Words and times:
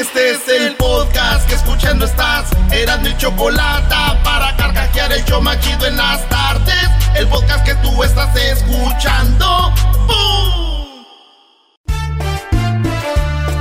Este 0.00 0.30
es 0.30 0.48
el 0.48 0.76
podcast 0.76 1.46
que 1.46 1.54
escuchando 1.56 2.06
estás. 2.06 2.48
Eran 2.72 3.02
mi 3.02 3.14
chocolate 3.18 3.94
para 4.24 4.56
carcajear 4.56 5.12
el 5.12 5.22
show 5.26 5.42
machido 5.42 5.86
en 5.86 5.98
las 5.98 6.26
tardes. 6.30 6.88
El 7.14 7.28
podcast 7.28 7.66
que 7.66 7.74
tú 7.74 8.02
estás 8.02 8.34
escuchando. 8.34 9.74
¡Bum! 10.06 11.04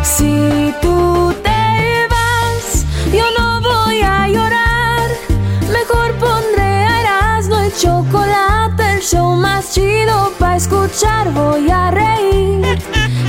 Si 0.01 0.73
tú 0.81 1.35
te 1.43 2.07
vas, 2.09 2.85
yo 3.11 3.25
no 3.37 3.59
voy 3.59 4.01
a 4.01 4.29
llorar. 4.29 5.09
Mejor 5.69 6.15
pondré 6.19 6.63
a 6.63 7.01
Erasmo 7.01 7.59
el 7.59 7.75
chocolate, 7.75 8.93
el 8.93 9.01
show 9.01 9.35
más 9.35 9.73
chido 9.73 10.31
para 10.39 10.55
escuchar. 10.55 11.31
Voy 11.33 11.69
a 11.69 11.91
reír. 11.91 12.98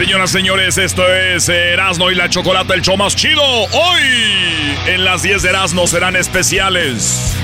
Señoras, 0.00 0.30
señores, 0.30 0.78
esto 0.78 1.06
es 1.14 1.46
Erasno 1.50 2.10
y 2.10 2.14
la 2.14 2.30
Chocolata, 2.30 2.72
el 2.72 2.80
show 2.80 2.96
más 2.96 3.14
chido. 3.14 3.42
Hoy, 3.44 4.00
en 4.86 5.04
las 5.04 5.20
10 5.20 5.42
de 5.42 5.50
Erasno 5.50 5.86
serán 5.86 6.16
especiales. 6.16 7.34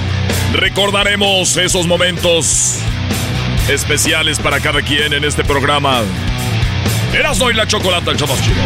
Recordaremos 0.55 1.55
esos 1.59 1.87
momentos 1.87 2.79
especiales 3.69 4.39
para 4.39 4.59
cada 4.61 4.81
quien 4.81 5.13
en 5.13 5.25
este 5.25 5.45
programa. 5.45 6.01
Erasno 7.13 7.51
y 7.51 7.55
la 7.55 7.67
Chocolata, 7.67 8.11
el 8.11 8.17
show 8.17 8.27
más 8.27 8.43
chido. 8.43 8.57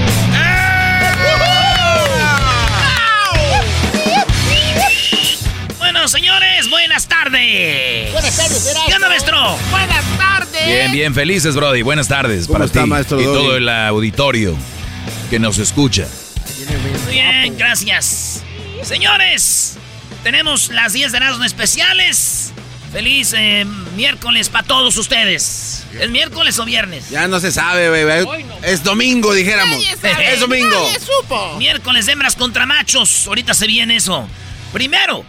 Bueno, 5.79 6.07
señores, 6.07 6.71
buenas 6.71 7.09
tardes. 7.09 8.13
Buenas 8.13 8.37
tardes, 8.37 8.67
Erasmo. 8.71 8.87
¿Qué 8.87 8.95
onda, 8.95 9.09
maestro? 9.09 9.59
Buenas 9.73 10.05
tardes. 10.05 10.20
Bien, 10.67 10.93
bien, 10.93 11.15
felices, 11.15 11.55
Brody. 11.55 11.83
Buenas 11.83 12.09
tardes 12.09 12.47
¿Cómo 12.47 12.55
para 12.55 12.65
está, 12.67 12.83
ti 12.85 12.89
maestro 12.89 13.21
y 13.21 13.25
Doggy? 13.25 13.39
todo 13.39 13.57
el 13.57 13.69
auditorio 13.69 14.57
que 15.29 15.39
nos 15.39 15.59
escucha. 15.59 16.07
Muy 17.05 17.13
bien, 17.15 17.57
gracias. 17.57 18.43
Señores, 18.83 19.77
tenemos 20.23 20.69
las 20.71 20.93
10 20.93 21.13
de 21.13 21.19
Erasmo 21.19 21.45
especiales. 21.45 22.53
Feliz 22.93 23.33
eh, 23.37 23.65
miércoles 23.95 24.49
para 24.49 24.67
todos 24.67 24.97
ustedes. 24.97 25.85
¿Es 26.01 26.11
miércoles 26.11 26.59
o 26.59 26.65
viernes? 26.65 27.09
Ya 27.11 27.29
no 27.29 27.39
se 27.39 27.53
sabe, 27.53 27.89
bebé. 27.89 28.27
Es 28.63 28.83
domingo, 28.83 29.33
dijéramos. 29.33 29.77
Nadie 29.77 29.97
sabe, 29.97 30.33
Es 30.35 30.41
domingo. 30.41 30.69
nadie 30.69 30.99
supo. 30.99 31.57
Miércoles 31.59 32.09
hembras 32.09 32.35
contra 32.35 32.67
machos. 32.67 33.27
Ahorita 33.29 33.55
se 33.55 33.67
viene 33.69 33.97
eso. 33.97 34.27
Primero, 34.73 35.25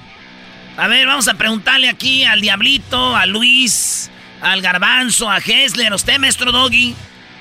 a 0.77 0.87
ver, 0.87 1.05
vamos 1.05 1.27
a 1.27 1.35
preguntarle 1.35 1.87
aquí 1.89 2.23
al 2.23 2.41
Diablito, 2.41 3.15
a 3.15 3.27
Luis, 3.27 4.09
al 4.41 4.61
Garbanzo, 4.61 5.29
a 5.29 5.37
Hessler, 5.37 5.91
a 5.91 5.95
usted, 5.95 6.17
maestro 6.17 6.51
Doggy. 6.51 6.95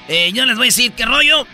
Eh, 0.09 0.33
yo 0.33 0.44
les 0.47 0.56
voy 0.56 0.66
a 0.66 0.69
decir 0.69 0.93
qué 0.93 1.05
rollo. 1.05 1.47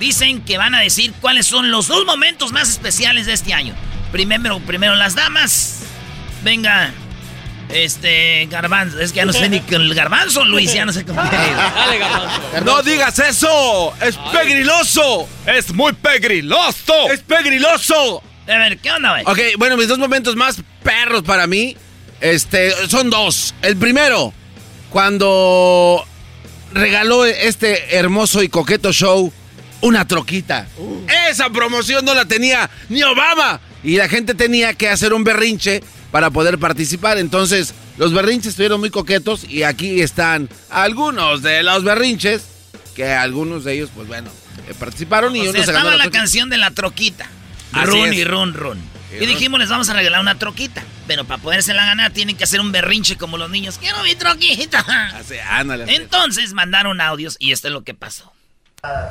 Dicen 0.00 0.42
que 0.42 0.58
van 0.58 0.74
a 0.74 0.80
decir 0.80 1.12
cuáles 1.20 1.46
son 1.46 1.70
los 1.70 1.86
dos 1.88 2.04
momentos 2.04 2.52
más 2.52 2.68
especiales 2.70 3.26
de 3.26 3.34
este 3.34 3.54
año. 3.54 3.74
Primero, 4.10 4.58
primero 4.60 4.94
las 4.96 5.14
damas. 5.14 5.80
Venga, 6.42 6.92
este, 7.68 8.46
Garbanzo. 8.50 9.00
Es 9.00 9.12
que 9.12 9.18
ya 9.18 9.24
no 9.24 9.32
sé 9.32 9.48
ni 9.48 9.60
con 9.60 9.82
el 9.82 9.94
Garbanzo, 9.94 10.44
Luis, 10.44 10.72
ya 10.72 10.84
no 10.84 10.92
sé 10.92 11.04
cómo. 11.04 11.22
Dale, 11.30 11.98
garbanzo. 11.98 12.40
No 12.64 12.82
digas 12.82 13.18
eso. 13.18 13.94
Es 14.00 14.16
pegriloso. 14.32 15.28
Es 15.46 15.72
muy 15.72 15.92
pegriloso. 15.92 17.10
Es 17.10 17.20
pegriloso. 17.20 18.22
A 18.48 18.58
ver, 18.58 18.78
¿qué 18.78 18.90
onda, 18.90 19.10
güey? 19.10 19.22
Ok, 19.26 19.56
bueno, 19.58 19.76
mis 19.76 19.88
dos 19.88 19.98
momentos 19.98 20.34
más 20.34 20.60
perros 20.82 21.22
para 21.22 21.46
mí, 21.46 21.76
este, 22.20 22.72
son 22.88 23.08
dos. 23.08 23.54
El 23.62 23.76
primero, 23.76 24.34
cuando 24.92 26.04
regaló 26.72 27.24
este 27.24 27.96
hermoso 27.96 28.42
y 28.42 28.48
coqueto 28.48 28.92
show 28.92 29.32
una 29.80 30.06
troquita. 30.06 30.68
Esa 31.30 31.50
promoción 31.50 32.04
no 32.04 32.14
la 32.14 32.26
tenía 32.26 32.70
ni 32.88 33.02
Obama. 33.02 33.60
Y 33.82 33.96
la 33.96 34.08
gente 34.08 34.34
tenía 34.34 34.74
que 34.74 34.88
hacer 34.88 35.12
un 35.12 35.24
berrinche 35.24 35.82
para 36.12 36.30
poder 36.30 36.58
participar. 36.58 37.18
Entonces, 37.18 37.74
los 37.96 38.12
berrinches 38.12 38.50
estuvieron 38.50 38.80
muy 38.80 38.90
coquetos 38.90 39.44
y 39.44 39.64
aquí 39.64 40.02
están 40.02 40.48
algunos 40.70 41.42
de 41.42 41.62
los 41.62 41.82
berrinches 41.82 42.42
que 42.94 43.06
algunos 43.06 43.64
de 43.64 43.72
ellos, 43.72 43.90
pues 43.94 44.06
bueno, 44.06 44.30
participaron 44.78 45.34
y 45.34 45.40
O 45.40 45.44
uno 45.44 45.52
sea, 45.52 45.64
se 45.64 45.72
ganó 45.72 45.88
estaba 45.88 45.96
la 45.96 46.04
la 46.04 46.10
canción 46.10 46.50
de 46.50 46.58
la 46.58 46.70
troquita. 46.70 47.26
Run 47.72 48.12
y 48.12 48.24
run, 48.24 48.52
run. 48.52 48.91
Y 49.20 49.26
dijimos, 49.26 49.60
les 49.60 49.68
vamos 49.68 49.88
a 49.90 49.94
regalar 49.94 50.20
una 50.20 50.36
troquita. 50.36 50.82
Pero 51.06 51.24
para 51.24 51.42
podérsela 51.42 51.84
ganar, 51.84 52.12
tienen 52.12 52.36
que 52.36 52.44
hacer 52.44 52.60
un 52.60 52.72
berrinche 52.72 53.16
como 53.16 53.36
los 53.36 53.50
niños. 53.50 53.78
¡Quiero 53.78 54.02
mi 54.02 54.14
troquita! 54.14 54.80
Así, 55.14 55.34
ándale. 55.38 55.94
Entonces 55.94 56.52
mandaron 56.52 57.00
audios 57.00 57.36
y 57.38 57.52
esto 57.52 57.68
es 57.68 57.74
lo 57.74 57.82
que 57.82 57.94
pasó. 57.94 58.32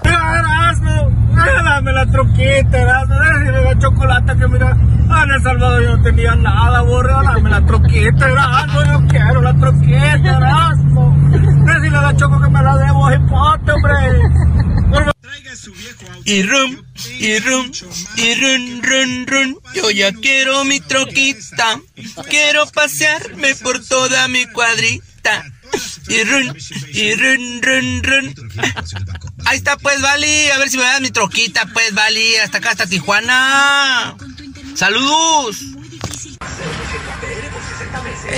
Erasmo, 0.04 1.10
dame 1.34 1.94
la 1.94 2.06
troquita, 2.06 2.78
Erasmo, 2.78 3.16
dame 3.16 3.62
la 3.64 3.80
chocolate 3.80 4.38
que 4.38 4.48
mira, 4.50 4.78
ah, 5.10 5.24
en 5.24 5.32
El 5.32 5.42
Salvador 5.44 5.82
yo 5.82 5.96
no 5.96 6.04
tenía 6.04 6.36
nada, 6.36 6.82
borra, 6.82 7.22
dame 7.24 7.50
la 7.50 7.66
troquita, 7.66 8.30
Erasmo, 8.30 8.84
yo 8.84 9.08
quiero 9.08 9.42
la 9.42 9.54
troquita, 9.54 10.38
Erasmo. 10.38 11.16
Decirle 11.30 11.90
la 11.90 12.16
choco 12.18 12.42
que 12.42 12.50
me 12.50 12.62
la 12.62 12.76
debo, 12.76 13.14
hipote, 13.14 13.72
hombre. 13.72 14.61
Y 16.24 16.44
rum, 16.44 16.84
y 17.20 17.40
rum, 17.40 17.72
y 18.16 18.36
run, 18.36 18.84
run, 18.84 19.28
run. 19.28 19.60
Yo 19.74 19.92
ya 19.92 20.14
quiero 20.14 20.64
mi 20.64 20.80
troquita. 20.80 21.80
Quiero 22.30 22.68
pasearme 22.68 23.56
por 23.56 23.84
toda 23.86 24.28
mi 24.30 24.46
cuadrita. 24.46 25.44
Y 26.08 26.24
run, 26.24 26.58
y 26.94 27.16
run, 27.16 27.62
run, 27.62 28.04
run. 28.04 28.36
Ahí 29.46 29.58
está, 29.58 29.78
pues, 29.78 30.02
Vali. 30.02 30.50
A 30.52 30.58
ver 30.58 30.70
si 30.70 30.78
me 30.78 30.84
das 30.84 31.02
mi 31.02 31.12
troquita, 31.12 31.66
pues, 31.74 31.94
Vali. 31.94 32.38
Hasta 32.38 32.60
acá, 32.60 32.72
hasta 32.72 32.88
Tijuana. 32.88 34.16
Saludos. 34.76 35.58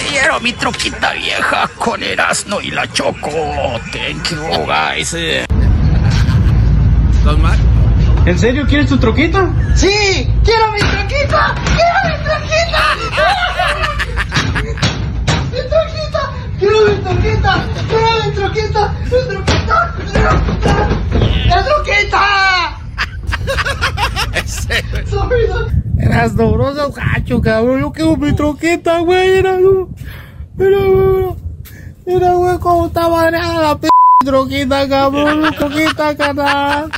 Quiero 0.10 0.40
mi 0.40 0.54
troquita 0.54 1.14
vieja 1.14 1.68
con 1.78 2.02
Erasmo 2.02 2.60
y 2.60 2.72
la 2.72 2.92
Choco. 2.92 3.80
Thank 3.92 4.30
you, 4.32 4.66
guys. 4.66 5.16
Más. 7.24 7.58
¿En 8.26 8.38
serio 8.38 8.66
quieres 8.68 8.90
tu 8.90 8.98
troquita? 8.98 9.50
Sí, 9.76 10.30
quiero 10.44 10.72
mi 10.74 10.80
troquita. 10.80 11.56
Quiero 11.64 12.00
mi 12.10 12.16
troquita. 12.22 12.96
Mi 15.52 15.60
troquita. 15.70 16.22
Quiero 16.60 16.80
mi 16.86 16.96
troquita. 17.02 17.66
Quiero 17.88 18.10
mi 18.26 18.32
troquita. 18.36 18.94
Mi 19.04 19.10
troquita. 19.26 19.84
Mi 19.98 20.06
troquita. 20.06 20.58
Troquita. 21.66 22.24
Eras 25.98 26.34
no 26.34 26.74
seas 26.76 26.94
gacho, 26.94 27.42
cabrón. 27.42 27.80
Yo 27.80 27.92
quiero 27.94 28.18
mi 28.18 28.34
troquita, 28.34 29.00
güey. 29.00 29.38
Era, 29.38 29.58
mira, 30.58 30.84
güey. 30.86 31.36
Mira, 32.06 32.34
güey, 32.34 32.60
cómo 32.60 32.88
está 32.88 33.08
baneada 33.08 33.62
la 33.62 33.80
p 33.80 33.88
troquita, 34.26 34.90
cabrón. 34.90 35.42
Mi 35.42 35.52
troquita, 35.52 36.16
canal. 36.16 36.92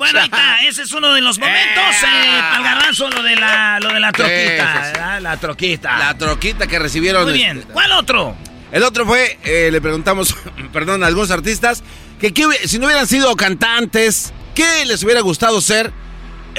Bueno, 0.00 0.18
ahí 0.18 0.24
está, 0.24 0.62
ese 0.66 0.82
es 0.82 0.92
uno 0.94 1.12
de 1.12 1.20
los 1.20 1.38
momentos, 1.38 1.84
eh, 2.02 2.40
para 2.40 2.56
el 2.56 2.62
garbanzo, 2.62 3.10
lo 3.10 3.22
de 3.22 3.36
la, 3.36 3.78
lo 3.80 3.92
de 3.92 4.00
la 4.00 4.10
troquita, 4.12 4.32
Sí, 4.32 4.78
sí, 4.78 4.86
sí. 4.86 4.92
¿verdad? 4.94 5.20
La 5.20 5.36
troquita. 5.36 5.98
La 5.98 6.16
troquita 6.16 6.66
que 6.66 6.78
recibieron. 6.78 7.24
Muy 7.24 7.34
bien, 7.34 7.66
¿cuál 7.70 7.92
otro? 7.92 8.34
El 8.72 8.82
otro 8.82 9.04
fue, 9.04 9.38
eh, 9.44 9.68
le 9.70 9.78
preguntamos, 9.82 10.34
perdón, 10.72 11.04
a 11.04 11.06
algunos 11.06 11.30
artistas, 11.30 11.82
que, 12.18 12.32
si 12.64 12.78
no 12.78 12.86
hubieran 12.86 13.06
sido 13.06 13.36
cantantes, 13.36 14.32
¿qué 14.54 14.86
les 14.86 15.04
hubiera 15.04 15.20
gustado 15.20 15.60
ser? 15.60 15.92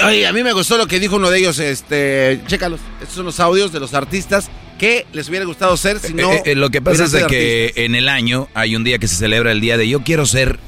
Oye, 0.04 0.24
a 0.24 0.32
mí 0.32 0.44
me 0.44 0.52
gustó 0.52 0.78
lo 0.78 0.86
que 0.86 1.00
dijo 1.00 1.16
uno 1.16 1.28
de 1.28 1.40
ellos, 1.40 1.58
este, 1.58 2.40
chécalos, 2.46 2.78
estos 3.00 3.16
son 3.16 3.24
los 3.24 3.40
audios 3.40 3.72
de 3.72 3.80
los 3.80 3.92
artistas, 3.92 4.50
¿qué 4.78 5.04
les 5.12 5.28
hubiera 5.28 5.44
gustado 5.44 5.76
ser 5.76 5.98
si 5.98 6.14
no... 6.14 6.32
Eh, 6.32 6.42
eh, 6.44 6.54
lo 6.54 6.70
que 6.70 6.80
pasa 6.80 7.06
es 7.06 7.10
de 7.10 7.26
que 7.26 7.64
artistas? 7.64 7.84
en 7.86 7.94
el 7.96 8.08
año 8.08 8.48
hay 8.54 8.76
un 8.76 8.84
día 8.84 9.00
que 9.00 9.08
se 9.08 9.16
celebra 9.16 9.50
el 9.50 9.60
día 9.60 9.76
de 9.76 9.88
yo 9.88 10.04
quiero 10.04 10.26
ser 10.26 10.60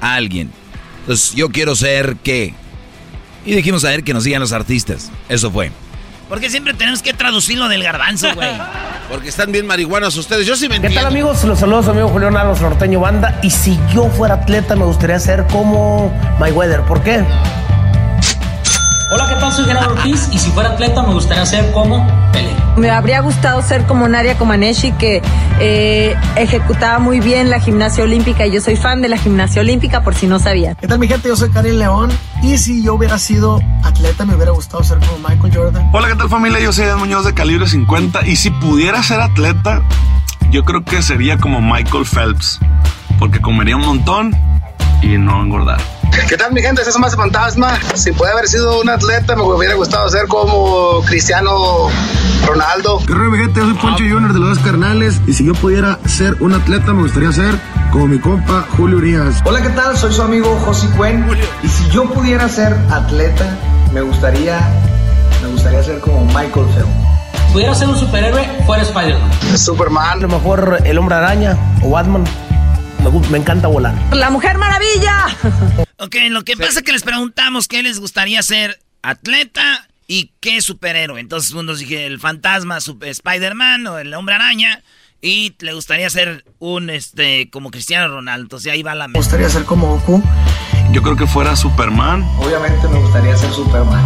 alguien. 0.00 0.50
Entonces, 1.10 1.34
yo 1.34 1.48
quiero 1.48 1.74
ser 1.74 2.18
qué. 2.22 2.54
Y 3.44 3.52
dijimos 3.56 3.84
a 3.84 3.88
ver 3.88 4.04
que 4.04 4.14
nos 4.14 4.22
digan 4.22 4.40
los 4.40 4.52
artistas. 4.52 5.10
Eso 5.28 5.50
fue. 5.50 5.72
Porque 6.28 6.48
siempre 6.48 6.72
tenemos 6.72 7.02
que 7.02 7.12
traducir 7.12 7.58
lo 7.58 7.68
del 7.68 7.82
garbanzo, 7.82 8.32
güey. 8.32 8.48
Porque 9.10 9.28
están 9.28 9.50
bien 9.50 9.66
marihuanos 9.66 10.16
ustedes, 10.16 10.46
yo 10.46 10.54
sí 10.54 10.68
me 10.68 10.74
¿Qué 10.78 10.86
entiendo. 10.86 11.00
tal 11.00 11.06
amigos? 11.08 11.42
Los 11.42 11.58
saludos 11.58 11.88
a 11.88 11.92
mi 11.92 11.98
amigo 11.98 12.10
Julián 12.10 12.36
Alos 12.36 12.60
Norteño 12.60 13.00
Banda. 13.00 13.40
Y 13.42 13.50
si 13.50 13.76
yo 13.92 14.08
fuera 14.08 14.34
atleta 14.34 14.76
me 14.76 14.84
gustaría 14.84 15.18
ser 15.18 15.48
como 15.48 16.12
Mayweather. 16.38 16.82
¿Por 16.82 17.02
qué? 17.02 17.24
Hola, 19.12 19.28
¿qué 19.28 19.34
tal? 19.34 19.52
Soy 19.52 19.64
Gerardo 19.64 19.94
Ortiz 19.94 20.28
y 20.30 20.38
si 20.38 20.52
fuera 20.52 20.70
atleta 20.70 21.02
me 21.02 21.12
gustaría 21.12 21.44
ser 21.44 21.72
como 21.72 22.06
Pelé. 22.32 22.54
Me 22.76 22.90
habría 22.90 23.20
gustado 23.22 23.60
ser 23.60 23.84
como 23.86 24.06
Nadia 24.06 24.38
Comaneci, 24.38 24.92
que 24.92 25.20
eh, 25.58 26.14
ejecutaba 26.36 27.00
muy 27.00 27.18
bien 27.18 27.50
la 27.50 27.58
gimnasia 27.58 28.04
olímpica. 28.04 28.46
Y 28.46 28.52
yo 28.52 28.60
soy 28.60 28.76
fan 28.76 29.02
de 29.02 29.08
la 29.08 29.18
gimnasia 29.18 29.62
olímpica, 29.62 30.04
por 30.04 30.14
si 30.14 30.28
no 30.28 30.38
sabían. 30.38 30.76
¿Qué 30.76 30.86
tal 30.86 31.00
mi 31.00 31.08
gente? 31.08 31.26
Yo 31.26 31.34
soy 31.34 31.50
Karim 31.50 31.74
León 31.74 32.08
y 32.44 32.56
si 32.58 32.84
yo 32.84 32.94
hubiera 32.94 33.18
sido 33.18 33.60
atleta 33.82 34.24
me 34.24 34.36
hubiera 34.36 34.52
gustado 34.52 34.84
ser 34.84 34.98
como 35.00 35.28
Michael 35.28 35.56
Jordan. 35.56 35.90
Hola, 35.92 36.06
¿qué 36.06 36.14
tal 36.14 36.28
familia? 36.28 36.60
Yo 36.60 36.72
soy 36.72 36.84
Ed 36.84 36.94
Muñoz 36.94 37.24
de 37.24 37.34
Calibre 37.34 37.66
50 37.66 38.28
y 38.28 38.36
si 38.36 38.50
pudiera 38.50 39.02
ser 39.02 39.20
atleta, 39.20 39.82
yo 40.52 40.64
creo 40.64 40.84
que 40.84 41.02
sería 41.02 41.36
como 41.36 41.60
Michael 41.60 42.04
Phelps, 42.06 42.60
porque 43.18 43.40
comería 43.40 43.74
un 43.74 43.86
montón 43.86 44.36
y 45.02 45.18
no 45.18 45.42
engordar. 45.42 45.80
¿Qué 46.28 46.36
tal 46.36 46.52
mi 46.52 46.60
gente? 46.62 46.82
Es 46.82 46.98
más 46.98 47.16
fantasma. 47.16 47.78
Si 47.94 48.12
puede 48.12 48.32
haber 48.32 48.48
sido 48.48 48.80
un 48.80 48.88
atleta, 48.88 49.36
me 49.36 49.42
hubiera 49.42 49.74
gustado 49.74 50.08
ser 50.08 50.26
como 50.26 51.02
Cristiano 51.06 51.88
Ronaldo. 52.46 53.00
¿Qué 53.06 53.14
rollo, 53.14 53.30
mi 53.30 53.38
gente? 53.38 53.60
Yo 53.60 53.66
soy 53.66 53.74
Poncho 53.74 54.04
Junior 54.04 54.32
de 54.32 54.38
los 54.38 54.56
dos 54.56 54.58
carnales 54.60 55.20
y 55.26 55.32
si 55.32 55.44
yo 55.44 55.54
pudiera 55.54 55.98
ser 56.06 56.36
un 56.40 56.54
atleta 56.54 56.92
me 56.92 57.02
gustaría 57.02 57.32
ser 57.32 57.54
como 57.92 58.06
mi 58.06 58.18
compa 58.18 58.64
Julio 58.76 58.98
Urias. 58.98 59.40
Hola, 59.44 59.62
¿qué 59.62 59.70
tal? 59.70 59.96
Soy 59.96 60.12
su 60.12 60.22
amigo 60.22 60.56
José 60.64 60.88
Cuen. 60.96 61.26
Y 61.62 61.68
si 61.68 61.88
yo 61.90 62.04
pudiera 62.04 62.48
ser 62.48 62.76
atleta, 62.90 63.44
me 63.92 64.00
gustaría, 64.02 64.60
me 65.42 65.48
gustaría 65.48 65.82
ser 65.82 66.00
como 66.00 66.24
Michael 66.26 66.66
Phelps. 66.74 66.90
Si 67.46 67.52
pudiera 67.52 67.74
ser 67.74 67.88
un 67.88 67.96
superhéroe, 67.96 68.48
fuera 68.66 68.82
Spider-Man. 68.82 69.58
Superman. 69.58 70.08
A 70.10 70.16
lo 70.16 70.28
mejor 70.28 70.78
el 70.84 70.98
hombre 70.98 71.16
araña 71.16 71.56
o 71.82 71.90
Batman. 71.90 72.24
Me, 73.30 73.38
encanta 73.38 73.68
volar. 73.68 73.94
¡La 74.12 74.30
Mujer 74.30 74.58
Maravilla! 74.58 75.26
Ok, 75.96 76.16
lo 76.28 76.42
que 76.42 76.56
pasa 76.56 76.80
es 76.80 76.82
que 76.82 76.92
les 76.92 77.02
preguntamos 77.02 77.66
qué 77.66 77.82
les 77.82 77.98
gustaría 77.98 78.42
ser 78.42 78.78
atleta 79.02 79.88
y 80.06 80.32
qué 80.40 80.60
superhéroe. 80.60 81.20
Entonces 81.20 81.52
unos 81.52 81.78
dije 81.78 82.06
el 82.06 82.20
fantasma, 82.20 82.80
super 82.80 83.08
Spider-Man 83.08 83.86
o 83.86 83.98
el 83.98 84.12
hombre 84.14 84.34
araña. 84.34 84.82
Y 85.22 85.54
le 85.60 85.74
gustaría 85.74 86.08
ser 86.08 86.44
un, 86.58 86.88
este, 86.88 87.50
como 87.50 87.70
Cristiano 87.70 88.08
Ronaldo. 88.08 88.44
Entonces 88.44 88.72
ahí 88.72 88.82
va 88.82 88.94
la 88.94 89.08
Me 89.08 89.18
gustaría 89.18 89.48
ser 89.48 89.64
como 89.64 89.88
Goku. 89.88 90.22
Yo 90.92 91.02
creo 91.02 91.16
que 91.16 91.26
fuera 91.26 91.54
Superman. 91.56 92.22
Obviamente 92.38 92.88
me 92.88 92.98
gustaría 92.98 93.36
ser 93.36 93.50
Superman. 93.50 94.02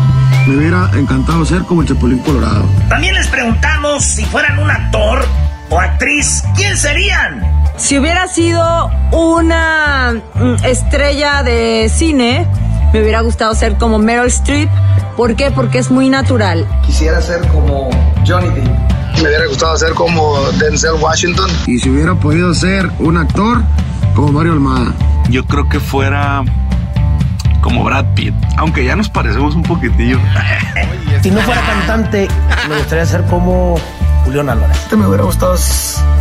Me 0.47 0.57
hubiera 0.57 0.91
encantado 0.95 1.45
ser 1.45 1.63
como 1.63 1.83
el 1.83 1.89
Chapulín 1.89 2.19
Colorado. 2.19 2.69
También 2.89 3.15
les 3.15 3.29
preguntamos 3.29 4.05
si 4.05 4.25
fueran 4.27 4.59
un 4.59 4.71
actor 4.71 5.25
o 5.71 5.81
actriz, 5.81 6.43
¿quién 6.57 6.77
serían? 6.77 7.54
Si 7.77 7.99
hubiera 7.99 8.29
sido 8.29 8.91
una 9.11 10.15
mm, 10.35 10.65
estrella 10.65 11.43
de 11.43 11.91
cine, 11.93 12.47
me 12.93 13.03
hubiera 13.03 13.21
gustado 13.21 13.55
ser 13.55 13.77
como 13.77 13.99
Meryl 13.99 14.29
Streep. 14.29 14.71
¿Por 15.17 15.35
qué? 15.35 15.51
Porque 15.51 15.79
es 15.79 15.91
muy 15.91 16.09
natural. 16.09 16.67
Quisiera 16.87 17.21
ser 17.21 17.47
como 17.49 17.91
Johnny 18.27 18.49
Depp. 18.49 18.69
Me 19.17 19.29
hubiera 19.29 19.47
gustado 19.47 19.77
ser 19.77 19.93
como 19.95 20.41
Denzel 20.53 20.95
Washington. 21.01 21.51
Y 21.67 21.79
si 21.79 21.91
hubiera 21.91 22.15
podido 22.15 22.55
ser 22.55 22.91
un 22.99 23.17
actor 23.17 23.63
como 24.15 24.33
Mario 24.33 24.53
Almada. 24.53 24.93
Yo 25.29 25.45
creo 25.45 25.69
que 25.69 25.81
fuera 25.81 26.45
como 27.61 27.83
Brad 27.83 28.05
Pitt, 28.15 28.35
aunque 28.57 28.85
ya 28.85 28.95
nos 28.95 29.09
parecemos 29.09 29.55
un 29.55 29.63
poquitillo. 29.63 30.19
Si 31.23 31.31
no 31.31 31.41
fuera 31.41 31.63
cantante, 31.63 32.29
me 32.69 32.77
gustaría 32.77 33.07
ser 33.07 33.25
como 33.25 33.77
Julián 34.25 34.49
Álvarez. 34.49 34.77
Me 34.97 35.07
hubiera 35.07 35.25
gustado 35.25 35.57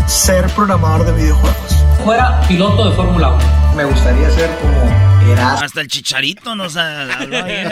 ser 0.07 0.47
programador 0.55 1.05
de 1.05 1.11
videojuegos. 1.13 1.57
Fuera 2.03 2.41
piloto 2.47 2.89
de 2.89 2.95
Fórmula 2.95 3.29
1. 3.29 3.44
Me 3.75 3.85
gustaría 3.85 4.29
ser 4.31 4.50
como 4.61 5.31
Erasmo. 5.31 5.65
Hasta 5.65 5.81
el 5.81 5.88
chicharito 5.88 6.55
nos 6.55 6.75
ha- 6.77 7.03
habló 7.03 7.41
güey. 7.41 7.63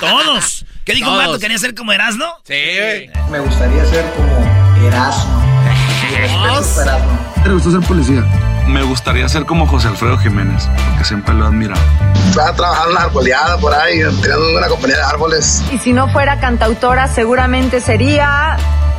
Todos. 0.00 0.64
¿Qué 0.84 0.94
dijo 0.94 1.10
Todos. 1.10 1.26
Pato? 1.26 1.38
¿Quería 1.38 1.58
ser 1.58 1.74
como 1.74 1.92
Erasmo? 1.92 2.24
Sí, 2.44 3.08
Me 3.30 3.38
gustaría 3.40 3.84
ser 3.86 4.04
como 4.16 4.86
Erasmo. 4.86 5.42
Me 7.44 7.52
gustó 7.54 7.70
ser 7.70 7.80
policía. 7.80 8.24
Me 8.66 8.82
gustaría 8.82 9.28
ser 9.28 9.44
como 9.44 9.66
José 9.66 9.88
Alfredo 9.88 10.16
Jiménez, 10.18 10.68
porque 10.88 11.04
siempre 11.04 11.34
lo 11.34 11.44
he 11.44 11.48
admirado. 11.48 11.80
Estaba 12.28 12.52
trabajando 12.54 12.90
en 12.90 12.96
una 12.96 13.04
arboleada 13.06 13.58
por 13.58 13.74
ahí, 13.74 13.98
teniendo 14.20 14.56
una 14.56 14.68
compañía 14.68 14.96
de 14.98 15.02
árboles. 15.02 15.62
Y 15.72 15.78
si 15.78 15.92
no 15.92 16.08
fuera 16.12 16.38
cantautora, 16.38 17.08
seguramente 17.08 17.80
sería 17.80 18.56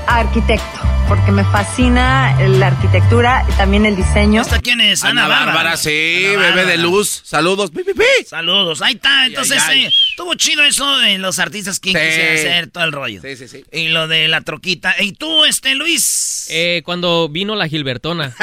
arquitecto. 0.08 0.80
Porque 1.08 1.32
me 1.34 1.44
fascina 1.44 2.34
la 2.48 2.68
arquitectura 2.68 3.46
y 3.50 3.52
también 3.54 3.86
el 3.86 3.96
diseño. 3.96 4.42
¿Esta 4.42 4.60
quién 4.60 4.80
es? 4.80 5.04
Ana, 5.04 5.26
Ana 5.26 5.46
Bárbara, 5.46 5.76
sí, 5.78 5.90
bebé 6.38 6.66
de 6.66 6.78
luz. 6.78 7.22
Saludos. 7.26 7.72
Pi, 7.72 7.84
pi, 7.84 7.94
pi. 7.94 8.26
Saludos, 8.26 8.82
ahí 8.82 8.94
está. 8.94 9.26
Entonces, 9.26 9.62
ay. 9.68 9.86
eh, 9.86 9.90
estuvo 10.12 10.34
chido 10.36 10.64
eso 10.64 10.98
de 11.00 11.18
los 11.18 11.40
artistas 11.40 11.80
que 11.82 11.90
Sí. 11.90 11.96
quisieran 11.98 12.36
hacer 12.38 12.68
todo 12.72 12.84
el 12.86 12.94
rollo. 12.94 13.22
Sí, 13.22 13.36
sí, 13.36 13.48
sí. 13.50 13.66
Y 13.74 13.90
lo 13.90 14.08
de 14.08 14.30
la 14.30 14.42
troquita. 14.42 14.96
¿Y 15.02 15.12
tú, 15.12 15.44
este, 15.44 15.76
Luis? 15.76 16.48
Eh, 16.50 16.82
cuando 16.86 17.28
vino 17.30 17.54
la 17.56 17.68
Gilbertona. 17.68 18.34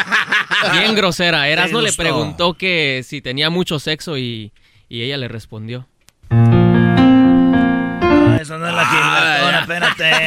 Bien 0.73 0.95
grosera. 0.95 1.49
Erasmo 1.49 1.81
le 1.81 1.93
preguntó 1.95 2.55
que 2.55 3.03
si 3.09 3.23
tenía 3.23 3.49
mucho 3.49 3.79
sexo 3.79 4.19
y, 4.19 4.53
y 4.89 5.03
ella 5.03 5.17
le 5.17 5.29
respondió. 5.29 5.87
No, 6.31 8.37
eso 8.37 8.59
no 8.59 8.69
es 8.69 8.75
la 8.75 8.87
Gilbertona, 8.87 9.61
espérate. 9.61 10.21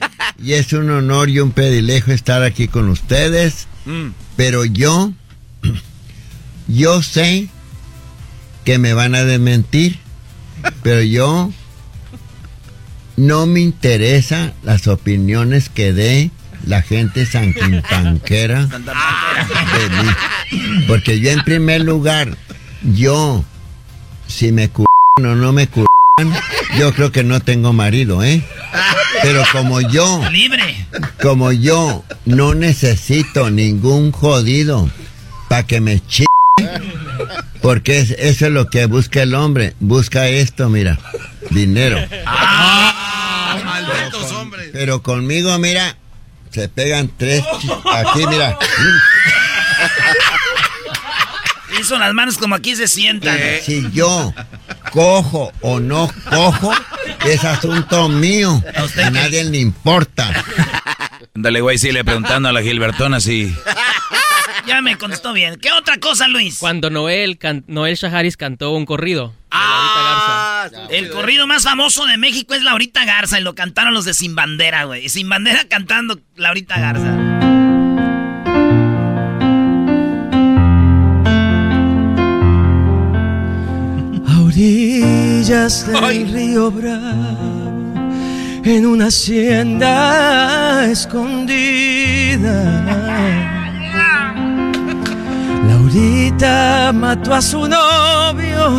Y 0.42 0.54
es 0.54 0.72
un 0.72 0.90
honor 0.90 1.28
y 1.28 1.40
un 1.40 1.52
privilegio 1.52 2.14
estar 2.14 2.42
aquí 2.42 2.68
con 2.68 2.88
ustedes. 2.88 3.66
Mm. 3.84 4.08
Pero 4.36 4.64
yo, 4.64 5.12
yo 6.68 7.02
sé 7.02 7.48
que 8.64 8.78
me 8.78 8.94
van 8.94 9.14
a 9.14 9.24
desmentir, 9.24 9.98
pero 10.82 11.02
yo 11.02 11.52
no 13.16 13.46
me 13.46 13.60
interesa 13.60 14.54
las 14.62 14.88
opiniones 14.88 15.68
que 15.68 15.92
dé 15.92 16.30
la 16.66 16.82
gente 16.82 17.26
sanquintanquera 17.26 18.66
de 18.66 18.78
mí. 19.90 20.84
Porque 20.88 21.20
yo 21.20 21.30
en 21.30 21.42
primer 21.44 21.82
lugar, 21.82 22.36
yo, 22.82 23.44
si 24.26 24.52
me 24.52 24.68
cu 24.70 24.84
o 25.16 25.20
no 25.20 25.52
me 25.52 25.68
cu 25.68 25.84
yo 26.78 26.92
creo 26.94 27.10
que 27.10 27.24
no 27.24 27.40
tengo 27.40 27.72
marido, 27.72 28.22
¿eh? 28.22 28.40
Pero 29.22 29.42
como 29.50 29.80
yo, 29.80 30.22
Libre. 30.30 30.86
como 31.20 31.50
yo 31.50 32.04
no 32.24 32.54
necesito 32.54 33.50
ningún 33.50 34.12
jodido 34.12 34.88
para 35.48 35.66
que 35.66 35.80
me 35.80 36.00
ch... 36.00 36.24
Porque 37.60 37.98
es- 37.98 38.10
eso 38.12 38.46
es 38.46 38.52
lo 38.52 38.68
que 38.70 38.86
busca 38.86 39.22
el 39.22 39.34
hombre. 39.34 39.74
Busca 39.80 40.28
esto, 40.28 40.68
mira. 40.68 40.98
Dinero. 41.50 41.98
Malditos 43.64 44.30
hombres. 44.32 44.70
Pero 44.72 45.02
conmigo, 45.02 45.58
mira, 45.58 45.96
se 46.50 46.68
pegan 46.68 47.10
tres... 47.16 47.42
Aquí, 47.92 48.24
mira. 48.28 48.56
Hizo 51.84 51.98
las 51.98 52.14
manos 52.14 52.38
como 52.38 52.54
aquí 52.54 52.74
se 52.76 52.88
sientan. 52.88 53.38
Si 53.62 53.90
yo 53.92 54.32
cojo 54.90 55.52
o 55.60 55.80
no 55.80 56.10
cojo, 56.30 56.72
es 57.26 57.44
asunto 57.44 58.08
mío. 58.08 58.62
A 59.04 59.10
nadie 59.10 59.44
le 59.44 59.58
importa. 59.58 60.32
Ándale, 61.34 61.60
güey, 61.60 61.76
sí, 61.76 61.92
le 61.92 62.02
preguntando 62.02 62.48
a 62.48 62.52
la 62.52 62.62
Gilbertona 62.62 63.20
si... 63.20 63.54
Ya 64.66 64.80
me 64.80 64.96
contestó 64.96 65.34
bien. 65.34 65.58
¿Qué 65.60 65.72
otra 65.72 65.98
cosa, 65.98 66.26
Luis? 66.26 66.56
Cuando 66.58 66.88
Noel, 66.88 67.36
can- 67.36 67.64
Noel 67.66 67.96
Shaharis 67.96 68.38
cantó 68.38 68.70
un 68.70 68.86
corrido. 68.86 69.34
Ah, 69.50 70.68
El 70.88 71.10
corrido 71.10 71.46
más 71.46 71.64
famoso 71.64 72.06
de 72.06 72.16
México 72.16 72.54
es 72.54 72.62
Laurita 72.62 73.04
Garza 73.04 73.38
y 73.38 73.42
lo 73.42 73.54
cantaron 73.54 73.92
los 73.92 74.06
de 74.06 74.14
Sin 74.14 74.34
Bandera, 74.34 74.84
güey. 74.84 75.10
Sin 75.10 75.28
Bandera 75.28 75.64
cantando 75.68 76.18
Laurita 76.36 76.80
Garza. 76.80 77.14
Orillas 84.54 85.84
del 85.86 86.32
río 86.32 86.70
Bravo, 86.70 87.92
en 88.64 88.86
una 88.86 89.06
hacienda 89.06 90.86
escondida. 90.86 92.40
Laurita 95.68 96.92
mató 96.94 97.34
a 97.34 97.42
su 97.42 97.66
novio 97.66 98.78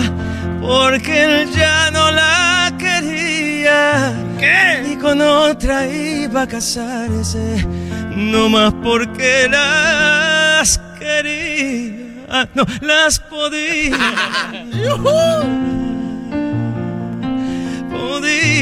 porque 0.61 1.25
él 1.25 1.51
ya 1.51 1.91
no 1.91 2.09
la 2.09 2.73
quería. 2.77 4.13
¿Qué? 4.39 4.93
Y 4.93 4.95
con 4.95 5.19
otra 5.19 5.85
iba 5.87 6.43
a 6.43 6.47
casarse, 6.47 7.67
no 8.15 8.47
más 8.47 8.73
porque 8.81 9.49
las 9.49 10.79
quería. 10.97 12.04
No, 12.53 12.65
las 12.81 13.19
podía. 13.19 13.97
podía. 17.91 18.55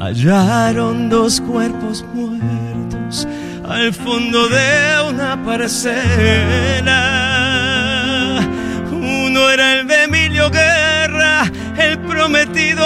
Hallaron 0.00 1.08
dos 1.08 1.40
cuerpos 1.40 2.04
muertos 2.12 3.26
al 3.68 3.92
fondo 3.94 4.48
de 4.48 5.08
una 5.08 5.42
parcela. 5.44 7.00
Uno 8.90 9.50
era 9.50 9.80
el 9.80 9.86
de 9.86 10.04
Emilio 10.04 10.50
Guerra, 10.50 11.50
el 11.78 11.98
prometido 12.00 12.84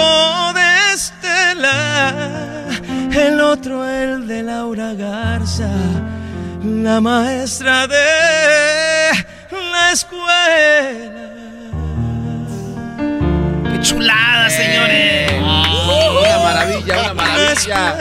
de 0.53 0.93
Estela. 0.93 2.66
El 3.17 3.41
otro 3.41 3.83
el 3.89 4.27
de 4.27 4.43
Laura 4.43 4.93
Garza, 4.93 5.71
la 6.63 7.01
maestra 7.01 7.87
de 7.87 7.95
la 9.71 9.91
escuela. 9.91 11.23
¡Qué 13.71 13.79
chulada, 13.81 14.49
señores! 14.51 15.31
Una 15.33 16.37
maravilla, 16.43 16.99
una 16.99 17.13
maravilla. 17.15 17.95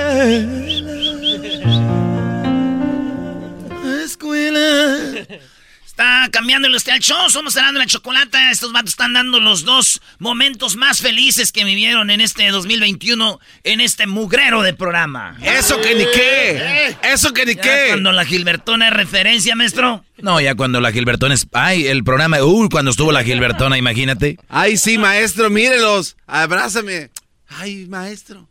Escuela. 4.05 5.27
Está 5.97 6.29
cambiándole 6.31 6.77
usted 6.77 6.93
al 6.93 7.01
show. 7.01 7.31
Somos 7.31 7.55
dando 7.55 7.81
la 7.81 7.87
chocolata. 7.87 8.51
Estos 8.51 8.71
vatos 8.71 8.91
están 8.91 9.15
dando 9.15 9.41
los 9.41 9.65
dos 9.65 10.03
momentos 10.19 10.77
más 10.77 11.01
felices 11.01 11.53
que 11.53 11.65
vivieron 11.65 12.11
en 12.11 12.21
este 12.21 12.51
2021 12.51 13.41
en 13.65 13.81
este 13.81 14.07
mugrero 14.07 14.61
de 14.61 14.75
programa. 14.75 15.39
Eso 15.41 15.81
que 15.81 15.95
ni 15.95 16.05
qué. 16.05 16.97
Eso 17.03 17.33
que 17.33 17.47
ni 17.47 17.55
Ya 17.55 17.63
qué. 17.63 17.85
Cuando 17.89 18.13
la 18.13 18.27
Gilbertona 18.27 18.89
es 18.89 18.93
referencia, 18.93 19.57
maestro. 19.57 20.05
No, 20.19 20.39
ya 20.39 20.55
cuando 20.55 20.83
la 20.83 20.93
Gilbertona 20.93 21.35
es... 21.35 21.47
Ay, 21.53 21.87
el 21.87 22.05
programa... 22.05 22.43
Uy, 22.43 22.69
cuando 22.69 22.91
estuvo 22.91 23.11
la 23.11 23.25
Gilbertona, 23.25 23.79
imagínate. 23.79 24.37
Ay, 24.51 24.77
sí, 24.77 24.99
maestro, 24.99 25.49
mírelos. 25.49 26.19
Abrázame. 26.27 27.09
Ay, 27.49 27.87
maestro. 27.87 28.47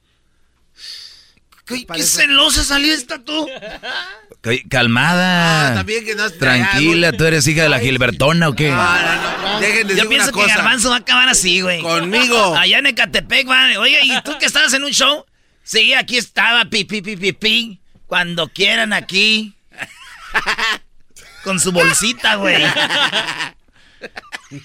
¿Qué, 1.67 1.85
qué 1.85 2.01
celosa 2.01 2.63
salió 2.63 2.91
esta 2.91 3.23
tú? 3.23 3.47
Ca- 4.45 4.69
Calmada. 4.69 5.71
Ah, 5.71 5.73
también 5.73 6.05
que 6.05 6.13
no 6.13 6.29
Tranquila, 6.29 7.11
¿tú 7.13 7.25
eres 7.25 7.47
hija 7.47 7.63
de 7.63 7.69
la 7.69 7.79
Gilbertona 7.79 8.47
o 8.49 8.53
qué? 8.53 8.65
Dejen 9.59 9.87
de 9.87 9.95
Yo 9.95 10.03
decir 10.03 10.07
pienso 10.09 10.29
una 10.29 10.37
que 10.37 10.43
cosa. 10.43 10.55
Garbanzo 10.57 10.89
va 10.91 10.97
a 10.97 10.99
acabar 10.99 11.27
así, 11.29 11.61
güey. 11.61 11.81
Conmigo. 11.81 12.55
Allá 12.57 12.77
en 12.77 12.85
Ecatepec, 12.85 13.49
va. 13.49 13.79
Oye, 13.79 13.99
¿y 14.03 14.21
tú 14.21 14.37
que 14.39 14.45
estabas 14.45 14.71
en 14.73 14.83
un 14.83 14.91
show? 14.91 15.25
Sí, 15.63 15.93
aquí 15.95 16.17
estaba, 16.17 16.65
pi, 16.65 16.83
pi, 16.85 17.01
pi, 17.01 17.15
pi, 17.17 17.33
pi. 17.33 17.79
Cuando 18.05 18.47
quieran 18.49 18.93
aquí. 18.93 19.55
Con 21.43 21.59
su 21.59 21.71
bolsita, 21.71 22.35
güey. 22.35 22.63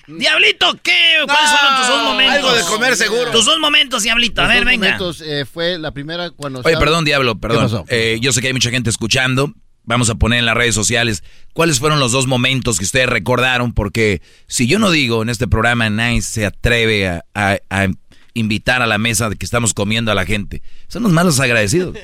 Diablito, 0.06 0.78
¿qué? 0.82 1.18
¿Cuáles 1.24 1.50
fueron 1.50 1.76
tus 1.78 1.88
dos 1.88 2.02
momentos? 2.04 2.36
algo 2.36 2.52
de 2.54 2.62
comer 2.64 2.96
seguro. 2.96 3.30
Tus 3.30 3.44
dos 3.46 3.58
momentos, 3.58 4.02
Diablito. 4.02 4.42
A 4.42 4.44
Los 4.44 4.52
ver, 4.54 4.58
dos 4.64 4.66
venga. 4.70 4.84
momentos, 4.86 5.20
eh, 5.22 5.46
fue 5.50 5.78
la 5.78 5.90
primera 5.92 6.30
cuando... 6.30 6.60
Oye, 6.60 6.68
estaba- 6.70 6.84
perdón, 6.84 7.04
Diablo, 7.06 7.34
¿Qué 7.34 7.40
perdón. 7.40 7.62
pasó? 7.64 7.84
Eh, 7.88 8.18
yo 8.20 8.32
sé 8.32 8.40
que 8.42 8.48
hay 8.48 8.52
mucha 8.52 8.70
gente 8.70 8.90
escuchando. 8.90 9.52
Vamos 9.84 10.10
a 10.10 10.14
poner 10.14 10.38
en 10.40 10.46
las 10.46 10.54
redes 10.56 10.74
sociales 10.74 11.24
cuáles 11.52 11.78
fueron 11.80 11.98
los 12.00 12.12
dos 12.12 12.26
momentos 12.26 12.78
que 12.78 12.84
ustedes 12.84 13.08
recordaron, 13.08 13.72
porque 13.72 14.22
si 14.46 14.66
yo 14.66 14.78
no 14.78 14.90
digo 14.90 15.22
en 15.22 15.28
este 15.30 15.48
programa, 15.48 15.88
nadie 15.90 16.22
se 16.22 16.46
atreve 16.46 17.08
a, 17.08 17.24
a- 17.34 17.88
invitar 18.34 18.80
a 18.82 18.86
la 18.86 18.98
mesa 18.98 19.28
de 19.28 19.36
que 19.36 19.44
estamos 19.44 19.74
comiendo 19.74 20.12
a 20.12 20.14
la 20.14 20.24
gente. 20.24 20.62
Son 20.86 21.02
los 21.02 21.10
malos 21.12 21.40
agradecidos. 21.40 21.96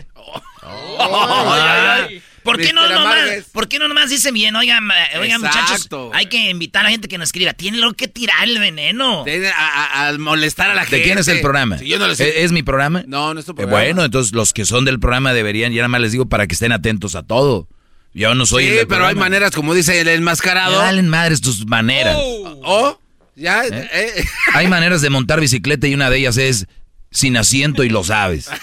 Ay, 0.99 2.23
¿Por 2.47 2.57
qué, 2.59 2.73
no 2.73 2.89
nomás. 2.89 3.17
¿Por 3.53 3.69
qué 3.69 3.79
no 3.79 3.89
nomás 3.89 4.09
dicen 4.09 4.33
bien? 4.33 4.57
Oigan, 4.57 4.89
eh, 4.91 5.19
oigan 5.19 5.41
muchachos, 5.43 5.89
hay 6.15 6.27
que 6.27 6.49
invitar 6.51 6.81
a 6.81 6.85
la 6.85 6.91
gente 6.91 7.09
que 7.09 7.19
nos 7.19 7.29
escriba. 7.29 7.53
Tiene 7.53 7.77
lo 7.79 7.93
que 7.93 8.09
tirar 8.09 8.45
el 8.49 8.59
veneno. 8.59 9.23
Tiene 9.25 9.49
a, 9.49 9.53
a- 10.05 10.09
a 10.09 10.19
molestar 10.19 10.71
a 10.71 10.75
la 10.75 10.83
gente. 10.83 10.97
¿De 10.99 11.03
quién 11.03 11.19
es 11.19 11.29
el 11.29 11.41
programa? 11.41 11.77
Si 11.79 11.87
yo 11.89 11.99
no 11.99 12.09
les- 12.09 12.21
¿Es, 12.21 12.33
es 12.37 12.53
mi 12.53 12.63
programa? 12.63 13.05
No, 13.07 13.35
no 13.35 13.41
es 13.41 13.47
tu 13.47 13.53
Eh, 13.53 13.55
programa. 13.57 13.83
bueno, 13.83 14.05
entonces 14.05 14.33
los 14.33 14.53
que 14.53 14.65
son 14.65 14.85
del 14.87 14.99
programa 15.01 15.33
deberían, 15.35 15.73
ya 15.73 15.79
nada 15.83 15.89
más 15.89 16.01
les 16.01 16.13
digo 16.13 16.27
para 16.29 16.47
que 16.47 16.55
estén 16.55 16.73
atentos 16.73 17.15
a 17.17 17.23
todo. 17.25 17.69
Yo 18.15 18.35
no 18.35 18.47
soy 18.47 18.63
sí, 18.65 18.71
el 18.71 18.77
del 18.77 18.87
pero 18.87 19.07
hay 19.07 19.15
maneras, 19.15 19.51
como 19.51 19.75
dice 19.75 20.01
el 20.01 20.09
enmascarado. 20.09 20.79
valen 20.79 21.09
madres 21.09 21.43
tus 21.43 21.67
maneras. 21.67 22.17
¿Oh? 22.19 22.99
Ya, 23.35 23.65
eh. 23.67 24.25
Hay 24.55 24.67
maneras 24.69 25.03
de 25.03 25.11
montar 25.11 25.39
bicicleta 25.41 25.87
y 25.87 25.93
una 25.95 26.09
de 26.09 26.17
ellas 26.19 26.39
es 26.39 26.67
sin 27.11 27.37
asiento 27.37 27.85
y 27.85 27.91
lo 27.91 28.03
sabes. 28.05 28.49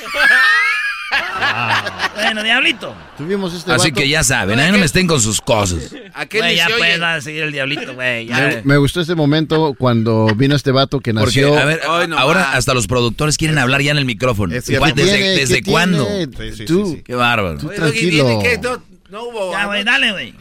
Bueno, 2.15 2.43
Diablito. 2.43 2.95
Tuvimos 3.17 3.53
este 3.53 3.71
Así 3.71 3.89
vato- 3.89 3.99
que 4.01 4.07
ya 4.09 4.23
saben, 4.23 4.59
ahí 4.59 4.71
no 4.71 4.77
me 4.77 4.85
estén 4.85 5.07
con 5.07 5.19
sus 5.21 5.41
cosas. 5.41 5.93
¿A 6.13 6.25
qué 6.25 6.39
Güey, 6.39 6.55
ya 6.55 6.67
puedes 6.77 7.01
a 7.01 7.21
seguir 7.21 7.43
el 7.43 7.51
Diablito, 7.51 7.93
güey. 7.93 8.27
ya. 8.27 8.37
Me, 8.37 8.61
me 8.63 8.77
gustó 8.77 9.01
este 9.01 9.15
momento 9.15 9.75
cuando 9.77 10.27
vino 10.35 10.55
este 10.55 10.71
vato 10.71 10.99
que 10.99 11.13
Porque, 11.13 11.41
nació... 11.41 11.57
a 11.57 11.65
ver, 11.65 11.81
Ay, 11.87 12.07
no 12.07 12.17
ahora 12.17 12.53
hasta 12.53 12.73
los 12.73 12.87
productores 12.87 13.37
quieren 13.37 13.57
hablar 13.57 13.81
ya 13.81 13.91
en 13.91 13.97
el 13.97 14.05
micrófono. 14.05 14.55
Es 14.55 14.65
que 14.65 14.77
¿Cuál- 14.77 14.93
¿qué 14.93 15.03
¿Desde, 15.03 15.19
desde 15.35 15.61
¿Qué 15.61 15.71
cuándo? 15.71 16.05
tiene? 16.05 16.27
Tú, 16.65 17.01
Qué 17.03 17.15
bárbaro. 17.15 17.57
tú 17.57 17.69
tranquilo. 17.69 18.25
¿viene 18.25 18.43
qué? 18.43 18.57
No, 18.59 18.81
no 19.09 19.23
hubo. 19.25 19.51
Ya, 19.51 19.65
güey, 19.65 19.83
dale, 19.83 20.11
güey. 20.11 20.33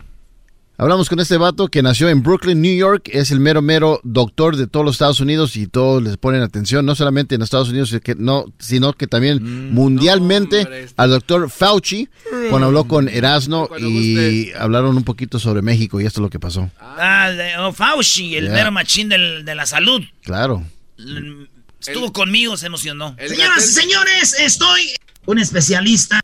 Hablamos 0.83 1.09
con 1.09 1.21
este 1.21 1.37
vato 1.37 1.69
que 1.69 1.81
nació 1.81 2.09
en 2.09 2.25
Brooklyn, 2.25 2.61
New 2.61 2.77
York. 2.77 3.09
Es 3.12 3.31
el 3.31 3.39
mero, 3.39 3.62
mero 3.62 4.01
doctor 4.03 4.57
de 4.57 4.67
todos 4.67 4.85
los 4.85 4.97
Estados 4.97 5.21
Unidos 5.21 5.55
y 5.55 5.69
todos 5.69 6.03
les 6.03 6.17
ponen 6.17 6.43
atención, 6.43 6.85
no 6.85 6.97
solamente 6.97 7.37
en 7.37 7.43
Estados 7.43 7.69
Unidos, 7.69 7.95
que 8.03 8.17
no, 8.17 8.47
sino 8.59 8.93
que 8.93 9.07
también 9.07 9.39
Mm, 9.43 9.75
mundialmente 9.75 10.89
al 10.97 11.11
doctor 11.11 11.49
Fauci, 11.51 12.09
cuando 12.51 12.67
habló 12.67 12.89
con 12.89 13.09
Erasno 13.09 13.69
y 13.79 14.51
hablaron 14.59 14.97
un 14.97 15.05
poquito 15.05 15.39
sobre 15.39 15.62
México 15.62 16.01
y 16.01 16.05
esto 16.07 16.19
es 16.21 16.23
lo 16.23 16.31
que 16.31 16.41
pasó. 16.41 16.69
Ah, 16.81 17.31
de, 17.31 17.57
oh, 17.59 17.73
Fauci, 17.73 18.35
el 18.35 18.51
mero 18.51 18.73
machín 18.73 19.09
del- 19.09 19.45
de 19.45 19.55
la 19.55 19.67
salud. 19.67 20.03
Claro. 20.25 20.65
L- 20.99 21.47
Estuvo 21.81 22.12
conmigo, 22.12 22.57
se 22.57 22.67
emocionó. 22.67 23.15
Señoras 23.25 23.69
y 23.69 23.73
señores, 23.73 24.35
estoy 24.41 24.81
un 25.27 25.39
especialista. 25.39 26.21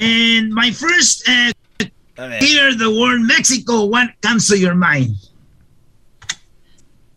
And 0.00 0.52
my 0.52 0.72
first 0.72 1.28
uh, 1.28 1.30
ver. 1.32 1.54
Hear 2.16 2.74
the 2.74 2.90
word 2.90 3.20
Mexico, 3.20 3.84
what 3.84 4.10
comes 4.22 4.48
to 4.48 4.58
your 4.58 4.74
mind? 4.74 5.16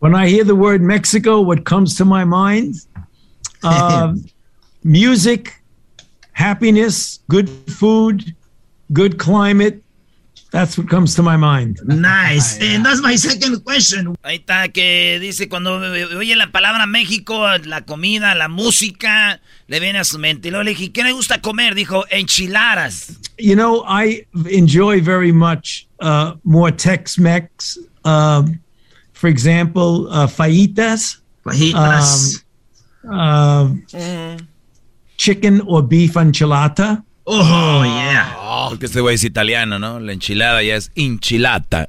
When 0.00 0.14
I 0.14 0.28
hear 0.28 0.44
the 0.44 0.56
word 0.56 0.80
Mexico, 0.80 1.40
what 1.40 1.64
comes 1.64 1.96
to 1.96 2.04
my 2.04 2.24
mind? 2.24 2.74
Uh, 3.62 4.14
music, 4.84 5.60
happiness, 6.32 7.20
good 7.28 7.48
food, 7.48 8.34
good 8.92 9.18
climate. 9.18 9.82
That's 10.50 10.78
what 10.78 10.88
comes 10.88 11.14
to 11.16 11.22
my 11.22 11.36
mind. 11.36 11.80
Nice. 11.84 12.58
And 12.62 12.84
that's 12.84 13.02
my 13.02 13.16
second 13.16 13.62
question. 13.64 14.16
Ahí 14.22 14.36
está, 14.36 14.68
que 14.68 15.18
dice 15.20 15.48
cuando 15.48 15.74
oye 15.76 16.36
la 16.36 16.50
palabra 16.50 16.86
México, 16.86 17.46
la 17.64 17.82
comida, 17.82 18.34
la 18.34 18.48
música, 18.48 19.40
le 19.66 19.80
viene 19.80 19.98
a 19.98 20.04
su 20.04 20.18
mente. 20.18 20.48
Y 20.48 20.50
luego 20.50 20.64
le 20.64 20.70
dije, 20.70 20.90
¿qué 20.90 21.04
le 21.04 21.12
gusta 21.12 21.42
comer? 21.42 21.74
Dijo, 21.74 22.04
enchiladas. 22.10 23.18
You 23.36 23.54
know, 23.54 23.84
I 23.86 24.26
enjoy 24.50 25.02
very 25.02 25.32
much 25.32 25.86
uh, 26.00 26.34
more 26.44 26.72
Tex-Mex. 26.72 27.78
Um, 28.04 28.58
for 29.12 29.28
example, 29.28 30.08
uh, 30.10 30.26
fajitas. 30.26 31.20
Fajitas. 31.44 32.42
Um, 33.04 33.84
uh, 33.92 34.38
chicken 35.18 35.60
or 35.66 35.82
beef 35.82 36.14
enchilada. 36.14 37.04
Oh, 37.30 37.84
yeah. 37.84 38.36
Porque 38.70 38.86
este 38.86 39.00
güey 39.00 39.16
es 39.16 39.24
italiano, 39.24 39.78
¿no? 39.78 40.00
La 40.00 40.12
enchilada 40.12 40.62
ya 40.62 40.76
es 40.76 40.90
enchilata. 40.94 41.88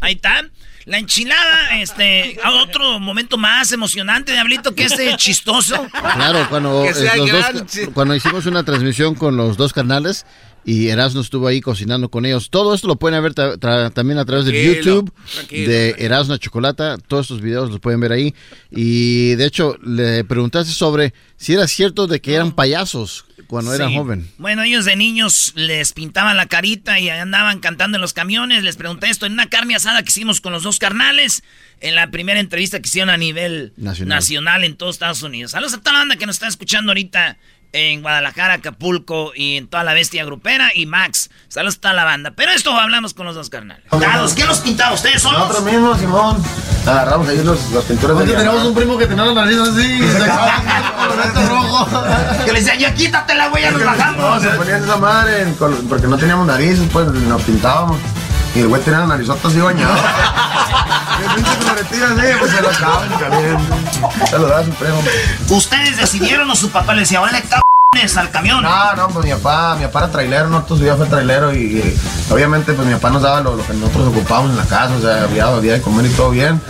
Ahí 0.00 0.14
está. 0.14 0.42
La 0.84 0.98
enchilada, 0.98 1.80
este, 1.80 2.38
a 2.44 2.50
otro 2.62 3.00
momento 3.00 3.38
más 3.38 3.72
emocionante, 3.72 4.32
Diablito, 4.32 4.74
que 4.74 4.84
este 4.84 5.16
chistoso. 5.16 5.86
Claro, 5.90 6.46
cuando, 6.50 6.82
Que 6.82 6.90
eh, 6.90 6.94
sea 6.94 7.16
los 7.16 7.30
dos- 7.30 7.40
gran, 7.52 7.68
sí. 7.68 7.86
cuando 7.94 8.14
hicimos 8.14 8.44
una 8.44 8.62
transmisión 8.64 9.14
con 9.14 9.38
los 9.38 9.56
dos 9.56 9.72
canales, 9.72 10.26
y 10.64 10.88
Erasmo 10.88 11.20
estuvo 11.20 11.46
ahí 11.46 11.60
cocinando 11.60 12.08
con 12.10 12.24
ellos. 12.26 12.50
Todo 12.50 12.74
esto 12.74 12.88
lo 12.88 12.96
pueden 12.96 13.22
ver 13.22 13.34
tra- 13.34 13.92
también 13.92 14.18
a 14.18 14.24
través 14.24 14.44
de 14.46 14.52
Tranquilo, 14.52 14.74
YouTube 14.82 15.12
tranquilo, 15.34 15.70
de 15.70 15.94
Erasmo 15.98 16.36
Chocolata. 16.38 16.96
Todos 16.98 17.26
estos 17.26 17.40
videos 17.42 17.70
los 17.70 17.80
pueden 17.80 18.00
ver 18.00 18.12
ahí. 18.12 18.34
Y 18.70 19.34
de 19.34 19.44
hecho, 19.46 19.76
le 19.84 20.24
preguntaste 20.24 20.72
sobre 20.72 21.12
si 21.36 21.52
era 21.54 21.66
cierto 21.68 22.06
de 22.06 22.20
que 22.20 22.34
eran 22.34 22.52
payasos 22.52 23.26
cuando 23.46 23.74
eran 23.74 23.90
Sí. 23.90 23.96
joven. 23.96 24.28
Bueno, 24.38 24.62
ellos 24.62 24.84
de 24.86 24.96
niños 24.96 25.52
les 25.54 25.92
pintaban 25.92 26.36
la 26.36 26.46
carita 26.46 26.98
y 26.98 27.10
andaban 27.10 27.60
cantando 27.60 27.98
en 27.98 28.00
los 28.02 28.14
camiones. 28.14 28.64
Les 28.64 28.76
pregunté 28.76 29.10
esto 29.10 29.26
en 29.26 29.32
una 29.34 29.48
carne 29.50 29.74
asada 29.76 30.02
que 30.02 30.08
hicimos 30.08 30.40
con 30.40 30.52
los 30.52 30.62
dos 30.62 30.78
carnales. 30.78 31.42
En 31.80 31.94
la 31.96 32.10
primera 32.10 32.40
entrevista 32.40 32.80
que 32.80 32.86
hicieron 32.88 33.10
a 33.10 33.18
nivel 33.18 33.74
Nacional. 33.76 34.16
nacional, 34.16 34.64
en 34.64 34.76
todos 34.76 34.94
Estados 34.94 35.22
Unidos. 35.22 35.50
Saludos 35.50 35.74
a 35.74 35.78
toda 35.80 35.92
la 35.92 35.98
banda 35.98 36.16
que 36.16 36.24
nos 36.24 36.36
está 36.36 36.48
escuchando 36.48 36.92
ahorita 36.92 37.36
en 37.74 38.02
Guadalajara, 38.02 38.54
Acapulco 38.54 39.32
y 39.34 39.56
en 39.56 39.66
toda 39.66 39.82
la 39.82 39.92
bestia 39.94 40.24
grupera. 40.24 40.70
Y 40.74 40.86
Max, 40.86 41.28
saludos 41.48 41.76
a 41.78 41.80
toda 41.80 41.94
la 41.94 42.04
banda. 42.04 42.30
Pero 42.36 42.52
esto 42.52 42.72
hablamos 42.72 43.14
con 43.14 43.26
los 43.26 43.34
dos 43.34 43.50
carnales. 43.50 43.84
Dados, 43.90 44.32
¿quién 44.34 44.46
los 44.46 44.60
pintaba? 44.60 44.94
¿Ustedes 44.94 45.20
solos? 45.20 45.40
Nosotros 45.40 45.64
mismos, 45.64 45.98
Simón. 45.98 46.42
Agarramos 46.86 47.28
ahí 47.28 47.42
los, 47.42 47.70
las 47.72 47.84
pinturas 47.84 48.18
de 48.18 48.26
tenemos 48.26 48.62
un 48.64 48.74
primo 48.74 48.96
que 48.96 49.06
tenía 49.06 49.24
la 49.24 49.34
nariz 49.34 49.58
así. 49.58 50.00
rojo. 51.48 51.88
Que 52.44 52.52
le 52.52 52.60
decía, 52.60 52.76
ya 52.76 52.94
quítatela, 52.94 53.48
güey, 53.48 53.62
ya 53.64 53.70
nos 53.72 53.80
No, 53.84 53.86
bajamos. 53.86 54.42
se 54.42 54.48
ponían 54.50 54.84
esa 54.84 54.96
madre 54.96 55.46
porque 55.88 56.06
no 56.06 56.16
teníamos 56.16 56.46
nariz, 56.46 56.80
pues 56.92 57.06
nos 57.08 57.42
pintábamos. 57.42 57.98
Y 58.54 58.60
el 58.60 58.68
güey 58.68 58.82
tenía 58.82 59.00
la 59.00 59.06
narizota 59.06 59.48
así 59.48 59.58
bañada. 59.60 59.96
Y 61.20 61.24
el 61.24 61.34
pinche 61.34 61.56
coloretilla 61.58 62.06
así, 62.06 62.38
pues 62.38 62.52
se 62.52 62.62
lo 62.62 62.68
acaban 62.70 63.08
caliente. 63.18 63.72
Se 64.30 64.38
lo 64.38 64.48
da 64.48 64.58
a 64.60 64.64
su 64.64 64.70
primo. 64.70 65.02
¿Ustedes 65.50 65.96
decidieron 65.96 66.50
o 66.50 66.54
su 66.54 66.70
papá 66.70 66.94
le 66.94 67.00
decía, 67.00 67.20
órale, 67.20 67.42
cabrones, 67.42 68.16
al 68.16 68.30
camión? 68.30 68.62
No, 68.62 68.94
no, 68.94 69.08
pues 69.08 69.26
mi 69.26 69.32
papá, 69.32 69.76
mi 69.76 69.86
papá 69.86 69.98
era 70.00 70.10
trailero, 70.12 70.48
nosotros 70.48 70.78
su 70.78 70.84
vida 70.84 70.96
fue 70.96 71.06
trailero 71.06 71.52
y, 71.52 71.58
y 71.58 71.98
obviamente 72.30 72.72
pues 72.72 72.86
mi 72.86 72.94
papá 72.94 73.10
nos 73.10 73.22
daba 73.22 73.40
lo, 73.40 73.56
lo 73.56 73.66
que 73.66 73.74
nosotros 73.74 74.08
ocupábamos 74.08 74.50
en 74.52 74.56
la 74.56 74.64
casa, 74.64 74.94
o 74.96 75.00
sea, 75.00 75.24
había, 75.24 75.46
había 75.46 75.72
de 75.74 75.82
comer 75.82 76.06
y 76.06 76.10
todo 76.10 76.30
bien. 76.30 76.60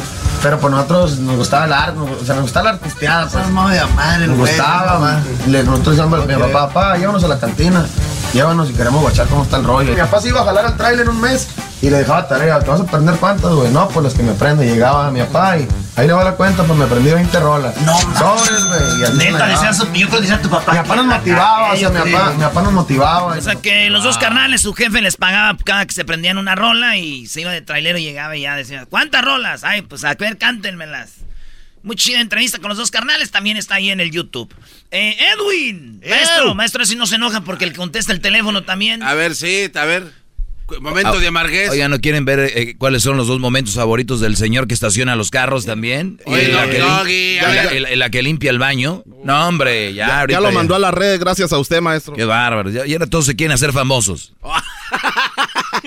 Pero 0.45 0.61
pues 0.61 0.71
nosotros 0.75 1.19
nos 1.21 1.37
gustaba 1.37 1.65
el 1.65 1.73
arte, 1.73 1.99
o 1.99 2.23
sea, 2.23 2.35
nos 2.35 2.43
gustaba 2.43 2.65
la 2.65 2.71
artisteada. 2.77 3.27
Pues. 3.29 3.49
madre, 3.51 4.27
Nos 4.27 4.37
güey, 4.37 4.53
gustaba, 4.53 5.23
le, 5.47 5.63
nosotros 5.65 5.97
decíamos 5.97 6.21
a 6.23 6.27
mi 6.27 6.35
papá, 6.35 6.69
papá, 6.69 6.97
llévanos 6.99 7.25
a 7.25 7.29
la 7.29 7.39
cantina, 7.39 7.87
llévanos 8.35 8.69
si 8.69 8.75
queremos 8.75 9.01
guachar 9.01 9.27
cómo 9.29 9.45
está 9.45 9.57
el 9.57 9.65
rollo. 9.65 9.93
Mi 9.95 9.97
papá 9.99 10.21
se 10.21 10.29
iba 10.29 10.43
a 10.43 10.45
jalar 10.45 10.67
al 10.67 10.77
trailer 10.77 11.09
un 11.09 11.19
mes 11.19 11.49
y 11.81 11.89
le 11.89 11.97
dejaba 11.97 12.29
tarea, 12.29 12.61
¿te 12.61 12.69
vas 12.69 12.81
a 12.81 12.83
aprender 12.83 13.15
cuántas, 13.17 13.53
güey? 13.53 13.71
No, 13.71 13.89
pues 13.89 14.05
las 14.05 14.13
que 14.15 14.23
me 14.23 14.33
aprende. 14.33 14.67
Llegaba 14.67 15.11
mi 15.11 15.21
papá 15.21 15.59
y 15.59 15.69
ahí 15.97 16.07
le 16.07 16.13
va 16.13 16.25
la 16.25 16.33
cuenta, 16.33 16.63
pues 16.65 16.79
me 16.79 16.85
aprendí 16.87 17.11
20 17.11 17.41
rolas. 17.41 17.75
No, 17.83 17.99
sobres, 18.19 18.65
güey. 18.65 18.81
y 18.97 19.17
Neta, 19.19 19.33
me 19.33 19.39
la 19.39 19.47
decía 19.49 19.71
daba. 19.71 19.75
su, 19.75 19.85
yo 19.93 20.09
creo 20.09 20.11
que 20.11 20.21
decía 20.23 20.41
tu 20.41 20.49
papá. 20.49 20.73
Mi 20.73 20.79
papá 20.79 20.97
nos 20.97 21.07
motivaba, 21.07 21.73
o 21.73 21.77
sea, 21.77 21.89
mi 21.91 22.11
papá, 22.13 22.33
mi 22.37 22.43
papá 22.43 22.63
nos 22.63 22.73
motivaba. 22.73 23.27
O 23.35 23.41
sea 23.41 23.57
que 23.57 23.91
los 23.91 24.03
dos 24.03 24.17
carnales, 24.19 24.63
su 24.63 24.73
jefe 24.73 25.01
les 25.03 25.17
pagaba 25.19 25.59
cada 25.63 25.85
que 25.85 25.93
se 25.93 26.05
prendían 26.07 26.39
una 26.39 26.55
rola 26.55 26.97
y 26.97 27.27
se 27.27 27.43
iba 27.43 27.51
de 27.51 27.61
trailero 27.61 27.99
y 27.99 28.05
llegaba 28.05 28.35
y 28.35 28.43
ya 28.43 28.57
decía, 28.57 28.87
¿cuántas 28.89 29.23
rolas? 29.23 29.63
Ay, 29.65 29.83
pues 29.83 30.05
a 30.05 30.15
ver, 30.15 30.34
cántenmelas. 30.37 31.13
Muy 31.83 31.97
chida 31.97 32.21
entrevista 32.21 32.59
con 32.59 32.71
los 32.71 32.79
dos 32.79 32.91
carnales, 32.91 33.31
también 33.31 33.57
está 33.59 33.75
ahí 33.75 33.91
en 33.91 34.01
el 34.01 34.11
YouTube. 34.11 34.53
Eh, 34.91 35.17
Edwin, 35.35 36.01
maestro, 36.09 36.55
maestro, 36.55 36.83
así 36.83 36.97
no 36.97 37.07
se 37.07 37.17
enoja 37.17 37.43
porque 37.43 37.65
el 37.65 37.73
que 37.73 37.77
contesta 37.77 38.13
el 38.13 38.21
teléfono 38.21 38.63
también. 38.63 39.03
A 39.03 39.13
ver, 39.15 39.35
sí, 39.37 39.71
a 39.75 39.85
ver. 39.85 40.11
Momento 40.81 41.21
de 41.21 41.27
amarguez. 41.27 41.69
Oigan, 41.69 41.91
¿no 41.91 42.01
quieren 42.01 42.25
ver 42.25 42.39
eh, 42.41 42.75
cuáles 42.79 43.03
son 43.03 43.19
los 43.19 43.27
dos 43.27 43.39
momentos 43.39 43.75
favoritos 43.75 44.21
del 44.21 44.35
señor 44.39 44.67
que 44.67 44.73
estaciona 44.73 45.15
los 45.15 45.31
carros 45.31 45.67
también? 45.67 46.23
Y 46.27 46.31
Oye, 46.33 46.45
en 46.47 46.57
la 46.57 46.71
que 46.71 46.79
Doggy, 46.79 47.35
la- 47.37 47.49
ver. 47.51 47.99
la- 47.99 48.09
que 48.09 48.23
limpia 48.23 48.51
el 48.51 48.59
baño. 48.59 49.03
No, 49.23 49.47
hombre, 49.47 49.93
ya, 49.93 50.07
Ya, 50.07 50.21
ahorita 50.21 50.41
lo 50.41 50.53
mandó 50.53 50.75
a 50.75 50.79
la 50.79 50.91
red 50.91 51.21
gracias 51.21 51.53
a 51.53 51.59
usted, 51.59 51.83
maestro. 51.83 52.15
Qué 52.15 52.25
bárbaro. 52.25 52.71
Ya, 52.71 52.87
y 52.87 52.95
ahora 52.95 53.07
todos 53.07 53.27
se 53.27 53.37
quieren 53.37 53.53
hacer 53.53 53.75
famosos. 53.75 54.33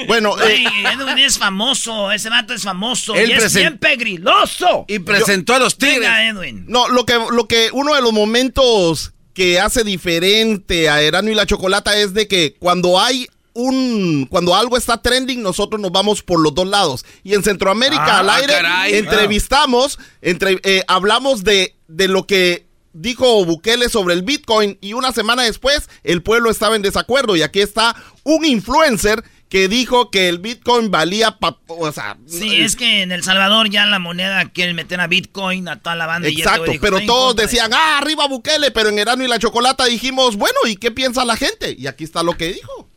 Bueno, 0.06 0.40
eh, 0.42 0.66
Edwin 0.94 1.18
es 1.20 1.38
famoso, 1.38 2.12
ese 2.12 2.30
vato 2.30 2.54
es 2.54 2.64
famoso 2.64 3.16
Él 3.16 3.30
y 3.32 3.34
es 3.34 3.54
bien 3.54 3.78
pegriloso. 3.78 4.86
Y 4.88 5.00
presentó 5.00 5.56
a 5.56 5.60
los 5.60 5.78
tigres. 5.78 6.00
Venga, 6.02 6.28
Edwin. 6.28 6.66
no, 6.68 6.88
lo 6.90 7.06
que, 7.06 7.20
lo 7.32 7.48
que 7.48 7.70
uno 7.74 7.96
de 7.96 8.02
los 8.02 8.14
momentos 8.14 9.14
que 9.34 9.60
hace 9.60 9.84
diferente 9.84 10.90
a 10.90 11.02
Erano 11.02 11.30
y 11.32 11.36
la 11.36 11.46
Chocolata 11.46 11.98
es 11.98 12.14
de 12.14 12.28
que 12.28 12.56
cuando 12.60 13.00
hay 13.00 13.28
un 13.54 14.28
cuando 14.30 14.56
algo 14.56 14.78
está 14.78 15.02
trending, 15.02 15.42
nosotros 15.42 15.82
nos 15.82 15.92
vamos 15.92 16.22
por 16.22 16.40
los 16.40 16.54
dos 16.54 16.68
lados. 16.68 17.06
Y 17.24 17.34
en 17.34 17.44
Centroamérica 17.44 18.04
Ah, 18.18 18.20
al 18.20 18.30
aire 18.30 18.54
caray. 18.54 18.94
entrevistamos, 18.96 19.98
entre, 20.22 20.60
eh, 20.64 20.84
hablamos 20.88 21.44
de, 21.44 21.76
de 21.88 22.08
lo 22.08 22.28
que 22.28 22.68
dijo 22.94 23.46
Bukele 23.46 23.90
sobre 23.90 24.14
el 24.16 24.24
Bitcoin 24.24 24.78
y 24.82 24.94
una 24.94 25.12
semana 25.12 25.44
después 25.44 25.88
el 26.04 26.24
pueblo 26.24 26.50
estaba 26.50 26.76
en 26.76 26.82
desacuerdo 26.82 27.36
y 27.36 27.44
aquí 27.44 27.60
está 27.62 27.96
un 28.24 28.44
influencer 28.46 29.24
que 29.50 29.68
dijo 29.70 30.12
que 30.12 30.28
el 30.28 30.40
Bitcoin 30.40 30.92
valía, 30.92 31.38
pa- 31.40 31.58
o 31.68 31.92
sea, 31.92 32.18
Sí, 32.28 32.56
es 32.56 32.76
que 32.76 33.02
en 33.02 33.12
El 33.14 33.24
Salvador 33.24 33.70
ya 33.70 33.86
la 33.86 33.98
moneda 34.00 34.50
quieren 34.50 34.76
meter 34.76 35.00
a 35.00 35.08
Bitcoin, 35.08 35.68
a 35.70 35.80
toda 35.80 35.96
la 35.96 36.06
banda. 36.06 36.28
Exacto, 36.28 36.64
dijo, 36.72 36.82
pero 36.82 36.98
"Estoy 36.98 37.04
en 37.04 37.08
todos 37.08 37.36
decían, 37.36 37.72
ah, 37.74 37.98
arriba 38.00 38.28
Bukele, 38.28 38.72
pero 38.72 38.90
en 38.90 39.00
Erano 39.00 39.24
y 39.24 39.28
la 39.28 39.40
Chocolata 39.40 39.86
dijimos, 39.86 40.36
bueno, 40.36 40.58
¿y 40.68 40.76
qué 40.76 40.92
piensa 40.92 41.24
la 41.24 41.38
gente? 41.38 41.76
Y 41.78 41.88
aquí 41.88 42.04
está 42.04 42.24
lo 42.24 42.36
que 42.38 42.52
dijo. 42.54 42.90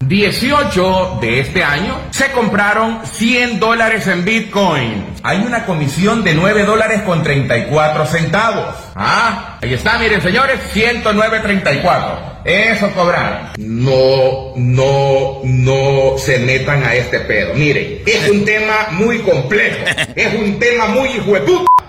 18 0.00 1.18
de 1.20 1.40
este 1.40 1.62
año 1.64 2.00
se 2.10 2.30
compraron 2.30 3.00
100 3.04 3.58
dólares 3.58 4.06
en 4.06 4.24
Bitcoin. 4.24 5.04
Hay 5.22 5.38
una 5.38 5.66
comisión 5.66 6.22
de 6.22 6.34
9 6.34 6.64
dólares 6.64 7.02
con 7.02 7.22
34 7.22 8.06
centavos. 8.06 8.74
Ah, 8.94 9.58
ahí 9.60 9.74
está, 9.74 9.98
miren 9.98 10.22
señores, 10.22 10.60
109.34. 10.72 12.42
Eso 12.44 12.90
cobraron. 12.92 13.50
No, 13.58 14.54
no, 14.56 15.40
no 15.42 16.16
se 16.16 16.38
metan 16.38 16.84
a 16.84 16.94
este 16.94 17.20
pedo. 17.20 17.54
Miren, 17.54 18.02
es 18.06 18.30
un 18.30 18.44
tema 18.44 18.86
muy 18.92 19.18
complejo. 19.18 19.84
Es 20.14 20.34
un 20.34 20.58
tema 20.58 20.86
muy 20.86 21.08
hijo. 21.08 21.36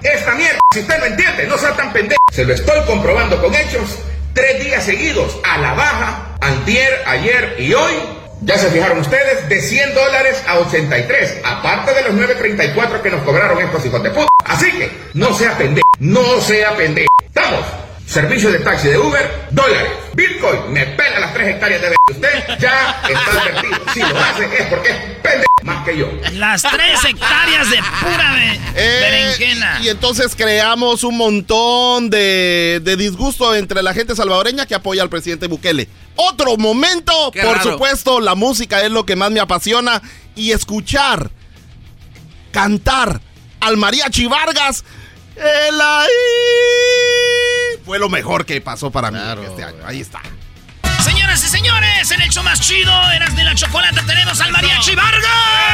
Esta 0.01 0.35
mierda, 0.35 0.59
si 0.73 0.79
usted 0.79 0.97
no 0.99 1.05
entiende, 1.05 1.47
no 1.47 1.57
sea 1.57 1.75
tan 1.75 1.93
pendejo. 1.93 2.19
Se 2.31 2.43
lo 2.43 2.53
estoy 2.53 2.81
comprobando 2.87 3.39
con 3.41 3.53
hechos. 3.53 3.99
Tres 4.33 4.63
días 4.63 4.83
seguidos 4.83 5.37
a 5.43 5.57
la 5.59 5.73
baja, 5.73 6.28
antier, 6.41 7.01
ayer 7.05 7.55
y 7.59 7.73
hoy. 7.73 7.93
Ya 8.41 8.57
se 8.57 8.69
fijaron 8.69 8.99
ustedes, 8.99 9.49
de 9.49 9.61
100 9.61 9.93
dólares 9.93 10.41
a 10.47 10.59
83, 10.59 11.41
aparte 11.43 11.93
de 11.93 12.03
los 12.03 12.13
9.34 12.13 13.01
que 13.01 13.09
nos 13.09 13.21
cobraron 13.23 13.59
estos 13.61 13.85
hijos 13.85 14.01
de 14.01 14.11
puta. 14.11 14.27
Así 14.45 14.71
que, 14.71 14.89
no 15.13 15.33
sea 15.33 15.57
pendejo, 15.57 15.87
no 15.99 16.39
sea 16.39 16.75
pendejo. 16.77 17.09
Estamos. 17.21 17.65
Servicio 18.09 18.49
de 18.51 18.57
taxi 18.59 18.87
de 18.87 18.97
Uber, 18.97 19.47
dólares. 19.51 19.91
Bitcoin, 20.15 20.73
me 20.73 20.83
pela 20.87 21.19
las 21.19 21.31
3 21.33 21.47
hectáreas 21.49 21.79
de. 21.81 21.95
Usted 22.11 22.57
ya 22.59 23.01
está 23.07 23.31
advertido. 23.41 23.77
Si 23.93 23.99
lo 23.99 24.19
hace 24.19 24.45
es 24.45 24.67
porque 24.67 24.89
es 24.89 24.95
pendejo 25.21 25.45
más 25.63 25.85
que 25.85 25.95
yo. 25.97 26.07
Las 26.33 26.63
3 26.63 27.05
hectáreas 27.05 27.69
de 27.69 27.77
pura 27.77 28.33
be- 28.33 28.59
Eh, 28.75 28.99
berenjena. 29.37 29.79
Y 29.83 29.89
entonces 29.89 30.35
creamos 30.35 31.03
un 31.03 31.17
montón 31.17 32.09
de, 32.09 32.81
de 32.83 32.95
disgusto 32.97 33.53
entre 33.53 33.83
la 33.83 33.93
gente 33.93 34.15
salvadoreña 34.15 34.65
que 34.65 34.73
apoya 34.73 35.03
al 35.03 35.09
presidente 35.09 35.45
Bukele. 35.47 35.87
Otro 36.15 36.57
momento, 36.57 37.29
Qué 37.31 37.43
por 37.43 37.57
raro. 37.57 37.73
supuesto, 37.73 38.19
la 38.21 38.33
música 38.33 38.81
es 38.81 38.89
lo 38.91 39.05
que 39.05 39.15
más 39.15 39.29
me 39.29 39.39
apasiona 39.39 40.01
y 40.35 40.51
escuchar, 40.51 41.29
cantar 42.51 43.21
al 43.59 43.77
mariachi 43.77 44.25
Vargas. 44.25 44.83
El 45.35 45.79
ahí 45.79 46.07
fue 47.85 47.99
lo 47.99 48.09
mejor 48.09 48.45
que 48.45 48.61
pasó 48.61 48.91
para 48.91 49.11
mí 49.11 49.19
este 49.47 49.63
año. 49.63 49.77
Ahí 49.85 50.01
está. 50.01 50.21
Señoras 51.03 51.43
y 51.43 51.47
señores, 51.47 52.11
en 52.11 52.21
el 52.21 52.29
show 52.29 52.43
más 52.43 52.59
chido, 52.59 52.91
Eras 53.11 53.35
de 53.35 53.43
la 53.43 53.55
Chocolata, 53.55 54.03
tenemos 54.05 54.39
al 54.41 54.51
Mariachi 54.51 54.95
Vargas. 54.95 55.23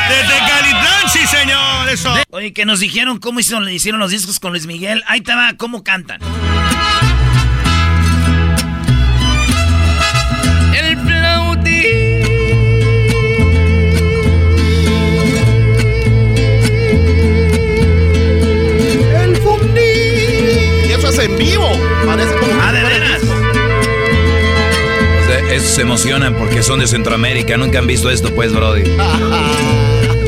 Desde 0.08 0.38
Calitlán, 0.38 1.10
sí, 1.12 1.26
señor, 1.26 1.90
eso. 1.90 2.14
Oye, 2.30 2.54
que 2.54 2.66
nos 2.66 2.80
dijeron 2.80 3.18
cómo 3.20 3.40
hicieron, 3.40 3.68
hicieron 3.70 4.00
los 4.00 4.12
discos 4.12 4.40
con 4.40 4.52
Luis 4.52 4.68
Miguel. 4.68 5.04
Ahí 5.08 5.22
te 5.22 5.34
va, 5.34 5.54
cómo 5.58 5.84
cantan. 5.84 6.20
El 10.74 10.98
flautín. 11.00 11.74
El 19.16 19.36
fundí. 19.38 19.82
Y 20.88 20.92
eso 20.92 21.10
es 21.10 21.18
en 21.18 21.38
vivo. 21.38 21.72
Se 25.60 25.82
emocionan 25.82 26.36
porque 26.36 26.64
son 26.64 26.80
de 26.80 26.88
Centroamérica. 26.88 27.58
Nunca 27.58 27.80
han 27.80 27.88
visto 27.88 28.10
esto, 28.10 28.34
pues, 28.34 28.54
Brody. 28.54 28.84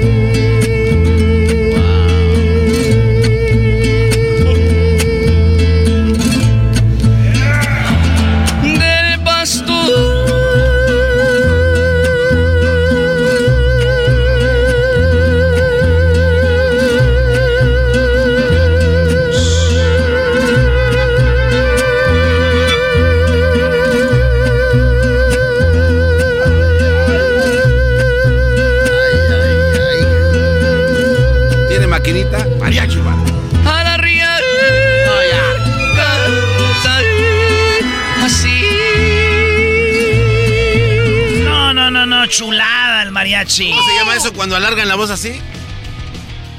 mariachi. 43.38 43.70
¿Cómo 43.70 43.88
se 43.88 43.96
llama 43.96 44.16
eso 44.16 44.34
cuando 44.34 44.56
alargan 44.56 44.88
la 44.88 44.96
voz 44.96 45.10
así? 45.10 45.40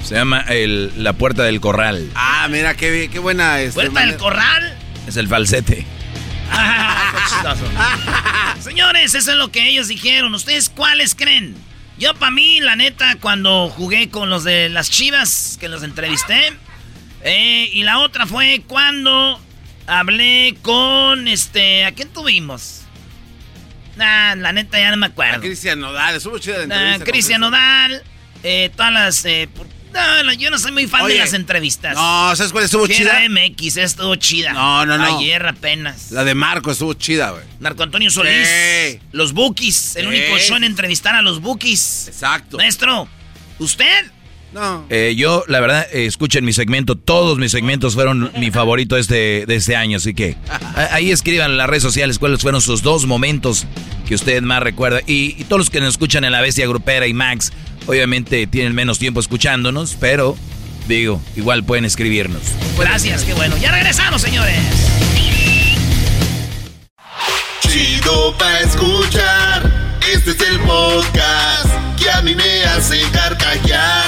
Se 0.04 0.14
llama 0.14 0.40
el, 0.48 0.92
la 1.02 1.12
puerta 1.12 1.42
del 1.44 1.60
corral. 1.60 2.10
Ah, 2.14 2.46
mira, 2.50 2.76
qué, 2.76 3.08
qué 3.12 3.18
buena 3.18 3.60
es. 3.60 3.74
¿Puerta 3.74 4.00
del 4.00 4.16
corral? 4.16 4.76
Es 5.06 5.16
el 5.16 5.28
falsete. 5.28 5.86
Ah. 6.50 8.54
Señores, 8.60 9.14
eso 9.14 9.30
es 9.32 9.36
lo 9.36 9.50
que 9.50 9.68
ellos 9.68 9.88
dijeron. 9.88 10.34
¿Ustedes 10.34 10.70
cuáles 10.70 11.14
creen? 11.14 11.54
Yo, 11.98 12.14
para 12.14 12.30
mí, 12.30 12.60
la 12.60 12.76
neta, 12.76 13.16
cuando 13.20 13.68
jugué 13.70 14.08
con 14.08 14.30
los 14.30 14.44
de 14.44 14.68
las 14.68 14.90
chivas, 14.90 15.56
que 15.60 15.68
los 15.68 15.82
entrevisté. 15.82 16.52
eh, 17.22 17.68
y 17.72 17.82
la 17.82 17.98
otra 17.98 18.26
fue 18.26 18.62
cuando 18.66 19.40
hablé 19.86 20.56
con 20.62 21.28
este. 21.28 21.84
¿A 21.84 21.92
quién 21.92 22.08
tuvimos? 22.08 22.82
Nah, 23.98 24.34
la 24.36 24.52
neta 24.52 24.78
ya 24.78 24.90
no 24.92 24.96
me 24.96 25.06
acuerdo. 25.06 25.40
Cristian 25.40 25.80
Nodal, 25.80 26.14
estuvo 26.16 26.38
chida 26.38 26.60
de 26.60 26.66
Nah, 26.68 26.74
entrevista. 26.76 27.04
con 27.04 27.12
Cristian 27.12 27.40
Nodal. 27.40 28.02
eh, 28.44 28.70
todas 28.76 28.92
las. 28.92 29.24
eh, 29.24 29.48
no, 30.24 30.32
yo 30.34 30.50
no 30.50 30.58
soy 30.58 30.70
muy 30.70 30.86
fan 30.86 31.00
Oye, 31.02 31.14
de 31.14 31.20
las 31.20 31.32
entrevistas. 31.32 31.94
no, 31.96 32.36
¿sabes 32.36 32.52
cuál 32.52 32.64
estuvo 32.64 32.86
chida? 32.86 33.18
era 33.24 33.28
MX, 33.28 33.76
estuvo 33.78 34.14
chida. 34.16 34.52
No, 34.52 34.86
no, 34.86 34.96
no. 34.96 35.18
Ayer 35.18 35.44
apenas. 35.44 36.12
La 36.12 36.22
de 36.24 36.34
Marco 36.36 36.70
estuvo 36.70 36.94
chida, 36.94 37.30
güey. 37.30 37.42
Marco 37.58 37.82
Antonio 37.82 38.08
Solís. 38.10 38.48
Los 39.12 39.32
Bookies. 39.32 39.96
El 39.96 40.06
único 40.06 40.38
show 40.38 40.56
en 40.56 40.64
entrevistar 40.64 41.14
a 41.16 41.22
los 41.22 41.40
Bookies. 41.40 42.06
Exacto. 42.08 42.58
Maestro, 42.58 43.08
¿usted? 43.58 44.10
No. 44.52 44.86
Eh, 44.88 45.14
yo, 45.16 45.44
la 45.46 45.60
verdad, 45.60 45.86
eh, 45.92 46.06
escuchen 46.06 46.44
mi 46.44 46.52
segmento. 46.52 46.96
Todos 46.96 47.38
mis 47.38 47.52
segmentos 47.52 47.94
fueron 47.94 48.30
mi 48.38 48.50
favorito 48.50 48.94
de 48.94 49.00
este, 49.00 49.46
de 49.46 49.54
este 49.56 49.76
año. 49.76 49.98
Así 49.98 50.14
que 50.14 50.36
ahí 50.90 51.10
escriban 51.10 51.50
en 51.50 51.56
las 51.58 51.68
redes 51.68 51.82
sociales 51.82 52.18
cuáles 52.18 52.40
fueron 52.40 52.60
sus 52.60 52.82
dos 52.82 53.06
momentos 53.06 53.66
que 54.06 54.14
usted 54.14 54.40
más 54.42 54.62
recuerda. 54.62 55.00
Y, 55.06 55.34
y 55.38 55.44
todos 55.44 55.58
los 55.60 55.70
que 55.70 55.80
nos 55.80 55.90
escuchan 55.90 56.24
en 56.24 56.32
La 56.32 56.40
Bestia 56.40 56.66
Grupera 56.66 57.06
y 57.06 57.12
Max, 57.12 57.52
obviamente 57.86 58.46
tienen 58.46 58.74
menos 58.74 58.98
tiempo 58.98 59.20
escuchándonos, 59.20 59.96
pero 60.00 60.36
digo, 60.88 61.20
igual 61.36 61.64
pueden 61.64 61.84
escribirnos. 61.84 62.40
Gracias, 62.78 63.24
qué 63.24 63.34
bueno. 63.34 63.56
Ya 63.58 63.70
regresamos, 63.70 64.22
señores. 64.22 64.56
Chido 67.60 68.34
pa' 68.38 68.60
escuchar. 68.60 69.98
Este 70.10 70.30
es 70.30 70.40
el 70.40 70.58
podcast 70.60 71.68
que 71.98 72.10
a 72.10 72.22
mí 72.22 72.34
me 72.34 72.64
hace 72.64 72.98
carcajear. 73.12 74.07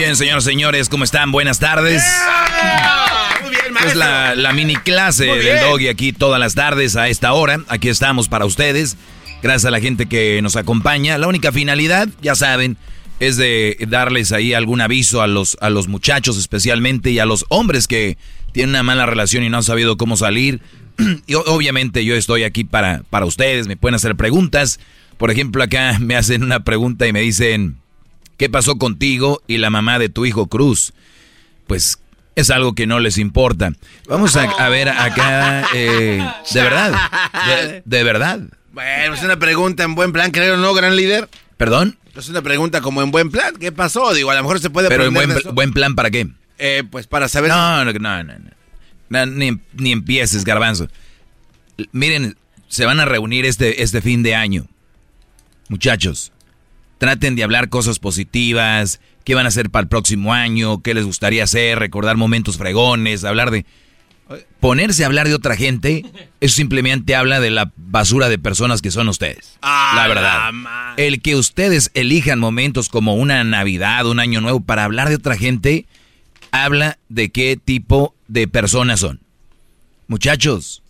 Bien, 0.00 0.16
señoras 0.16 0.44
y 0.44 0.46
señores, 0.46 0.88
¿cómo 0.88 1.04
están? 1.04 1.30
Buenas 1.30 1.58
tardes. 1.58 2.02
Muy 3.42 3.50
bien, 3.50 3.86
Es 3.86 3.94
la, 3.94 4.34
la 4.34 4.54
mini 4.54 4.74
clase 4.76 5.26
del. 5.26 5.60
Doggy 5.60 5.88
aquí 5.88 6.14
todas 6.14 6.40
las 6.40 6.54
tardes 6.54 6.96
a 6.96 7.10
esta 7.10 7.34
hora. 7.34 7.60
Aquí 7.68 7.90
estamos 7.90 8.26
para 8.26 8.46
ustedes. 8.46 8.96
Gracias 9.42 9.66
a 9.66 9.70
la 9.70 9.78
gente 9.78 10.06
que 10.06 10.40
nos 10.40 10.56
acompaña. 10.56 11.18
La 11.18 11.28
única 11.28 11.52
finalidad, 11.52 12.08
ya 12.22 12.34
saben, 12.34 12.78
es 13.18 13.36
de 13.36 13.76
darles 13.88 14.32
ahí 14.32 14.54
algún 14.54 14.80
aviso 14.80 15.20
a 15.20 15.26
los, 15.26 15.58
a 15.60 15.68
los 15.68 15.86
muchachos 15.86 16.38
especialmente 16.38 17.10
y 17.10 17.18
a 17.18 17.26
los 17.26 17.44
hombres 17.50 17.86
que 17.86 18.16
tienen 18.52 18.70
una 18.70 18.82
mala 18.82 19.04
relación 19.04 19.44
y 19.44 19.50
no 19.50 19.58
han 19.58 19.64
sabido 19.64 19.98
cómo 19.98 20.16
salir. 20.16 20.62
Y 21.26 21.34
obviamente 21.34 22.06
yo 22.06 22.14
estoy 22.14 22.44
aquí 22.44 22.64
para, 22.64 23.02
para 23.10 23.26
ustedes. 23.26 23.66
Me 23.66 23.76
pueden 23.76 23.96
hacer 23.96 24.16
preguntas. 24.16 24.80
Por 25.18 25.30
ejemplo, 25.30 25.62
acá 25.62 25.98
me 26.00 26.16
hacen 26.16 26.42
una 26.42 26.64
pregunta 26.64 27.06
y 27.06 27.12
me 27.12 27.20
dicen, 27.20 27.79
¿qué 28.40 28.48
pasó 28.48 28.78
contigo 28.78 29.42
y 29.46 29.58
la 29.58 29.68
mamá 29.68 29.98
de 29.98 30.08
tu 30.08 30.24
hijo 30.24 30.46
Cruz? 30.46 30.94
Pues 31.66 31.98
es 32.36 32.48
algo 32.48 32.74
que 32.74 32.86
no 32.86 32.98
les 32.98 33.18
importa. 33.18 33.74
Vamos 34.08 34.34
a, 34.34 34.44
a 34.44 34.70
ver 34.70 34.88
acá, 34.88 35.68
eh, 35.74 36.26
de 36.50 36.62
verdad, 36.62 36.94
de, 37.46 37.82
de 37.84 38.02
verdad. 38.02 38.40
Bueno, 38.72 39.14
es 39.14 39.22
una 39.22 39.38
pregunta 39.38 39.82
en 39.82 39.94
buen 39.94 40.12
plan, 40.12 40.30
creo, 40.30 40.56
¿no, 40.56 40.72
gran 40.72 40.96
líder? 40.96 41.28
¿Perdón? 41.58 41.98
Es 42.16 42.30
una 42.30 42.40
pregunta 42.40 42.80
como 42.80 43.02
en 43.02 43.10
buen 43.10 43.30
plan. 43.30 43.56
¿Qué 43.60 43.72
pasó? 43.72 44.14
Digo, 44.14 44.30
a 44.30 44.34
lo 44.34 44.42
mejor 44.42 44.58
se 44.58 44.70
puede 44.70 44.88
Pero 44.88 45.04
en 45.04 45.12
buen, 45.12 45.30
buen 45.52 45.72
plan, 45.74 45.94
¿para 45.94 46.10
qué? 46.10 46.26
Eh, 46.56 46.82
pues 46.90 47.06
para 47.06 47.28
saber... 47.28 47.50
No, 47.50 47.84
no, 47.84 47.92
no, 47.92 48.24
no. 48.24 48.34
no. 49.10 49.26
Ni, 49.26 49.60
ni 49.74 49.92
empieces, 49.92 50.46
garbanzo. 50.46 50.88
Miren, 51.92 52.38
se 52.68 52.86
van 52.86 53.00
a 53.00 53.04
reunir 53.04 53.44
este, 53.44 53.82
este 53.82 54.00
fin 54.00 54.22
de 54.22 54.34
año. 54.34 54.66
Muchachos, 55.68 56.32
traten 57.00 57.34
de 57.34 57.42
hablar 57.42 57.70
cosas 57.70 57.98
positivas, 57.98 59.00
qué 59.24 59.34
van 59.34 59.46
a 59.46 59.48
hacer 59.48 59.70
para 59.70 59.84
el 59.84 59.88
próximo 59.88 60.34
año, 60.34 60.82
qué 60.82 60.92
les 60.92 61.06
gustaría 61.06 61.42
hacer, 61.42 61.78
recordar 61.78 62.16
momentos 62.18 62.58
fregones, 62.58 63.24
hablar 63.24 63.50
de... 63.50 63.64
Ponerse 64.60 65.02
a 65.02 65.06
hablar 65.06 65.26
de 65.26 65.34
otra 65.34 65.56
gente, 65.56 66.04
eso 66.40 66.54
simplemente 66.54 67.16
habla 67.16 67.40
de 67.40 67.50
la 67.50 67.72
basura 67.76 68.28
de 68.28 68.38
personas 68.38 68.82
que 68.82 68.90
son 68.90 69.08
ustedes. 69.08 69.58
Ah, 69.62 69.94
la 69.96 70.08
verdad. 70.08 70.94
El 70.98 71.22
que 71.22 71.36
ustedes 71.36 71.90
elijan 71.94 72.38
momentos 72.38 72.90
como 72.90 73.14
una 73.14 73.42
Navidad, 73.44 74.06
un 74.06 74.20
Año 74.20 74.42
Nuevo 74.42 74.60
para 74.60 74.84
hablar 74.84 75.08
de 75.08 75.16
otra 75.16 75.36
gente, 75.36 75.86
habla 76.52 76.98
de 77.08 77.30
qué 77.30 77.56
tipo 77.56 78.14
de 78.28 78.46
personas 78.46 79.00
son. 79.00 79.20
Muchachos, 80.06 80.82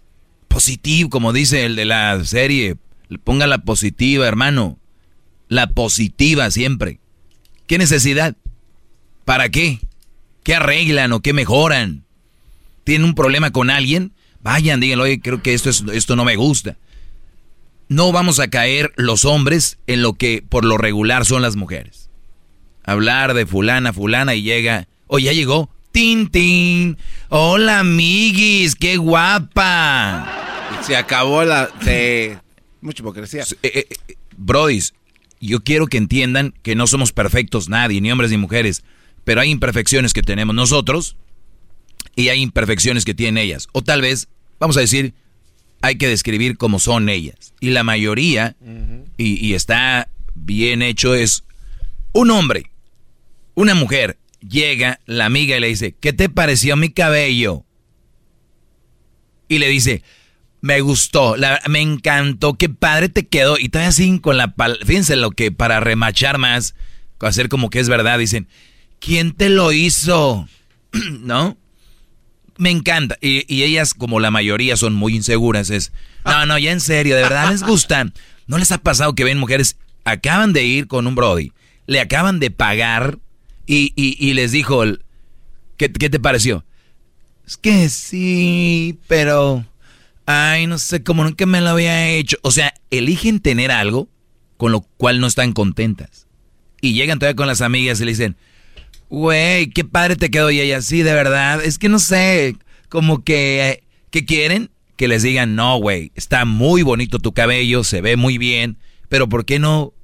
positivo, 0.49 1.09
como 1.09 1.33
dice 1.33 1.65
el 1.65 1.77
de 1.77 1.85
la 1.85 2.23
serie, 2.25 2.77
ponga 3.23 3.47
la 3.47 3.59
positiva, 3.59 4.27
hermano. 4.27 4.80
La 5.51 5.67
positiva 5.67 6.49
siempre. 6.53 7.01
¿Qué 7.67 7.77
necesidad? 7.77 8.37
¿Para 9.25 9.49
qué? 9.49 9.81
¿Qué 10.45 10.55
arreglan 10.55 11.13
o 11.13 11.21
qué 11.21 11.33
mejoran? 11.33 12.05
¿Tienen 12.85 13.05
un 13.05 13.17
problema 13.17 13.51
con 13.51 13.69
alguien? 13.69 14.13
Vayan, 14.43 14.79
díganlo, 14.79 15.05
oye, 15.05 15.21
creo 15.21 15.43
que 15.43 15.53
esto, 15.53 15.69
es, 15.69 15.83
esto 15.93 16.15
no 16.15 16.25
me 16.25 16.37
gusta. 16.37 16.77
No 17.89 18.13
vamos 18.13 18.39
a 18.39 18.47
caer 18.47 18.93
los 18.95 19.25
hombres 19.25 19.79
en 19.89 20.03
lo 20.03 20.13
que 20.13 20.45
por 20.49 20.65
lo 20.65 20.79
regular 20.79 21.27
son 21.27 21.43
las 21.43 21.57
mujeres. 21.57 22.11
Hablar 22.85 23.35
de 23.35 23.45
fulana, 23.45 23.93
fulana 23.93 24.37
y 24.37 24.43
llega, 24.43 24.87
oye, 25.09 25.27
ya 25.27 25.33
llegó. 25.33 25.69
Tin, 25.91 26.31
tin. 26.31 26.97
Hola, 27.29 27.81
amiguis, 27.81 28.77
qué 28.77 28.99
guapa. 28.99 30.29
Se 30.87 30.97
acabó 30.97 31.43
la... 31.43 31.69
Mucha 32.81 33.03
hipocresía. 33.03 33.43
Eh, 33.65 33.89
eh, 33.89 34.15
brodis, 34.37 34.95
yo 35.41 35.65
quiero 35.65 35.87
que 35.87 35.97
entiendan 35.97 36.55
que 36.63 36.75
no 36.75 36.87
somos 36.87 37.13
perfectos 37.13 37.69
nadie, 37.69 38.01
ni 38.01 38.13
hombres 38.13 38.31
ni 38.31 38.37
mujeres, 38.37 38.85
pero 39.25 39.41
hay 39.41 39.51
imperfecciones 39.51 40.13
que 40.13 40.23
tenemos 40.23 40.55
nosotros 40.55 41.17
y 42.15 42.29
hay 42.29 42.41
imperfecciones 42.41 43.05
que 43.05 43.15
tienen 43.15 43.39
ellas. 43.43 43.69
O 43.73 43.83
tal 43.83 44.03
vez, 44.03 44.29
vamos 44.59 44.77
a 44.77 44.81
decir, 44.81 45.15
hay 45.83 45.97
que 45.97 46.09
describir 46.09 46.57
cómo 46.57 46.79
son 46.79 47.09
ellas. 47.09 47.55
Y 47.61 47.71
la 47.71 47.85
mayoría, 47.85 48.57
y, 49.17 49.47
y 49.47 49.55
está 49.55 50.09
bien 50.35 50.83
hecho, 50.83 51.15
es 51.15 51.45
un 52.13 52.31
hombre, 52.31 52.71
una 53.55 53.75
mujer, 53.75 54.19
llega 54.47 55.01
la 55.07 55.27
amiga 55.27 55.57
y 55.57 55.61
le 55.61 55.69
dice, 55.69 55.95
¿qué 55.99 56.13
te 56.13 56.29
pareció 56.29 56.77
mi 56.77 56.91
cabello? 56.91 57.65
Y 59.49 59.59
le 59.59 59.69
dice, 59.69 60.03
me 60.61 60.81
gustó, 60.81 61.37
la- 61.37 61.61
me 61.69 61.81
encantó, 61.81 62.55
qué 62.55 62.69
padre 62.69 63.09
te 63.09 63.27
quedó. 63.27 63.59
Y 63.59 63.69
todavía 63.69 63.89
así 63.91 64.19
con 64.21 64.37
la... 64.37 64.55
pal- 64.57 64.79
Fíjense 64.85 65.17
lo 65.17 65.31
que 65.31 65.53
para 65.53 65.81
remachar 65.81 66.39
más, 66.39 66.75
hacer 67.21 67.49
como 67.49 67.71
que 67.71 67.81
es 67.81 67.89
verdad, 67.89 68.19
dicen, 68.19 68.49
¿quién 68.99 69.33
te 69.33 69.49
lo 69.49 69.73
hizo? 69.73 70.49
¿No? 71.21 71.57
Me 72.59 72.71
encanta. 72.71 73.17
Y, 73.23 73.45
y 73.53 73.63
ellas, 73.63 73.95
como 73.95 74.21
la 74.21 74.31
mayoría, 74.31 74.77
son 74.77 74.95
muy 74.95 75.17
inseguras. 75.17 75.71
Es, 75.71 75.93
no, 76.27 76.45
no, 76.47 76.59
ya 76.59 76.73
en 76.73 76.81
serio, 76.81 77.17
de 77.17 77.23
verdad 77.23 77.51
les 77.51 77.63
gusta. 77.63 78.07
¿No 78.47 78.59
les 78.59 78.73
ha 78.73 78.79
pasado 78.79 79.15
que 79.15 79.25
ven 79.25 79.39
mujeres, 79.39 79.77
acaban 80.05 80.53
de 80.53 80.65
ir 80.65 80.89
con 80.89 81.07
un 81.07 81.15
Brody, 81.15 81.53
le 81.87 82.01
acaban 82.01 82.41
de 82.41 82.51
pagar 82.51 83.19
y, 83.65 83.93
y- 83.97 84.17
y 84.19 84.35
les 84.35 84.51
dijo, 84.53 84.83
el- 84.83 85.05
¿qué, 85.77 85.91
¿qué 85.91 86.11
te 86.11 86.19
pareció? 86.21 86.65
Es 87.47 87.57
que 87.57 87.89
sí, 87.89 88.99
pero... 89.09 89.65
Ay, 90.33 90.67
no 90.67 90.79
sé, 90.79 91.03
como 91.03 91.25
nunca 91.25 91.45
me 91.47 91.61
lo 91.61 91.71
había 91.71 92.09
hecho. 92.09 92.37
O 92.43 92.51
sea, 92.51 92.73
eligen 92.91 93.41
tener 93.41 93.71
algo 93.71 94.09
con 94.57 94.73
lo 94.73 94.83
cual 94.83 95.21
no 95.21 95.27
están 95.27 95.53
contentas. 95.53 96.27
Y 96.81 96.93
llegan 96.93 97.19
todavía 97.19 97.37
con 97.37 97.47
las 97.47 97.63
amigas 97.63 98.01
y 98.01 98.05
le 98.05 98.13
dicen, 98.13 98.37
güey, 99.09 99.71
qué 99.71 99.85
padre 99.85 100.17
te 100.17 100.31
quedó. 100.31 100.51
Y 100.51 100.61
ella, 100.61 100.83
sí, 100.83 101.03
de 101.03 101.15
verdad. 101.15 101.65
Es 101.65 101.79
que 101.79 101.89
no 101.89 101.99
sé, 101.99 102.57
como 102.89 103.25
que, 103.25 103.83
¿qué 104.11 104.25
quieren? 104.25 104.71
que 105.01 105.09
les 105.09 105.23
digan, 105.23 105.55
no, 105.55 105.79
güey, 105.79 106.13
está 106.15 106.45
muy 106.45 106.83
bonito 106.83 107.21
tu 107.21 107.33
cabello, 107.33 107.85
se 107.85 108.03
ve 108.03 108.19
muy 108.19 108.37
bien, 108.37 108.77
pero 109.09 109.31
¿por 109.31 109.47
qué 109.47 109.59
no, 109.59 109.95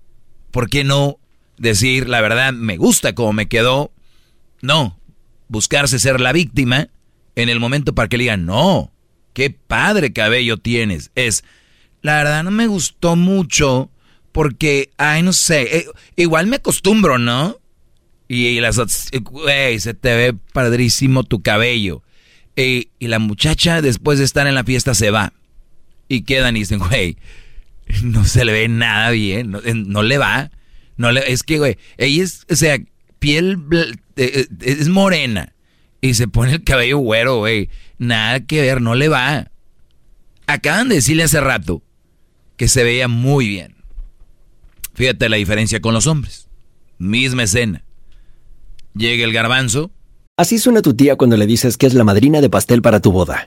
por 0.50 0.70
qué 0.70 0.84
no 0.84 1.18
decir 1.58 2.08
la 2.08 2.22
verdad, 2.22 2.54
me 2.54 2.78
gusta 2.78 3.14
como 3.14 3.34
me 3.34 3.46
quedó? 3.46 3.92
No, 4.62 4.98
buscarse 5.48 5.98
ser 5.98 6.18
la 6.18 6.32
víctima 6.32 6.88
en 7.34 7.50
el 7.50 7.60
momento 7.60 7.94
para 7.94 8.08
que 8.08 8.16
le 8.16 8.22
digan, 8.22 8.46
no, 8.46 8.90
qué 9.36 9.50
padre 9.50 10.14
cabello 10.14 10.56
tienes. 10.56 11.10
Es, 11.14 11.44
la 12.00 12.16
verdad 12.16 12.42
no 12.42 12.50
me 12.50 12.68
gustó 12.68 13.16
mucho 13.16 13.90
porque, 14.32 14.88
ay, 14.96 15.22
no 15.22 15.34
sé, 15.34 15.76
eh, 15.76 15.86
igual 16.16 16.46
me 16.46 16.56
acostumbro, 16.56 17.18
¿no? 17.18 17.58
Y, 18.28 18.58
las 18.60 18.80
güey, 19.20 19.78
se 19.78 19.92
te 19.92 20.16
ve 20.16 20.34
padrísimo 20.54 21.22
tu 21.22 21.42
cabello. 21.42 22.02
y 22.56 22.88
la 22.98 23.18
muchacha, 23.18 23.82
después 23.82 24.18
de 24.18 24.24
estar 24.24 24.46
en 24.46 24.54
la 24.54 24.64
fiesta, 24.64 24.94
se 24.94 25.10
va. 25.10 25.34
Y 26.08 26.22
quedan 26.22 26.56
y 26.56 26.60
dicen, 26.60 26.78
güey, 26.78 27.18
no 28.04 28.24
se 28.24 28.46
le 28.46 28.52
ve 28.52 28.68
nada 28.68 29.10
bien, 29.10 29.50
no, 29.50 30.02
le 30.02 30.16
va. 30.16 30.50
No 30.96 31.10
es 31.10 31.42
que, 31.42 31.58
güey, 31.58 31.76
ella 31.98 32.24
es, 32.24 32.46
o 32.50 32.56
sea, 32.56 32.78
piel, 33.18 33.58
eh, 33.70 33.92
eh, 34.16 34.46
es 34.62 34.88
morena. 34.88 35.52
Y 36.00 36.14
se 36.14 36.28
pone 36.28 36.52
el 36.52 36.64
cabello 36.64 36.98
güero, 36.98 37.38
güey. 37.38 37.70
Nada 37.98 38.40
que 38.40 38.60
ver, 38.60 38.80
no 38.80 38.94
le 38.94 39.08
va. 39.08 39.50
Acaban 40.46 40.88
de 40.88 40.96
decirle 40.96 41.24
hace 41.24 41.40
rato 41.40 41.82
que 42.56 42.68
se 42.68 42.84
veía 42.84 43.08
muy 43.08 43.48
bien. 43.48 43.76
Fíjate 44.94 45.28
la 45.28 45.36
diferencia 45.36 45.80
con 45.80 45.94
los 45.94 46.06
hombres. 46.06 46.48
Misma 46.98 47.42
escena. 47.42 47.84
Llega 48.94 49.24
el 49.24 49.32
garbanzo. 49.32 49.90
Así 50.38 50.58
suena 50.58 50.82
tu 50.82 50.94
tía 50.94 51.16
cuando 51.16 51.36
le 51.36 51.46
dices 51.46 51.76
que 51.76 51.86
es 51.86 51.94
la 51.94 52.04
madrina 52.04 52.40
de 52.40 52.50
pastel 52.50 52.82
para 52.82 53.00
tu 53.00 53.12
boda. 53.12 53.46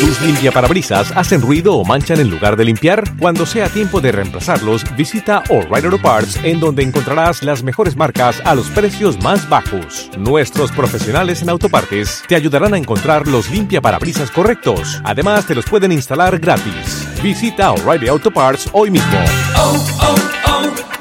¿Tus 0.00 0.20
limpiaparabrisas 0.22 1.12
hacen 1.16 1.40
ruido 1.42 1.74
o 1.74 1.84
manchan 1.84 2.20
en 2.20 2.30
lugar 2.30 2.56
de 2.56 2.64
limpiar? 2.64 3.04
Cuando 3.18 3.44
sea 3.46 3.68
tiempo 3.68 4.00
de 4.00 4.12
reemplazarlos, 4.12 4.84
visita 4.96 5.42
O'Reilly 5.48 5.86
Auto 5.86 6.00
Parts 6.00 6.38
en 6.42 6.60
donde 6.60 6.82
encontrarás 6.82 7.42
las 7.42 7.62
mejores 7.62 7.96
marcas 7.96 8.40
a 8.44 8.54
los 8.54 8.68
precios 8.70 9.22
más 9.22 9.48
bajos. 9.48 10.10
Nuestros 10.16 10.72
profesionales 10.72 11.42
en 11.42 11.50
autopartes 11.50 12.22
te 12.26 12.36
ayudarán 12.36 12.74
a 12.74 12.78
encontrar 12.78 13.28
los 13.28 13.50
limpiaparabrisas 13.50 14.30
correctos. 14.30 15.00
Además, 15.04 15.46
te 15.46 15.54
los 15.54 15.66
pueden 15.66 15.92
instalar 15.92 16.38
gratis. 16.38 17.06
Visita 17.22 17.72
O'Reilly 17.72 18.08
Auto 18.08 18.30
Parts 18.30 18.68
hoy 18.72 18.90
mismo. 18.90 19.18
Oh, 19.56 19.86
oh, 20.00 20.14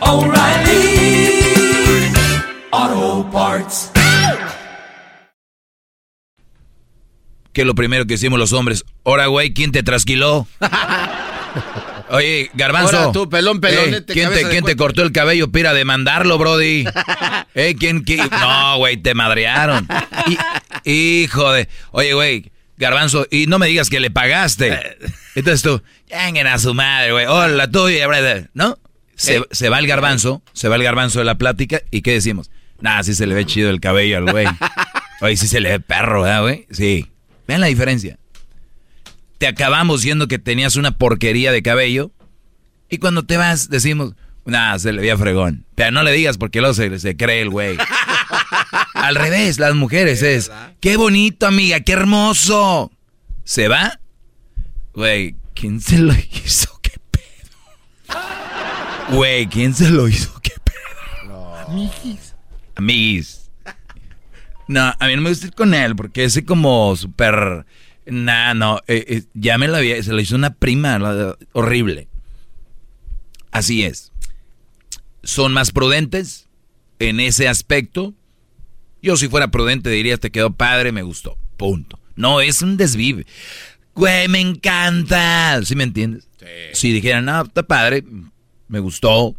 oh, 0.01 0.67
Auto 2.71 3.29
Parts. 3.31 3.96
Que 7.57 7.65
lo 7.65 7.73
primero 7.73 8.05
que 8.05 8.13
hicimos 8.13 8.37
los 8.37 8.53
hombres. 8.53 8.85
Ahora, 9.03 9.25
güey, 9.25 9.51
¿quién 9.51 9.71
te 9.71 9.81
trasquiló? 9.81 10.47
Oye, 12.11 12.51
Garbanzo. 12.53 12.95
Ahora 12.95 13.11
tú, 13.11 13.27
pelón, 13.31 13.59
pelón. 13.59 13.95
Eh, 13.95 14.03
¿Quién, 14.05 14.31
te, 14.31 14.47
¿quién 14.47 14.63
te, 14.63 14.75
cortó 14.75 15.01
el 15.01 15.11
cabello? 15.11 15.51
Pira, 15.51 15.73
demandarlo, 15.73 16.37
Brody. 16.37 16.85
¿Eh? 17.55 17.75
¿Quién, 17.79 18.01
quién? 18.01 18.29
No, 18.29 18.77
güey, 18.77 18.97
te 18.97 19.15
madrearon. 19.15 19.87
hijo 20.85 21.51
de... 21.51 21.67
Oye, 21.89 22.13
güey, 22.13 22.51
Garbanzo, 22.77 23.25
y 23.31 23.47
no 23.47 23.57
me 23.57 23.65
digas 23.65 23.89
que 23.89 23.99
le 23.99 24.11
pagaste. 24.11 24.79
Entonces 25.33 25.63
tú, 25.63 25.81
lleguen 26.07 26.45
a 26.45 26.59
su 26.59 26.75
madre, 26.75 27.11
güey. 27.11 27.25
Hola, 27.25 27.71
tuya, 27.71 28.07
¿no? 28.53 28.77
Se, 29.15 29.41
se, 29.49 29.69
va 29.69 29.79
el 29.79 29.87
garbanzo, 29.87 30.43
se 30.53 30.69
va 30.69 30.75
el 30.75 30.83
garbanzo 30.83 31.17
de 31.17 31.25
la 31.25 31.39
plática, 31.39 31.81
¿y 31.89 32.03
qué 32.03 32.11
decimos? 32.11 32.51
Nah, 32.81 33.01
sí 33.01 33.15
se 33.15 33.25
le 33.25 33.33
ve 33.33 33.47
chido 33.47 33.71
el 33.71 33.79
cabello 33.79 34.17
al 34.17 34.31
güey. 34.31 34.45
Oye, 35.21 35.35
sí 35.35 35.47
se 35.47 35.59
le 35.59 35.69
ve 35.69 35.79
perro, 35.79 36.21
¿verdad, 36.21 36.43
güey? 36.43 36.67
Sí. 36.69 37.07
Vean 37.47 37.61
la 37.61 37.67
diferencia. 37.67 38.19
Te 39.37 39.47
acabamos 39.47 40.01
diciendo 40.01 40.27
que 40.27 40.39
tenías 40.39 40.75
una 40.75 40.97
porquería 40.97 41.51
de 41.51 41.61
cabello 41.61 42.11
y 42.89 42.97
cuando 42.97 43.23
te 43.23 43.37
vas 43.37 43.69
decimos, 43.69 44.13
nah, 44.45 44.77
se 44.77 44.91
le 44.91 45.01
veía 45.01 45.17
fregón. 45.17 45.65
Pero 45.75 45.91
no 45.91 46.03
le 46.03 46.11
digas 46.11 46.37
porque 46.37 46.59
luego 46.59 46.73
se, 46.73 46.99
se 46.99 47.15
cree 47.15 47.41
el 47.41 47.49
güey. 47.49 47.77
Al 48.93 49.15
revés, 49.15 49.59
las 49.59 49.75
mujeres 49.75 50.21
es, 50.23 50.51
qué 50.79 50.97
bonito 50.97 51.45
amiga, 51.45 51.79
qué 51.81 51.93
hermoso. 51.93 52.91
¿Se 53.43 53.67
va? 53.67 53.99
Güey, 54.93 55.35
¿quién 55.53 55.79
se 55.79 55.99
lo 55.99 56.13
hizo? 56.13 56.79
¿Qué 56.81 56.93
pedo? 57.11 58.17
Güey, 59.17 59.47
¿quién 59.47 59.73
se 59.73 59.89
lo 59.89 60.09
hizo? 60.09 60.37
¿Qué 60.41 60.51
pedo? 60.63 61.29
No. 61.29 61.55
Amiguis. 61.55 62.33
Amiguis. 62.75 63.36
No, 64.67 64.93
a 64.99 65.07
mí 65.07 65.15
no 65.15 65.21
me 65.21 65.29
gusta 65.29 65.47
ir 65.47 65.53
con 65.53 65.73
él 65.73 65.95
porque 65.95 66.25
ese 66.25 66.45
como 66.45 66.95
súper... 66.95 67.65
Nah, 68.05 68.53
no, 68.53 68.79
eh, 68.87 69.05
eh, 69.07 69.23
ya 69.33 69.57
me 69.57 69.67
la 69.67 69.79
había... 69.79 70.01
Se 70.01 70.13
lo 70.13 70.21
hizo 70.21 70.35
una 70.35 70.53
prima 70.53 70.99
horrible. 71.53 72.07
Así 73.51 73.83
es. 73.83 74.11
Son 75.23 75.53
más 75.53 75.71
prudentes 75.71 76.47
en 76.99 77.19
ese 77.19 77.47
aspecto. 77.47 78.13
Yo 79.01 79.17
si 79.17 79.27
fuera 79.27 79.49
prudente 79.49 79.89
diría, 79.89 80.17
te 80.17 80.31
quedó 80.31 80.53
padre, 80.53 80.91
me 80.91 81.01
gustó. 81.01 81.37
Punto. 81.57 81.99
No, 82.15 82.41
es 82.41 82.61
un 82.61 82.77
desvive. 82.77 83.25
Güey, 83.93 84.27
me 84.27 84.39
encanta. 84.39 85.59
¿Sí 85.63 85.75
me 85.75 85.83
entiendes? 85.83 86.27
Si 86.73 86.91
dijeran, 86.91 87.25
no, 87.25 87.41
está 87.41 87.63
padre, 87.63 88.03
me 88.67 88.79
gustó. 88.79 89.35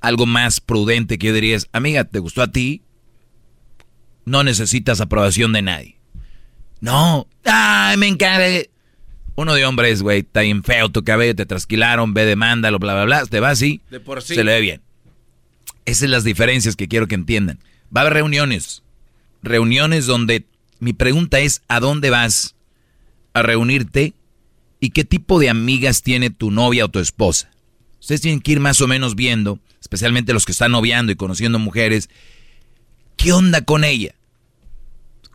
Algo 0.00 0.26
más 0.26 0.60
prudente 0.60 1.18
que 1.18 1.28
yo 1.28 1.34
diría 1.34 1.56
es, 1.56 1.68
amiga, 1.72 2.04
¿te 2.04 2.18
gustó 2.18 2.42
a 2.42 2.50
ti? 2.50 2.82
No 4.24 4.44
necesitas 4.44 5.00
aprobación 5.00 5.52
de 5.52 5.62
nadie. 5.62 5.96
No. 6.80 7.26
Ay, 7.44 7.96
me 7.96 8.08
encanta. 8.08 8.68
Uno 9.34 9.54
de 9.54 9.64
hombres, 9.64 10.02
güey, 10.02 10.20
está 10.20 10.42
bien 10.42 10.62
feo 10.62 10.90
tu 10.90 11.04
cabello, 11.04 11.34
te 11.34 11.46
trasquilaron, 11.46 12.12
ve, 12.12 12.26
demándalo, 12.26 12.78
bla, 12.78 12.94
bla, 12.94 13.04
bla. 13.04 13.26
Te 13.26 13.40
va 13.40 13.50
así. 13.50 13.80
De 13.90 14.00
por 14.00 14.22
sí. 14.22 14.34
Se 14.34 14.44
le 14.44 14.52
ve 14.52 14.60
bien. 14.60 14.82
Esas 15.84 16.00
son 16.00 16.10
las 16.10 16.24
diferencias 16.24 16.76
que 16.76 16.88
quiero 16.88 17.08
que 17.08 17.14
entiendan. 17.14 17.58
Va 17.94 18.00
a 18.00 18.02
haber 18.02 18.14
reuniones. 18.14 18.82
Reuniones 19.42 20.06
donde 20.06 20.44
mi 20.80 20.92
pregunta 20.92 21.40
es, 21.40 21.62
¿a 21.68 21.80
dónde 21.80 22.10
vas 22.10 22.54
a 23.32 23.42
reunirte? 23.42 24.14
¿Y 24.80 24.90
qué 24.90 25.04
tipo 25.04 25.38
de 25.38 25.48
amigas 25.48 26.02
tiene 26.02 26.30
tu 26.30 26.50
novia 26.50 26.84
o 26.84 26.88
tu 26.88 26.98
esposa? 26.98 27.50
Ustedes 28.00 28.20
tienen 28.20 28.40
que 28.40 28.52
ir 28.52 28.60
más 28.60 28.80
o 28.80 28.88
menos 28.88 29.14
viendo, 29.14 29.60
especialmente 29.80 30.32
los 30.32 30.44
que 30.44 30.52
están 30.52 30.72
noviando 30.72 31.12
y 31.12 31.16
conociendo 31.16 31.60
mujeres, 31.60 32.10
¿Qué 33.22 33.32
onda 33.32 33.64
con 33.64 33.84
ella? 33.84 34.16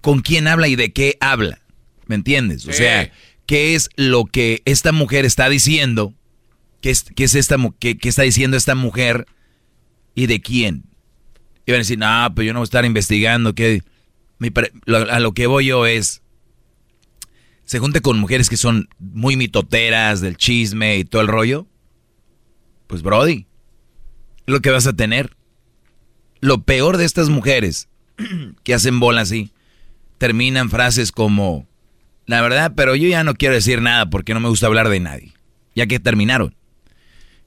¿Con 0.02 0.20
quién 0.20 0.48
habla 0.48 0.68
y 0.68 0.76
de 0.76 0.92
qué 0.92 1.18
habla? 1.22 1.62
¿Me 2.06 2.16
entiendes? 2.16 2.68
O 2.68 2.74
sea, 2.74 3.12
¿qué 3.46 3.76
es 3.76 3.90
lo 3.96 4.26
que 4.26 4.62
esta 4.66 4.92
mujer 4.92 5.24
está 5.24 5.48
diciendo? 5.48 6.14
¿Qué 6.82 6.90
es, 6.90 7.04
qué 7.04 7.24
es 7.24 7.36
esta 7.36 7.56
qué, 7.80 7.98
qué 7.98 8.10
está 8.10 8.24
diciendo 8.24 8.58
esta 8.58 8.76
mujer? 8.76 9.26
¿Y 10.16 10.28
de 10.28 10.42
quién? 10.42 10.84
Y 11.66 11.72
van 11.72 11.78
a 11.78 11.84
decir, 11.84 11.98
no, 11.98 12.34
pero 12.36 12.46
yo 12.46 12.54
no 12.54 12.60
voy 12.60 12.64
a 12.64 12.66
estar 12.66 12.84
investigando. 12.84 13.56
Que 13.56 13.82
a 14.88 15.20
lo 15.22 15.32
que 15.34 15.48
voy 15.48 15.68
yo 15.68 15.86
es, 15.86 16.22
se 17.64 17.80
junte 17.80 18.02
con 18.02 18.20
mujeres 18.20 18.50
que 18.50 18.58
son 18.58 18.90
muy 19.00 19.38
mitoteras 19.38 20.20
del 20.20 20.36
chisme 20.36 20.98
y 20.98 21.06
todo 21.06 21.22
el 21.22 21.30
rollo. 21.30 21.68
Pues 22.88 23.02
Brody, 23.02 23.48
lo 24.46 24.60
que 24.60 24.72
vas 24.72 24.88
a 24.88 24.94
tener. 24.94 25.38
Lo 26.40 26.64
peor 26.64 26.98
de 26.98 27.06
estas 27.06 27.30
mujeres 27.30 27.88
que 28.64 28.74
hacen 28.74 29.00
bola 29.00 29.22
así, 29.22 29.52
terminan 30.18 30.70
frases 30.70 31.12
como, 31.12 31.68
la 32.26 32.42
verdad, 32.42 32.74
pero 32.76 32.96
yo 32.96 33.08
ya 33.08 33.24
no 33.24 33.36
quiero 33.36 33.56
decir 33.56 33.82
nada 33.82 34.10
porque 34.10 34.34
no 34.34 34.40
me 34.40 34.50
gusta 34.50 34.68
hablar 34.68 34.90
de 34.90 35.00
nadie, 35.00 35.34
ya 35.76 35.88
que 35.88 36.00
terminaron. 36.00 36.56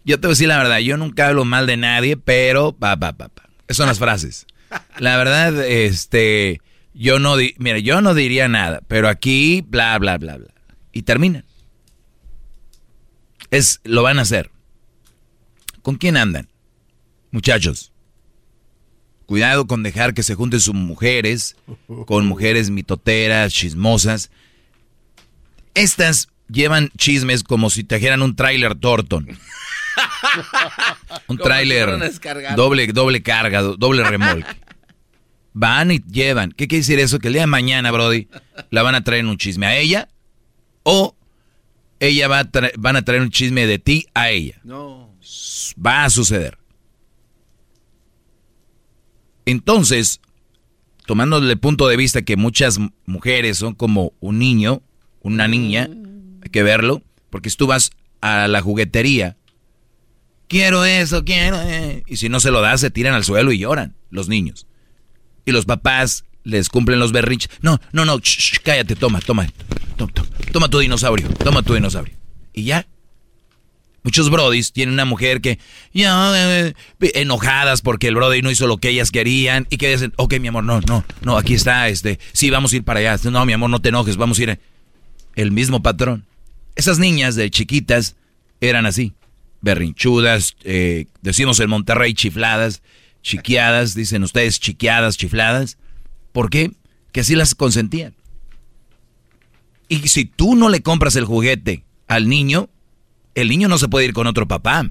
Yo 0.05 0.18
te 0.18 0.26
voy 0.26 0.33
a 0.33 0.35
decir 0.35 0.48
la 0.48 0.59
verdad, 0.59 0.79
yo 0.79 0.96
nunca 0.96 1.29
hablo 1.29 1.44
mal 1.44 1.66
de 1.66 1.76
nadie, 1.76 2.16
pero 2.16 2.72
pa, 2.72 2.96
pa, 2.98 3.12
pa, 3.12 3.29
pa. 3.29 3.48
Esas 3.68 3.76
son 3.76 3.87
las 3.87 3.98
frases. 3.98 4.46
La 4.98 5.16
verdad, 5.16 5.64
este, 5.64 6.61
yo 6.94 7.18
no, 7.18 7.37
mira, 7.59 7.79
yo 7.79 8.00
no 8.00 8.14
diría 8.14 8.48
nada, 8.48 8.81
pero 8.88 9.09
aquí, 9.09 9.64
bla, 9.66 9.98
bla, 9.98 10.16
bla, 10.18 10.38
bla. 10.38 10.55
Y 10.92 11.03
terminan. 11.03 11.44
Es, 13.50 13.81
lo 13.85 14.03
van 14.03 14.18
a 14.18 14.22
hacer. 14.22 14.50
¿Con 15.83 15.96
quién 15.96 16.16
andan? 16.16 16.48
Muchachos. 17.31 17.89
Cuidado 19.31 19.69
con 19.69 19.85
dejar 19.85 20.12
que 20.12 20.25
se 20.25 20.35
junten 20.35 20.59
sus 20.59 20.75
mujeres 20.75 21.55
con 22.09 22.27
mujeres 22.27 22.69
mitoteras, 22.69 23.53
chismosas. 23.53 24.29
Estas 25.75 26.31
llevan 26.49 26.90
chismes 26.99 27.45
como 27.45 27.71
si 27.71 27.85
trajeran 27.85 28.23
un 28.23 28.35
tráiler 28.35 28.75
Torton. 28.75 29.29
un 31.29 31.38
tráiler 31.38 32.11
doble, 32.57 32.88
doble 32.88 33.23
carga, 33.23 33.62
doble 33.62 34.03
remolque. 34.03 34.51
Van 35.53 35.93
y 35.93 36.01
llevan. 36.01 36.51
¿Qué 36.51 36.66
quiere 36.66 36.81
decir 36.81 36.99
eso? 36.99 37.21
Que 37.21 37.29
el 37.29 37.35
día 37.35 37.43
de 37.43 37.47
mañana, 37.47 37.93
Brody, 37.93 38.27
la 38.71 38.83
van 38.83 38.97
a 38.97 39.05
traer 39.05 39.25
un 39.25 39.38
chisme 39.38 39.66
a 39.66 39.77
ella 39.77 40.09
o 40.83 41.14
ella 42.01 42.27
va 42.27 42.40
a 42.40 42.49
van 42.79 42.97
a 42.97 43.03
traer 43.03 43.23
un 43.23 43.31
chisme 43.31 43.69
de 43.69 43.79
ti 43.79 44.09
a 44.12 44.31
ella. 44.31 44.61
No. 44.64 45.16
Va 45.79 46.03
a 46.03 46.11
suceder. 46.11 46.60
Entonces, 49.50 50.20
tomando 51.06 51.38
el 51.38 51.58
punto 51.58 51.88
de 51.88 51.96
vista 51.96 52.22
que 52.22 52.36
muchas 52.36 52.78
mujeres 53.04 53.58
son 53.58 53.74
como 53.74 54.12
un 54.20 54.38
niño, 54.38 54.82
una 55.22 55.48
niña, 55.48 55.88
hay 56.42 56.50
que 56.50 56.62
verlo, 56.62 57.02
porque 57.30 57.50
si 57.50 57.56
tú 57.56 57.66
vas 57.66 57.90
a 58.20 58.46
la 58.46 58.60
juguetería, 58.62 59.36
quiero 60.46 60.84
eso, 60.84 61.24
quiero, 61.24 61.60
eh", 61.62 62.04
y 62.06 62.16
si 62.16 62.28
no 62.28 62.38
se 62.38 62.50
lo 62.50 62.60
das, 62.60 62.80
se 62.80 62.90
tiran 62.90 63.14
al 63.14 63.24
suelo 63.24 63.50
y 63.50 63.58
lloran 63.58 63.96
los 64.10 64.28
niños. 64.28 64.66
Y 65.44 65.50
los 65.50 65.64
papás 65.64 66.24
les 66.44 66.68
cumplen 66.68 67.00
los 67.00 67.10
berrinches. 67.10 67.50
No, 67.60 67.80
no, 67.92 68.04
no, 68.04 68.20
cállate, 68.62 68.94
toma, 68.94 69.20
toma, 69.20 69.48
toma, 69.96 70.12
toma 70.52 70.68
tu 70.68 70.78
dinosaurio, 70.78 71.28
toma 71.42 71.62
tu 71.62 71.74
dinosaurio. 71.74 72.14
Y 72.52 72.64
ya, 72.64 72.86
Muchos 74.02 74.30
brodis 74.30 74.72
tienen 74.72 74.94
una 74.94 75.04
mujer 75.04 75.40
que 75.42 75.58
ya 75.92 76.32
eh, 76.34 76.74
enojadas 77.00 77.82
porque 77.82 78.08
el 78.08 78.14
brody 78.14 78.40
no 78.40 78.50
hizo 78.50 78.66
lo 78.66 78.78
que 78.78 78.88
ellas 78.88 79.10
querían 79.10 79.66
y 79.68 79.76
que 79.76 79.90
dicen, 79.90 80.14
ok, 80.16 80.38
mi 80.40 80.48
amor, 80.48 80.64
no, 80.64 80.80
no, 80.80 81.04
no, 81.20 81.36
aquí 81.36 81.54
está, 81.54 81.88
este, 81.88 82.18
sí, 82.32 82.48
vamos 82.48 82.72
a 82.72 82.76
ir 82.76 82.84
para 82.84 83.00
allá. 83.00 83.30
No, 83.30 83.44
mi 83.44 83.52
amor, 83.52 83.68
no 83.68 83.80
te 83.80 83.90
enojes, 83.90 84.16
vamos 84.16 84.38
a 84.38 84.42
ir. 84.42 84.60
El 85.36 85.52
mismo 85.52 85.82
patrón. 85.82 86.24
Esas 86.76 86.98
niñas 86.98 87.34
de 87.34 87.50
chiquitas 87.50 88.16
eran 88.60 88.86
así, 88.86 89.12
berrinchudas, 89.60 90.56
eh, 90.64 91.06
decimos 91.20 91.60
en 91.60 91.70
Monterrey 91.70 92.14
chifladas, 92.14 92.82
chiqueadas, 93.22 93.94
dicen 93.94 94.22
ustedes 94.22 94.60
chiqueadas, 94.60 95.16
chifladas. 95.18 95.76
¿Por 96.32 96.48
qué? 96.48 96.72
Que 97.12 97.20
así 97.20 97.34
las 97.34 97.54
consentían. 97.54 98.14
Y 99.88 100.08
si 100.08 100.24
tú 100.24 100.54
no 100.56 100.68
le 100.68 100.82
compras 100.82 101.16
el 101.16 101.24
juguete 101.24 101.84
al 102.06 102.28
niño, 102.28 102.70
el 103.42 103.48
niño 103.48 103.68
no 103.68 103.79
se 103.79 103.88
puede 103.88 104.07
ir 104.07 104.12
con 104.12 104.26
otro 104.26 104.46
papá. 104.48 104.90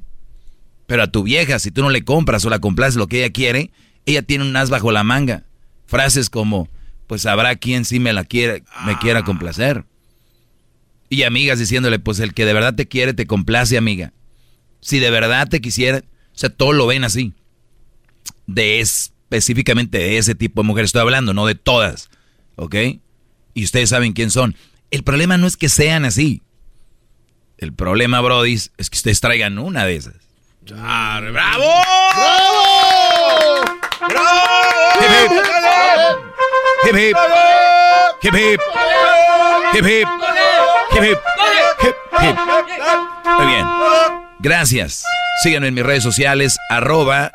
Pero 0.87 1.03
a 1.03 1.11
tu 1.11 1.23
vieja, 1.23 1.59
si 1.59 1.71
tú 1.71 1.81
no 1.81 1.89
le 1.89 2.03
compras 2.03 2.45
o 2.45 2.49
la 2.49 2.59
compras 2.59 2.95
lo 2.95 3.07
que 3.07 3.19
ella 3.19 3.31
quiere, 3.31 3.71
ella 4.05 4.23
tiene 4.23 4.43
un 4.43 4.55
as 4.55 4.69
bajo 4.69 4.91
la 4.91 5.03
manga. 5.03 5.43
Frases 5.85 6.29
como, 6.29 6.69
pues 7.07 7.25
habrá 7.25 7.55
quien 7.55 7.85
sí 7.85 7.99
me 7.99 8.13
la 8.13 8.23
quiere, 8.23 8.63
me 8.85 8.97
quiera 8.97 9.23
complacer. 9.23 9.85
Y 11.09 11.23
amigas 11.23 11.59
diciéndole, 11.59 11.99
pues 11.99 12.19
el 12.19 12.33
que 12.33 12.45
de 12.45 12.53
verdad 12.53 12.75
te 12.75 12.87
quiere, 12.87 13.13
te 13.13 13.27
complace, 13.27 13.77
amiga. 13.77 14.13
Si 14.81 14.99
de 14.99 15.09
verdad 15.09 15.47
te 15.47 15.61
quisiera, 15.61 15.99
o 15.99 16.37
sea, 16.37 16.49
todo 16.49 16.71
lo 16.71 16.87
ven 16.87 17.03
así. 17.03 17.33
De 18.45 18.79
específicamente 18.79 19.97
de 19.97 20.17
ese 20.17 20.35
tipo 20.35 20.61
de 20.61 20.67
mujeres 20.67 20.89
estoy 20.89 21.01
hablando, 21.01 21.33
no 21.33 21.45
de 21.45 21.55
todas. 21.55 22.09
¿Ok? 22.55 22.75
Y 23.53 23.63
ustedes 23.63 23.89
saben 23.89 24.13
quién 24.13 24.31
son. 24.31 24.55
El 24.91 25.03
problema 25.03 25.37
no 25.37 25.47
es 25.47 25.57
que 25.57 25.69
sean 25.69 26.05
así. 26.05 26.41
El 27.59 27.73
problema, 27.73 28.21
Brody, 28.21 28.53
es 28.53 28.89
que 28.89 28.95
ustedes 28.95 29.19
traigan 29.19 29.59
una 29.59 29.85
de 29.85 29.97
esas. 29.97 30.13
¡Bravo! 30.61 31.31
¡Bravo! 31.31 31.65
¡Bravo! 34.07 34.39
Hip 35.01 35.11
hip. 35.11 35.31
Hip 36.85 36.95
hip. 36.95 37.17
Hip 38.21 38.35
hip. 38.35 38.59
Hip 39.73 39.85
hip. 39.85 40.07
Hip 40.93 41.03
hip. 41.03 42.37
Muy 43.37 43.45
bien. 43.45 43.65
Gracias. 44.39 45.03
Síganme 45.43 45.67
en 45.67 45.73
mis 45.73 45.85
redes 45.85 46.03
sociales, 46.03 46.57
arroba 46.69 47.31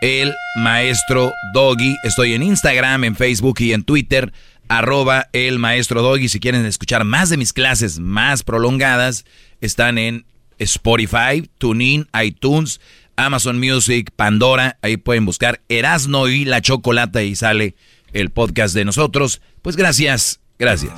el 0.00 0.34
maestro 0.56 1.32
Doggy. 1.52 1.96
Estoy 2.04 2.34
en 2.34 2.42
Instagram, 2.42 3.04
en 3.04 3.16
Facebook 3.16 3.56
y 3.60 3.72
en 3.72 3.82
Twitter, 3.84 4.32
arroba 4.68 5.28
el 5.32 5.58
maestro 5.58 6.02
Doggy. 6.02 6.28
Si 6.28 6.40
quieren 6.40 6.64
escuchar 6.66 7.04
más 7.04 7.30
de 7.30 7.36
mis 7.36 7.52
clases 7.52 7.98
más 7.98 8.42
prolongadas, 8.42 9.24
están 9.60 9.98
en 9.98 10.24
Spotify, 10.58 11.48
TuneIn, 11.58 12.08
iTunes, 12.22 12.80
Amazon 13.16 13.58
Music, 13.58 14.10
Pandora. 14.14 14.78
Ahí 14.82 14.96
pueden 14.96 15.24
buscar 15.24 15.60
Erasno 15.68 16.28
y 16.28 16.44
la 16.44 16.60
Chocolata 16.60 17.22
y 17.22 17.34
sale 17.34 17.74
el 18.12 18.30
podcast 18.30 18.74
de 18.74 18.84
nosotros. 18.84 19.40
Pues 19.62 19.76
gracias, 19.76 20.40
gracias. 20.58 20.92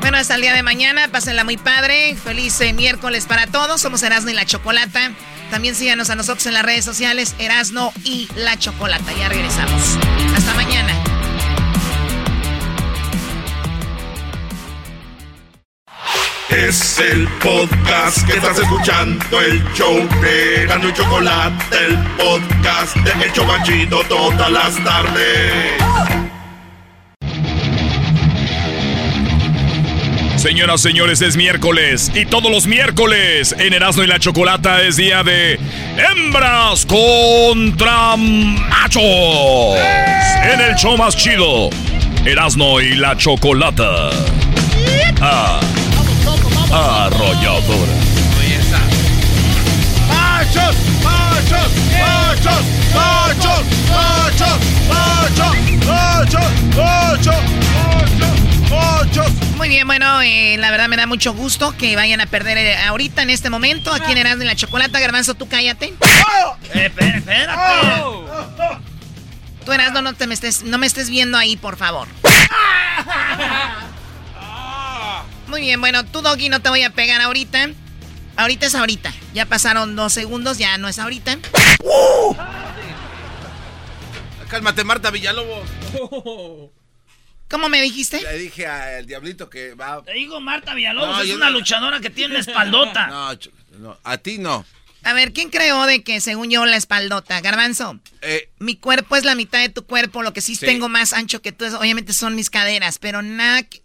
Bueno, 0.00 0.18
hasta 0.18 0.34
el 0.34 0.42
día 0.42 0.54
de 0.54 0.62
mañana. 0.62 1.08
Pásenla 1.08 1.44
muy 1.44 1.56
padre. 1.56 2.14
Feliz 2.14 2.60
eh, 2.60 2.72
miércoles 2.72 3.26
para 3.26 3.46
todos. 3.46 3.80
Somos 3.80 4.02
Erasno 4.02 4.30
y 4.30 4.34
la 4.34 4.44
Chocolata. 4.44 5.12
También 5.50 5.74
síganos 5.74 6.10
a 6.10 6.14
nosotros 6.14 6.46
en 6.46 6.54
las 6.54 6.64
redes 6.64 6.84
sociales, 6.84 7.34
Erasno 7.38 7.92
y 8.04 8.28
la 8.36 8.58
Chocolata. 8.58 9.12
Ya 9.16 9.28
regresamos. 9.28 9.98
Hasta 10.36 10.54
mañana. 10.54 10.93
Es 16.56 17.00
el 17.00 17.26
podcast 17.42 18.24
que 18.28 18.34
estás 18.34 18.56
escuchando, 18.60 19.40
el 19.40 19.60
show 19.74 19.96
de 20.22 20.66
Gano 20.66 20.88
y 20.88 20.92
Chocolate, 20.92 21.76
el 21.84 21.98
podcast 22.16 22.96
de 22.96 23.26
Hecho 23.26 23.44
Banchito 23.44 24.00
todas 24.08 24.50
las 24.52 24.84
tardes. 24.84 25.82
Señoras, 30.36 30.80
señores, 30.80 31.22
es 31.22 31.36
miércoles 31.36 32.12
y 32.14 32.24
todos 32.24 32.50
los 32.52 32.68
miércoles 32.68 33.54
en 33.58 33.72
Erasmo 33.72 34.04
y 34.04 34.06
la 34.06 34.20
Chocolata 34.20 34.82
es 34.82 34.96
día 34.96 35.24
de 35.24 35.58
hembras 35.96 36.86
contra 36.86 38.16
machos. 38.16 39.02
En 40.44 40.60
el 40.60 40.76
show 40.76 40.96
más 40.96 41.16
chido, 41.16 41.70
Erasmo 42.24 42.80
y 42.80 42.94
la 42.94 43.16
Chocolata. 43.16 44.10
Ah, 45.20 45.60
arrolladora. 46.74 47.92
¡Machos! 50.08 50.76
¡Machos! 51.02 51.70
¡Machos! 52.00 52.62
¡Machos! 52.94 53.64
¡Machos! 53.88 54.58
¡Machos! 55.86 56.50
¡Machos! 56.76 57.42
¡Machos! 58.70 59.32
Muy 59.56 59.68
bien, 59.68 59.86
bueno, 59.86 60.20
eh, 60.22 60.56
la 60.58 60.70
verdad 60.70 60.88
me 60.88 60.96
da 60.96 61.06
mucho 61.06 61.32
gusto 61.32 61.76
que 61.76 61.94
vayan 61.96 62.20
a 62.20 62.26
perder 62.26 62.58
eh, 62.58 62.76
ahorita 62.76 63.22
en 63.22 63.30
este 63.30 63.48
momento. 63.48 63.92
Aquí 63.92 64.10
en 64.12 64.18
Erasmo 64.18 64.42
y 64.42 64.46
la 64.46 64.56
Chocolata, 64.56 64.98
Garbanzo, 64.98 65.34
tú 65.34 65.48
cállate. 65.48 65.94
Eh, 66.74 66.86
espera, 66.86 67.18
espérate. 67.18 68.02
Tú 69.64 69.72
Erasmo, 69.72 70.02
no, 70.02 70.12
te 70.12 70.26
me 70.26 70.34
estés, 70.34 70.64
no 70.64 70.78
me 70.78 70.86
estés 70.86 71.08
viendo 71.08 71.38
ahí, 71.38 71.56
por 71.56 71.76
favor. 71.76 72.08
Muy 75.54 75.60
bien, 75.60 75.80
bueno, 75.80 76.04
tú, 76.04 76.20
Doggy, 76.20 76.48
no 76.48 76.60
te 76.60 76.68
voy 76.68 76.82
a 76.82 76.90
pegar 76.90 77.20
ahorita. 77.20 77.70
Ahorita 78.34 78.66
es 78.66 78.74
ahorita. 78.74 79.14
Ya 79.34 79.46
pasaron 79.46 79.94
dos 79.94 80.12
segundos, 80.12 80.58
ya 80.58 80.76
no 80.78 80.88
es 80.88 80.98
ahorita. 80.98 81.38
Cálmate, 84.48 84.82
Marta 84.82 85.12
Villalobos. 85.12 85.68
¿Cómo 87.48 87.68
me 87.68 87.80
dijiste? 87.80 88.20
Le 88.20 88.36
dije 88.36 88.66
al 88.66 89.06
diablito 89.06 89.48
que 89.48 89.74
va. 89.74 90.02
Te 90.02 90.14
digo, 90.14 90.40
Marta 90.40 90.74
Villalobos 90.74 91.18
No, 91.18 91.22
es 91.22 91.30
una 91.32 91.46
no- 91.50 91.52
luchadora 91.52 92.00
que 92.00 92.10
tiene 92.10 92.32
una 92.34 92.40
espaldota. 92.40 93.06
No, 93.78 93.78
no, 93.78 93.98
a 94.02 94.18
ti 94.18 94.38
no. 94.38 94.66
A 95.04 95.12
ver, 95.12 95.32
¿quién 95.32 95.50
creó 95.50 95.86
de 95.86 96.02
que 96.02 96.20
según 96.20 96.50
yo 96.50 96.66
la 96.66 96.76
espaldota? 96.76 97.40
Garbanzo. 97.42 98.00
Eh, 98.22 98.48
Mi 98.58 98.74
cuerpo 98.74 99.14
es 99.14 99.24
la 99.24 99.36
mitad 99.36 99.60
de 99.60 99.68
tu 99.68 99.86
cuerpo, 99.86 100.24
lo 100.24 100.32
que 100.32 100.40
sí, 100.40 100.56
Sí. 100.56 100.66
tengo 100.66 100.88
más 100.88 101.12
ancho 101.12 101.40
que 101.42 101.52
tú, 101.52 101.64
es- 101.64 101.74
obviamente 101.74 102.12
son 102.12 102.34
mis 102.34 102.50
caderas, 102.50 102.98
pero 102.98 103.22
nada 103.22 103.62
que- 103.62 103.83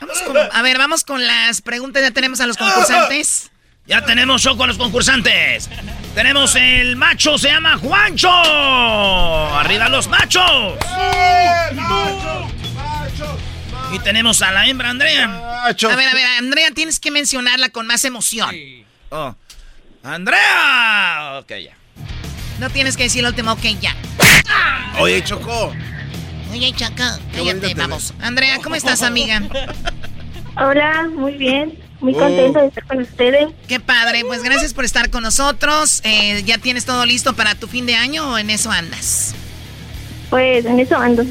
Vamos 0.00 0.20
con- 0.22 0.36
a 0.52 0.62
ver, 0.62 0.78
vamos 0.78 1.04
con 1.04 1.26
las 1.26 1.60
preguntas, 1.62 2.02
ya 2.02 2.10
tenemos 2.10 2.40
a 2.40 2.46
los 2.46 2.56
concursantes. 2.56 3.50
Ya 3.86 4.04
tenemos 4.04 4.42
show 4.42 4.56
con 4.56 4.68
los 4.68 4.78
concursantes. 4.78 5.70
Tenemos 6.14 6.54
el 6.56 6.96
macho, 6.96 7.38
se 7.38 7.48
llama 7.50 7.78
Juancho. 7.78 8.28
Arriba 8.30 9.88
los 9.88 10.08
machos. 10.08 10.74
Y 13.92 13.98
tenemos 14.00 14.42
a 14.42 14.50
la 14.50 14.66
hembra 14.66 14.90
Andrea. 14.90 15.64
A 15.64 15.72
ver, 15.72 16.08
a 16.08 16.14
ver, 16.14 16.26
Andrea, 16.38 16.70
tienes 16.72 16.98
que 16.98 17.10
mencionarla 17.10 17.68
con 17.68 17.86
más 17.86 18.04
emoción. 18.04 18.54
Oh. 19.10 19.34
Andrea. 20.02 21.38
Ok, 21.40 21.50
ya. 21.64 21.74
No 22.58 22.70
tienes 22.70 22.96
que 22.96 23.04
decir 23.04 23.20
el 23.20 23.28
último, 23.28 23.52
ok, 23.52 23.62
ya. 23.80 23.94
Oye, 24.98 25.22
Choco. 25.22 25.72
Oye, 26.52 26.72
Chaca, 26.74 27.18
cállate, 27.34 27.60
te 27.68 27.74
vamos. 27.74 28.14
Andrea, 28.20 28.58
¿cómo 28.62 28.74
estás, 28.76 29.02
amiga? 29.02 29.42
Hola, 30.56 31.08
muy 31.14 31.32
bien. 31.34 31.78
Muy 32.00 32.14
Oh. 32.14 32.18
contenta 32.18 32.60
de 32.60 32.68
estar 32.68 32.84
con 32.84 33.00
ustedes. 33.00 33.46
Qué 33.68 33.80
padre, 33.80 34.22
pues 34.26 34.42
gracias 34.42 34.74
por 34.74 34.84
estar 34.84 35.10
con 35.10 35.22
nosotros. 35.22 36.00
Eh, 36.04 36.42
¿Ya 36.44 36.58
tienes 36.58 36.84
todo 36.84 37.04
listo 37.06 37.34
para 37.34 37.54
tu 37.54 37.68
fin 37.68 37.86
de 37.86 37.94
año 37.94 38.32
o 38.32 38.38
en 38.38 38.50
eso 38.50 38.70
andas? 38.70 39.34
Pues 40.30 40.64
en 40.66 40.78
eso 40.78 40.96
ando. 40.96 41.24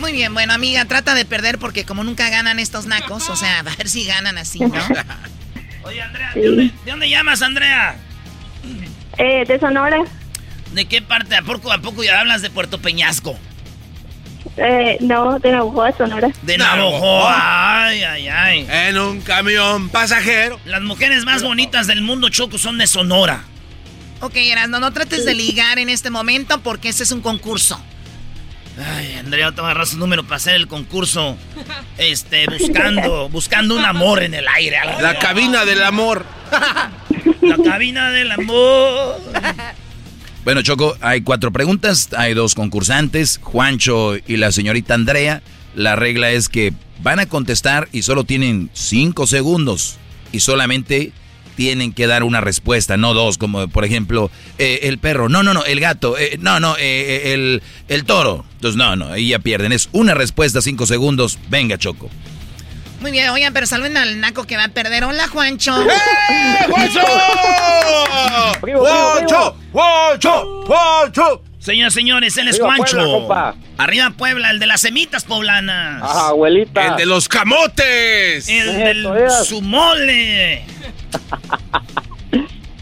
Muy 0.00 0.12
bien, 0.12 0.34
bueno, 0.34 0.52
amiga, 0.52 0.84
trata 0.84 1.14
de 1.14 1.24
perder 1.24 1.58
porque 1.58 1.84
como 1.84 2.04
nunca 2.04 2.28
ganan 2.28 2.58
estos 2.58 2.86
nacos, 2.86 3.28
o 3.30 3.36
sea, 3.36 3.60
a 3.60 3.62
ver 3.62 3.88
si 3.88 4.04
ganan 4.04 4.36
así, 4.38 4.60
¿no? 4.60 4.72
Oye, 5.84 6.02
Andrea, 6.02 6.32
¿de, 6.34 6.46
dónde, 6.46 6.62
de 6.84 6.90
dónde 6.90 7.08
llamas, 7.10 7.42
Andrea? 7.42 7.96
Eh, 9.16 9.44
de 9.46 9.58
Sonora. 9.58 9.98
¿De 10.72 10.84
qué 10.86 11.02
parte? 11.02 11.34
¿A 11.36 11.42
poco, 11.42 11.72
a 11.72 11.78
poco 11.78 12.04
ya 12.04 12.20
hablas 12.20 12.42
de 12.42 12.50
Puerto 12.50 12.78
Peñasco? 12.80 13.38
Eh, 14.60 14.98
no, 15.00 15.38
de 15.38 15.52
Navojoa, 15.52 15.92
Sonora. 15.96 16.30
De 16.42 16.58
Navojoa. 16.58 17.86
Ay, 17.86 18.02
ay, 18.02 18.28
ay. 18.28 18.66
En 18.68 18.98
un 18.98 19.20
camión 19.20 19.88
pasajero. 19.88 20.58
Las 20.64 20.82
mujeres 20.82 21.24
más 21.24 21.42
bonitas 21.42 21.86
del 21.86 22.02
mundo, 22.02 22.28
Choco, 22.28 22.58
son 22.58 22.78
de 22.78 22.86
Sonora. 22.86 23.44
Ok, 24.20 24.34
Erasno, 24.34 24.80
no 24.80 24.92
trates 24.92 25.24
de 25.24 25.34
ligar 25.34 25.78
en 25.78 25.88
este 25.88 26.10
momento 26.10 26.60
porque 26.60 26.88
este 26.88 27.04
es 27.04 27.12
un 27.12 27.20
concurso. 27.20 27.80
Ay, 28.84 29.14
Andrea, 29.14 29.52
te 29.52 29.60
agarrar 29.60 29.86
su 29.86 29.96
número 29.96 30.24
para 30.24 30.36
hacer 30.36 30.54
el 30.54 30.66
concurso. 30.68 31.36
Este, 31.96 32.46
buscando, 32.46 33.28
buscando 33.28 33.74
un 33.74 33.84
amor 33.84 34.22
en 34.22 34.34
el 34.34 34.46
aire. 34.48 34.78
La 35.00 35.18
cabina 35.18 35.64
del 35.64 35.82
amor. 35.82 36.24
La 37.42 37.56
cabina 37.56 38.10
del 38.10 38.32
amor. 38.32 39.20
Bueno, 40.48 40.62
Choco, 40.62 40.96
hay 41.02 41.20
cuatro 41.20 41.52
preguntas, 41.52 42.08
hay 42.16 42.32
dos 42.32 42.54
concursantes, 42.54 43.38
Juancho 43.42 44.16
y 44.16 44.38
la 44.38 44.50
señorita 44.50 44.94
Andrea. 44.94 45.42
La 45.74 45.94
regla 45.94 46.30
es 46.30 46.48
que 46.48 46.72
van 47.02 47.18
a 47.18 47.26
contestar 47.26 47.90
y 47.92 48.00
solo 48.00 48.24
tienen 48.24 48.70
cinco 48.72 49.26
segundos 49.26 49.98
y 50.32 50.40
solamente 50.40 51.12
tienen 51.54 51.92
que 51.92 52.06
dar 52.06 52.22
una 52.22 52.40
respuesta, 52.40 52.96
no 52.96 53.12
dos, 53.12 53.36
como 53.36 53.68
por 53.68 53.84
ejemplo 53.84 54.30
eh, 54.56 54.78
el 54.84 54.96
perro, 54.96 55.28
no, 55.28 55.42
no, 55.42 55.52
no, 55.52 55.66
el 55.66 55.80
gato, 55.80 56.16
eh, 56.16 56.38
no, 56.40 56.60
no, 56.60 56.76
eh, 56.78 57.34
el, 57.34 57.62
el 57.88 58.04
toro. 58.04 58.46
Entonces, 58.54 58.78
no, 58.78 58.96
no, 58.96 59.08
ahí 59.08 59.28
ya 59.28 59.40
pierden. 59.40 59.72
Es 59.72 59.90
una 59.92 60.14
respuesta, 60.14 60.62
cinco 60.62 60.86
segundos. 60.86 61.38
Venga, 61.50 61.76
Choco. 61.76 62.08
Muy 63.00 63.12
bien, 63.12 63.28
oigan, 63.30 63.52
pero 63.52 63.66
salven 63.66 63.96
al 63.96 64.20
naco 64.20 64.44
que 64.44 64.56
va 64.56 64.64
a 64.64 64.68
perder. 64.68 65.04
Hola, 65.04 65.28
Juancho. 65.28 65.80
¡Eh, 65.82 66.66
Juancho! 66.68 67.00
¡Juancho! 68.60 69.56
¡Juancho! 69.72 70.64
¡Juancho! 70.66 71.42
Señoras 71.60 71.92
señores, 71.94 72.36
él 72.38 72.48
es 72.48 72.56
Arriba 72.56 72.76
Juancho. 72.76 72.96
Puebla. 72.96 73.54
Arriba 73.78 74.10
Puebla, 74.16 74.50
el 74.50 74.58
de 74.58 74.66
las 74.66 74.80
semitas 74.80 75.24
poblanas. 75.24 76.02
Ajá, 76.02 76.28
abuelita. 76.28 76.86
El 76.86 76.96
de 76.96 77.06
los 77.06 77.28
camotes. 77.28 78.48
El 78.48 78.78
del 78.78 79.06
es. 79.26 79.46
sumole. 79.46 80.64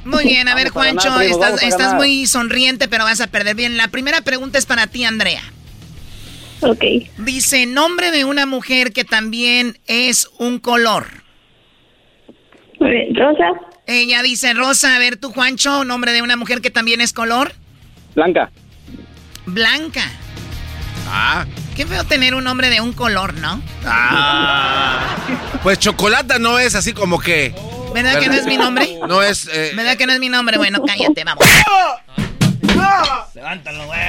Muy 0.04 0.24
bien, 0.24 0.46
a 0.48 0.54
ver, 0.54 0.70
ganar, 0.72 0.94
Juancho, 0.94 1.16
primo, 1.18 1.44
estás, 1.44 1.62
estás 1.64 1.94
muy 1.94 2.26
sonriente, 2.26 2.86
pero 2.86 3.02
vas 3.02 3.20
a 3.20 3.26
perder. 3.26 3.56
Bien, 3.56 3.76
la 3.76 3.88
primera 3.88 4.20
pregunta 4.20 4.56
es 4.56 4.64
para 4.64 4.86
ti, 4.86 5.04
Andrea. 5.04 5.42
Ok. 6.60 6.84
Dice, 7.18 7.66
nombre 7.66 8.10
de 8.10 8.24
una 8.24 8.46
mujer 8.46 8.92
que 8.92 9.04
también 9.04 9.78
es 9.86 10.28
un 10.38 10.58
color. 10.58 11.06
Muy 12.80 12.90
bien. 12.90 13.14
Rosa. 13.14 13.44
Ella 13.86 14.22
dice 14.22 14.52
Rosa. 14.54 14.96
A 14.96 14.98
ver, 14.98 15.16
tú, 15.16 15.30
Juancho, 15.32 15.84
nombre 15.84 16.12
de 16.12 16.22
una 16.22 16.36
mujer 16.36 16.60
que 16.60 16.70
también 16.70 17.00
es 17.00 17.12
color. 17.12 17.52
Blanca. 18.14 18.50
Blanca. 19.46 20.02
Ah. 21.08 21.44
Qué 21.76 21.86
feo 21.86 22.02
tener 22.04 22.34
un 22.34 22.42
nombre 22.44 22.68
de 22.70 22.80
un 22.80 22.92
color, 22.92 23.34
¿no? 23.34 23.62
Pues 25.62 25.78
chocolata 25.78 26.38
no 26.38 26.58
es 26.58 26.74
así 26.74 26.92
como 26.92 27.20
que. 27.20 27.54
¿Verdad 27.94 28.18
que 28.18 28.28
no 28.28 28.34
es 28.34 28.46
mi 28.46 28.56
nombre? 28.56 28.98
No 29.06 29.22
es. 29.22 29.48
eh, 29.52 29.72
¿Verdad 29.76 29.96
que 29.96 30.06
no 30.06 30.12
es 30.14 30.18
mi 30.20 30.28
nombre? 30.28 30.56
Bueno, 30.58 30.82
cállate, 30.84 31.22
vamos. 31.24 31.44
Levántalo, 33.34 33.86
güey. 33.86 34.00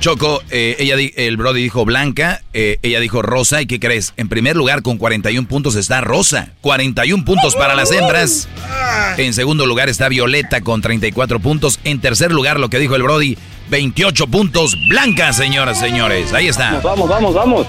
Choco, 0.00 0.42
eh, 0.50 0.76
ella 0.78 0.94
di- 0.96 1.12
el 1.16 1.36
Brody 1.36 1.62
dijo 1.62 1.84
Blanca, 1.84 2.42
eh, 2.52 2.78
ella 2.82 3.00
dijo 3.00 3.22
Rosa, 3.22 3.62
¿y 3.62 3.66
qué 3.66 3.80
crees? 3.80 4.12
En 4.16 4.28
primer 4.28 4.54
lugar, 4.54 4.82
con 4.82 4.98
41 4.98 5.48
puntos 5.48 5.74
está 5.74 6.00
Rosa. 6.00 6.50
41 6.60 7.24
puntos 7.24 7.56
para 7.56 7.74
las 7.74 7.90
hembras. 7.90 8.46
En 9.16 9.32
segundo 9.34 9.66
lugar 9.66 9.88
está 9.88 10.08
Violeta 10.08 10.60
con 10.60 10.80
34 10.82 11.40
puntos. 11.40 11.80
En 11.84 12.00
tercer 12.00 12.30
lugar, 12.30 12.60
lo 12.60 12.68
que 12.68 12.78
dijo 12.78 12.94
el 12.94 13.02
Brody, 13.02 13.36
28 13.70 14.26
puntos. 14.28 14.76
Blanca, 14.88 15.32
señoras, 15.32 15.80
señores. 15.80 16.32
Ahí 16.32 16.46
está. 16.48 16.78
Vamos, 16.84 17.08
vamos, 17.08 17.34
vamos. 17.34 17.66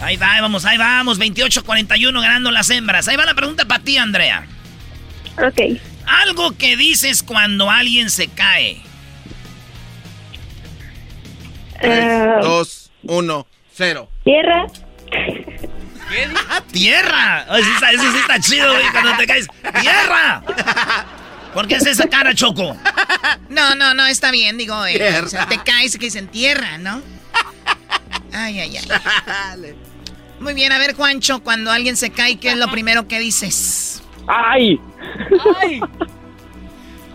Ahí 0.00 0.16
va, 0.16 0.32
ahí 0.34 0.40
vamos, 0.42 0.64
ahí 0.66 0.76
vamos. 0.78 1.18
28-41 1.18 2.20
ganando 2.20 2.50
las 2.52 2.68
hembras. 2.70 3.08
Ahí 3.08 3.16
va 3.16 3.24
la 3.24 3.34
pregunta 3.34 3.64
para 3.64 3.82
ti, 3.82 3.96
Andrea. 3.96 4.46
Ok. 5.38 5.80
Algo 6.06 6.52
que 6.56 6.76
dices 6.76 7.22
cuando 7.22 7.70
alguien 7.70 8.10
se 8.10 8.28
cae. 8.28 8.82
Ah, 11.86 12.38
Dos, 12.42 12.90
uno, 13.04 13.46
cero. 13.74 14.08
tierra. 14.24 14.66
¡Tierra! 16.70 17.44
Ay, 17.48 17.62
sí 17.64 17.70
está- 17.74 17.90
Eso 17.92 18.10
sí 18.12 18.18
está 18.18 18.38
chido, 18.40 18.72
güey, 18.72 18.84
cuando 18.92 19.16
te 19.16 19.26
caes. 19.26 19.48
¡Tierra! 19.80 20.42
¿Por 21.52 21.66
qué 21.66 21.76
es 21.76 21.86
esa 21.86 22.08
cara, 22.08 22.34
Choco? 22.34 22.76
No, 23.48 23.74
no, 23.74 23.94
no, 23.94 24.06
está 24.06 24.30
bien, 24.30 24.56
digo, 24.58 24.84
eh, 24.86 24.94
Tierra. 24.96 25.26
o 25.26 25.28
sea, 25.28 25.46
te 25.48 25.58
caes 25.58 25.94
y 25.94 25.98
que 25.98 26.10
se 26.10 26.18
entierra, 26.20 26.78
¿no? 26.78 27.00
Ay, 28.32 28.60
ay, 28.60 28.76
ay. 28.76 29.74
Muy 30.40 30.54
bien, 30.54 30.72
a 30.72 30.78
ver, 30.78 30.94
Juancho, 30.94 31.42
cuando 31.42 31.70
alguien 31.70 31.96
se 31.96 32.10
cae, 32.10 32.38
¿qué 32.38 32.50
es 32.50 32.56
lo 32.56 32.68
primero 32.70 33.06
que 33.08 33.18
dices? 33.18 34.02
¡Ay! 34.26 34.80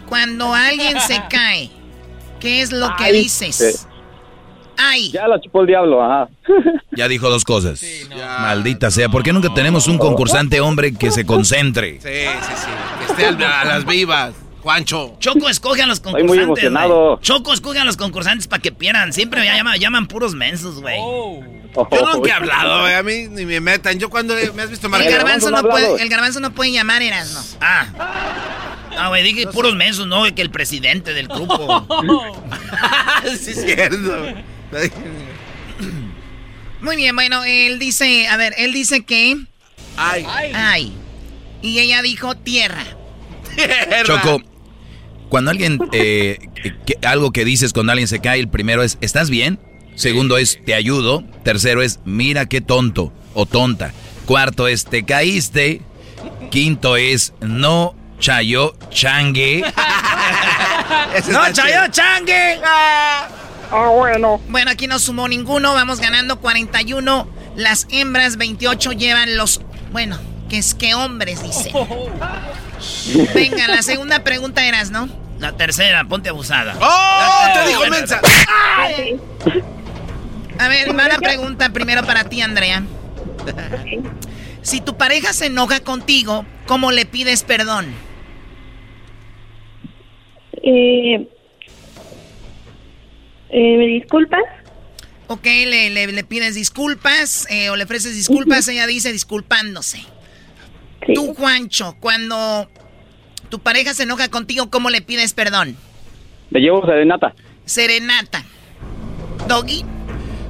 Cuando 0.08 0.54
alguien 0.54 1.00
se 1.02 1.22
cae, 1.30 1.70
¿qué 2.40 2.62
es 2.62 2.72
lo 2.72 2.96
que 2.96 3.06
Ay, 3.06 3.14
dices? 3.22 3.88
Ay. 4.82 5.12
Ya 5.12 5.28
la 5.28 5.40
chupó 5.42 5.62
el 5.62 5.68
diablo, 5.68 6.04
ajá. 6.04 6.30
Ya 6.92 7.08
dijo 7.08 7.30
dos 7.30 7.44
cosas. 7.44 7.82
Maldita 8.42 8.92
sea, 8.92 9.10
¿por 9.10 9.24
qué 9.24 9.32
nunca 9.34 9.54
tenemos 9.54 9.88
un 9.88 9.98
concursante 9.98 10.60
hombre 10.62 10.94
que 10.94 11.12
se 11.12 11.26
concentre? 11.26 12.00
Sí, 12.02 12.08
sí, 12.42 12.54
sí. 12.56 13.06
Que 13.16 13.24
esté 13.26 13.46
a 13.46 13.66
las 13.66 13.86
vivas. 13.86 14.34
Juancho. 14.62 15.16
Choco 15.20 15.48
escoge 15.48 15.82
a 15.84 15.88
los 15.88 15.98
Estoy 15.98 16.12
muy 16.24 16.38
concursantes. 16.38 16.64
emocionado. 16.66 17.20
Choco 17.22 17.54
escoge 17.54 17.80
a 17.80 17.86
los 17.86 17.96
concursantes 17.96 18.48
para 18.48 18.62
que 18.62 18.72
pierdan. 18.74 19.14
Siempre 19.14 19.46
ya 19.46 19.56
llaman, 19.56 19.80
llaman 19.80 20.08
puros 20.08 20.36
mensos, 20.36 20.82
güey. 20.82 20.98
Yo 20.98 22.14
nunca 22.14 22.30
he 22.30 22.34
hablado, 22.34 22.82
güey, 22.82 22.94
a 22.96 23.04
mí 23.04 23.28
ni 23.30 23.46
me 23.46 23.62
metan. 23.62 23.98
Yo 24.00 24.10
cuando 24.10 24.34
me 24.54 24.62
has 24.62 24.70
visto 24.70 24.88
El 24.88 24.92
marcar. 24.92 25.12
garbanzo, 25.12 25.52
no 25.52 25.62
puede, 25.64 26.02
el 26.02 26.10
garbanzo 26.10 26.40
no 26.42 26.52
puede 26.52 26.74
llamar, 26.74 27.02
eras, 27.02 27.34
no. 27.34 27.60
Ah. 27.66 27.86
Ah, 28.98 29.08
güey, 29.08 29.24
dije 29.24 29.48
puros 29.48 29.76
mensos, 29.76 30.08
no, 30.08 30.24
que 30.36 30.42
el 30.42 30.50
presidente 30.50 31.14
del 31.14 31.28
grupo. 31.30 31.86
sí, 33.40 33.52
es 33.52 33.62
cierto. 33.64 34.34
Muy 36.82 36.96
bien, 36.96 37.16
bueno, 37.16 37.44
él 37.44 37.80
dice, 37.80 38.28
a 38.28 38.38
ver, 38.38 38.54
él 38.58 38.72
dice 38.74 39.04
que... 39.04 39.38
Ay. 39.98 40.26
Ay. 40.54 40.94
Y 41.62 41.80
ella 41.80 42.02
dijo 42.02 42.36
tierra. 42.36 42.84
Choco, 44.06 44.42
cuando 45.28 45.52
alguien, 45.52 45.78
eh, 45.92 46.40
que- 46.86 46.98
algo 47.06 47.32
que 47.32 47.44
dices 47.44 47.74
cuando 47.74 47.92
alguien 47.92 48.08
se 48.08 48.20
cae, 48.22 48.40
el 48.40 48.48
primero 48.48 48.82
es, 48.84 48.98
¿estás 49.02 49.30
bien? 49.30 49.60
Segundo 49.96 50.38
es, 50.38 50.60
te 50.66 50.74
ayudo. 50.74 51.24
Tercero 51.44 51.82
es, 51.82 52.00
mira 52.06 52.46
qué 52.46 52.62
tonto 52.62 53.12
o 53.34 53.46
tonta. 53.46 53.92
Cuarto 54.26 54.68
es, 54.70 54.86
te 54.86 55.04
caíste. 55.04 55.82
Quinto 56.52 56.96
es, 56.96 57.34
no 57.42 57.96
chayo 58.20 58.76
changue. 58.90 59.62
¡No, 61.30 61.52
chayo 61.52 61.92
changue! 61.92 62.60
Ah, 63.72 63.90
bueno. 63.90 64.42
Bueno, 64.50 64.72
aquí 64.72 64.88
no 64.88 65.00
sumó 65.00 65.28
ninguno, 65.28 65.74
vamos 65.74 66.00
ganando 66.00 66.40
41. 66.40 67.28
Las 67.56 67.88
hembras 67.92 68.38
28 68.38 68.92
llevan 68.94 69.38
los... 69.38 69.62
Bueno, 69.92 70.18
que 70.50 70.58
es 70.58 70.74
que 70.74 70.96
hombres, 70.96 71.44
dice. 71.44 71.72
Venga, 73.34 73.68
la 73.68 73.82
segunda 73.82 74.24
pregunta 74.24 74.66
eras, 74.66 74.92
¿no? 74.92 75.10
La 75.40 75.54
tercera, 75.54 76.04
ponte 76.06 76.30
abusada. 76.30 76.76
¡Oh! 76.82 77.54
Te 77.54 77.68
dijo 77.70 77.86
mensa. 77.90 78.20
A 80.60 80.68
ver, 80.68 80.98
va 80.98 81.08
la 81.08 81.18
pregunta 81.18 81.70
primero 81.70 82.04
para 82.06 82.26
ti, 82.26 82.42
Andrea. 82.42 82.84
Si 84.62 84.82
tu 84.82 84.98
pareja 84.98 85.32
se 85.32 85.46
enoja 85.46 85.80
contigo, 85.80 86.46
¿cómo 86.68 86.92
le 86.92 87.06
pides 87.06 87.44
perdón? 87.44 87.88
Eh, 90.62 91.28
eh, 93.52 93.78
¿Me 93.78 93.86
disculpas? 93.88 94.42
Ok, 95.28 95.46
le, 95.46 95.90
le- 95.92 96.08
le 96.12 96.24
pides 96.24 96.56
disculpas 96.56 97.48
eh, 97.52 97.70
o 97.70 97.76
le 97.76 97.84
ofreces 97.84 98.16
disculpas, 98.16 98.68
ella 98.68 98.88
dice 98.88 99.12
disculpándose. 99.12 100.04
Tú, 101.14 101.34
Juancho, 101.36 101.96
cuando 102.00 102.70
tu 103.50 103.60
pareja 103.60 103.94
se 103.94 104.04
enoja 104.04 104.30
contigo, 104.30 104.70
¿cómo 104.70 104.90
le 104.90 105.02
pides 105.02 105.34
perdón? 105.34 105.76
Le 106.52 106.60
llevo 106.60 106.86
serenata. 106.86 107.34
Serenata. 107.66 108.44
Doggy. 109.48 109.84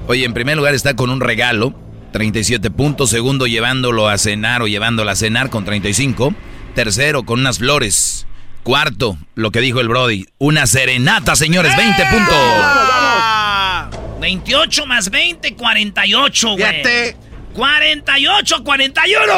Oye, 0.07 0.25
en 0.25 0.33
primer 0.33 0.57
lugar 0.57 0.73
está 0.73 0.95
con 0.95 1.09
un 1.09 1.19
regalo, 1.21 1.73
37 2.13 2.71
puntos. 2.71 3.09
Segundo, 3.09 3.47
llevándolo 3.47 4.07
a 4.07 4.17
cenar 4.17 4.61
o 4.61 4.67
llevándola 4.67 5.11
a 5.11 5.15
cenar 5.15 5.49
con 5.49 5.65
35. 5.65 6.33
Tercero, 6.73 7.23
con 7.23 7.41
unas 7.41 7.59
flores. 7.59 8.25
Cuarto, 8.63 9.17
lo 9.35 9.51
que 9.51 9.61
dijo 9.61 9.79
el 9.79 9.87
Brody, 9.87 10.27
una 10.37 10.67
serenata, 10.67 11.35
señores, 11.35 11.75
20 11.75 12.05
puntos. 12.05 12.35
28 14.19 14.85
más 14.85 15.09
20, 15.09 15.55
48, 15.55 16.47
güey. 16.49 16.57
Fíjate. 16.57 17.17
48, 17.53 18.63
41. 18.63 19.33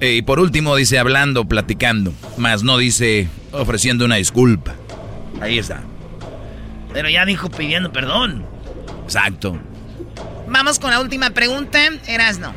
Eh, 0.00 0.14
y 0.16 0.22
por 0.22 0.40
último 0.40 0.76
dice 0.76 0.98
hablando, 0.98 1.44
platicando, 1.46 2.12
más 2.36 2.62
no 2.62 2.78
dice 2.78 3.28
ofreciendo 3.52 4.04
una 4.04 4.16
disculpa. 4.16 4.74
Ahí 5.40 5.58
está. 5.58 5.82
Pero 6.92 7.08
ya 7.08 7.24
dijo 7.24 7.50
pidiendo 7.50 7.92
perdón. 7.92 8.46
Exacto. 9.04 9.58
Vamos 10.46 10.78
con 10.78 10.90
la 10.90 11.00
última 11.00 11.30
pregunta, 11.30 11.80
Erasno. 12.06 12.54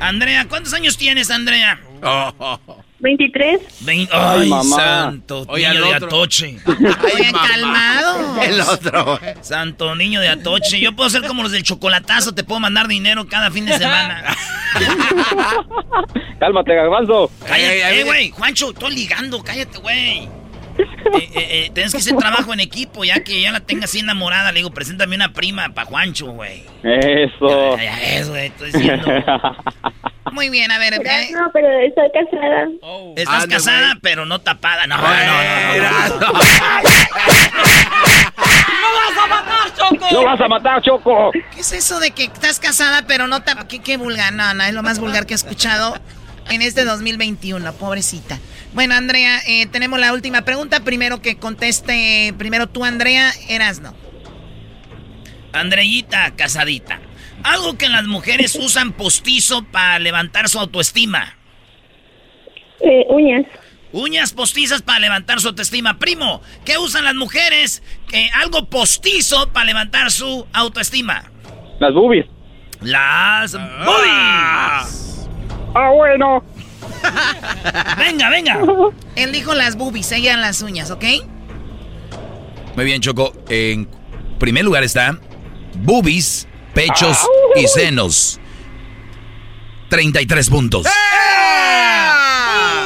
Andrea, 0.00 0.46
¿cuántos 0.48 0.72
años 0.74 0.96
tienes, 0.96 1.30
Andrea? 1.30 1.80
23. 3.00 3.60
Vein- 3.82 4.08
Ay, 4.10 4.40
Ay, 4.42 4.48
mamá. 4.48 4.76
santo, 4.76 5.44
Oye, 5.48 5.68
niño 5.68 5.84
de. 5.86 5.94
Atoche. 5.94 6.56
Oigan, 6.66 7.32
calmados. 7.32 8.44
El 8.44 8.60
otro. 8.60 9.20
Santo 9.40 9.94
niño 9.94 10.20
de 10.20 10.28
Atoche. 10.28 10.80
Yo 10.80 10.96
puedo 10.96 11.08
ser 11.08 11.22
como 11.26 11.42
los 11.44 11.52
del 11.52 11.62
chocolatazo, 11.62 12.34
te 12.34 12.42
puedo 12.42 12.58
mandar 12.60 12.88
dinero 12.88 13.26
cada 13.28 13.50
fin 13.52 13.66
de 13.66 13.78
semana. 13.78 14.24
Cálmate, 16.40 16.74
garbanzo. 16.74 17.30
Cállate, 17.46 18.00
eh, 18.00 18.04
güey. 18.04 18.30
Juancho, 18.30 18.70
estoy 18.70 18.94
ligando, 18.94 19.42
cállate, 19.42 19.78
güey. 19.78 20.28
Eh, 20.78 20.86
eh, 21.14 21.30
eh, 21.34 21.70
tienes 21.74 21.90
que 21.92 21.98
hacer 21.98 22.16
trabajo 22.16 22.52
en 22.52 22.60
equipo, 22.60 23.04
ya 23.04 23.22
que 23.24 23.40
ya 23.40 23.50
la 23.50 23.60
tenga 23.60 23.84
así 23.86 23.98
enamorada. 24.00 24.52
Le 24.52 24.58
digo, 24.60 24.70
preséntame 24.70 25.16
una 25.16 25.32
prima 25.32 25.68
para 25.70 25.86
Juancho, 25.88 26.26
güey. 26.32 26.62
Eso. 26.84 27.76
Ya, 27.76 27.82
ya 27.84 28.02
es, 28.18 28.28
güey, 28.28 28.46
estoy 28.46 28.72
diciendo. 28.72 29.06
Muy 30.32 30.48
bien, 30.50 30.70
a 30.70 30.78
ver. 30.78 30.94
eh, 30.94 31.30
No, 31.32 31.50
pero 31.52 31.68
estoy 31.80 32.08
casada. 32.12 32.66
Estás 33.16 33.42
Ande, 33.44 33.54
casada, 33.54 33.98
pero 34.02 34.26
no 34.26 34.40
tapada. 34.40 34.86
No, 34.86 34.96
no, 34.96 35.02
no. 35.02 35.10
no, 36.20 36.32
no. 36.32 36.38
¡No 40.12 40.24
vas 40.24 40.40
a 40.40 40.48
matar, 40.48 40.82
Choco! 40.82 41.30
¿Qué 41.32 41.60
es 41.60 41.72
eso 41.72 42.00
de 42.00 42.10
que 42.12 42.24
estás 42.24 42.58
casada 42.60 43.04
pero 43.06 43.26
no 43.26 43.42
te... 43.42 43.52
¿Qué, 43.68 43.80
qué 43.80 43.96
vulgar? 43.96 44.32
No, 44.32 44.54
no, 44.54 44.64
es 44.64 44.72
lo 44.74 44.82
más 44.82 44.98
vulgar 44.98 45.26
que 45.26 45.34
he 45.34 45.36
escuchado 45.36 45.98
en 46.50 46.62
este 46.62 46.84
2021, 46.84 47.72
pobrecita. 47.74 48.38
Bueno, 48.72 48.94
Andrea, 48.94 49.40
eh, 49.46 49.66
tenemos 49.66 49.98
la 49.98 50.12
última 50.12 50.42
pregunta. 50.42 50.80
Primero 50.80 51.20
que 51.20 51.36
conteste, 51.36 52.34
primero 52.38 52.68
tú, 52.68 52.84
Andrea, 52.84 53.32
eras 53.48 53.80
no. 53.80 53.94
Andreita, 55.52 56.32
casadita. 56.36 57.00
Algo 57.44 57.78
que 57.78 57.88
las 57.88 58.06
mujeres 58.06 58.54
usan 58.56 58.92
postizo 58.92 59.64
para 59.64 59.98
levantar 59.98 60.48
su 60.48 60.58
autoestima. 60.58 61.36
Eh, 62.80 63.06
uñas. 63.08 63.46
Uñas 63.92 64.32
postizas 64.32 64.82
para 64.82 64.98
levantar 64.98 65.40
su 65.40 65.48
autoestima. 65.48 65.98
Primo, 65.98 66.42
¿qué 66.64 66.76
usan 66.76 67.04
las 67.04 67.14
mujeres? 67.14 67.82
Eh, 68.12 68.28
algo 68.34 68.68
postizo 68.68 69.50
para 69.52 69.66
levantar 69.66 70.10
su 70.10 70.46
autoestima. 70.52 71.24
Las 71.78 71.94
boobies. 71.94 72.26
Las 72.82 73.52
boobies. 73.54 75.28
Ah, 75.74 75.90
bueno. 75.94 76.44
Venga, 77.98 78.30
venga. 78.30 78.58
Él 79.16 79.32
dijo 79.32 79.54
las 79.54 79.76
boobies, 79.76 80.10
ella 80.12 80.36
las 80.36 80.62
uñas, 80.62 80.90
¿ok? 80.90 81.04
Muy 82.74 82.84
bien, 82.84 83.00
Choco. 83.00 83.32
En 83.48 83.88
primer 84.38 84.64
lugar 84.64 84.84
está 84.84 85.18
boobies, 85.82 86.47
pechos 86.78 87.18
y 87.56 87.66
senos. 87.66 88.38
33 89.88 90.48
puntos. 90.50 90.84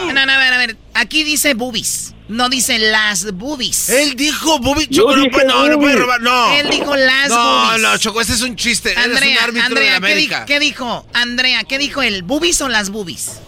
No, 0.07 0.13
no, 0.27 0.33
a 0.33 0.39
ver, 0.39 0.53
a 0.55 0.59
ver. 0.59 0.77
Aquí 0.95 1.25
dice 1.25 1.53
boobies. 1.55 2.15
No 2.29 2.49
dice 2.49 2.79
las 2.79 3.33
boobies. 3.33 3.91
Él 3.91 4.15
dijo 4.15 4.59
boobies. 4.61 4.89
Yo 4.89 5.03
Choco, 5.03 5.17
no, 5.17 5.23
dije 5.23 5.31
puede- 5.31 5.47
no, 5.47 5.69
no 5.69 5.79
puede 5.79 5.97
robar. 5.97 6.21
No. 6.23 6.53
Él 6.55 6.71
dijo 6.71 6.97
las 6.97 7.29
no, 7.29 7.65
boobies. 7.67 7.83
No, 7.83 7.99
Choco, 7.99 8.21
ese 8.23 8.33
es 8.33 8.43
un 8.43 8.57
chiste. 8.57 8.93
Él 8.93 8.99
es 8.99 9.05
Andrea, 9.05 9.37
un 9.39 9.45
árbitro 9.45 9.67
Andrea, 9.67 9.95
de 9.95 10.01
¿qué, 10.01 10.07
di- 10.07 10.13
América. 10.13 10.45
qué 10.47 10.61
dijo? 10.61 11.07
Andrea, 11.13 11.65
¿qué 11.65 11.77
dijo 11.79 12.01
él? 12.01 12.23
¿Boobies 12.23 12.63
o 12.63 12.69
las 12.69 12.89
boobies? 12.91 13.41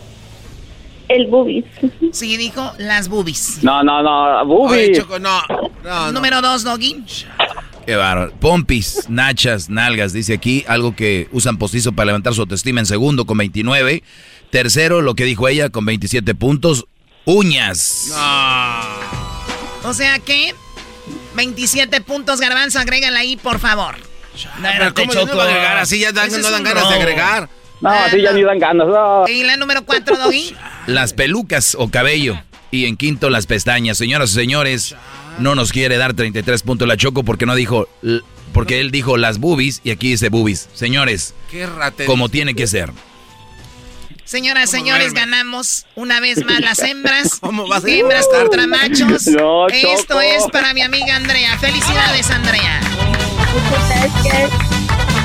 El 1.09 1.26
boobies. 1.28 1.64
Sí, 2.12 2.36
dijo 2.36 2.72
las 2.78 3.09
boobies. 3.09 3.62
No, 3.62 3.82
no, 3.82 4.03
no. 4.03 4.45
Boobies. 4.45 4.88
Oye, 4.90 5.01
Choco, 5.01 5.18
no. 5.18 5.40
no, 5.49 5.70
no. 5.84 6.12
Número 6.12 6.42
dos, 6.42 6.64
Doggy. 6.64 7.03
Qué 7.87 7.97
bárbaro. 7.97 8.32
Pompis, 8.41 9.09
nachas, 9.09 9.68
nalgas, 9.68 10.12
dice 10.12 10.35
aquí, 10.35 10.64
algo 10.68 10.97
que 10.97 11.28
usan 11.32 11.59
postizo 11.59 11.93
para 11.93 12.07
levantar 12.07 12.32
su 12.35 12.41
autoestima 12.41 12.80
en 12.80 12.87
segundo 12.87 13.26
con 13.26 13.37
29. 13.39 14.03
Tercero, 14.51 15.03
lo 15.03 15.14
que 15.14 15.24
dijo 15.24 15.49
ella 15.49 15.68
con 15.68 15.85
27 15.85 16.35
puntos, 16.35 16.87
uñas. 17.24 18.12
O 19.82 19.93
sea 19.93 20.18
que 20.18 20.55
27 21.35 22.01
puntos, 22.01 22.41
Garbanzo, 22.41 22.78
agrégala 22.78 23.18
ahí, 23.20 23.37
por 23.37 23.59
favor. 23.59 23.97
Pero 24.62 24.95
¿cómo 24.95 25.12
yo 25.12 25.26
no 25.26 25.41
a 25.41 25.45
agregar? 25.45 25.78
Así 25.78 25.99
ya 26.01 26.12
dan- 26.12 26.30
no 26.30 26.51
dan 26.51 26.62
ganas 26.64 26.85
de 26.89 26.91
robo. 26.95 27.03
agregar. 27.03 27.49
No, 27.80 27.91
así 27.91 28.22
ya 28.22 28.32
ni 28.32 28.43
dan 28.43 28.59
ganas. 28.59 28.87
no. 28.87 29.24
¿Y 29.28 29.45
la 29.45 29.57
número 29.57 29.85
4, 29.85 30.16
Doggy? 30.16 30.57
Las 30.87 31.12
pelucas 31.12 31.76
o 31.78 31.91
cabello. 31.91 32.41
Y 32.70 32.87
en 32.87 32.97
quinto, 32.97 33.30
las 33.30 33.47
pestañas. 33.47 33.99
Señoras 33.99 34.30
y 34.30 34.35
señores, 34.35 34.97
no 35.39 35.55
nos 35.55 35.72
quiere 35.72 35.97
dar 35.97 36.14
33 36.14 36.62
puntos 36.62 36.89
la 36.89 36.97
Choco 36.97 37.24
porque 37.24 37.47
no 37.47 37.55
dijo, 37.55 37.89
porque 38.53 38.80
él 38.80 38.91
dijo 38.91 39.16
las 39.16 39.39
boobies 39.39 39.80
y 39.85 39.91
aquí 39.91 40.11
dice 40.11 40.28
boobies. 40.28 40.68
Señores, 40.74 41.35
Qué 41.51 41.66
rate. 41.66 42.05
como 42.07 42.28
tiene 42.28 42.55
que 42.55 42.66
ser. 42.66 42.93
Señoras, 44.24 44.70
señores, 44.70 45.12
ganamos 45.12 45.85
una 45.97 46.18
vez 46.18 46.45
más 46.47 46.61
las 46.61 46.78
hembras. 46.78 47.35
¿Cómo 47.41 47.68
vas 47.68 47.85
a 47.85 47.89
Hembras 47.91 48.26
contra 48.32 48.66
machos. 48.66 49.26
No, 49.26 49.68
Esto 49.68 50.20
es 50.20 50.45
para 50.51 50.72
mi 50.72 50.80
amiga 50.80 51.14
Andrea. 51.16 51.59
Felicidades, 51.59 52.30
Andrea. 52.30 52.80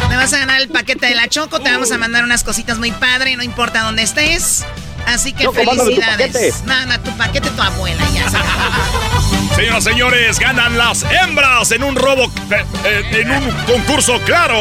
Te 0.10 0.16
vas 0.16 0.34
a 0.34 0.40
ganar 0.40 0.60
el 0.60 0.68
paquete 0.68 1.08
de 1.08 1.16
la 1.16 1.30
Choco. 1.30 1.62
Te 1.62 1.72
vamos 1.72 1.92
a 1.92 1.98
mandar 1.98 2.24
unas 2.26 2.44
cositas 2.44 2.78
muy 2.78 2.92
padre, 2.92 3.38
no 3.38 3.44
importa 3.44 3.84
dónde 3.84 4.04
estés. 4.04 4.66
Así 5.10 5.34
que 5.34 5.44
Choco, 5.44 5.56
felicidades. 5.56 6.32
paquete. 6.32 6.54
Manda 6.66 6.98
tu 7.00 7.12
paquete 7.18 7.50
tu 7.50 7.62
abuela 7.62 8.04
ya. 8.14 8.30
se. 8.30 8.38
Señoras 9.56 9.82
y 9.86 9.90
señores, 9.90 10.40
ganan 10.40 10.78
las 10.78 11.04
hembras 11.04 11.72
en 11.72 11.84
un 11.84 11.96
robo, 11.96 12.26
eh, 12.52 12.64
eh, 12.86 13.04
en 13.12 13.32
un 13.32 13.50
concurso 13.66 14.20
claro. 14.22 14.56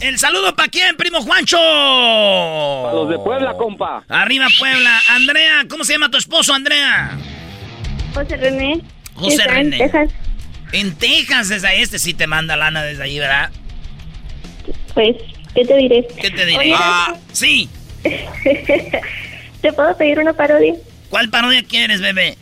El 0.00 0.18
saludo 0.18 0.54
para 0.54 0.68
quién, 0.68 0.96
primo 0.96 1.20
Juancho. 1.22 1.58
A 1.58 2.92
los 2.94 3.08
de 3.08 3.18
Puebla, 3.18 3.54
compa. 3.54 4.04
Arriba 4.08 4.46
Puebla. 4.58 5.00
Andrea, 5.08 5.64
¿cómo 5.68 5.84
se 5.84 5.94
llama 5.94 6.10
tu 6.10 6.18
esposo, 6.18 6.54
Andrea? 6.54 7.18
José 8.14 8.36
René. 8.36 8.80
José 9.14 9.36
está 9.36 9.44
en 9.44 9.72
René. 9.72 9.78
Texas. 9.78 10.08
En 10.72 10.94
Texas, 10.96 11.48
desde 11.48 11.68
ahí. 11.68 11.82
Este 11.82 11.98
sí 11.98 12.14
te 12.14 12.26
manda 12.26 12.56
lana 12.56 12.82
desde 12.82 13.02
ahí, 13.02 13.18
¿verdad? 13.18 13.50
Pues, 14.94 15.16
¿qué 15.54 15.64
te 15.64 15.76
diré? 15.76 16.06
¿Qué 16.20 16.30
te 16.30 16.46
diré? 16.46 16.58
Oye, 16.58 16.74
Ah, 16.76 17.14
sí. 17.32 17.68
¿Te 19.60 19.72
puedo 19.72 19.96
pedir 19.96 20.18
una 20.18 20.32
parodia? 20.32 20.74
¿Cuál 21.10 21.28
parodia 21.28 21.62
quieres, 21.62 22.00
bebé? 22.00 22.36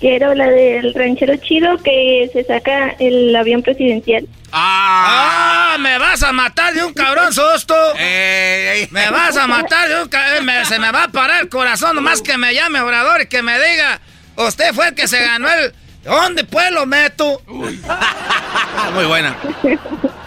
Quiero 0.00 0.34
la 0.34 0.48
del 0.48 0.92
ranchero 0.94 1.36
chido 1.36 1.78
que 1.78 2.28
se 2.32 2.44
saca 2.44 2.90
el 2.98 3.34
avión 3.34 3.62
presidencial. 3.62 4.26
¡Ah! 4.52 5.76
¿Me 5.80 5.98
vas 5.98 6.22
a 6.22 6.32
matar 6.32 6.74
de 6.74 6.84
un 6.84 6.92
cabrón 6.92 7.32
susto? 7.32 7.74
¿Me 7.96 9.10
vas 9.10 9.36
a 9.36 9.46
matar 9.46 9.88
de 9.88 10.02
un 10.02 10.08
cabrón? 10.08 10.46
se 10.66 10.78
me 10.78 10.92
va 10.92 11.04
a 11.04 11.08
parar 11.08 11.42
el 11.42 11.48
corazón 11.48 11.96
nomás 11.96 12.22
que 12.22 12.36
me 12.38 12.54
llame 12.54 12.80
Obrador 12.80 13.22
y 13.22 13.26
que 13.26 13.42
me 13.42 13.54
diga 13.58 14.00
Usted 14.36 14.72
fue 14.74 14.88
el 14.88 14.94
que 14.94 15.08
se 15.08 15.20
ganó 15.20 15.48
el... 15.48 15.72
¿Dónde 16.04 16.44
pues 16.44 16.70
lo 16.70 16.86
meto? 16.86 17.40
Muy 17.46 19.04
buena. 19.06 19.36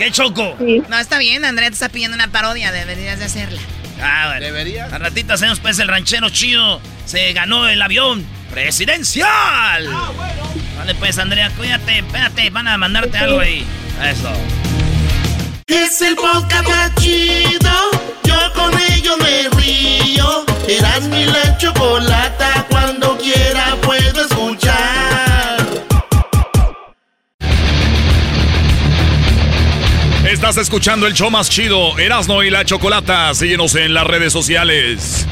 ¿Qué 0.00 0.10
choco? 0.10 0.56
No, 0.88 0.98
está 0.98 1.18
bien, 1.18 1.44
Andrea 1.44 1.68
te 1.68 1.74
está 1.74 1.90
pidiendo 1.90 2.14
una 2.14 2.28
parodia, 2.28 2.72
deberías 2.72 3.18
de 3.18 3.26
hacerla. 3.26 3.60
Ah, 4.00 4.28
bueno. 4.28 4.46
¿Deberías? 4.46 4.90
Al 4.90 4.98
ratito 5.02 5.34
hacemos 5.34 5.60
pues 5.60 5.78
el 5.78 5.88
ranchero 5.88 6.30
chido. 6.30 6.80
Se 7.04 7.34
ganó 7.34 7.68
el 7.68 7.82
avión 7.82 8.24
presidencial. 8.50 9.86
Vale 10.78 10.94
pues, 10.94 11.18
Andrea, 11.18 11.50
cuídate, 11.50 11.98
espérate, 11.98 12.48
van 12.48 12.68
a 12.68 12.78
mandarte 12.78 13.18
algo 13.18 13.40
ahí. 13.40 13.62
Eso. 14.02 14.32
Es 15.66 16.00
el 16.00 16.16
podcast 16.16 16.66
más 16.66 16.94
chido. 16.94 17.70
Yo 18.24 18.52
con 18.54 18.72
ello 18.80 19.18
me 19.18 19.49
Estás 30.50 30.64
escuchando 30.64 31.06
el 31.06 31.14
show 31.14 31.30
más 31.30 31.48
chido, 31.48 31.96
Erasno 31.96 32.42
y 32.42 32.50
la 32.50 32.64
Chocolata. 32.64 33.32
Síguenos 33.34 33.76
en 33.76 33.94
las 33.94 34.04
redes 34.04 34.32
sociales. 34.32 35.24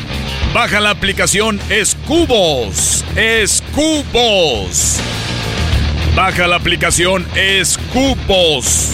Baja 0.55 0.79
la 0.79 0.91
aplicación 0.91 1.61
Escubos. 1.71 3.05
Escubos. 3.17 5.01
Baja 6.15 6.47
la 6.47 6.55
aplicación 6.55 7.27
Escubos. 7.35 8.93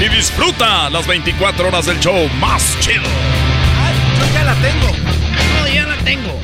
Y 0.00 0.08
disfruta 0.14 0.88
las 0.88 1.04
24 1.04 1.66
horas 1.66 1.86
del 1.86 1.98
show 1.98 2.28
más 2.38 2.78
chido. 2.78 3.02
Yo 3.02 4.34
ya 4.34 4.44
la 4.44 4.54
tengo. 4.54 4.86
No, 4.86 5.74
ya 5.74 5.84
la 5.84 5.96
tengo. 6.04 6.40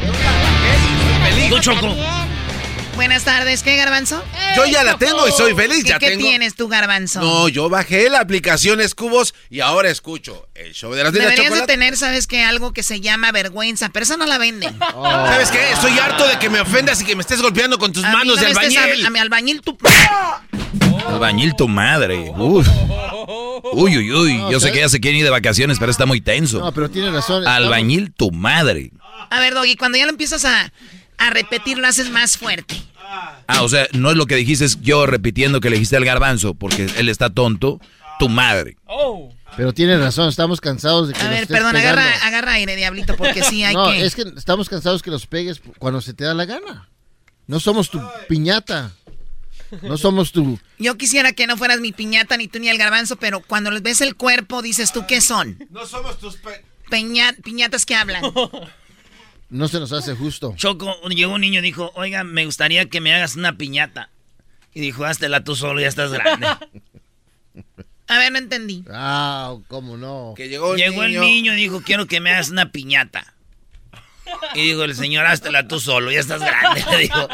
feliz. 1.22 1.49
Tú, 1.49 1.61
Choco. 1.61 1.95
Buenas 2.97 3.24
tardes, 3.24 3.62
¿qué 3.62 3.76
garbanzo? 3.76 4.22
Yo 4.55 4.66
ya 4.66 4.84
la 4.84 4.97
tengo 4.99 5.26
y 5.26 5.32
soy 5.32 5.55
feliz, 5.55 5.82
¿Qué, 5.82 5.90
ya 5.90 5.99
qué 5.99 6.11
tengo. 6.11 6.24
tienes 6.24 6.55
tú, 6.55 6.68
garbanzo? 6.68 7.20
No, 7.20 7.49
yo 7.49 7.68
bajé 7.68 8.09
la 8.11 8.20
aplicación 8.20 8.80
Escubos 8.80 9.34
y 9.51 9.61
ahora 9.61 9.88
escucho 9.90 10.47
el 10.55 10.72
show 10.72 10.93
de 10.93 11.03
las 11.03 11.12
de 11.12 11.20
la 11.20 11.24
Deberías 11.30 11.55
de 11.55 11.66
tener, 11.66 11.97
¿sabes 11.97 12.26
qué? 12.26 12.45
Algo 12.45 12.72
que 12.72 12.82
se 12.82 13.01
llama 13.01 13.32
vergüenza, 13.32 13.88
pero 13.88 14.05
eso 14.05 14.16
no 14.18 14.26
la 14.26 14.38
venden. 14.38 14.78
¿Sabes 14.78 15.51
qué? 15.51 15.72
Estoy 15.72 15.99
harto 15.99 16.26
de 16.28 16.38
que 16.38 16.51
me 16.51 16.61
ofendas 16.61 17.01
y 17.01 17.05
que 17.05 17.16
me 17.16 17.22
estés 17.22 17.40
golpeando 17.40 17.78
con 17.78 17.93
tus 17.93 18.05
A 18.05 18.09
mí 18.11 18.16
manos 18.16 18.36
no 18.36 18.43
de 18.43 18.47
me 18.47 18.51
estés 18.53 18.76
albañil. 18.76 19.05
a- 19.05 19.09
a 19.09 19.11
mi 19.11 19.18
albañil 19.18 19.62
tú. 19.62 19.78
Albañil 21.09 21.57
tu 21.57 21.68
madre. 21.68 22.30
Uf. 22.36 22.68
Uy, 23.72 23.97
uy, 23.99 24.12
uy. 24.12 24.43
Yo 24.51 24.61
sé 24.61 24.70
que 24.70 24.78
ya 24.80 24.88
se 24.88 25.01
quieren 25.01 25.18
ir 25.18 25.24
de 25.24 25.30
vacaciones, 25.30 25.78
pero 25.78 25.90
está 25.90 26.05
muy 26.07 26.20
tenso. 26.20 26.59
No, 26.61 26.72
pero 26.72 26.90
tiene 26.90 27.11
razón. 27.11 27.47
Albañil 27.47 28.12
tu 28.12 28.30
madre. 28.30 28.90
A 29.30 29.40
ver, 29.40 29.55
Doggy, 29.55 29.76
cuando 29.76 29.97
ya 29.99 30.05
lo 30.05 30.11
empiezas 30.11 30.45
a, 30.45 30.72
a 31.26 31.30
repetir, 31.30 31.78
lo 31.78 31.86
haces 31.86 32.10
más 32.10 32.36
fuerte. 32.38 32.80
Ah, 33.46 33.62
o 33.62 33.68
sea, 33.68 33.86
no 33.92 34.10
es 34.10 34.16
lo 34.16 34.26
que 34.26 34.36
dijiste, 34.36 34.64
es 34.64 34.80
yo 34.80 35.06
repitiendo 35.06 35.60
que 35.60 35.68
le 35.70 35.76
dijiste 35.76 35.96
al 35.96 36.04
garbanzo, 36.04 36.54
porque 36.54 36.86
él 36.96 37.08
está 37.08 37.30
tonto. 37.30 37.80
Tu 38.18 38.28
madre. 38.28 38.76
Pero 39.56 39.72
tiene 39.74 39.98
razón, 39.98 40.28
estamos 40.28 40.60
cansados 40.60 41.08
de 41.08 41.14
que 41.14 41.20
A 41.20 41.24
nos 41.24 41.30
ver, 41.32 41.42
estés 41.42 41.56
perdón, 41.56 41.72
pegando. 41.72 42.00
agarra, 42.00 42.26
agarra 42.26 42.52
aire, 42.52 42.76
diablito, 42.76 43.16
porque 43.16 43.42
sí 43.42 43.64
hay 43.64 43.74
no, 43.76 43.90
que... 43.90 44.04
es 44.04 44.14
que 44.14 44.22
estamos 44.36 44.68
cansados 44.68 45.02
que 45.02 45.10
los 45.10 45.26
pegues 45.26 45.60
cuando 45.78 46.00
se 46.00 46.14
te 46.14 46.24
da 46.24 46.32
la 46.34 46.44
gana. 46.44 46.88
No 47.48 47.58
somos 47.58 47.90
tu 47.90 48.00
piñata. 48.28 48.92
No 49.82 49.96
somos 49.98 50.30
tu... 50.32 50.58
Yo 50.78 50.96
quisiera 50.96 51.32
que 51.32 51.46
no 51.46 51.56
fueras 51.56 51.80
mi 51.80 51.92
piñata, 51.92 52.36
ni 52.36 52.46
tú 52.46 52.58
ni 52.60 52.68
el 52.68 52.78
garbanzo, 52.78 53.16
pero 53.16 53.40
cuando 53.40 53.70
les 53.70 53.82
ves 53.82 54.00
el 54.02 54.14
cuerpo, 54.14 54.62
dices 54.62 54.92
tú, 54.92 55.04
¿qué 55.08 55.20
son? 55.20 55.58
No 55.70 55.86
somos 55.86 56.18
tus... 56.18 56.36
pe- 56.36 56.62
Peña- 56.90 57.34
piñatas 57.42 57.86
que 57.86 57.94
hablan. 57.94 58.22
No 59.53 59.68
se 59.68 59.78
nos 59.78 59.92
hace 59.92 60.14
justo. 60.14 60.55
Choco, 60.57 60.96
llegó 61.11 61.34
un 61.34 61.42
niño 61.42 61.59
y 61.59 61.62
dijo, 61.62 61.92
oiga, 61.94 62.24
me 62.24 62.46
gustaría 62.46 62.88
que 62.88 63.03
me 63.03 63.14
hagas 63.14 63.36
una 63.36 63.59
piñata. 63.59 64.09
Y 64.72 64.80
dijo, 64.80 65.05
háztela 65.05 65.44
tú 65.44 65.55
solo, 65.55 65.78
ya 65.78 65.88
estás 65.88 66.11
grande. 66.11 66.46
A 68.09 68.18
ver, 68.18 68.32
no 68.32 68.38
entendí. 68.38 68.82
Ah, 68.90 69.55
cómo 69.68 69.98
no. 69.98 70.32
Que 70.36 70.48
llegó, 70.48 70.74
Llegó 70.74 71.03
el 71.03 71.20
niño 71.20 71.53
y 71.53 71.57
dijo, 71.57 71.82
quiero 71.82 72.07
que 72.07 72.18
me 72.20 72.30
hagas 72.30 72.48
una 72.48 72.72
piñata. 72.72 73.34
Y 74.55 74.62
dijo 74.62 74.84
el 74.84 74.94
señor, 74.94 75.26
háztela 75.26 75.68
tú 75.68 75.78
solo, 75.78 76.11
ya 76.11 76.20
estás 76.20 76.40
grande. 76.40 76.82
Dijo. 76.98 77.28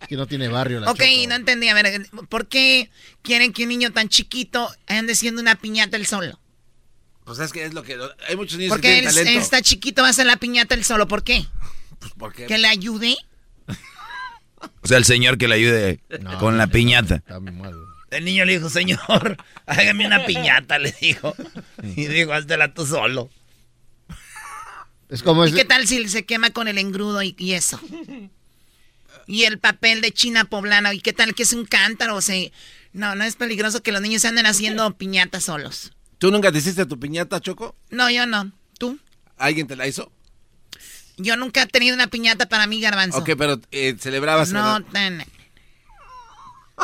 Es 0.00 0.08
que 0.08 0.16
no 0.16 0.26
tiene 0.26 0.48
barrio 0.48 0.80
la 0.80 0.90
Ok, 0.90 0.98
Choco. 0.98 1.28
no 1.28 1.34
entendí. 1.36 1.68
A 1.68 1.74
ver, 1.74 2.06
¿por 2.28 2.48
qué 2.48 2.90
quieren 3.22 3.54
que 3.54 3.62
un 3.62 3.70
niño 3.70 3.92
tan 3.92 4.10
chiquito 4.10 4.68
ande 4.86 5.14
siendo 5.14 5.40
una 5.40 5.54
piñata 5.54 5.96
él 5.96 6.04
solo? 6.06 6.38
Pues 7.32 7.46
es 7.46 7.52
que 7.54 7.64
es 7.64 7.72
lo 7.72 7.82
que... 7.82 7.98
Hay 8.28 8.36
muchos 8.36 8.58
niños 8.58 8.72
Porque 8.72 8.88
que 8.88 8.94
tienen 8.96 9.14
talento. 9.14 9.40
está 9.40 9.62
chiquito, 9.62 10.02
va 10.02 10.08
a 10.08 10.10
hacer 10.10 10.26
la 10.26 10.36
piñata 10.36 10.74
él 10.74 10.84
solo. 10.84 11.08
¿Por 11.08 11.24
qué? 11.24 11.46
Pues 11.98 12.12
porque... 12.18 12.44
¿Que 12.44 12.58
le 12.58 12.68
ayude? 12.68 13.16
O 14.82 14.86
sea, 14.86 14.98
el 14.98 15.06
señor 15.06 15.38
que 15.38 15.48
le 15.48 15.54
ayude 15.54 16.00
con 16.38 16.58
la 16.58 16.66
piñata. 16.66 17.14
Está 17.16 17.40
muy 17.40 17.52
mal. 17.52 17.74
El 18.10 18.26
niño 18.26 18.44
le 18.44 18.58
dijo, 18.58 18.68
señor, 18.68 19.38
hágame 19.66 20.06
una 20.06 20.26
piñata, 20.26 20.78
le 20.78 20.94
dijo. 21.00 21.34
Y 21.82 22.04
dijo, 22.04 22.34
háztela 22.34 22.74
tú 22.74 22.84
solo. 22.84 23.30
Es 25.08 25.22
como... 25.22 25.46
¿Y 25.46 25.52
qué 25.52 25.64
tal 25.64 25.86
si 25.86 26.06
se 26.10 26.26
quema 26.26 26.50
con 26.50 26.68
el 26.68 26.76
engrudo 26.76 27.22
y, 27.22 27.34
y 27.38 27.52
eso? 27.52 27.80
Y 29.26 29.44
el 29.44 29.58
papel 29.58 30.02
de 30.02 30.12
China 30.12 30.44
poblana, 30.44 30.92
¿y 30.92 31.00
qué 31.00 31.14
tal 31.14 31.34
que 31.34 31.44
es 31.44 31.54
un 31.54 31.64
cántaro? 31.64 32.14
O 32.14 32.20
sea, 32.20 32.36
no, 32.92 33.14
no 33.14 33.24
es 33.24 33.36
peligroso 33.36 33.82
que 33.82 33.90
los 33.90 34.02
niños 34.02 34.26
anden 34.26 34.44
haciendo 34.44 34.98
piñatas 34.98 35.44
solos. 35.44 35.92
¿Tú 36.22 36.30
nunca 36.30 36.52
te 36.52 36.58
hiciste 36.58 36.86
tu 36.86 37.00
piñata, 37.00 37.40
Choco? 37.40 37.74
No, 37.90 38.08
yo 38.08 38.26
no. 38.26 38.52
¿Tú? 38.78 38.96
¿Alguien 39.38 39.66
te 39.66 39.74
la 39.74 39.88
hizo? 39.88 40.12
Yo 41.16 41.36
nunca 41.36 41.62
he 41.62 41.66
tenido 41.66 41.96
una 41.96 42.06
piñata 42.06 42.48
para 42.48 42.68
mí, 42.68 42.80
garbanzo. 42.80 43.18
Ok, 43.18 43.30
pero 43.36 43.60
eh, 43.72 43.96
celebrabas... 43.98 44.52
No, 44.52 44.62
¿verdad? 44.62 44.82
tan- 44.92 45.24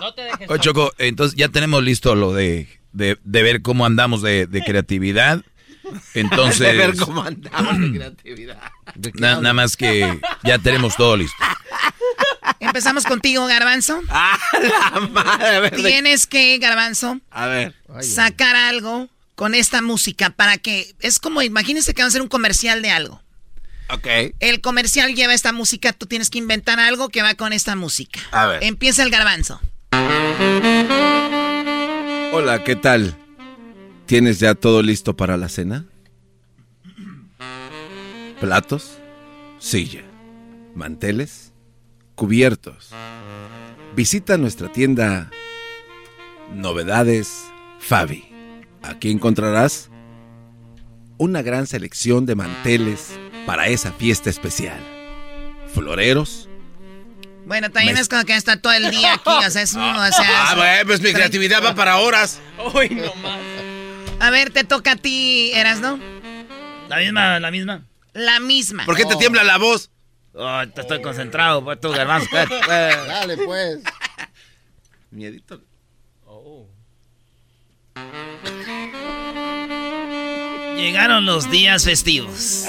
No 0.01 0.13
te 0.13 0.23
dejes. 0.23 0.51
Oye, 0.51 0.59
Choco, 0.61 0.93
entonces 0.99 1.39
ya 1.39 1.49
tenemos 1.51 1.85
listo 1.85 2.17
lo 2.17 2.33
de, 2.35 2.67
de, 2.93 3.17
de 3.23 3.43
ver 3.45 3.63
cómo 3.63 3.87
andamos 3.87 4.23
de, 4.23 4.49
de 4.49 4.61
creatividad. 4.65 5.45
Entonces, 6.15 6.59
De 6.73 6.73
ver 6.77 6.97
cómo 6.97 7.23
andamos 7.23 7.79
de 7.81 7.93
creatividad. 7.93 8.61
na- 9.15 9.37
nada 9.41 9.55
más 9.55 9.77
que 9.77 10.21
ya 10.43 10.59
tenemos 10.59 10.97
todo 10.97 11.17
listo. 11.17 11.37
Empezamos 12.59 13.05
contigo, 13.05 13.47
garbanzo. 13.47 14.01
¡Ah, 14.09 14.37
la 14.93 15.01
madre! 15.07 15.47
A 15.47 15.61
ver, 15.61 15.77
de- 15.77 15.89
Tienes 15.89 16.27
que, 16.27 16.59
garbanzo, 16.59 17.21
A 17.31 17.47
ver. 17.47 17.77
sacar 18.03 18.57
algo 18.57 19.09
con 19.39 19.55
esta 19.55 19.83
música 19.83 20.31
para 20.31 20.59
que... 20.59 20.97
Es 20.99 21.21
como, 21.21 21.43
imagínense 21.43 21.95
que 21.95 22.03
van 22.03 22.07
a 22.07 22.09
hacer 22.09 22.23
un 22.23 22.29
comercial 22.29 22.83
de 22.83 22.91
algo. 22.91 23.23
Ok. 23.89 24.09
El 24.41 24.61
comercial 24.61 25.15
lleva 25.15 25.33
esta 25.33 25.53
música, 25.53 25.93
tú 25.93 26.07
tienes 26.07 26.29
que 26.29 26.39
inventar 26.39 26.81
algo 26.81 27.09
que 27.09 27.23
va 27.23 27.37
con 27.37 27.53
esta 27.53 27.77
música. 27.77 28.19
A 28.33 28.47
ver. 28.47 28.65
Empieza 28.65 29.05
el 29.05 29.11
garbanzo. 29.11 29.61
Hola, 32.33 32.65
¿qué 32.65 32.75
tal? 32.75 33.17
¿Tienes 34.07 34.41
ya 34.41 34.57
todo 34.57 34.83
listo 34.83 35.17
para 35.17 35.37
la 35.37 35.49
cena? 35.49 35.87
¿Platos? 38.41 38.99
Silla. 39.61 40.03
¿Manteles? 40.75 41.53
Cubiertos. 42.17 42.91
Visita 43.95 44.37
nuestra 44.37 44.73
tienda 44.73 45.31
Novedades 46.53 47.45
Fabi. 47.79 48.28
Aquí 48.83 49.11
encontrarás 49.11 49.91
una 51.19 51.43
gran 51.43 51.67
selección 51.67 52.27
de 52.27 52.35
manteles 52.35 53.19
para 53.47 53.69
esa 53.69 53.93
fiesta 53.93 54.31
especial. 54.31 54.79
Floreros. 55.75 56.49
Bueno, 57.47 57.71
también 57.71 57.95
Me- 57.95 58.01
es 58.01 58.09
como 58.09 58.25
que 58.25 58.37
está 58.37 58.61
todo 58.61 58.73
el 58.75 58.91
día 58.91 59.15
aquí, 59.15 59.31
o 59.31 59.51
sea, 59.51 59.63
es 59.63 59.73
uno, 59.73 59.91
o 59.91 60.13
sea... 60.13 60.51
Ah, 60.51 60.55
bueno, 60.55 60.83
pues 60.87 61.01
mi 61.01 61.13
creatividad 61.13 61.65
va 61.65 61.75
para 61.75 61.97
horas. 61.99 62.41
Uy, 62.75 62.91
no 62.91 63.15
más. 63.17 63.41
A 64.21 64.31
ver, 64.31 64.51
te 64.51 64.65
toca 64.65 64.93
a 64.93 64.97
ti, 64.97 65.51
Erasno. 65.55 65.99
La 66.89 66.99
misma, 66.99 67.41
la 67.41 67.51
misma. 67.51 67.85
La 68.13 68.41
misma. 68.41 68.85
¿Por 68.85 68.97
qué 68.97 69.05
te 69.07 69.17
tiembla 69.17 69.45
la 69.45 69.57
voz? 69.59 69.91
Oh, 70.35 70.63
te 70.75 70.83
estoy 70.83 71.01
concentrado, 71.01 71.65
pues 71.65 71.81
tú, 71.81 71.91
pues. 72.31 72.49
Dale, 72.69 73.37
pues. 73.39 73.81
Miedito. 75.11 75.63
Llegaron 80.79 81.27
los 81.27 81.51
días 81.51 81.85
festivos. 81.85 82.67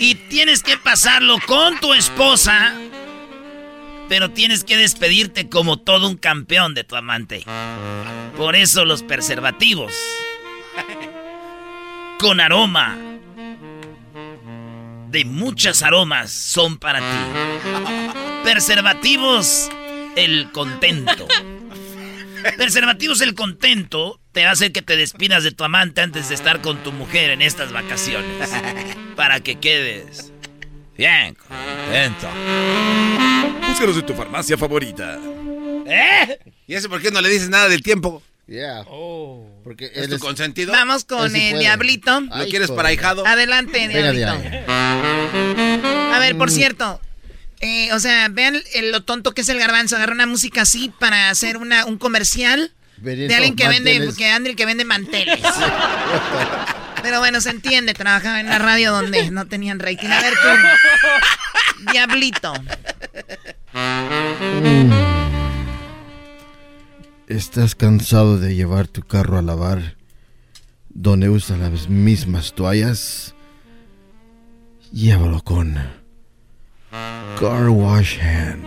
Y 0.00 0.16
tienes 0.16 0.64
que 0.64 0.76
pasarlo 0.76 1.38
con 1.46 1.78
tu 1.78 1.94
esposa. 1.94 2.74
Pero 4.08 4.32
tienes 4.32 4.64
que 4.64 4.76
despedirte 4.76 5.48
como 5.48 5.76
todo 5.76 6.08
un 6.08 6.16
campeón 6.16 6.74
de 6.74 6.82
tu 6.82 6.96
amante. 6.96 7.44
Por 8.36 8.56
eso 8.56 8.84
los 8.84 9.04
preservativos. 9.04 9.94
Con 12.18 12.40
aroma. 12.40 12.98
De 15.08 15.24
muchas 15.24 15.84
aromas 15.84 16.32
son 16.32 16.78
para 16.78 16.98
ti. 16.98 17.38
Preservativos 18.42 19.70
el 20.16 20.50
contento. 20.50 21.28
Preservativos 22.56 23.20
el 23.20 23.36
contento 23.36 24.19
te 24.32 24.44
hace 24.46 24.72
que 24.72 24.82
te 24.82 24.96
despidas 24.96 25.42
de 25.44 25.50
tu 25.52 25.64
amante 25.64 26.00
antes 26.00 26.28
de 26.28 26.34
estar 26.34 26.60
con 26.60 26.82
tu 26.82 26.92
mujer 26.92 27.30
en 27.30 27.42
estas 27.42 27.72
vacaciones. 27.72 28.50
Para 29.16 29.40
que 29.40 29.58
quedes 29.58 30.32
bien 30.96 31.34
contento. 31.34 32.28
Búscalos 33.68 33.96
en 33.96 34.06
tu 34.06 34.14
farmacia 34.14 34.56
favorita. 34.56 35.18
¿Eh? 35.86 36.38
¿Y 36.66 36.74
eso 36.74 36.88
por 36.88 37.00
qué 37.02 37.10
no 37.10 37.20
le 37.20 37.28
dices 37.28 37.48
nada 37.48 37.68
del 37.68 37.82
tiempo? 37.82 38.22
Yeah. 38.46 38.84
Oh. 38.88 39.46
Porque 39.62 39.90
¿Es 39.94 40.08
tu 40.08 40.16
es... 40.16 40.20
consentido? 40.20 40.72
Vamos 40.72 41.04
con 41.04 41.30
sí 41.30 41.40
el 41.40 41.50
puede. 41.50 41.60
diablito. 41.64 42.20
¿Lo 42.20 42.34
Ay, 42.34 42.50
quieres 42.50 42.68
joder. 42.68 42.76
para 42.78 42.88
ahijado? 42.88 43.26
Adelante, 43.26 43.86
Venga 43.88 44.12
diablito. 44.12 44.72
A 46.12 46.18
ver, 46.18 46.36
por 46.36 46.50
cierto, 46.50 47.00
eh, 47.60 47.92
o 47.92 48.00
sea, 48.00 48.28
vean 48.28 48.60
el- 48.74 48.90
lo 48.92 49.02
tonto 49.04 49.32
que 49.34 49.42
es 49.42 49.48
el 49.48 49.58
garbanzo. 49.58 49.96
Agarra 49.96 50.12
una 50.14 50.26
música 50.26 50.62
así 50.62 50.92
para 50.98 51.30
hacer 51.30 51.56
una, 51.58 51.84
un 51.86 51.96
comercial 51.98 52.72
de 53.00 53.34
alguien 53.34 53.56
que 53.56 53.68
vende, 53.68 54.12
que 54.16 54.30
ande 54.30 54.54
que 54.54 54.66
vende 54.66 54.84
manteles. 54.84 55.40
Pero 57.02 57.18
bueno, 57.18 57.40
se 57.40 57.50
entiende, 57.50 57.94
trabajaba 57.94 58.40
en 58.40 58.46
una 58.46 58.58
radio 58.58 58.92
donde 58.92 59.30
no 59.30 59.46
tenían 59.46 59.78
rating. 59.78 60.08
A 60.08 60.20
ver 60.20 60.34
tú, 60.34 61.92
diablito. 61.92 62.52
¿Estás 67.26 67.74
cansado 67.74 68.38
de 68.38 68.54
llevar 68.54 68.88
tu 68.88 69.02
carro 69.02 69.38
a 69.38 69.42
lavar 69.42 69.96
donde 70.90 71.30
usan 71.30 71.60
las 71.60 71.88
mismas 71.88 72.52
toallas? 72.54 73.34
Llévalo 74.92 75.40
con 75.42 75.74
Car 76.90 77.68
Wash 77.68 78.18
Hand. 78.20 78.66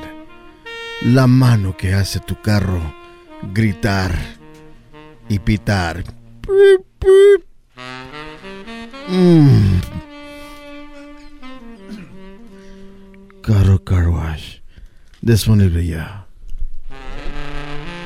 La 1.02 1.28
mano 1.28 1.76
que 1.76 1.94
hace 1.94 2.20
tu 2.22 2.42
carro 2.42 3.03
gritar 3.52 4.18
y 5.30 5.40
pitar. 5.40 6.04
Pip, 6.42 6.86
pip. 7.00 7.46
Mm. 9.08 9.80
Carro 13.42 13.84
Car 13.84 14.08
Wash. 14.08 14.60
Disponible 15.22 15.86
ya. 15.86 16.26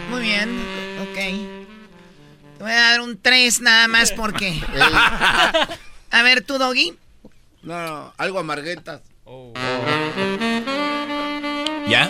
Muy 0.09 0.21
bien, 0.21 0.49
ok. 1.01 1.15
Te 2.57 2.63
voy 2.63 2.71
a 2.71 2.75
dar 2.75 3.01
un 3.01 3.19
3 3.21 3.61
nada 3.61 3.88
más 3.88 4.11
porque... 4.11 4.59
A 6.09 6.23
ver, 6.23 6.41
tú, 6.41 6.57
Doggy. 6.57 6.97
No, 7.61 7.85
no, 7.85 8.13
algo 8.17 8.39
amarguetas. 8.39 9.01
¿Ya? 11.88 12.09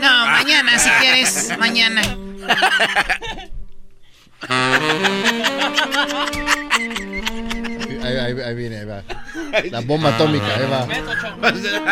No, 0.00 0.26
mañana 0.26 0.78
si 0.78 0.90
quieres, 1.00 1.58
mañana. 1.58 2.02
Ahí, 8.02 8.16
ahí- 8.16 8.40
ahí 8.40 8.54
viene, 8.54 8.78
ahí 8.78 8.84
va. 8.86 9.02
La 9.70 9.80
bomba 9.80 10.14
atómica, 10.14 10.46
ahí 10.56 10.66
va. 10.70 10.86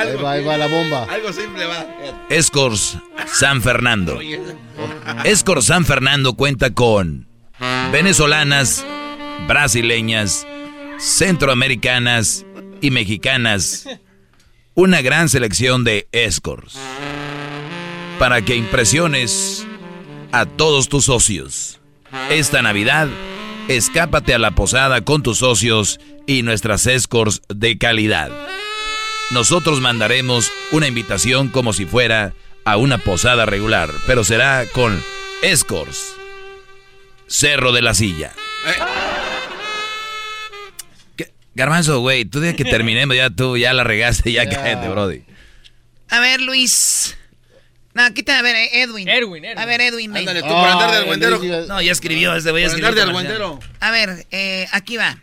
Ahí 0.00 0.16
va, 0.16 0.32
ahí 0.32 0.44
va 0.44 0.56
la 0.56 0.66
bomba. 0.66 1.04
Algo 1.04 1.32
simple 1.32 1.64
va. 1.66 1.86
Escors 2.30 2.96
San 3.26 3.62
Fernando. 3.62 4.18
Escors 5.24 5.66
San 5.66 5.84
Fernando 5.84 6.34
cuenta 6.34 6.70
con 6.70 7.28
venezolanas, 7.92 8.84
brasileñas, 9.46 10.46
centroamericanas 10.98 12.46
y 12.80 12.90
mexicanas. 12.90 13.86
Una 14.74 15.02
gran 15.02 15.28
selección 15.28 15.84
de 15.84 16.08
Escors. 16.12 16.78
Para 18.18 18.42
que 18.42 18.56
impresiones 18.56 19.66
a 20.32 20.46
todos 20.46 20.88
tus 20.88 21.06
socios. 21.06 21.80
Esta 22.30 22.62
Navidad, 22.62 23.08
escápate 23.68 24.34
a 24.34 24.38
la 24.38 24.52
posada 24.52 25.02
con 25.04 25.22
tus 25.22 25.38
socios 25.38 26.00
y 26.26 26.42
nuestras 26.42 26.86
Escors 26.86 27.42
de 27.48 27.78
calidad. 27.78 28.30
Nosotros 29.30 29.80
mandaremos 29.80 30.50
una 30.72 30.86
invitación 30.86 31.48
como 31.48 31.72
si 31.72 31.84
fuera 31.86 32.34
a 32.64 32.76
una 32.76 32.98
posada 32.98 33.46
regular, 33.46 33.90
pero 34.06 34.24
será 34.24 34.64
con 34.72 35.02
Escors. 35.42 36.14
Cerro 37.26 37.72
de 37.72 37.82
la 37.82 37.94
Silla. 37.94 38.32
¿Qué? 41.16 41.32
Garbanzo, 41.54 42.00
güey, 42.00 42.24
tú 42.24 42.40
de 42.40 42.56
que 42.56 42.64
terminemos 42.66 43.16
ya 43.16 43.28
tú, 43.30 43.56
ya 43.56 43.74
la 43.74 43.84
regaste, 43.84 44.32
ya 44.32 44.48
cállate, 44.48 44.88
brody. 44.88 45.24
A 46.10 46.20
ver, 46.20 46.40
Luis. 46.40 47.18
No, 47.98 48.14
quita, 48.14 48.38
a 48.38 48.42
ver, 48.42 48.54
eh, 48.54 48.82
Edwin. 48.82 49.08
Edwin, 49.08 49.44
A 49.58 49.66
ver, 49.66 49.80
Edwin. 49.80 50.16
Ándale, 50.16 50.40
tú 50.42 50.46
por 50.48 50.68
andar 50.68 50.92
de 50.92 50.96
argüendero. 50.98 51.40
No, 51.66 51.82
ya 51.82 51.90
escribió, 51.90 52.32
este 52.36 52.52
güey 52.52 52.62
ya 52.62 52.70
Por 52.70 52.78
escribió. 52.78 53.18
andar 53.18 53.38
de. 53.38 53.58
A 53.80 53.90
ver, 53.90 54.26
eh, 54.30 54.68
aquí 54.70 54.96
va. 54.96 55.18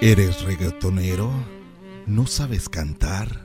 ¿Eres 0.00 0.42
reggaetonero? 0.42 1.32
¿No 2.06 2.28
sabes 2.28 2.68
cantar? 2.68 3.40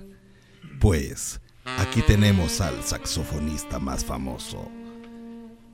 Pues 0.80 1.40
aquí 1.80 2.04
tenemos 2.04 2.62
al 2.62 2.84
saxofonista 2.84 3.80
más 3.80 4.06
famoso, 4.06 4.72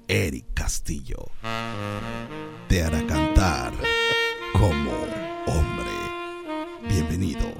Eric 0.08 0.46
Castillo. 0.54 1.30
Te 2.70 2.84
hará 2.84 3.06
cantar 3.06 3.74
como 4.54 4.92
hombre. 5.48 5.92
Bienvenido, 6.88 7.54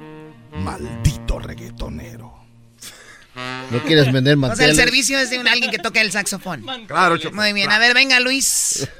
maldito 0.64 1.38
reggaetonero. 1.38 2.34
¿No 3.70 3.78
quieres 3.84 4.12
vender 4.12 4.36
O 4.36 4.40
sea, 4.40 4.48
el 4.48 4.50
manteles? 4.50 4.76
servicio 4.76 5.18
es 5.18 5.30
de 5.30 5.38
un 5.38 5.48
alguien 5.48 5.70
que 5.70 5.78
toca 5.78 6.00
el 6.00 6.10
saxofón. 6.10 6.64
Claro, 6.86 7.16
Choco. 7.16 7.36
Muy 7.36 7.52
bien, 7.52 7.70
a 7.70 7.78
ver, 7.78 7.94
venga, 7.94 8.20
Luis. 8.20 8.88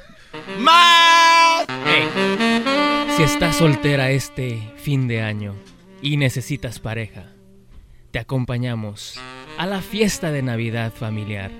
Si 3.17 3.23
estás 3.23 3.57
soltera 3.57 4.11
este 4.11 4.73
fin 4.77 5.07
de 5.07 5.21
año 5.21 5.53
y 6.01 6.17
necesitas 6.17 6.79
pareja, 6.79 7.25
te 8.11 8.19
acompañamos 8.19 9.19
a 9.57 9.65
la 9.67 9.81
fiesta 9.81 10.31
de 10.31 10.41
Navidad 10.41 10.93
familiar, 10.93 11.51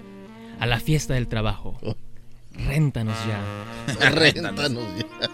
a 0.59 0.65
la 0.65 0.79
fiesta 0.79 1.13
del 1.15 1.27
trabajo. 1.27 1.77
Réntanos 2.53 3.17
ya. 3.27 4.09
Réntanos 4.11 4.85
ya. 4.97 5.29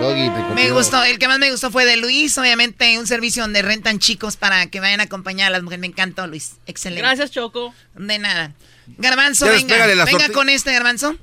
Doggy, 0.00 0.28
te 0.30 0.40
copió. 0.40 0.54
Me 0.54 0.70
gustó, 0.70 1.02
el 1.04 1.18
que 1.18 1.28
más 1.28 1.38
me 1.38 1.50
gustó 1.50 1.70
fue 1.70 1.84
de 1.84 1.96
Luis, 1.96 2.36
obviamente 2.38 2.98
un 2.98 3.06
servicio 3.06 3.42
donde 3.42 3.62
rentan 3.62 3.98
chicos 3.98 4.36
para 4.36 4.66
que 4.66 4.80
vayan 4.80 5.00
a 5.00 5.04
acompañar 5.04 5.48
a 5.48 5.50
las 5.50 5.62
mujeres. 5.62 5.80
Me 5.80 5.86
encantó, 5.86 6.26
Luis. 6.26 6.52
Excelente. 6.66 7.02
Gracias, 7.02 7.30
Choco. 7.30 7.74
De 7.94 8.18
nada. 8.18 8.52
Garbanzo, 8.98 9.46
Ya 9.46 9.52
venga. 9.52 10.04
Venga 10.04 10.28
con 10.30 10.48
este, 10.48 10.72
Garbanzo. 10.72 11.16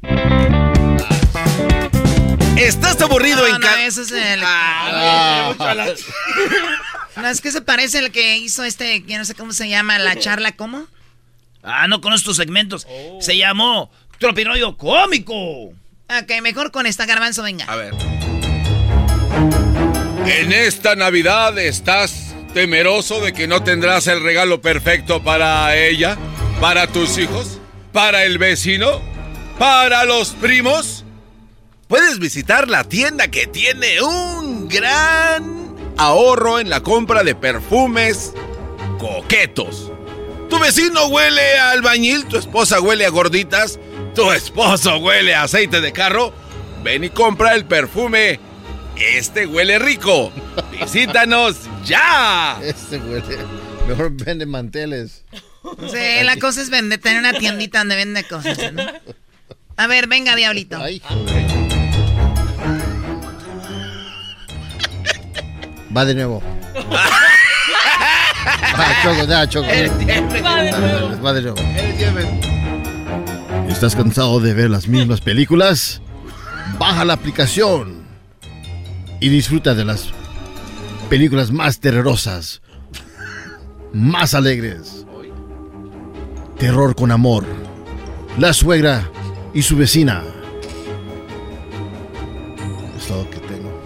¿Estás 2.58 3.00
aburrido 3.02 3.40
No, 3.40 3.46
en 3.48 3.54
no, 3.54 3.60
casa? 3.60 3.86
eso 3.86 4.02
es 4.04 4.12
el... 4.12 4.42
Ah, 4.44 5.54
No, 7.18 7.28
es 7.28 7.42
que 7.42 7.52
se 7.52 7.62
parece 7.62 8.00
el 8.00 8.12
que 8.12 8.38
hizo 8.38 8.64
este, 8.64 9.04
que 9.04 9.18
no 9.18 9.26
sé 9.26 9.36
cómo 9.36 9.52
se 9.54 9.68
llama, 9.68 9.98
la 10.00 10.16
charla, 10.18 10.52
¿cómo? 10.54 10.86
Ah, 11.64 11.88
no 11.88 12.02
conozco 12.02 12.26
tus 12.30 12.38
segmentos. 12.38 12.88
Se 13.20 13.36
llamó 13.38 13.92
Tropirollo 14.20 14.78
Cómico. 14.78 15.34
Ok, 15.36 16.42
mejor 16.42 16.72
con 16.72 16.86
esta, 16.86 17.06
Garbanzo, 17.06 17.44
venga. 17.44 17.66
A 17.66 17.76
ver. 17.76 17.94
En 20.26 20.52
esta 20.54 20.96
Navidad 20.96 21.58
estás 21.60 22.34
temeroso 22.54 23.22
de 23.22 23.34
que 23.34 23.48
no 23.48 23.64
tendrás 23.64 24.08
el 24.08 24.22
regalo 24.22 24.62
perfecto 24.62 25.24
para 25.24 25.76
ella, 25.78 26.18
para 26.60 26.88
tus 26.88 27.18
hijos, 27.18 27.60
para 27.92 28.26
el 28.26 28.38
vecino, 28.38 29.02
para 29.58 30.06
los 30.06 30.30
primos. 30.32 31.06
Puedes 31.88 32.20
visitar 32.20 32.68
la 32.68 32.84
tienda 32.84 33.30
que 33.30 33.48
tiene 33.48 34.02
un 34.02 34.68
gran 34.68 35.76
ahorro 35.98 36.60
en 36.60 36.70
la 36.70 36.82
compra 36.82 37.24
de 37.24 37.36
perfumes 37.36 38.34
coquetos. 38.98 39.92
Tu 40.50 40.60
vecino 40.60 41.08
huele 41.08 41.58
a 41.58 41.72
albañil, 41.72 42.26
tu 42.26 42.38
esposa 42.38 42.82
huele 42.82 43.06
a 43.06 43.10
gorditas, 43.10 43.80
tu 44.16 44.32
esposo 44.32 44.98
huele 44.98 45.34
a 45.34 45.44
aceite 45.44 45.82
de 45.82 45.92
carro. 45.92 46.34
Ven 46.84 47.04
y 47.04 47.10
compra 47.10 47.56
el 47.56 47.66
perfume. 47.66 48.40
Este 49.02 49.48
huele 49.48 49.80
rico. 49.80 50.32
Visítanos 50.72 51.58
ya. 51.84 52.60
Este 52.62 52.98
huele. 52.98 53.38
Mejor 53.88 54.12
vende 54.12 54.46
manteles. 54.46 55.26
Sí, 55.92 56.24
la 56.24 56.38
cosa 56.38 56.62
es 56.62 56.70
vender, 56.70 57.00
tener 57.00 57.20
una 57.20 57.34
tiendita 57.34 57.80
donde 57.80 57.96
vende 57.96 58.24
cosas, 58.28 58.72
¿no? 58.74 58.84
A 59.78 59.88
ver, 59.88 60.08
venga, 60.08 60.36
diablito. 60.36 60.80
Va 65.96 66.06
de 66.06 66.16
nuevo. 66.16 66.44
Va, 68.78 69.02
Choco, 69.04 69.26
ya, 69.28 69.48
Choco. 69.48 69.68
Va 71.24 71.34
de 71.34 71.42
nuevo. 71.42 71.58
¿Estás 73.70 73.96
cansado 73.96 74.40
de 74.40 74.54
ver 74.54 74.70
las 74.70 74.88
mismas 74.88 75.22
películas? 75.22 76.02
Baja 76.78 77.04
la 77.04 77.14
aplicación 77.14 78.01
y 79.22 79.30
disfruta 79.30 79.74
de 79.76 79.86
las 79.86 80.10
películas 81.08 81.52
más 81.52 81.80
terrorosas, 81.80 82.62
más 83.94 84.34
alegres. 84.34 85.06
Terror 86.58 86.96
con 86.96 87.12
amor. 87.12 87.46
La 88.38 88.54
suegra 88.54 89.10
y 89.54 89.62
su 89.62 89.78
vecina. 89.78 90.24
Es 92.98 93.08
todo 93.08 93.30
que 93.30 93.38
tengo. 93.38 93.84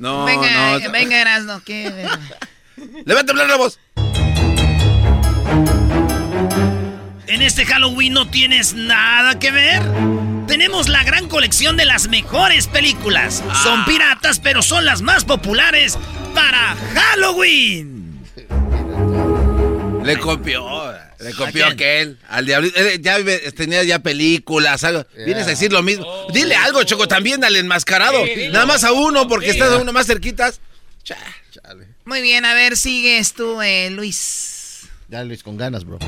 No, 0.00 0.24
venga, 0.24 0.78
no. 0.78 0.90
venga, 0.90 1.20
Erasno, 1.20 1.62
¿qué? 1.64 2.08
Levanta 3.04 3.34
la 3.34 3.56
voz. 3.56 3.78
En 7.32 7.40
este 7.40 7.64
Halloween 7.64 8.12
no 8.12 8.28
tienes 8.28 8.74
nada 8.74 9.38
que 9.38 9.50
ver. 9.50 9.80
Tenemos 10.46 10.90
la 10.90 11.02
gran 11.02 11.28
colección 11.28 11.78
de 11.78 11.86
las 11.86 12.08
mejores 12.08 12.66
películas. 12.66 13.42
Son 13.62 13.86
piratas, 13.86 14.38
pero 14.38 14.60
son 14.60 14.84
las 14.84 15.00
más 15.00 15.24
populares 15.24 15.98
para 16.34 16.76
Halloween. 16.94 18.20
Le 20.04 20.18
copió. 20.18 20.92
Le 21.20 21.32
copió 21.32 21.66
aquel. 21.68 22.18
Al 22.28 22.44
diablito. 22.44 22.78
Eh, 22.78 22.98
Ya 23.00 23.16
tenía 23.56 23.82
ya 23.82 24.00
películas. 24.00 24.84
Algo. 24.84 25.06
Vienes 25.16 25.46
a 25.46 25.50
decir 25.50 25.72
lo 25.72 25.82
mismo. 25.82 26.04
Dile 26.34 26.54
algo, 26.54 26.82
Choco, 26.84 27.08
también 27.08 27.42
al 27.44 27.56
enmascarado. 27.56 28.26
Sí. 28.26 28.48
Nada 28.50 28.66
más 28.66 28.84
a 28.84 28.92
uno, 28.92 29.26
porque 29.26 29.46
Sí. 29.46 29.52
estás 29.52 29.70
a 29.72 29.78
uno 29.78 29.90
más 29.94 30.06
cerquitas. 30.06 30.60
Muy 32.04 32.20
bien, 32.20 32.44
a 32.44 32.52
ver, 32.52 32.76
sigues 32.76 33.32
tú, 33.32 33.62
eh, 33.62 33.88
Luis. 33.90 34.82
Ya, 35.08 35.24
Luis, 35.24 35.42
con 35.42 35.56
ganas, 35.56 35.84
bro. 35.84 35.98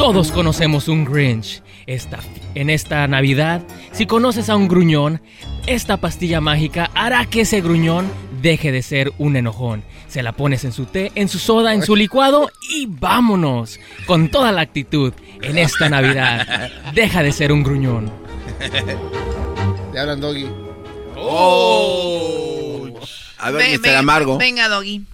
Todos 0.00 0.32
conocemos 0.32 0.88
un 0.88 1.04
Grinch. 1.04 1.62
Esta, 1.86 2.20
en 2.54 2.70
esta 2.70 3.06
Navidad, 3.06 3.60
si 3.92 4.06
conoces 4.06 4.48
a 4.48 4.56
un 4.56 4.66
gruñón, 4.66 5.20
esta 5.66 5.98
pastilla 5.98 6.40
mágica 6.40 6.90
hará 6.94 7.26
que 7.26 7.42
ese 7.42 7.60
gruñón 7.60 8.10
deje 8.40 8.72
de 8.72 8.80
ser 8.80 9.12
un 9.18 9.36
enojón. 9.36 9.84
Se 10.08 10.22
la 10.22 10.32
pones 10.32 10.64
en 10.64 10.72
su 10.72 10.86
té, 10.86 11.12
en 11.16 11.28
su 11.28 11.38
soda, 11.38 11.74
en 11.74 11.82
su 11.82 11.96
licuado 11.96 12.50
y 12.70 12.86
vámonos. 12.86 13.78
Con 14.06 14.30
toda 14.30 14.52
la 14.52 14.62
actitud 14.62 15.12
en 15.42 15.58
esta 15.58 15.90
Navidad. 15.90 16.70
Deja 16.94 17.22
de 17.22 17.32
ser 17.32 17.52
un 17.52 17.62
gruñón. 17.62 18.10
Te 19.92 19.98
hablan, 19.98 20.18
Doggy. 20.18 20.46
Oh. 21.14 22.88
A 23.36 23.50
ver, 23.50 23.78
Ve- 23.78 23.90
Mr. 23.90 23.96
Amargo. 23.96 24.38
Venga, 24.38 24.66
Doggy. 24.66 25.04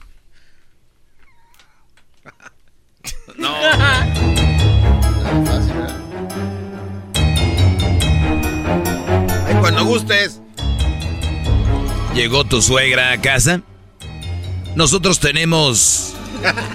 No. 3.36 3.50
gustes. 9.86 10.40
¿Llegó 12.14 12.44
tu 12.44 12.62
suegra 12.62 13.12
a 13.12 13.20
casa? 13.20 13.62
Nosotros 14.74 15.20
tenemos 15.20 16.14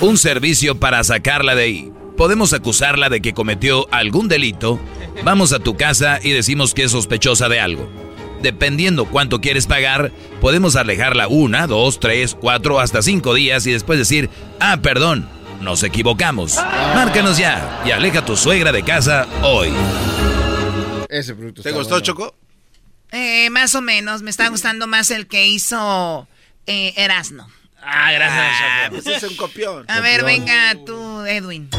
un 0.00 0.18
servicio 0.18 0.78
para 0.78 1.02
sacarla 1.04 1.54
de 1.54 1.62
ahí. 1.62 1.92
Podemos 2.16 2.52
acusarla 2.52 3.08
de 3.08 3.20
que 3.20 3.34
cometió 3.34 3.86
algún 3.92 4.28
delito. 4.28 4.80
Vamos 5.24 5.52
a 5.52 5.58
tu 5.58 5.76
casa 5.76 6.18
y 6.22 6.30
decimos 6.30 6.74
que 6.74 6.84
es 6.84 6.92
sospechosa 6.92 7.48
de 7.48 7.60
algo. 7.60 7.88
Dependiendo 8.42 9.06
cuánto 9.06 9.40
quieres 9.40 9.66
pagar, 9.66 10.12
podemos 10.40 10.76
alejarla 10.76 11.28
una, 11.28 11.66
dos, 11.66 12.00
tres, 12.00 12.36
cuatro, 12.38 12.80
hasta 12.80 13.02
cinco 13.02 13.34
días 13.34 13.66
y 13.66 13.72
después 13.72 13.98
decir, 13.98 14.30
ah, 14.60 14.78
perdón, 14.82 15.28
nos 15.60 15.82
equivocamos. 15.82 16.56
Márcanos 16.94 17.38
ya 17.38 17.82
y 17.86 17.90
aleja 17.90 18.20
a 18.20 18.24
tu 18.24 18.36
suegra 18.36 18.72
de 18.72 18.82
casa 18.82 19.26
hoy. 19.42 19.70
Ese 21.16 21.34
producto 21.34 21.62
¿Te 21.62 21.70
está 21.70 21.78
gustó, 21.78 21.94
bueno. 21.94 22.04
Choco? 22.04 22.34
Eh, 23.10 23.48
más 23.50 23.74
o 23.74 23.80
menos, 23.80 24.22
me 24.22 24.30
está 24.30 24.48
gustando 24.48 24.86
más 24.86 25.10
el 25.10 25.26
que 25.26 25.46
hizo 25.46 26.28
eh, 26.66 26.92
Erasno. 26.96 27.48
Ah, 27.82 28.12
gracias, 28.12 28.90
Pues 28.90 29.06
es 29.06 29.30
un 29.30 29.36
copión. 29.36 29.84
A 29.88 30.00
ver, 30.00 30.24
venga 30.24 30.74
tú, 30.84 31.24
Edwin. 31.24 31.70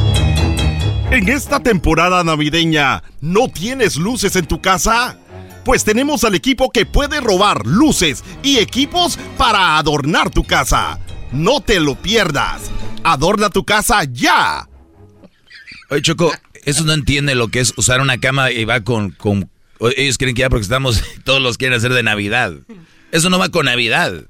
En 1.12 1.30
esta 1.30 1.60
temporada 1.60 2.24
navideña, 2.24 3.04
¿no 3.22 3.48
tienes 3.50 3.98
luces 3.98 4.36
en 4.36 4.48
tu 4.48 4.62
casa? 4.62 5.20
Pues 5.64 5.84
tenemos 5.84 6.24
al 6.24 6.34
equipo 6.34 6.72
que 6.72 6.86
puede 6.86 7.20
robar 7.20 7.66
luces 7.66 8.24
y 8.42 8.58
equipos 8.58 9.20
para 9.38 9.78
adornar 9.78 10.30
tu 10.30 10.44
casa. 10.44 11.00
No 11.32 11.62
te 11.62 11.80
lo 11.80 11.96
pierdas. 11.96 12.72
Adorna 13.04 13.50
tu 13.50 13.64
casa 13.66 14.04
ya. 14.06 14.68
Oye, 15.90 16.02
Choco, 16.02 16.32
eso 16.68 16.84
no 16.84 16.92
entiende 16.94 17.34
lo 17.34 17.48
que 17.48 17.62
es 17.62 17.74
usar 17.78 18.02
una 18.02 18.20
cama 18.20 18.52
y 18.52 18.66
va 18.66 18.82
con, 18.82 19.12
con... 19.12 19.50
Ellos 19.96 20.18
creen 20.18 20.36
que 20.36 20.42
ya 20.42 20.50
porque 20.50 20.64
estamos... 20.64 21.02
Todos 21.24 21.42
los 21.42 21.58
quieren 21.58 21.78
hacer 21.78 21.94
de 21.94 22.04
Navidad. 22.04 22.54
Eso 23.14 23.30
no 23.30 23.40
va 23.40 23.48
con 23.48 23.68
Navidad. 23.68 24.26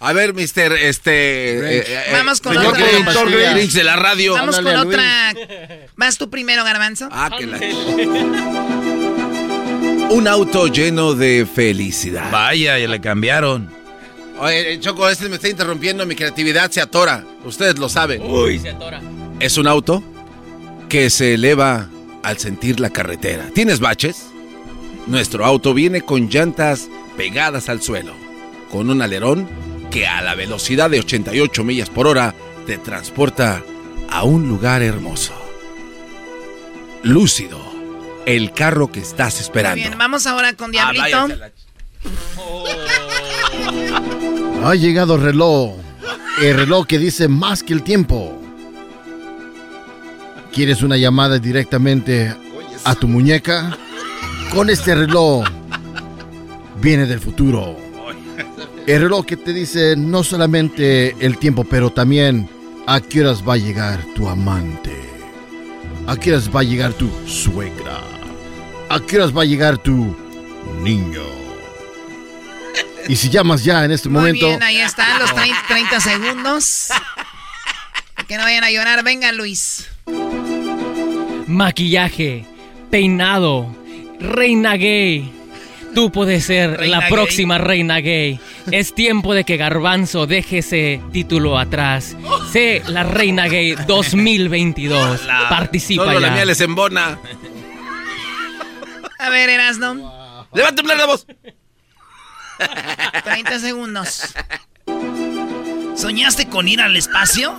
A 0.00 0.12
ver, 0.12 0.34
mister, 0.34 0.72
este... 0.72 1.78
eh, 1.78 1.84
eh, 1.86 2.08
Vamos 2.10 2.40
con 2.40 2.54
señor 2.54 2.74
otra. 2.74 2.84
productor 2.84 3.30
Grinch 3.54 3.70
de 3.72 3.84
la 3.84 3.94
radio. 3.94 4.34
Vamos 4.34 4.58
Ándale 4.58 4.78
con 4.78 4.88
otra. 4.88 5.32
¿Vas 5.94 6.18
tú 6.18 6.28
primero, 6.28 6.64
Garbanzo? 6.64 7.08
Ah, 7.12 7.30
que 7.38 7.46
la... 7.46 7.58
Un 10.10 10.26
auto 10.26 10.66
lleno 10.66 11.14
de 11.14 11.46
felicidad. 11.46 12.32
Vaya, 12.32 12.80
ya 12.80 12.88
le 12.88 13.00
cambiaron. 13.00 13.72
Oye, 14.40 14.72
eh, 14.72 14.80
Choco, 14.80 15.08
este 15.08 15.28
me 15.28 15.36
está 15.36 15.48
interrumpiendo, 15.48 16.04
mi 16.04 16.16
creatividad 16.16 16.68
se 16.72 16.80
atora. 16.80 17.24
Ustedes 17.44 17.78
lo 17.78 17.88
saben. 17.88 18.22
Uy, 18.22 18.58
se 18.58 18.70
atora. 18.70 19.00
Es 19.38 19.56
un 19.56 19.68
auto 19.68 20.02
que 20.88 21.10
se 21.10 21.34
eleva 21.34 21.88
al 22.22 22.38
sentir 22.38 22.80
la 22.80 22.90
carretera. 22.90 23.46
¿Tienes 23.54 23.80
baches? 23.80 24.26
Nuestro 25.06 25.44
auto 25.44 25.74
viene 25.74 26.02
con 26.02 26.28
llantas 26.28 26.88
pegadas 27.16 27.68
al 27.68 27.80
suelo, 27.82 28.12
con 28.70 28.90
un 28.90 29.02
alerón 29.02 29.48
que 29.90 30.06
a 30.06 30.20
la 30.22 30.34
velocidad 30.34 30.90
de 30.90 31.00
88 31.00 31.64
millas 31.64 31.88
por 31.90 32.06
hora 32.06 32.34
te 32.66 32.76
transporta 32.78 33.62
a 34.10 34.24
un 34.24 34.48
lugar 34.48 34.82
hermoso. 34.82 35.32
Lúcido, 37.02 37.58
el 38.26 38.52
carro 38.52 38.90
que 38.92 39.00
estás 39.00 39.34
Muy 39.36 39.42
esperando. 39.42 39.76
bien, 39.76 39.96
vamos 39.98 40.26
ahora 40.26 40.52
con 40.54 40.70
Diablito. 40.70 41.02
váyase 41.04 41.32
a 41.32 41.36
la- 41.36 41.50
Ha 44.68 44.74
llegado 44.74 45.14
el 45.14 45.22
reloj. 45.22 45.76
El 46.42 46.56
reloj 46.56 46.86
que 46.86 46.98
dice 46.98 47.28
más 47.28 47.62
que 47.62 47.72
el 47.72 47.82
tiempo. 47.82 48.37
¿Quieres 50.58 50.82
una 50.82 50.96
llamada 50.96 51.38
directamente 51.38 52.34
a 52.82 52.96
tu 52.96 53.06
muñeca? 53.06 53.78
Con 54.52 54.70
este 54.70 54.92
reloj 54.96 55.46
viene 56.82 57.06
del 57.06 57.20
futuro. 57.20 57.76
El 58.84 59.02
reloj 59.02 59.24
que 59.24 59.36
te 59.36 59.52
dice 59.52 59.94
no 59.96 60.24
solamente 60.24 61.14
el 61.24 61.38
tiempo, 61.38 61.62
pero 61.62 61.90
también 61.90 62.50
a 62.88 63.00
qué 63.00 63.20
horas 63.20 63.48
va 63.48 63.54
a 63.54 63.56
llegar 63.56 64.04
tu 64.16 64.28
amante. 64.28 64.96
A 66.08 66.16
qué 66.16 66.32
horas 66.32 66.50
va 66.52 66.58
a 66.58 66.64
llegar 66.64 66.92
tu 66.92 67.08
suegra. 67.28 68.00
A 68.88 68.98
qué 68.98 69.18
horas 69.18 69.30
va 69.30 69.42
a 69.42 69.44
llegar 69.44 69.78
tu 69.78 70.16
niño. 70.82 71.22
Y 73.06 73.14
si 73.14 73.30
llamas 73.30 73.62
ya 73.62 73.84
en 73.84 73.92
este 73.92 74.08
Muy 74.08 74.22
momento... 74.22 74.48
bien, 74.48 74.62
ahí 74.64 74.78
están 74.78 75.20
los 75.20 75.32
30, 75.32 75.56
30 75.68 76.00
segundos. 76.00 76.88
Que 78.26 78.36
no 78.36 78.42
vayan 78.42 78.64
a 78.64 78.72
llorar. 78.72 79.04
Venga, 79.04 79.30
Luis. 79.30 79.86
Maquillaje, 81.46 82.44
peinado, 82.90 83.74
reina 84.20 84.76
gay. 84.76 85.32
Tú 85.94 86.12
puedes 86.12 86.44
ser 86.44 86.76
Reina 86.78 86.96
la 86.98 87.00
gay. 87.04 87.12
próxima 87.12 87.56
reina 87.58 87.96
gay. 88.00 88.38
Es 88.70 88.94
tiempo 88.94 89.34
de 89.34 89.44
que 89.44 89.56
Garbanzo 89.56 90.26
deje 90.26 90.58
ese 90.58 91.00
título 91.12 91.58
atrás. 91.58 92.14
Sé 92.52 92.82
la 92.88 93.02
reina 93.04 93.48
gay 93.48 93.74
2022. 93.86 95.20
Participa 95.48 96.04
Solo 96.04 96.20
la 96.20 96.28
ya. 96.28 96.34
miel 96.34 96.50
es 96.50 96.60
en 96.60 96.74
bona. 96.74 97.18
A 99.18 99.30
ver, 99.30 99.48
Erasno. 99.48 100.46
¡Levante 100.52 100.82
la 100.82 101.06
voz! 101.06 101.26
30 103.24 103.58
segundos. 103.58 104.34
¿Soñaste 105.96 106.48
con 106.48 106.68
ir 106.68 106.80
al 106.80 106.96
espacio? 106.96 107.58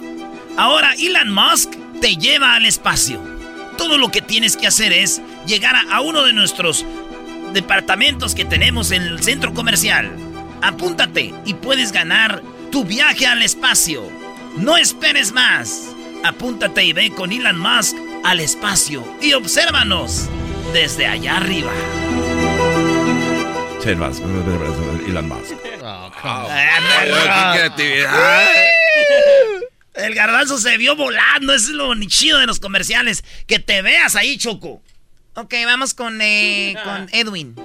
Ahora 0.58 0.94
Elon 0.98 1.32
Musk 1.34 1.74
te 2.02 2.16
lleva 2.16 2.56
al 2.56 2.66
espacio. 2.66 3.22
Todo 3.78 3.98
lo 3.98 4.10
que 4.10 4.22
tienes 4.22 4.58
que 4.58 4.68
hacer 4.68 4.92
es 4.94 5.22
llegar 5.46 5.76
a, 5.76 5.96
a 5.96 6.02
uno 6.02 6.24
de 6.24 6.34
nuestros 6.34 6.86
departamentos 7.54 8.36
que 8.36 8.46
tenemos 8.46 8.92
en 8.92 9.04
el 9.04 9.24
centro 9.24 9.54
comercial. 9.54 10.12
Apúntate 10.62 11.34
y 11.46 11.54
puedes 11.54 11.92
ganar 11.92 12.42
tu 12.72 12.84
viaje 12.84 13.26
al 13.26 13.42
espacio. 13.42 14.04
No 14.58 14.78
esperes 14.78 15.32
más. 15.32 15.96
Apúntate 16.24 16.84
y 16.84 16.94
ve 16.94 17.12
con 17.12 17.32
Elon 17.32 17.58
Musk 17.58 17.96
al 18.24 18.40
espacio 18.40 19.04
y 19.22 19.34
obsérvanos 19.34 20.28
desde 20.74 21.08
allá 21.08 21.38
arriba. 21.38 21.72
Elon 25.08 25.30
Musk. 25.30 25.54
¡Qué 25.62 25.80
creatividad! 27.54 28.48
El 30.04 30.16
garbanzo 30.16 30.58
se 30.58 30.78
vio 30.78 30.96
volando, 30.96 31.54
eso 31.54 31.72
es 31.72 31.76
lo 31.76 31.96
ni 31.96 32.08
chido 32.08 32.40
de 32.40 32.46
los 32.46 32.60
comerciales. 32.60 33.24
Que 33.48 33.60
te 33.60 33.82
veas 33.82 34.16
ahí, 34.16 34.38
Choco. 34.38 34.82
Ok, 35.36 35.54
vamos 35.66 35.94
con, 35.94 36.20
eh, 36.22 36.76
con 36.84 37.08
Edwin. 37.12 37.56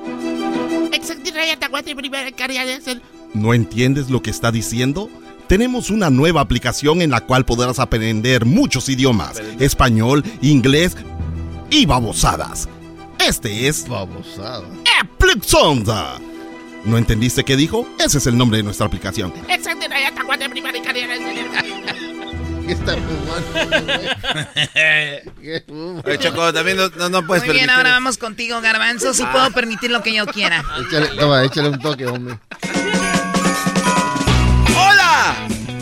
¿No 3.35 3.55
entiendes 3.55 4.11
lo 4.11 4.23
que 4.23 4.31
está 4.31 4.53
diciendo? 4.53 5.11
Tenemos 5.49 5.91
una 5.91 6.09
nueva 6.09 6.41
aplicación 6.41 7.03
en 7.03 7.11
la 7.11 7.21
cual 7.21 7.45
podrás 7.45 7.79
aprender 7.79 8.45
muchos 8.45 8.89
idiomas. 8.89 9.43
Español, 9.59 10.25
inglés 10.41 10.97
y 11.71 11.85
babosadas. 11.87 12.69
Este 13.19 13.69
es... 13.69 13.89
Babosada. 13.89 14.67
Aplixonda. 15.01 16.19
¿No 16.85 16.99
entendiste 16.99 17.45
qué 17.45 17.57
dijo? 17.57 17.89
Ese 17.99 18.19
es 18.19 18.27
el 18.27 18.37
nombre 18.37 18.59
de 18.59 18.63
nuestra 18.63 18.87
aplicación. 18.87 19.33
¿Qué 22.67 22.73
está 22.73 22.97
Oye, 26.05 26.19
Choco, 26.19 26.53
también 26.53 26.77
no, 26.77 26.89
no, 26.97 27.09
no 27.09 27.27
puedes 27.27 27.45
Muy 27.45 27.55
bien, 27.55 27.67
permitir- 27.67 27.77
ahora 27.77 27.91
vamos 27.91 28.19
contigo, 28.19 28.61
Garbanzo. 28.61 29.13
Si 29.15 29.25
puedo 29.27 29.51
permitir 29.51 29.91
lo 29.91 30.03
que 30.03 30.15
yo 30.15 30.27
quiera. 30.27 30.65
Échale, 30.89 31.09
toma, 31.19 31.45
échale 31.45 31.69
un 31.69 31.79
toque, 31.79 32.07
hombre. 32.07 32.39
¡Hola! 34.77 35.35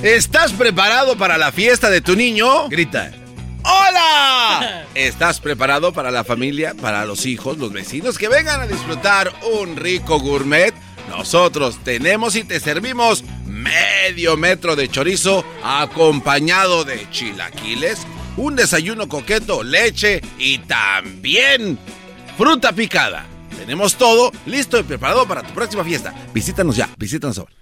¿Estás 0.03 0.53
preparado 0.53 1.16
para 1.16 1.39
la 1.39 1.53
fiesta 1.53 1.91
de 1.91 2.01
tu 2.01 2.16
niño? 2.16 2.68
Grita. 2.68 3.12
¡Hola! 3.64 4.85
¿Estás 4.95 5.41
preparado 5.41 5.93
para 5.93 6.11
la 6.11 6.24
familia, 6.24 6.74
para 6.74 7.05
los 7.05 7.26
hijos, 7.26 7.59
los 7.59 7.72
vecinos 7.72 8.18
que 8.18 8.28
vengan 8.28 8.61
a 8.61 8.66
disfrutar 8.66 9.33
un 9.61 9.76
rico 9.76 10.18
gourmet? 10.18 10.74
Nosotros 11.09 11.78
tenemos 11.85 12.35
y 12.37 12.43
te 12.45 12.59
servimos 12.59 13.22
medio 13.72 14.36
metro 14.36 14.76
de 14.76 14.88
chorizo 14.88 15.44
acompañado 15.62 16.84
de 16.84 17.08
chilaquiles, 17.10 18.00
un 18.36 18.54
desayuno 18.56 19.08
coqueto, 19.08 19.62
leche 19.62 20.20
y 20.38 20.58
también 20.58 21.78
fruta 22.36 22.72
picada. 22.72 23.26
Tenemos 23.56 23.96
todo 23.96 24.32
listo 24.46 24.78
y 24.78 24.82
preparado 24.82 25.26
para 25.26 25.42
tu 25.42 25.54
próxima 25.54 25.84
fiesta. 25.84 26.12
Visítanos 26.34 26.76
ya, 26.76 26.90
visítanos 26.96 27.38
ahora. 27.38 27.52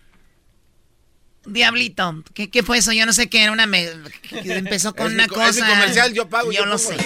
Diablito, 1.47 2.23
¿qué, 2.35 2.51
qué 2.51 2.63
fue 2.63 2.79
eso? 2.79 2.93
Yo 2.93 3.07
no 3.07 3.13
sé 3.13 3.29
qué 3.29 3.43
era 3.43 3.53
una... 3.53 3.67
me- 3.67 3.89
empezó 4.45 4.95
con 4.95 5.07
Es 5.07 5.13
mi 5.13 5.19
una 5.21 5.29
co- 5.29 5.41
es 5.43 5.57
mi 5.57 5.63
cosa... 5.63 5.73
comercial, 5.73 6.13
yo 6.13 6.29
pago, 6.29 6.53
Yo 6.53 6.61
yo 6.61 6.67
lo 6.67 6.77
pongo. 6.79 6.91
sé. 6.91 6.97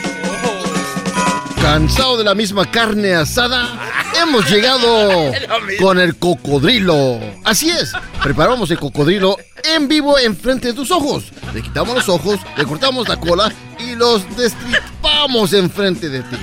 ¿Cansado 1.64 2.18
de 2.18 2.24
la 2.24 2.34
misma 2.34 2.70
carne 2.70 3.14
asada? 3.14 3.90
Hemos 4.22 4.48
llegado 4.50 5.32
con 5.80 5.98
el 5.98 6.16
cocodrilo. 6.18 7.18
Así 7.42 7.70
es, 7.70 7.92
preparamos 8.22 8.70
el 8.70 8.78
cocodrilo 8.78 9.38
en 9.62 9.88
vivo 9.88 10.18
enfrente 10.18 10.68
de 10.68 10.74
tus 10.74 10.90
ojos. 10.90 11.24
Le 11.54 11.62
quitamos 11.62 11.94
los 11.94 12.08
ojos, 12.10 12.38
le 12.58 12.64
cortamos 12.66 13.08
la 13.08 13.16
cola 13.18 13.50
y 13.78 13.94
los 13.94 14.22
destripamos 14.36 15.54
enfrente 15.54 16.10
de 16.10 16.20
ti. 16.24 16.36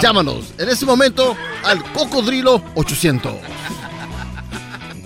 Llámanos 0.00 0.52
en 0.58 0.68
este 0.68 0.86
momento 0.86 1.36
al 1.64 1.82
cocodrilo 1.92 2.62
800. 2.76 3.32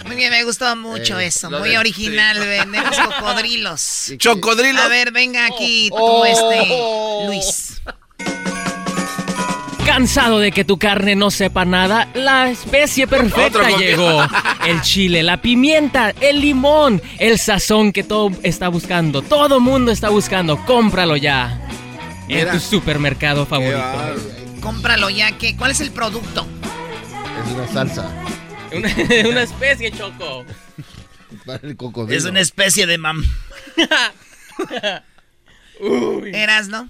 Muy 0.04 0.16
bien, 0.16 0.30
me 0.32 0.44
gustó 0.44 0.76
mucho 0.76 1.18
Eh, 1.18 1.26
eso. 1.28 1.48
Muy 1.50 1.70
de- 1.70 1.78
original, 1.78 2.38
vendemos 2.40 2.94
cocodrilos. 2.98 4.12
Chocodrilos. 4.18 4.82
A 4.84 4.88
ver, 4.88 5.12
venga 5.12 5.46
aquí 5.46 5.88
tú, 5.88 5.96
Oh. 5.98 6.26
este, 6.26 7.26
Luis. 7.26 7.69
¿Cansado 9.84 10.38
de 10.38 10.52
que 10.52 10.64
tu 10.64 10.78
carne 10.78 11.16
no 11.16 11.30
sepa 11.30 11.64
nada? 11.64 12.08
La 12.14 12.50
especie 12.50 13.06
perfecta 13.06 13.76
llegó. 13.76 14.22
El 14.66 14.80
chile, 14.82 15.22
la 15.22 15.40
pimienta, 15.42 16.10
el 16.20 16.40
limón, 16.40 17.02
el 17.18 17.38
sazón 17.38 17.92
que 17.92 18.04
todo 18.04 18.30
está 18.42 18.68
buscando. 18.68 19.22
Todo 19.22 19.60
mundo 19.60 19.90
está 19.90 20.08
buscando. 20.10 20.64
Cómpralo 20.64 21.16
ya. 21.16 21.60
Mira. 22.28 22.42
En 22.42 22.50
tu 22.50 22.60
supermercado 22.60 23.46
favorito. 23.46 23.82
Cómpralo 24.60 25.10
ya, 25.10 25.36
que 25.38 25.56
¿cuál 25.56 25.72
es 25.72 25.80
el 25.80 25.90
producto? 25.90 26.46
Es 27.44 27.52
una 27.52 27.66
salsa 27.68 28.08
Una, 28.72 28.88
una 29.28 29.42
especie, 29.42 29.90
Choco. 29.90 30.44
para 31.44 31.66
el 31.66 31.76
cocodrilo. 31.76 32.16
Es 32.16 32.24
una 32.24 32.40
especie 32.40 32.86
de 32.86 32.98
mam. 32.98 33.24
¿Eras, 36.32 36.68
no? 36.68 36.88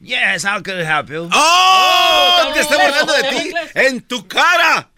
Yes, 0.00 0.44
how 0.44 0.62
can 0.62 0.78
I 0.80 0.84
help 0.84 1.10
you? 1.10 1.28
¡Oh! 1.30 2.50
¡Te 2.54 2.60
está 2.60 2.76
burlando 2.78 3.12
de 3.12 3.22
ti! 3.22 3.52
¡En 3.74 4.00
tu 4.00 4.26
cara! 4.26 4.88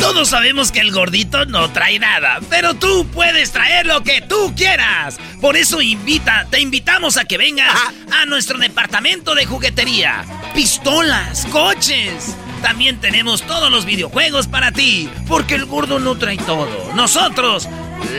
Todos 0.00 0.28
sabemos 0.28 0.70
que 0.70 0.80
el 0.80 0.92
gordito 0.92 1.46
no 1.46 1.70
trae 1.72 1.98
nada, 1.98 2.38
pero 2.48 2.74
tú 2.74 3.08
puedes 3.12 3.50
traer 3.50 3.86
lo 3.86 4.04
que 4.04 4.20
tú 4.22 4.54
quieras. 4.56 5.18
Por 5.40 5.56
eso 5.56 5.82
invita, 5.82 6.46
te 6.48 6.60
invitamos 6.60 7.16
a 7.16 7.24
que 7.24 7.36
vengas 7.38 7.74
a 8.12 8.24
nuestro 8.24 8.58
departamento 8.58 9.34
de 9.34 9.46
juguetería. 9.46 10.24
Pistolas, 10.54 11.44
coches. 11.46 12.36
También 12.62 13.00
tenemos 13.00 13.42
todos 13.42 13.70
los 13.70 13.84
videojuegos 13.84 14.46
para 14.46 14.70
ti, 14.70 15.10
porque 15.26 15.56
el 15.56 15.66
gordo 15.66 15.98
no 15.98 16.16
trae 16.16 16.38
todo. 16.38 16.94
Nosotros 16.94 17.68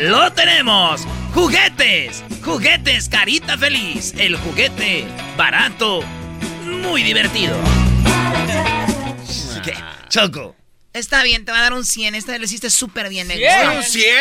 lo 0.03 0.31
tenemos. 0.33 1.07
Juguetes, 1.33 2.23
juguetes 2.43 3.07
Carita 3.09 3.57
Feliz, 3.57 4.13
el 4.17 4.35
juguete 4.35 5.05
barato, 5.37 6.01
muy 6.65 7.03
divertido. 7.03 7.55
¿Qué? 9.63 9.73
Choco. 10.09 10.55
Está 10.93 11.23
bien, 11.23 11.45
te 11.45 11.53
va 11.53 11.59
a 11.59 11.61
dar 11.61 11.73
un 11.73 11.85
100. 11.85 12.15
Esta 12.15 12.33
vez 12.33 12.41
lo 12.41 12.45
hiciste 12.45 12.69
súper 12.69 13.07
bien. 13.07 13.25
me 13.27 13.35
¿Cien? 13.37 13.49
gustó. 13.63 13.77
¿Un 13.77 13.83
100? 13.83 14.13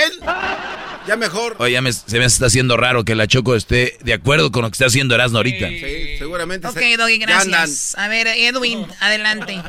Ya 1.08 1.16
mejor. 1.16 1.56
Oye, 1.58 1.72
ya 1.72 1.82
me- 1.82 1.92
se 1.92 2.18
me 2.20 2.24
está 2.24 2.46
haciendo 2.46 2.76
raro 2.76 3.04
que 3.04 3.16
la 3.16 3.26
Choco 3.26 3.56
esté 3.56 3.98
de 4.04 4.12
acuerdo 4.12 4.52
con 4.52 4.62
lo 4.62 4.70
que 4.70 4.74
está 4.74 4.86
haciendo 4.86 5.16
Erasmo 5.16 5.38
ahorita. 5.38 5.68
Sí, 5.68 6.16
seguramente. 6.16 6.68
Ok, 6.68 6.78
se- 6.78 6.96
Doggy, 6.96 7.18
gracias. 7.18 7.96
A 7.98 8.06
ver, 8.06 8.28
Edwin, 8.28 8.86
adelante. 9.00 9.60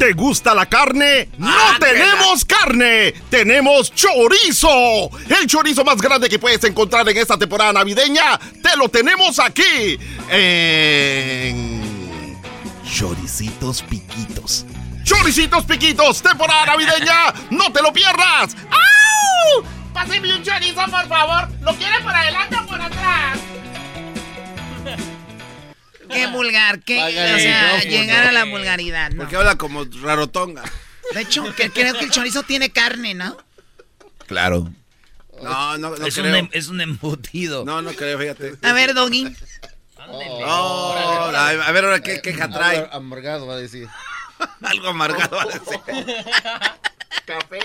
¿Te 0.00 0.14
gusta 0.14 0.54
la 0.54 0.64
carne? 0.64 1.28
¡No 1.36 1.52
tenemos 1.78 2.46
carne! 2.46 3.12
¡Tenemos 3.28 3.94
chorizo! 3.94 5.10
El 5.28 5.46
chorizo 5.46 5.84
más 5.84 6.00
grande 6.00 6.26
que 6.26 6.38
puedes 6.38 6.64
encontrar 6.64 7.06
en 7.06 7.18
esta 7.18 7.36
temporada 7.36 7.74
navideña, 7.74 8.40
te 8.62 8.78
lo 8.78 8.88
tenemos 8.88 9.38
aquí. 9.38 9.98
En... 10.30 12.34
Choricitos 12.82 13.82
piquitos. 13.82 14.64
Choricitos 15.04 15.64
Piquitos, 15.64 16.22
temporada 16.22 16.64
navideña. 16.64 17.34
¡No 17.50 17.70
te 17.70 17.82
lo 17.82 17.92
pierdas! 17.92 18.56
¡Au! 18.70 19.62
Páseme 19.92 20.34
un 20.34 20.42
chorizo, 20.42 20.80
por 20.90 21.06
favor. 21.08 21.46
¿Lo 21.60 21.74
quiere 21.74 22.00
por 22.00 22.14
adelante 22.14 22.56
o 22.56 22.66
por 22.66 22.80
atrás? 22.80 23.38
Qué 26.12 26.26
vulgar, 26.28 26.80
qué, 26.80 26.96
Págale 26.96 27.34
o 27.34 27.38
sea, 27.38 27.80
llegar 27.80 28.26
a 28.26 28.32
la 28.32 28.44
vulgaridad, 28.44 29.10
¿no? 29.10 29.22
Porque 29.22 29.36
habla 29.36 29.56
como 29.56 29.84
rarotonga. 30.02 30.62
De 31.14 31.22
hecho, 31.22 31.44
que, 31.54 31.70
creo 31.70 31.94
que 31.94 32.04
el 32.04 32.10
chorizo 32.10 32.42
tiene 32.42 32.70
carne, 32.70 33.14
¿no? 33.14 33.36
Claro. 34.26 34.72
No, 35.42 35.78
no, 35.78 35.96
no 35.96 36.06
es, 36.06 36.16
un, 36.18 36.24
creo. 36.24 36.36
em- 36.36 36.48
es 36.52 36.68
un 36.68 36.80
embutido. 36.80 37.64
No, 37.64 37.82
no 37.82 37.92
creo, 37.92 38.18
fíjate. 38.18 38.54
A 38.62 38.72
ver, 38.72 38.94
Doggy. 38.94 39.34
Oh, 40.08 40.94
a 41.34 41.48
a 41.48 41.72
ver 41.72 41.84
ahora 41.84 42.00
qué 42.00 42.20
queja 42.20 42.48
trae. 42.48 42.76
Algo 42.80 42.94
Amargado 42.94 43.46
va 43.46 43.54
a 43.54 43.58
decir. 43.58 43.88
Algo 44.62 44.88
amargado 44.88 45.36
va 45.36 45.42
a 45.42 45.46
decir. 45.46 45.80
Café. 47.26 47.60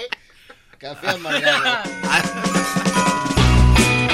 Café 0.78 1.10
amargado. 1.10 1.84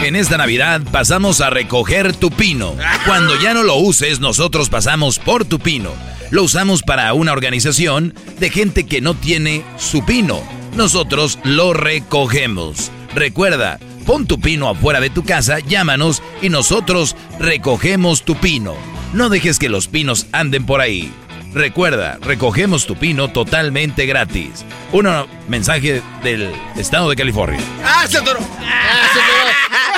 En 0.04 0.16
esta 0.16 0.36
Navidad 0.36 0.82
pasamos 0.92 1.42
a 1.42 1.52
recoger 1.52 2.16
tu 2.16 2.32
pino. 2.32 2.76
Cuando 3.06 3.40
ya 3.40 3.54
no 3.54 3.62
lo 3.62 3.76
uses, 3.76 4.20
nosotros 4.20 4.68
pasamos 4.68 5.20
por 5.20 5.46
tu 5.46 5.60
pino. 5.60 5.92
Lo 6.32 6.44
usamos 6.44 6.82
para 6.82 7.14
una 7.14 7.32
organización 7.34 8.16
de 8.40 8.50
gente 8.50 8.86
que 8.86 9.00
no 9.00 9.14
tiene 9.14 9.64
su 9.78 10.04
pino. 10.04 10.42
Nosotros 10.76 11.38
lo 11.44 11.74
recogemos. 11.74 12.92
Recuerda, 13.14 13.80
pon 14.06 14.26
tu 14.26 14.40
pino 14.40 14.70
afuera 14.70 15.00
de 15.00 15.12
tu 15.12 15.24
casa, 15.24 15.60
llámanos 15.60 16.24
y 16.42 16.50
nosotros 16.50 17.16
recogemos 17.40 18.24
tu 18.24 18.36
pino. 18.36 18.74
No 19.14 19.30
dejes 19.30 19.60
que 19.60 19.70
los 19.70 19.88
pinos 19.88 20.26
anden 20.32 20.66
por 20.66 20.82
ahí. 20.82 21.12
Recuerda, 21.54 22.18
recogemos 22.22 22.88
tu 22.88 22.96
pino 22.96 23.28
totalmente 23.28 24.06
gratis. 24.06 24.66
Un 24.94 25.08
mensaje 25.48 26.02
del 26.24 26.52
estado 26.76 27.10
de 27.10 27.16
California. 27.16 27.60
¡Ah, 27.86 28.08
se! 28.08 28.18
¡Anda 28.18 29.91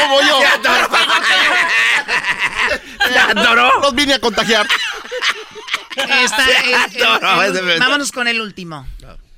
como 0.00 0.20
yo! 0.22 0.40
¡Se 3.08 3.18
atoró! 3.18 3.80
Los 3.80 3.94
vine 3.94 4.14
a 4.14 4.18
contagiar. 4.18 4.66
Está, 5.96 6.44
Se 6.44 6.52
el- 6.72 7.56
el- 7.56 7.68
el- 7.70 7.78
vámonos 7.80 8.12
con 8.12 8.26
el 8.28 8.40
último. 8.40 8.86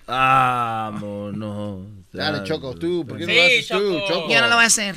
Vámonos. 0.07 1.81
Dale, 2.13 2.45
Choco, 2.45 2.75
tú. 2.77 3.05
¿Por 3.07 3.19
qué 3.19 3.27
no 3.27 3.33
Sí, 3.33 3.37
lo 3.37 3.43
haces 3.43 3.69
tú, 3.69 3.99
Choco. 4.01 4.09
Choco? 4.09 4.29
Ya 4.31 4.41
no 4.41 4.49
lo 4.49 4.55
voy 4.55 4.65
a 4.65 4.67
hacer. 4.69 4.95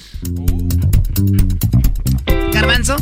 Garbanzo. 2.51 2.95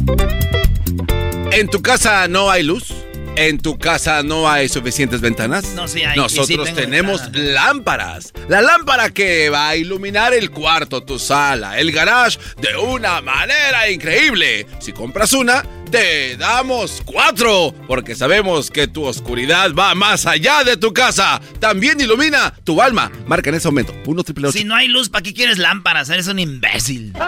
¿En 1.51 1.69
tu 1.69 1.81
casa 1.81 2.27
no 2.27 2.49
hay 2.49 2.63
luz? 2.63 2.93
¿En 3.37 3.57
tu 3.59 3.77
casa 3.77 4.23
no 4.23 4.49
hay 4.49 4.69
suficientes 4.69 5.19
ventanas? 5.19 5.65
No, 5.75 5.89
sí 5.89 6.03
hay, 6.03 6.13
sí 6.13 6.19
Nosotros 6.19 6.73
tenemos 6.73 7.21
ventanas. 7.23 7.51
lámparas. 7.53 8.33
La 8.47 8.61
lámpara 8.61 9.09
que 9.09 9.49
va 9.49 9.69
a 9.69 9.75
iluminar 9.75 10.33
el 10.33 10.51
cuarto, 10.51 11.03
tu 11.03 11.19
sala, 11.19 11.77
el 11.77 11.91
garage 11.91 12.39
de 12.61 12.77
una 12.77 13.19
manera 13.21 13.89
increíble. 13.89 14.65
Si 14.79 14.93
compras 14.93 15.33
una, 15.33 15.65
te 15.91 16.37
damos 16.37 17.01
cuatro. 17.03 17.75
Porque 17.87 18.15
sabemos 18.15 18.71
que 18.71 18.87
tu 18.87 19.03
oscuridad 19.03 19.73
va 19.73 19.93
más 19.95 20.25
allá 20.25 20.63
de 20.63 20.77
tu 20.77 20.93
casa. 20.93 21.41
También 21.59 21.99
ilumina 21.99 22.53
tu 22.63 22.81
alma. 22.81 23.11
Marca 23.27 23.49
en 23.49 23.55
ese 23.57 23.67
momento. 23.67 23.93
Uno 24.05 24.23
triple. 24.23 24.49
Si 24.53 24.63
no 24.63 24.75
hay 24.75 24.87
luz, 24.87 25.09
¿para 25.09 25.23
qué 25.23 25.33
quieres 25.33 25.57
lámparas? 25.57 26.09
Eres 26.09 26.27
un 26.27 26.39
imbécil. 26.39 27.13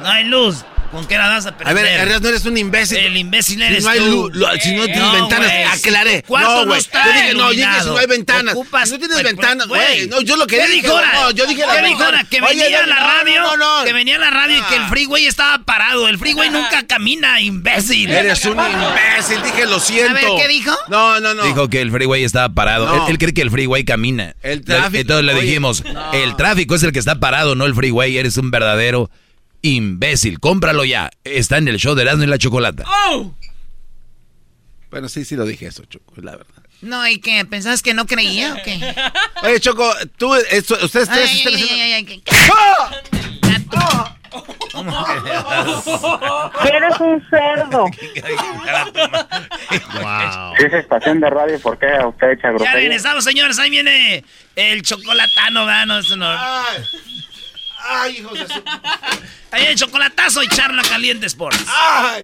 No 0.00 0.08
hay 0.08 0.24
luz. 0.24 0.64
¿Con 0.90 1.06
qué 1.06 1.16
la 1.16 1.28
vas 1.28 1.46
a 1.46 1.50
A 1.50 1.56
prender? 1.56 1.84
ver, 1.84 2.00
Ernesto, 2.00 2.22
no 2.22 2.28
eres 2.30 2.44
un 2.46 2.56
imbécil. 2.58 2.98
El 2.98 3.16
imbécil 3.16 3.58
Si 3.58 3.62
eres 3.64 3.84
no 3.84 3.90
hay 3.90 3.98
tú. 4.00 4.30
si 4.60 4.74
no 4.74 4.84
tienes 4.86 5.12
ventanas, 5.12 5.48
güey. 5.52 5.62
aclaré. 5.64 6.22
¿Cuánto 6.26 6.50
No, 6.64 6.66
güey. 6.66 6.82
trae 6.82 7.04
Yo 7.06 7.12
dije, 7.12 7.34
no, 7.34 7.52
yo 7.52 7.66
dije, 7.66 7.80
si 7.82 7.86
no 7.90 7.96
hay 7.98 8.06
ventanas. 8.06 8.54
Ocupas- 8.56 8.86
Si 8.88 8.92
no 8.94 8.98
tienes 8.98 9.14
pues, 9.16 9.24
ventanas, 9.24 9.66
pues, 9.68 9.80
güey. 9.86 10.06
No, 10.08 10.20
yo 10.20 10.36
lo 10.36 10.46
que 10.48 10.56
¿Qué 10.56 10.66
dije, 10.66 10.82
dijo 10.82 10.92
ahora? 10.96 11.12
no, 11.14 11.30
yo 11.30 11.46
dije 11.46 11.64
la 11.66 11.76
¿Qué 11.80 11.86
dijo 11.86 12.02
ahora? 12.02 12.24
Que 12.24 12.40
Oye, 12.40 12.62
venía 12.62 12.82
a 12.82 12.86
la 12.86 12.94
no, 12.96 13.00
no, 13.00 13.06
radio. 13.06 13.40
no, 13.42 13.56
no. 13.78 13.84
Que 13.84 13.92
venía 13.92 14.16
a 14.16 14.18
la 14.18 14.30
radio 14.30 14.58
y 14.58 14.62
que 14.62 14.76
el 14.76 14.84
freeway 14.88 15.26
estaba 15.26 15.58
parado. 15.64 16.08
El 16.08 16.18
freeway 16.18 16.50
nunca 16.50 16.84
camina, 16.86 17.40
imbécil. 17.40 18.10
Eres 18.10 18.44
un 18.46 18.58
imbécil, 18.58 19.42
dije, 19.44 19.66
lo 19.66 19.78
siento. 19.78 20.10
A 20.10 20.14
ver, 20.14 20.24
¿qué 20.42 20.48
dijo? 20.48 20.76
No, 20.88 21.20
no, 21.20 21.34
no. 21.34 21.44
Dijo 21.44 21.68
que 21.68 21.80
el 21.82 21.90
freeway 21.92 22.24
estaba 22.24 22.48
parado. 22.52 22.86
No. 22.86 23.06
Él, 23.06 23.12
él 23.12 23.18
cree 23.18 23.32
que 23.32 23.42
el 23.42 23.50
freeway 23.50 23.84
camina. 23.84 24.34
El 24.42 24.64
tráfico, 24.64 25.00
Entonces 25.02 25.24
le 25.24 25.34
oye, 25.34 25.42
dijimos, 25.42 25.84
no. 25.84 26.12
el 26.14 26.34
tráfico 26.36 26.74
es 26.74 26.82
el 26.82 26.92
que 26.92 26.98
está 26.98 27.20
parado, 27.20 27.54
no 27.54 27.64
el 27.66 27.74
freeway. 27.76 28.18
Eres 28.18 28.36
un 28.38 28.50
verdadero 28.50 29.08
imbécil. 29.62 30.40
Cómpralo 30.40 30.84
ya. 30.84 31.10
Está 31.24 31.58
en 31.58 31.68
el 31.68 31.78
show 31.78 31.94
de 31.94 32.02
Erasmo 32.02 32.24
y 32.24 32.26
la 32.26 32.38
Chocolata. 32.38 32.84
¡Oh! 32.86 33.34
Bueno, 34.90 35.08
sí, 35.08 35.24
sí 35.24 35.36
lo 35.36 35.44
dije 35.44 35.66
eso, 35.66 35.84
Choco, 35.84 36.14
es 36.16 36.24
la 36.24 36.32
verdad. 36.32 36.46
No, 36.82 37.06
¿y 37.06 37.20
qué? 37.20 37.44
¿Pensabas 37.44 37.82
que 37.82 37.94
no 37.94 38.06
creía 38.06 38.54
o 38.54 38.62
qué? 38.64 38.80
Oye, 39.44 39.60
Choco, 39.60 39.92
tú, 40.16 40.34
esto, 40.34 40.76
ustedes 40.82 41.08
tres 41.08 41.30
Ay, 41.30 41.38
están 41.38 41.54
ay, 41.54 41.62
haciendo- 41.62 41.84
ay, 41.84 41.92
ay, 41.92 42.06
ay, 42.08 42.22
Eres 46.72 47.00
un 47.00 47.22
cerdo. 47.30 47.84
Wow. 49.94 50.54
Si 50.58 50.64
es 50.64 50.72
estación 50.74 51.20
de 51.20 51.30
radio, 51.30 51.58
¿por 51.60 51.78
qué 51.78 51.86
usted 52.06 52.30
echa 52.32 52.42
Ya 52.42 52.50
groserías? 52.50 52.74
regresamos, 52.74 53.24
señores. 53.24 53.58
Ahí 53.58 53.70
viene 53.70 54.24
el 54.56 54.82
chocolatano, 54.82 55.66
gano. 55.66 55.98
Eso 55.98 56.16
no. 56.16 56.26
Ay, 57.88 58.18
hijos 58.18 58.38
de 58.38 58.46
su... 58.46 58.54
Ahí 59.50 59.66
el 59.66 59.76
chocolatazo 59.76 60.42
y 60.42 60.48
charla 60.48 60.82
caliente 60.82 61.26
Sports. 61.26 61.64
Ay. 61.68 62.22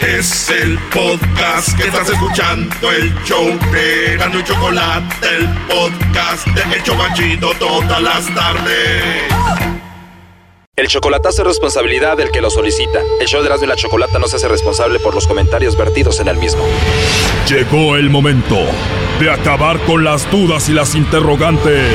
Es 0.00 0.50
el 0.50 0.78
podcast 0.90 1.76
que 1.76 1.84
estás 1.86 2.08
escuchando, 2.10 2.90
el 2.90 3.14
show 3.24 3.46
de 3.72 4.16
Gano 4.18 4.40
y 4.40 4.44
Chocolate, 4.44 5.26
el 5.36 5.48
podcast 5.66 6.46
de 6.48 6.76
El 6.76 6.82
Chocachito 6.82 7.52
todas 7.58 8.02
las 8.02 8.34
tardes. 8.34 9.22
El 10.76 10.88
chocolatazo 10.88 11.40
es 11.40 11.48
responsabilidad 11.48 12.18
del 12.18 12.30
que 12.30 12.42
lo 12.42 12.50
solicita. 12.50 13.00
El 13.18 13.26
show 13.26 13.40
de 13.40 13.46
Erasmo 13.46 13.64
y 13.64 13.68
la 13.68 13.76
Chocolata 13.76 14.18
no 14.18 14.28
se 14.28 14.36
hace 14.36 14.48
responsable 14.48 14.98
por 14.98 15.14
los 15.14 15.26
comentarios 15.26 15.74
vertidos 15.74 16.20
en 16.20 16.28
el 16.28 16.36
mismo. 16.36 16.62
Llegó 17.48 17.96
el 17.96 18.10
momento 18.10 18.58
de 19.18 19.30
acabar 19.30 19.78
con 19.86 20.04
las 20.04 20.30
dudas 20.30 20.68
y 20.68 20.72
las 20.72 20.94
interrogantes. 20.94 21.94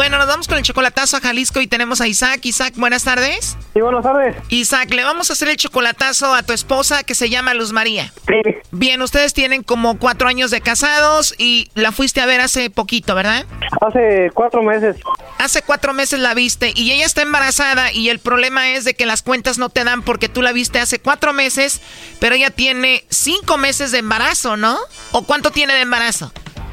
Bueno, 0.00 0.16
nos 0.16 0.28
vamos 0.28 0.48
con 0.48 0.56
el 0.56 0.62
chocolatazo 0.62 1.18
a 1.18 1.20
Jalisco 1.20 1.60
y 1.60 1.66
tenemos 1.66 2.00
a 2.00 2.08
Isaac. 2.08 2.40
Isaac, 2.44 2.72
buenas 2.78 3.04
tardes. 3.04 3.58
Sí, 3.74 3.82
buenas 3.82 4.02
tardes. 4.02 4.34
Isaac, 4.48 4.90
le 4.94 5.04
vamos 5.04 5.28
a 5.28 5.34
hacer 5.34 5.48
el 5.48 5.58
chocolatazo 5.58 6.34
a 6.34 6.42
tu 6.42 6.54
esposa 6.54 7.02
que 7.02 7.14
se 7.14 7.28
llama 7.28 7.52
Luz 7.52 7.74
María. 7.74 8.10
Sí. 8.26 8.40
Bien, 8.70 9.02
ustedes 9.02 9.34
tienen 9.34 9.62
como 9.62 9.98
cuatro 9.98 10.26
años 10.26 10.50
de 10.50 10.62
casados 10.62 11.34
y 11.36 11.70
la 11.74 11.92
fuiste 11.92 12.22
a 12.22 12.26
ver 12.26 12.40
hace 12.40 12.70
poquito, 12.70 13.14
¿verdad? 13.14 13.44
Hace 13.82 14.30
cuatro 14.32 14.62
meses. 14.62 14.96
Hace 15.36 15.60
cuatro 15.60 15.92
meses 15.92 16.18
la 16.18 16.32
viste 16.32 16.72
y 16.74 16.92
ella 16.92 17.04
está 17.04 17.20
embarazada 17.20 17.92
y 17.92 18.08
el 18.08 18.20
problema 18.20 18.70
es 18.70 18.86
de 18.86 18.94
que 18.94 19.04
las 19.04 19.20
cuentas 19.20 19.58
no 19.58 19.68
te 19.68 19.84
dan 19.84 20.00
porque 20.00 20.30
tú 20.30 20.40
la 20.40 20.52
viste 20.52 20.78
hace 20.78 20.98
cuatro 20.98 21.34
meses, 21.34 21.82
pero 22.20 22.34
ella 22.36 22.48
tiene 22.48 23.04
cinco 23.10 23.58
meses 23.58 23.92
de 23.92 23.98
embarazo, 23.98 24.56
¿no? 24.56 24.78
¿O 25.12 25.26
cuánto 25.26 25.50
tiene 25.50 25.74
de 25.74 25.82
embarazo? 25.82 26.32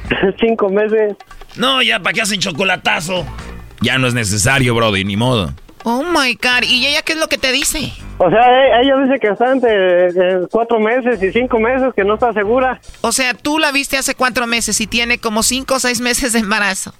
Cinco 0.39 0.69
meses. 0.69 1.17
No, 1.57 1.81
ya, 1.81 1.99
¿para 1.99 2.13
qué 2.13 2.21
hacen 2.21 2.39
chocolatazo? 2.39 3.25
Ya 3.81 3.97
no 3.97 4.07
es 4.07 4.13
necesario, 4.13 4.75
Brody, 4.75 5.03
ni 5.03 5.15
modo. 5.17 5.53
Oh 5.83 6.03
my 6.03 6.33
God. 6.35 6.63
¿Y 6.63 6.85
ella 6.87 7.01
qué 7.01 7.13
es 7.13 7.19
lo 7.19 7.27
que 7.29 7.37
te 7.37 7.51
dice? 7.51 7.93
O 8.17 8.29
sea, 8.29 8.41
e- 8.41 8.81
ella 8.81 8.97
dice 9.03 9.19
que 9.21 9.27
está 9.29 9.51
entre 9.51 10.07
eh, 10.07 10.47
cuatro 10.51 10.79
meses 10.79 11.21
y 11.21 11.31
cinco 11.31 11.59
meses, 11.59 11.93
que 11.95 12.03
no 12.03 12.15
está 12.15 12.33
segura. 12.33 12.81
O 13.01 13.11
sea, 13.11 13.33
tú 13.33 13.59
la 13.59 13.71
viste 13.71 13.97
hace 13.97 14.15
cuatro 14.15 14.47
meses 14.47 14.81
y 14.81 14.87
tiene 14.87 15.19
como 15.19 15.43
cinco 15.43 15.75
o 15.75 15.79
seis 15.79 16.01
meses 16.01 16.33
de 16.33 16.39
embarazo. 16.39 16.93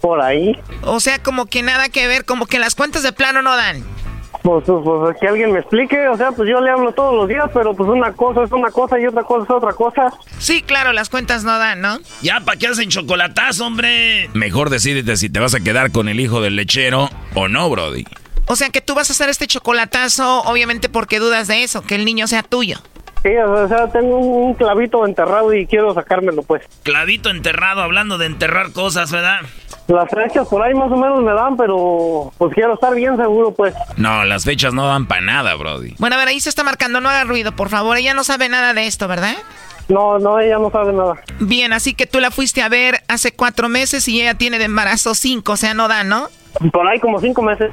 Por 0.00 0.20
ahí. 0.20 0.56
O 0.82 1.00
sea, 1.00 1.18
como 1.22 1.46
que 1.46 1.62
nada 1.62 1.88
que 1.88 2.06
ver, 2.06 2.24
como 2.24 2.46
que 2.46 2.58
las 2.58 2.74
cuentas 2.74 3.02
de 3.02 3.12
plano 3.12 3.42
no 3.42 3.56
dan. 3.56 3.82
Pues, 4.44 4.62
pues, 4.66 4.82
pues, 4.84 5.16
que 5.18 5.26
alguien 5.26 5.52
me 5.52 5.60
explique. 5.60 6.06
O 6.06 6.18
sea, 6.18 6.30
pues 6.32 6.46
yo 6.46 6.60
le 6.60 6.70
hablo 6.70 6.92
todos 6.92 7.14
los 7.14 7.26
días, 7.26 7.46
pero 7.54 7.74
pues 7.74 7.88
una 7.88 8.12
cosa 8.12 8.42
es 8.42 8.52
una 8.52 8.70
cosa 8.70 9.00
y 9.00 9.06
otra 9.06 9.22
cosa 9.22 9.44
es 9.44 9.50
otra 9.50 9.72
cosa. 9.72 10.12
Sí, 10.38 10.60
claro, 10.60 10.92
las 10.92 11.08
cuentas 11.08 11.44
no 11.44 11.58
dan, 11.58 11.80
¿no? 11.80 11.98
Ya, 12.20 12.40
¿para 12.40 12.58
qué 12.58 12.66
hacen 12.66 12.90
chocolatazo, 12.90 13.64
hombre? 13.64 14.28
Mejor 14.34 14.68
decídete 14.68 15.16
si 15.16 15.30
te 15.30 15.40
vas 15.40 15.54
a 15.54 15.60
quedar 15.60 15.92
con 15.92 16.10
el 16.10 16.20
hijo 16.20 16.42
del 16.42 16.56
lechero 16.56 17.08
o 17.34 17.48
no, 17.48 17.70
Brody. 17.70 18.04
O 18.46 18.54
sea, 18.54 18.68
que 18.68 18.82
tú 18.82 18.94
vas 18.94 19.08
a 19.08 19.14
hacer 19.14 19.30
este 19.30 19.46
chocolatazo, 19.46 20.42
obviamente 20.42 20.90
porque 20.90 21.20
dudas 21.20 21.48
de 21.48 21.62
eso, 21.62 21.80
que 21.80 21.94
el 21.94 22.04
niño 22.04 22.26
sea 22.26 22.42
tuyo. 22.42 22.76
Sí, 23.22 23.30
o 23.38 23.66
sea, 23.68 23.90
tengo 23.90 24.18
un 24.18 24.52
clavito 24.52 25.06
enterrado 25.06 25.54
y 25.54 25.66
quiero 25.66 25.94
sacármelo, 25.94 26.42
pues. 26.42 26.62
Clavito 26.82 27.30
enterrado, 27.30 27.80
hablando 27.80 28.18
de 28.18 28.26
enterrar 28.26 28.72
cosas, 28.72 29.10
¿verdad? 29.10 29.40
Las 29.86 30.08
fechas 30.10 30.48
por 30.48 30.62
ahí 30.62 30.72
más 30.74 30.90
o 30.90 30.96
menos 30.96 31.22
me 31.22 31.32
dan, 31.32 31.56
pero 31.56 32.32
pues 32.38 32.54
quiero 32.54 32.74
estar 32.74 32.94
bien 32.94 33.16
seguro, 33.16 33.52
pues. 33.52 33.74
No, 33.96 34.24
las 34.24 34.44
fechas 34.44 34.72
no 34.72 34.86
dan 34.86 35.06
para 35.06 35.20
nada, 35.20 35.54
Brody. 35.56 35.94
Bueno, 35.98 36.16
a 36.16 36.18
ver, 36.18 36.28
ahí 36.28 36.40
se 36.40 36.48
está 36.48 36.64
marcando, 36.64 37.00
no 37.00 37.10
haga 37.10 37.24
ruido, 37.24 37.52
por 37.54 37.68
favor. 37.68 37.98
Ella 37.98 38.14
no 38.14 38.24
sabe 38.24 38.48
nada 38.48 38.72
de 38.72 38.86
esto, 38.86 39.08
¿verdad? 39.08 39.34
No, 39.88 40.18
no, 40.18 40.38
ella 40.38 40.58
no 40.58 40.70
sabe 40.70 40.92
nada. 40.92 41.22
Bien, 41.40 41.72
así 41.72 41.94
que 41.94 42.06
tú 42.06 42.20
la 42.20 42.30
fuiste 42.30 42.62
a 42.62 42.68
ver 42.68 43.02
hace 43.08 43.32
cuatro 43.32 43.68
meses 43.68 44.08
y 44.08 44.20
ella 44.20 44.34
tiene 44.34 44.58
de 44.58 44.64
embarazo 44.64 45.14
cinco, 45.14 45.52
o 45.52 45.56
sea, 45.56 45.74
no 45.74 45.88
da, 45.88 46.04
¿no? 46.04 46.28
Por 46.72 46.86
ahí 46.86 47.00
como 47.00 47.20
cinco 47.20 47.42
meses. 47.42 47.70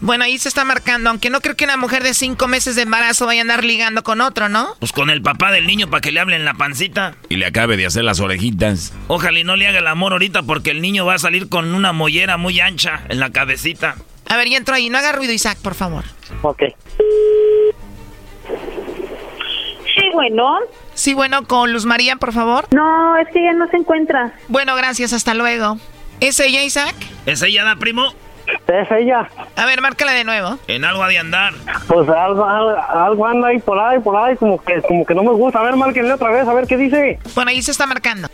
Bueno, 0.00 0.24
ahí 0.24 0.36
se 0.38 0.48
está 0.48 0.64
marcando, 0.64 1.10
aunque 1.10 1.30
no 1.30 1.40
creo 1.40 1.54
que 1.54 1.64
una 1.64 1.76
mujer 1.76 2.02
de 2.02 2.12
cinco 2.14 2.48
meses 2.48 2.74
de 2.74 2.82
embarazo 2.82 3.26
vaya 3.26 3.40
a 3.40 3.42
andar 3.42 3.64
ligando 3.64 4.02
con 4.02 4.20
otro, 4.20 4.48
¿no? 4.48 4.74
Pues 4.80 4.92
con 4.92 5.10
el 5.10 5.22
papá 5.22 5.52
del 5.52 5.66
niño 5.66 5.88
para 5.88 6.00
que 6.00 6.10
le 6.10 6.18
hablen 6.18 6.44
la 6.44 6.54
pancita. 6.54 7.14
Y 7.28 7.36
le 7.36 7.46
acabe 7.46 7.76
de 7.76 7.86
hacer 7.86 8.02
las 8.02 8.18
orejitas. 8.18 8.92
Ojalá 9.06 9.38
y 9.38 9.44
no 9.44 9.54
le 9.54 9.68
haga 9.68 9.78
el 9.78 9.86
amor 9.86 10.12
ahorita 10.12 10.42
porque 10.42 10.70
el 10.70 10.82
niño 10.82 11.06
va 11.06 11.14
a 11.14 11.18
salir 11.18 11.48
con 11.48 11.72
una 11.74 11.92
mollera 11.92 12.36
muy 12.36 12.58
ancha 12.58 13.02
en 13.08 13.20
la 13.20 13.30
cabecita. 13.30 13.94
A 14.28 14.36
ver, 14.36 14.48
ya 14.48 14.56
entro 14.56 14.74
ahí, 14.74 14.88
no 14.88 14.98
haga 14.98 15.12
ruido, 15.12 15.32
Isaac, 15.32 15.58
por 15.62 15.74
favor. 15.74 16.04
Ok. 16.42 16.62
Bueno. 20.12 20.58
Sí, 20.94 21.14
bueno, 21.14 21.46
con 21.46 21.72
Luz 21.72 21.84
María, 21.86 22.16
por 22.16 22.32
favor. 22.32 22.66
No, 22.72 23.16
es 23.16 23.28
que 23.28 23.40
ella 23.40 23.52
no 23.52 23.66
se 23.68 23.76
encuentra. 23.76 24.32
Bueno, 24.48 24.74
gracias, 24.76 25.12
hasta 25.12 25.34
luego. 25.34 25.78
¿Es 26.20 26.38
ella, 26.40 26.62
Isaac? 26.62 26.94
¿Es 27.26 27.42
ella, 27.42 27.64
da 27.64 27.76
primo? 27.76 28.12
Es 28.66 28.90
ella. 28.90 29.28
A 29.56 29.66
ver, 29.66 29.80
márcala 29.80 30.12
de 30.12 30.24
nuevo. 30.24 30.58
En 30.68 30.84
algo 30.84 31.02
ha 31.02 31.08
de 31.08 31.18
andar. 31.18 31.54
Pues 31.86 32.08
algo, 32.08 32.44
algo, 32.44 32.76
algo 32.88 33.26
anda 33.26 33.48
ahí 33.48 33.58
por 33.58 33.78
ahí, 33.78 33.98
por 34.00 34.16
ahí, 34.16 34.36
como 34.36 34.62
que, 34.62 34.82
como 34.82 35.06
que 35.06 35.14
no 35.14 35.22
me 35.22 35.30
gusta. 35.30 35.60
A 35.60 35.62
ver, 35.62 35.76
márquenle 35.76 36.12
otra 36.12 36.30
vez, 36.30 36.46
a 36.46 36.52
ver 36.52 36.66
qué 36.66 36.76
dice. 36.76 37.18
Bueno, 37.34 37.50
ahí 37.50 37.62
se 37.62 37.70
está 37.70 37.86
marcando. 37.86 38.28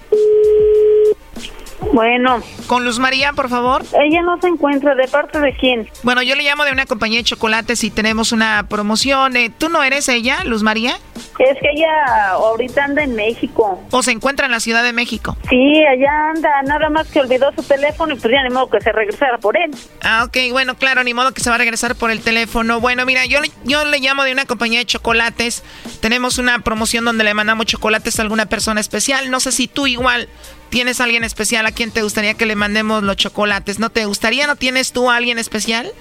Bueno. 1.93 2.43
Con 2.66 2.85
Luz 2.85 2.99
María, 2.99 3.33
por 3.33 3.49
favor. 3.49 3.83
Ella 4.05 4.22
no 4.22 4.41
se 4.41 4.49
encuentra. 4.49 4.95
¿De 4.95 5.07
parte 5.09 5.39
de 5.41 5.55
quién? 5.57 5.89
Bueno, 6.03 6.22
yo 6.22 6.35
le 6.35 6.43
llamo 6.43 6.64
de 6.64 6.72
una 6.72 6.87
compañía 6.87 7.18
de 7.18 7.24
chocolates 7.24 7.83
y 7.85 7.91
tenemos 7.91 8.33
una 8.33 8.66
promoción. 8.68 9.37
Eh, 9.37 9.51
¿Tú 9.57 9.68
no 9.68 9.83
eres 9.83 10.09
ella, 10.09 10.43
Luz 10.45 10.62
María? 10.62 10.97
Es 11.39 11.57
que 11.61 11.68
ella 11.74 12.33
ahorita 12.33 12.85
anda 12.85 13.03
en 13.05 13.14
México. 13.14 13.81
¿O 13.93 14.03
se 14.03 14.11
encuentra 14.11 14.47
en 14.47 14.53
la 14.53 14.61
Ciudad 14.61 14.83
de 14.83 14.93
México? 14.93 15.37
Sí, 15.49 15.83
allá 15.85 16.11
anda. 16.35 16.51
Nada 16.64 16.91
más 16.91 17.07
que 17.09 17.20
olvidó 17.20 17.53
su 17.55 17.62
teléfono 17.62 18.12
y 18.14 18.18
pues 18.18 18.33
ya 18.33 18.43
ni 18.43 18.53
modo 18.53 18.68
que 18.68 18.81
se 18.81 18.91
regresara 18.93 19.39
por 19.39 19.57
él. 19.57 19.70
Ah, 20.03 20.24
ok. 20.26 20.37
Bueno, 20.51 20.76
claro, 20.76 21.05
ni 21.05 21.14
modo 21.14 21.33
que 21.33 21.41
se 21.41 21.49
va 21.51 21.55
a 21.55 21.59
regresar 21.59 21.95
por 21.95 22.11
el 22.11 22.20
teléfono. 22.20 22.81
Bueno, 22.81 23.07
mira, 23.07 23.24
yo, 23.26 23.41
le- 23.41 23.53
yo 23.64 23.85
le 23.85 24.01
llamo 24.01 24.24
de 24.24 24.33
una 24.33 24.47
compañía 24.47 24.81
de 24.81 24.87
chocolates. 24.87 25.63
Tenemos 26.00 26.38
una 26.38 26.59
promoción 26.61 27.05
donde 27.05 27.22
le 27.25 27.34
mandamos 27.34 27.67
chocolates 27.67 28.18
a 28.18 28.22
alguna 28.22 28.46
persona 28.46 28.80
especial. 28.80 29.30
No 29.30 29.38
sé 29.41 29.53
si 29.53 29.68
tú 29.68 29.87
igual 29.87 30.29
tienes 30.70 31.00
a 31.00 31.04
alguien 31.04 31.24
especial 31.24 31.66
a 31.66 31.72
quien 31.72 31.90
te 31.90 32.03
gustaría 32.03 32.34
que 32.34 32.46
le 32.46 32.57
mandemos 32.57 33.03
los 33.03 33.16
chocolates. 33.16 33.78
¿No 33.78 33.90
te 33.90 34.04
gustaría? 34.04 34.46
¿No 34.46 34.57
tienes 34.57 34.92
tú 34.92 35.11
a 35.11 35.16
alguien 35.16 35.38
especial? 35.38 35.92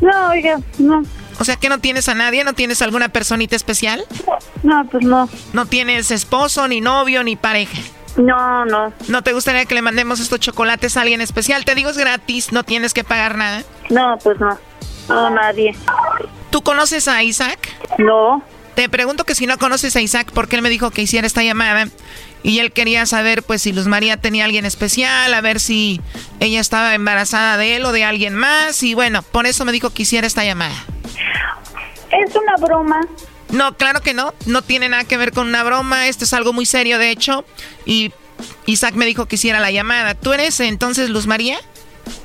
No, 0.00 0.28
oiga, 0.30 0.60
no. 0.78 1.02
O 1.38 1.44
sea 1.44 1.56
que 1.56 1.68
no 1.68 1.78
tienes 1.78 2.08
a 2.08 2.14
nadie, 2.14 2.44
no 2.44 2.52
tienes 2.52 2.80
alguna 2.82 3.08
personita 3.08 3.56
especial. 3.56 4.04
No, 4.62 4.86
pues 4.90 5.04
no. 5.04 5.28
No 5.52 5.66
tienes 5.66 6.10
esposo, 6.10 6.68
ni 6.68 6.80
novio, 6.80 7.22
ni 7.24 7.36
pareja. 7.36 7.78
No, 8.16 8.64
no. 8.64 8.92
¿No 9.08 9.22
te 9.22 9.32
gustaría 9.32 9.64
que 9.66 9.74
le 9.74 9.82
mandemos 9.82 10.20
estos 10.20 10.40
chocolates 10.40 10.96
a 10.96 11.02
alguien 11.02 11.20
especial? 11.20 11.64
Te 11.64 11.74
digo, 11.74 11.90
es 11.90 11.98
gratis, 11.98 12.52
no 12.52 12.62
tienes 12.62 12.94
que 12.94 13.04
pagar 13.04 13.36
nada. 13.36 13.64
No, 13.90 14.16
pues 14.22 14.38
no. 14.38 14.58
No, 15.08 15.30
nadie. 15.30 15.76
¿Tú 16.50 16.62
conoces 16.62 17.08
a 17.08 17.22
Isaac? 17.22 17.58
No. 17.98 18.42
Te 18.74 18.88
pregunto 18.88 19.24
que 19.24 19.34
si 19.34 19.46
no 19.46 19.58
conoces 19.58 19.94
a 19.96 20.00
Isaac, 20.00 20.30
porque 20.32 20.56
él 20.56 20.62
me 20.62 20.70
dijo 20.70 20.90
que 20.90 21.02
hiciera 21.02 21.26
esta 21.26 21.42
llamada 21.42 21.88
y 22.44 22.58
él 22.58 22.72
quería 22.72 23.06
saber 23.06 23.42
pues 23.42 23.62
si 23.62 23.72
Luz 23.72 23.88
María 23.88 24.18
tenía 24.18 24.44
alguien 24.44 24.66
especial, 24.66 25.32
a 25.32 25.40
ver 25.40 25.58
si 25.58 26.00
ella 26.38 26.60
estaba 26.60 26.94
embarazada 26.94 27.56
de 27.56 27.74
él 27.76 27.84
o 27.86 27.90
de 27.90 28.04
alguien 28.04 28.34
más 28.34 28.82
y 28.82 28.94
bueno, 28.94 29.22
por 29.22 29.46
eso 29.46 29.64
me 29.64 29.72
dijo 29.72 29.90
que 29.90 30.02
hiciera 30.02 30.26
esta 30.26 30.44
llamada. 30.44 30.74
Es 32.12 32.36
una 32.36 32.54
broma. 32.60 33.00
No, 33.48 33.76
claro 33.76 34.02
que 34.02 34.14
no, 34.14 34.34
no 34.46 34.62
tiene 34.62 34.90
nada 34.90 35.04
que 35.04 35.16
ver 35.16 35.32
con 35.32 35.48
una 35.48 35.64
broma, 35.64 36.06
esto 36.06 36.24
es 36.24 36.34
algo 36.34 36.52
muy 36.52 36.66
serio 36.66 36.98
de 36.98 37.10
hecho 37.10 37.46
y 37.86 38.12
Isaac 38.66 38.94
me 38.94 39.06
dijo 39.06 39.24
que 39.26 39.36
hiciera 39.36 39.58
la 39.58 39.70
llamada. 39.70 40.14
¿Tú 40.14 40.34
eres 40.34 40.60
entonces 40.60 41.08
Luz 41.08 41.26
María? 41.26 41.56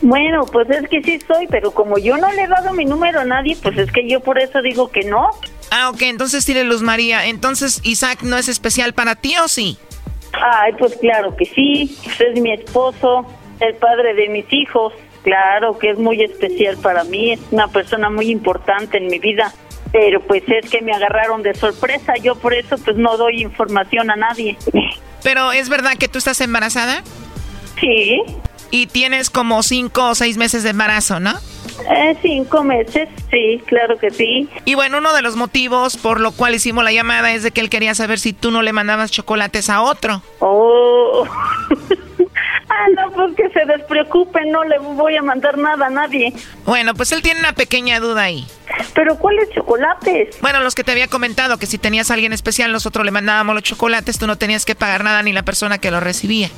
Bueno, 0.01 0.45
pues 0.51 0.69
es 0.69 0.89
que 0.89 1.01
sí 1.01 1.19
soy, 1.25 1.47
pero 1.47 1.71
como 1.71 1.97
yo 1.97 2.17
no 2.17 2.29
le 2.33 2.43
he 2.43 2.47
dado 2.47 2.73
mi 2.73 2.83
número 2.83 3.21
a 3.21 3.25
nadie, 3.25 3.57
pues 3.61 3.77
es 3.77 3.89
que 3.89 4.05
yo 4.09 4.19
por 4.19 4.37
eso 4.37 4.61
digo 4.61 4.91
que 4.91 5.05
no. 5.05 5.29
Ah, 5.71 5.89
ok, 5.89 6.01
entonces 6.01 6.43
tiene 6.45 6.65
Luz 6.65 6.81
María. 6.81 7.27
Entonces, 7.27 7.79
¿Isaac 7.83 8.23
no 8.23 8.37
es 8.37 8.49
especial 8.49 8.93
para 8.93 9.15
ti 9.15 9.37
o 9.37 9.47
sí? 9.47 9.77
Ay, 10.41 10.73
pues 10.77 10.95
claro 10.97 11.35
que 11.35 11.45
sí. 11.45 11.97
Es 12.19 12.41
mi 12.41 12.53
esposo, 12.53 13.25
el 13.59 13.75
padre 13.75 14.13
de 14.13 14.29
mis 14.29 14.45
hijos. 14.51 14.93
Claro 15.23 15.77
que 15.77 15.91
es 15.91 15.99
muy 15.99 16.21
especial 16.21 16.77
para 16.77 17.03
mí, 17.03 17.33
es 17.33 17.39
una 17.51 17.67
persona 17.67 18.09
muy 18.09 18.31
importante 18.31 18.97
en 18.97 19.07
mi 19.07 19.19
vida. 19.19 19.53
Pero 19.91 20.21
pues 20.21 20.43
es 20.47 20.69
que 20.69 20.81
me 20.81 20.93
agarraron 20.93 21.41
de 21.43 21.53
sorpresa, 21.55 22.13
yo 22.21 22.35
por 22.35 22.53
eso 22.53 22.77
pues 22.77 22.95
no 22.95 23.17
doy 23.17 23.41
información 23.41 24.11
a 24.11 24.15
nadie. 24.15 24.57
Pero 25.23 25.51
es 25.51 25.67
verdad 25.67 25.97
que 25.97 26.07
tú 26.07 26.19
estás 26.19 26.39
embarazada? 26.41 27.03
Sí. 27.79 28.21
Y 28.71 28.87
tienes 28.87 29.29
como 29.29 29.63
cinco 29.63 30.09
o 30.09 30.15
seis 30.15 30.37
meses 30.37 30.63
de 30.63 30.69
embarazo, 30.69 31.19
¿no? 31.19 31.33
Eh, 31.89 32.15
cinco 32.21 32.63
meses, 32.63 33.09
sí, 33.31 33.61
claro 33.65 33.97
que 33.97 34.11
sí. 34.11 34.49
Y 34.65 34.75
bueno, 34.75 34.97
uno 34.97 35.13
de 35.13 35.21
los 35.21 35.35
motivos 35.35 35.97
por 35.97 36.19
lo 36.19 36.31
cual 36.31 36.55
hicimos 36.55 36.83
la 36.83 36.91
llamada 36.91 37.33
es 37.33 37.43
de 37.43 37.51
que 37.51 37.61
él 37.61 37.69
quería 37.69 37.95
saber 37.95 38.19
si 38.19 38.33
tú 38.33 38.51
no 38.51 38.61
le 38.61 38.73
mandabas 38.73 39.11
chocolates 39.11 39.69
a 39.69 39.81
otro. 39.81 40.21
Oh. 40.39 41.25
ah, 42.69 42.85
no, 42.95 43.11
pues 43.11 43.35
que 43.35 43.49
se 43.49 43.65
despreocupe, 43.65 44.45
no 44.45 44.63
le 44.63 44.77
voy 44.79 45.15
a 45.17 45.21
mandar 45.21 45.57
nada 45.57 45.87
a 45.87 45.89
nadie. 45.89 46.33
Bueno, 46.65 46.93
pues 46.93 47.11
él 47.11 47.21
tiene 47.21 47.39
una 47.39 47.53
pequeña 47.53 47.99
duda 47.99 48.23
ahí. 48.23 48.45
¿Pero 48.93 49.17
cuáles 49.17 49.49
chocolates? 49.51 50.39
Bueno, 50.41 50.59
los 50.61 50.75
que 50.75 50.83
te 50.83 50.91
había 50.91 51.07
comentado, 51.07 51.57
que 51.57 51.65
si 51.65 51.77
tenías 51.77 52.11
a 52.11 52.13
alguien 52.13 52.33
especial, 52.33 52.71
nosotros 52.71 53.05
le 53.05 53.11
mandábamos 53.11 53.55
los 53.55 53.63
chocolates, 53.63 54.19
tú 54.19 54.27
no 54.27 54.37
tenías 54.37 54.65
que 54.65 54.75
pagar 54.75 55.03
nada 55.03 55.23
ni 55.23 55.33
la 55.33 55.43
persona 55.43 55.77
que 55.79 55.91
lo 55.91 55.99
recibía. 55.99 56.49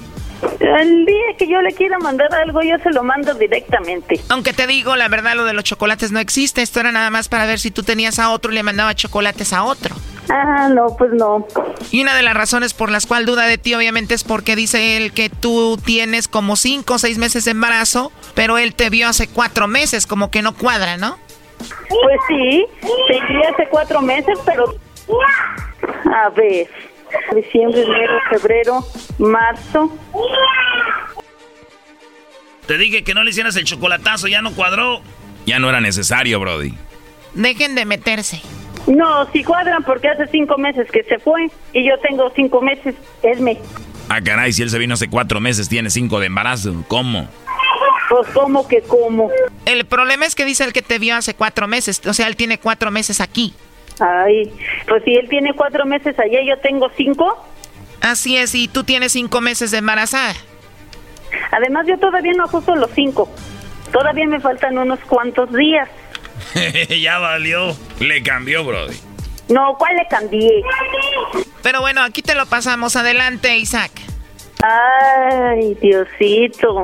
El 0.60 1.06
día 1.06 1.38
que 1.38 1.48
yo 1.48 1.62
le 1.62 1.74
quiera 1.74 2.00
mandar 2.00 2.34
algo, 2.34 2.62
yo 2.62 2.78
se 2.80 2.90
lo 2.92 3.04
mando 3.04 3.34
directamente. 3.34 4.20
Aunque 4.30 4.54
te 4.54 4.68
digo, 4.68 4.96
la 4.96 5.08
verdad, 5.08 5.36
lo 5.36 5.46
de 5.46 5.54
los 5.54 5.64
chocolates 5.64 6.12
no 6.12 6.20
existe. 6.20 6.62
Esto 6.62 6.80
era 6.80 6.92
nada 6.92 7.10
más 7.10 7.30
para 7.30 7.46
ver 7.46 7.60
si 7.60 7.72
tú 7.72 7.84
tenías 7.84 8.20
a 8.20 8.32
otro 8.32 8.52
y 8.52 8.56
le 8.56 8.64
mandaba 8.64 8.96
chocolates 8.96 9.54
a 9.54 9.64
otro. 9.64 9.96
Ah, 10.30 10.70
no, 10.70 10.96
pues 10.98 11.12
no. 11.12 11.46
Y 11.92 12.02
una 12.02 12.16
de 12.16 12.24
las 12.24 12.34
razones 12.36 12.74
por 12.74 12.90
las 12.90 13.06
cuales 13.06 13.28
duda 13.28 13.46
de 13.46 13.58
ti, 13.58 13.74
obviamente, 13.74 14.14
es 14.14 14.24
porque 14.24 14.56
dice 14.56 14.98
él 14.98 15.14
que 15.14 15.30
tú 15.30 15.78
tienes 15.84 16.28
como 16.28 16.56
cinco 16.56 16.96
o 16.96 17.00
seis 17.00 17.18
meses 17.18 17.46
de 17.46 17.52
embarazo, 17.52 18.12
pero 18.34 18.58
él 18.58 18.74
te 18.74 18.90
vio 18.90 19.08
hace 19.08 19.28
cuatro 19.28 19.68
meses, 19.68 20.08
como 20.08 20.32
que 20.32 20.42
no 20.42 20.56
cuadra, 20.56 20.98
¿no? 20.98 21.18
Pues 21.90 22.20
sí, 22.28 22.66
te 23.08 23.34
vi 23.34 23.44
hace 23.44 23.68
cuatro 23.70 24.02
meses, 24.02 24.40
pero... 24.46 24.76
A 26.14 26.30
ver, 26.30 26.68
diciembre, 27.36 27.84
enero, 27.84 28.14
febrero, 28.30 28.86
marzo. 29.20 29.92
Te 32.68 32.78
dije 32.78 33.04
que 33.04 33.14
no 33.14 33.24
le 33.24 33.32
hicieras 33.32 33.56
el 33.58 33.66
chocolatazo, 33.66 34.28
ya 34.28 34.42
no 34.42 34.54
cuadró. 34.54 35.02
Ya 35.46 35.60
no 35.60 35.70
era 35.70 35.82
necesario, 35.82 36.40
Brody. 36.40 36.74
Dejen 37.34 37.76
de 37.76 37.86
meterse. 37.86 38.42
No, 38.88 39.30
si 39.32 39.44
cuadran 39.44 39.84
porque 39.84 40.10
hace 40.10 40.28
cinco 40.28 40.58
meses 40.58 40.90
que 40.92 41.04
se 41.04 41.20
fue 41.20 41.50
y 41.74 41.88
yo 41.88 41.98
tengo 42.00 42.32
cinco 42.36 42.62
meses, 42.62 42.96
esme. 43.24 43.60
Ah, 44.10 44.22
caray, 44.22 44.54
si 44.54 44.62
él 44.62 44.70
se 44.70 44.78
vino 44.78 44.94
hace 44.96 45.10
cuatro 45.10 45.40
meses, 45.40 45.70
tiene 45.70 45.90
cinco 45.90 46.20
de 46.20 46.28
embarazo. 46.28 46.84
¿Cómo? 46.88 47.28
Pues 48.10 48.28
cómo 48.34 48.68
que 48.68 48.82
cómo. 48.82 49.30
El 49.66 49.86
problema 49.86 50.26
es 50.26 50.36
que 50.36 50.44
dice 50.44 50.64
el 50.64 50.74
que 50.74 50.82
te 50.82 51.00
vio 51.00 51.16
hace 51.16 51.34
cuatro 51.34 51.68
meses, 51.68 52.02
o 52.06 52.14
sea, 52.14 52.28
él 52.28 52.36
tiene 52.36 52.60
cuatro 52.60 52.92
meses 52.92 53.22
aquí. 53.22 53.54
Ay, 54.00 54.52
pues 54.88 55.04
si 55.04 55.16
él 55.16 55.28
tiene 55.30 55.54
cuatro 55.54 55.86
meses 55.86 56.18
allá, 56.20 56.40
yo 56.48 56.58
tengo 56.60 56.90
cinco. 56.96 57.46
Así 58.02 58.38
es, 58.38 58.56
y 58.56 58.68
tú 58.68 58.84
tienes 58.84 59.12
cinco 59.12 59.42
meses 59.42 59.72
de 59.72 59.78
embarazada. 59.78 60.34
Además, 61.52 61.86
yo 61.88 61.98
todavía 62.00 62.34
no 62.36 62.46
ajusto 62.46 62.76
los 62.76 62.90
cinco. 62.92 63.30
Todavía 63.92 64.26
me 64.28 64.40
faltan 64.40 64.78
unos 64.78 65.00
cuantos 65.02 65.52
días. 65.54 65.90
ya 67.02 67.20
valió. 67.20 67.76
Le 68.00 68.24
cambió, 68.24 68.64
Brody. 68.64 68.96
No, 69.50 69.76
¿cuál 69.78 69.96
le 69.98 70.08
cambié? 70.08 70.64
Pero 71.62 71.82
bueno, 71.82 72.02
aquí 72.02 72.22
te 72.22 72.36
lo 72.36 72.46
pasamos. 72.46 72.96
Adelante, 72.96 73.58
Isaac. 73.58 73.92
Ay, 74.64 75.76
Diosito. 75.82 76.84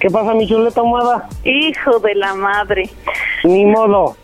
¿Qué 0.00 0.10
pasa, 0.10 0.34
mi 0.34 0.48
chuleta 0.48 0.80
amada? 0.80 1.28
Hijo 1.44 1.98
de 2.00 2.14
la 2.14 2.34
madre. 2.34 2.90
Ni 3.44 3.66
modo. 3.66 4.16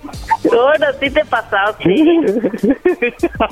Ahora 0.51 0.92
sí 0.98 1.10
te 1.10 1.24
pasaste. 1.26 1.94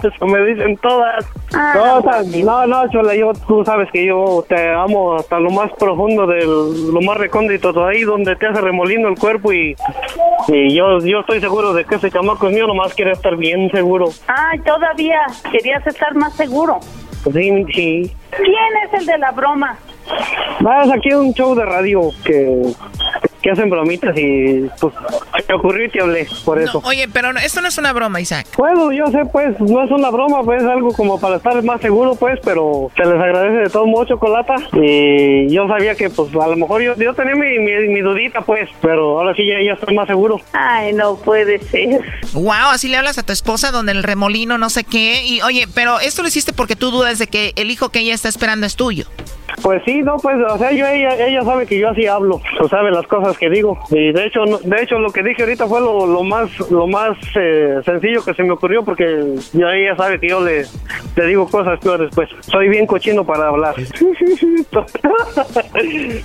Eso 0.02 0.26
me 0.26 0.44
dicen 0.46 0.76
todas. 0.78 1.26
Ah, 1.54 1.74
no, 1.74 1.98
o 1.98 2.02
sea, 2.02 2.42
no, 2.42 2.66
no, 2.66 2.88
chula, 2.90 3.14
yo, 3.14 3.32
tú 3.46 3.62
sabes 3.64 3.90
que 3.92 4.06
yo 4.06 4.44
te 4.48 4.70
amo 4.70 5.14
hasta 5.14 5.38
lo 5.38 5.50
más 5.50 5.70
profundo 5.78 6.26
de 6.26 6.44
lo 6.44 7.00
más 7.02 7.18
recóndito 7.18 7.72
de 7.72 7.84
ahí 7.84 8.02
donde 8.02 8.34
te 8.36 8.46
hace 8.46 8.60
remolino 8.60 9.08
el 9.08 9.18
cuerpo 9.18 9.52
y, 9.52 9.76
y 10.48 10.74
yo, 10.74 10.98
yo 11.00 11.20
estoy 11.20 11.40
seguro 11.40 11.74
de 11.74 11.84
que 11.84 11.96
ese 11.96 12.10
chamaco 12.10 12.48
es 12.48 12.54
mío, 12.54 12.66
nomás 12.66 12.94
quiere 12.94 13.12
estar 13.12 13.36
bien 13.36 13.70
seguro. 13.70 14.06
Ay, 14.26 14.58
todavía 14.60 15.20
querías 15.50 15.86
estar 15.86 16.14
más 16.14 16.34
seguro. 16.34 16.80
Sí, 17.24 17.64
sí. 17.74 18.16
¿Quién 18.30 18.72
es 18.86 19.00
el 19.00 19.06
de 19.06 19.18
la 19.18 19.32
broma? 19.32 19.78
Vas 20.60 20.90
aquí 20.90 21.10
a 21.10 21.18
un 21.18 21.34
show 21.34 21.54
de 21.54 21.64
radio 21.64 22.10
que, 22.24 22.72
que 23.48 23.52
hacen 23.52 23.70
bromitas 23.70 24.14
y 24.18 24.66
pues 24.78 24.92
me 25.48 25.54
ocurrió 25.54 25.86
y 25.86 25.88
te 25.90 26.02
hablé 26.02 26.26
por 26.44 26.58
eso. 26.60 26.82
Oye, 26.84 27.08
pero 27.10 27.32
no- 27.32 27.40
esto 27.40 27.62
no 27.62 27.68
es 27.68 27.78
una 27.78 27.92
broma, 27.94 28.20
Isaac. 28.20 28.46
Bueno, 28.58 28.92
yo 28.92 29.06
sé, 29.06 29.20
pues, 29.32 29.58
no 29.60 29.82
es 29.84 29.90
una 29.90 30.10
broma, 30.10 30.42
pues, 30.42 30.62
es 30.62 30.68
algo 30.68 30.92
como 30.92 31.18
para 31.18 31.36
estar 31.36 31.62
más 31.62 31.80
seguro, 31.80 32.14
pues, 32.14 32.38
pero 32.44 32.90
se 32.94 33.02
les 33.04 33.14
agradece 33.14 33.56
de 33.64 33.70
todo 33.70 33.86
modo, 33.86 34.04
Chocolata. 34.04 34.54
Y 34.74 35.48
yo 35.50 35.66
sabía 35.66 35.94
que, 35.94 36.10
pues, 36.10 36.28
a 36.34 36.46
lo 36.48 36.56
mejor 36.56 36.82
yo, 36.82 36.94
yo 36.96 37.14
tenía 37.14 37.34
mi, 37.34 37.58
mi, 37.58 37.88
mi 37.88 38.00
dudita, 38.00 38.42
pues, 38.42 38.68
pero 38.82 39.18
ahora 39.18 39.34
sí 39.34 39.46
ya, 39.46 39.54
ya 39.64 39.72
estoy 39.72 39.94
más 39.94 40.06
seguro. 40.06 40.40
Ay, 40.52 40.92
no 40.92 41.16
puede 41.16 41.58
ser. 41.60 42.00
Wow, 42.34 42.70
así 42.72 42.88
le 42.88 42.96
hablas 42.98 43.16
a 43.18 43.22
tu 43.22 43.32
esposa 43.32 43.70
donde 43.70 43.92
el 43.92 44.02
remolino, 44.02 44.58
no 44.58 44.68
sé 44.68 44.84
qué. 44.84 45.24
Y 45.24 45.40
oye, 45.42 45.66
pero 45.74 46.00
esto 46.00 46.22
lo 46.22 46.28
hiciste 46.28 46.52
porque 46.52 46.76
tú 46.76 46.90
dudas 46.90 47.18
de 47.18 47.26
que 47.28 47.52
el 47.56 47.70
hijo 47.70 47.88
que 47.88 48.00
ella 48.00 48.14
está 48.14 48.28
esperando 48.28 48.66
es 48.66 48.76
tuyo. 48.76 49.06
Pues 49.62 49.82
sí, 49.84 50.02
no, 50.02 50.16
pues, 50.18 50.36
o 50.48 50.58
sea, 50.58 50.70
yo, 50.72 50.86
ella, 50.86 51.26
ella 51.26 51.42
sabe 51.42 51.66
que 51.66 51.78
yo 51.78 51.88
así 51.88 52.06
hablo, 52.06 52.40
o 52.60 52.68
sabe 52.68 52.90
las 52.90 53.06
cosas 53.06 53.36
que 53.38 53.50
digo. 53.50 53.78
Y 53.90 54.12
de 54.12 54.26
hecho, 54.26 54.44
no- 54.46 54.58
de 54.58 54.82
hecho, 54.82 54.98
lo 54.98 55.10
que 55.10 55.22
dije 55.22 55.42
ahorita 55.42 55.66
fue 55.66 55.80
lo, 55.80 56.06
lo 56.06 56.22
más, 56.22 56.48
lo 56.70 56.86
más 56.86 57.16
eh, 57.34 57.78
sencillo 57.84 58.24
que 58.24 58.34
se 58.34 58.42
me 58.42 58.52
ocurrió, 58.52 58.84
porque 58.84 59.34
ya 59.52 59.74
ella 59.74 59.96
sabe 59.96 60.20
que 60.20 60.28
yo 60.28 60.40
le, 60.40 60.64
le 61.16 61.26
digo 61.26 61.48
cosas 61.48 61.78
peores, 61.80 62.10
pues. 62.14 62.28
Soy 62.40 62.68
bien 62.68 62.86
cochino 62.86 63.24
para 63.24 63.48
hablar. 63.48 63.74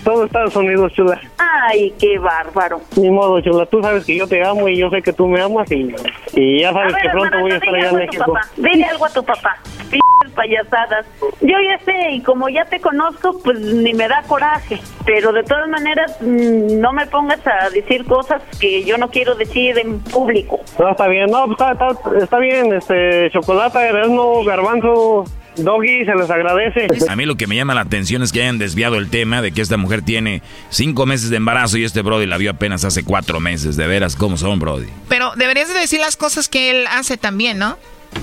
Todo 0.03 0.25
Estados 0.25 0.55
Unidos, 0.55 0.91
chula. 0.93 1.19
Ay, 1.37 1.93
qué 1.99 2.17
bárbaro. 2.19 2.81
Ni 2.97 3.09
modo, 3.09 3.39
chula. 3.41 3.65
Tú 3.65 3.81
sabes 3.81 4.05
que 4.05 4.17
yo 4.17 4.27
te 4.27 4.43
amo 4.43 4.67
y 4.67 4.77
yo 4.77 4.89
sé 4.89 5.01
que 5.01 5.13
tú 5.13 5.27
me 5.27 5.41
amas 5.41 5.71
y, 5.71 5.93
y 6.33 6.61
ya 6.61 6.71
sabes 6.73 6.93
ver, 6.93 7.01
que 7.01 7.09
pronto 7.09 7.37
hermana, 7.37 7.41
voy 7.41 7.51
a 7.51 7.55
estar 7.55 7.75
allá 7.75 7.89
en 7.89 7.95
algo 7.95 7.97
a 7.97 7.99
tu 7.99 8.05
México. 8.05 8.33
papá. 8.33 8.47
Dile 8.57 8.83
algo 8.85 9.05
a 9.05 9.09
tu 9.09 9.23
papá. 9.23 9.57
Payasadas. 10.33 11.05
Yo 11.41 11.55
ya 11.69 11.83
sé, 11.85 12.11
y 12.11 12.21
como 12.21 12.49
ya 12.49 12.65
te 12.65 12.79
conozco, 12.79 13.39
pues 13.43 13.59
ni 13.59 13.93
me 13.93 14.07
da 14.07 14.23
coraje. 14.23 14.79
Pero 15.05 15.31
de 15.31 15.43
todas 15.43 15.67
maneras, 15.69 16.17
mm, 16.21 16.79
no 16.79 16.93
me 16.93 17.05
pongas 17.07 17.39
a 17.45 17.69
decir 17.69 18.05
cosas 18.05 18.41
que 18.59 18.83
yo 18.83 18.97
no 18.97 19.09
quiero 19.09 19.35
decir 19.35 19.77
en 19.77 19.99
público. 19.99 20.59
No, 20.79 20.91
está 20.91 21.07
bien. 21.07 21.29
No, 21.29 21.45
pues, 21.45 21.59
está, 21.59 21.71
está, 21.71 22.23
está 22.23 22.39
bien. 22.39 22.73
Este, 22.73 23.29
chocolate, 23.31 23.79
Erasmo, 23.79 24.43
garbanzo, 24.43 25.25
doggy, 25.57 26.05
se 26.05 26.15
les 26.15 26.29
agradece. 26.29 26.87
A 27.09 27.15
mí 27.15 27.25
lo 27.25 27.35
que 27.35 27.47
me 27.47 27.55
llama 27.55 27.73
la 27.73 27.81
atención 27.81 28.23
es 28.23 28.31
que 28.31 28.41
hayan 28.41 28.57
desviado 28.57 28.97
el 28.97 29.09
tema 29.09 29.41
de 29.41 29.51
que 29.51 29.61
esta 29.61 29.77
mujer 29.77 30.01
tiene 30.01 30.41
cinco 30.69 31.05
meses 31.05 31.29
de 31.29 31.37
embarazo 31.37 31.77
y 31.77 31.83
este 31.83 32.01
Brody 32.01 32.25
la 32.25 32.37
vio 32.37 32.51
apenas 32.51 32.85
hace 32.85 33.03
cuatro 33.03 33.39
meses. 33.39 33.77
De 33.77 33.87
veras, 33.87 34.15
¿cómo 34.15 34.37
son, 34.37 34.59
Brody? 34.59 34.87
Pero 35.09 35.31
deberías 35.35 35.67
de 35.67 35.79
decir 35.79 35.99
las 35.99 36.17
cosas 36.17 36.49
que 36.49 36.71
él 36.71 36.87
hace 36.89 37.17
también, 37.17 37.57
¿no? 37.57 37.77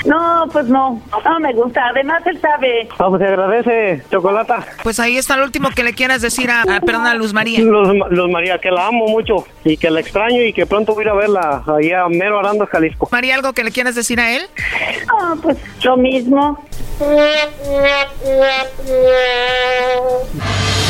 No, 0.07 0.47
pues 0.53 0.67
no, 0.67 1.01
no 1.25 1.41
me 1.41 1.53
gusta. 1.53 1.81
Además, 1.91 2.23
él 2.27 2.41
sabe. 2.41 2.89
No, 2.99 3.11
pues 3.11 3.21
se 3.21 3.29
agradece, 3.29 4.03
Chocolata. 4.11 4.65
Pues 4.83 4.99
ahí 4.99 5.19
está 5.19 5.37
lo 5.37 5.45
último 5.45 5.71
que 5.71 5.85
le 5.85 5.93
quieras 5.93 6.23
decir 6.23 6.51
a, 6.51 6.63
a 6.63 6.81
perdón, 6.81 7.07
a 7.07 7.15
Luz 7.15 7.33
María. 7.33 7.61
Luz, 7.61 7.89
Luz 8.11 8.31
María, 8.31 8.59
que 8.59 8.71
la 8.71 8.87
amo 8.87 9.07
mucho 9.09 9.45
y 9.65 9.77
que 9.77 9.91
la 9.91 10.01
extraño 10.01 10.43
y 10.43 10.53
que 10.53 10.67
pronto 10.67 10.95
voy 10.95 11.03
a 11.03 11.07
ir 11.07 11.11
a 11.11 11.15
verla 11.15 11.63
allá 11.67 12.05
a 12.05 12.09
Mero 12.09 12.39
Arando, 12.39 12.67
Jalisco. 12.67 13.09
María, 13.13 13.35
¿algo 13.35 13.53
que 13.53 13.65
le 13.65 13.71
quieras 13.71 13.95
decir 13.95 14.21
a 14.21 14.35
él? 14.35 14.43
Ah, 15.21 15.35
pues 15.43 15.59
lo 15.85 15.97
mismo. 15.97 16.59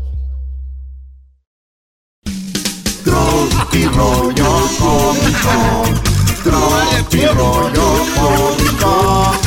Tropi 3.61 3.85
rollo 3.85 4.69
cómico. 4.79 5.83
Tropi 6.43 7.25
rollo 7.27 8.05
cómico. 8.15 9.37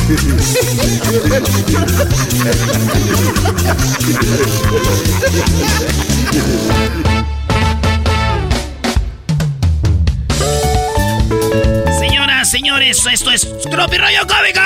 Señoras, 11.99 12.49
señores, 12.49 13.05
esto 13.11 13.31
es 13.31 13.45
Tropi 13.69 13.97
Rollo 13.97 14.25
Cómico. 14.27 14.61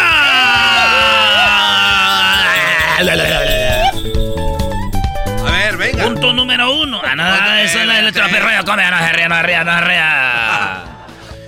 Cómico. 8.13 8.75
No 8.75 8.97
se 8.97 9.13
ría, 9.13 9.29
no 9.29 9.35
se 9.35 9.43
ría, 9.43 9.63
no 9.63 9.73
se 9.73 9.85
ría. 9.85 10.99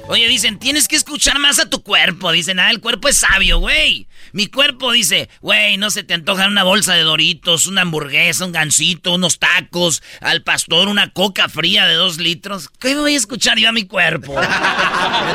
Oye, 0.07 0.27
dicen, 0.27 0.59
tienes 0.59 0.89
que 0.89 0.97
escuchar 0.97 1.39
más 1.39 1.57
a 1.59 1.69
tu 1.69 1.83
cuerpo. 1.83 2.33
Dicen, 2.33 2.59
ah, 2.59 2.69
el 2.69 2.81
cuerpo 2.81 3.07
es 3.07 3.17
sabio, 3.17 3.59
güey. 3.59 4.07
Mi 4.33 4.47
cuerpo 4.47 4.91
dice, 4.91 5.29
güey, 5.39 5.77
no 5.77 5.89
se 5.89 6.03
te 6.03 6.13
antoja 6.13 6.47
una 6.47 6.63
bolsa 6.63 6.95
de 6.95 7.03
doritos, 7.03 7.65
una 7.65 7.83
hamburguesa, 7.83 8.45
un 8.45 8.51
gansito, 8.51 9.13
unos 9.13 9.39
tacos, 9.39 10.03
al 10.19 10.43
pastor 10.43 10.89
una 10.89 11.11
coca 11.13 11.47
fría 11.47 11.85
de 11.87 11.93
dos 11.93 12.17
litros. 12.17 12.69
¿Qué 12.79 12.93
voy 12.95 13.13
a 13.13 13.17
escuchar 13.17 13.57
yo 13.57 13.69
a 13.69 13.71
mi 13.71 13.85
cuerpo? 13.85 14.35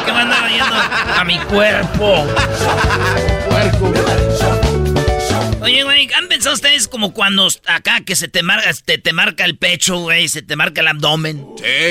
¿Qué 0.05 0.13
me 0.13 0.21
andaba 0.21 0.49
yendo 0.51 0.77
a 0.77 1.25
mi 1.25 1.39
cuerpo? 1.39 2.27
Oye, 5.67 5.83
güey, 5.83 6.09
¿han 6.15 6.29
pensado 6.29 6.55
ustedes 6.55 6.87
como 6.87 7.13
cuando 7.13 7.49
acá 7.67 8.01
que 8.03 8.15
se 8.15 8.29
te 8.29 8.45
marca, 8.45 8.71
te, 8.85 8.99
te 8.99 9.13
marca 9.13 9.45
el 9.45 9.59
pecho, 9.59 9.99
güey, 9.99 10.29
se 10.29 10.41
te 10.43 10.55
marca 10.55 10.81
el 10.81 10.87
abdomen? 10.87 11.45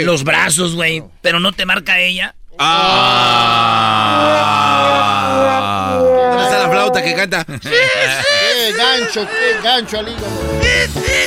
Los 0.03 0.23
brazos, 0.23 0.75
güey, 0.75 1.03
pero 1.21 1.41
no 1.41 1.51
te 1.51 1.65
marca 1.65 1.99
ella. 1.99 2.35
Ah. 2.57 3.35
¿Dónde 5.99 6.43
está 6.45 6.59
la 6.63 6.69
flauta 6.69 7.03
que 7.03 7.15
canta? 7.15 7.43
¡Qué 7.61 8.71
gancho, 8.77 9.27
qué 9.27 9.61
gancho 9.61 9.99
al 9.99 10.07
hígado! 10.07 10.61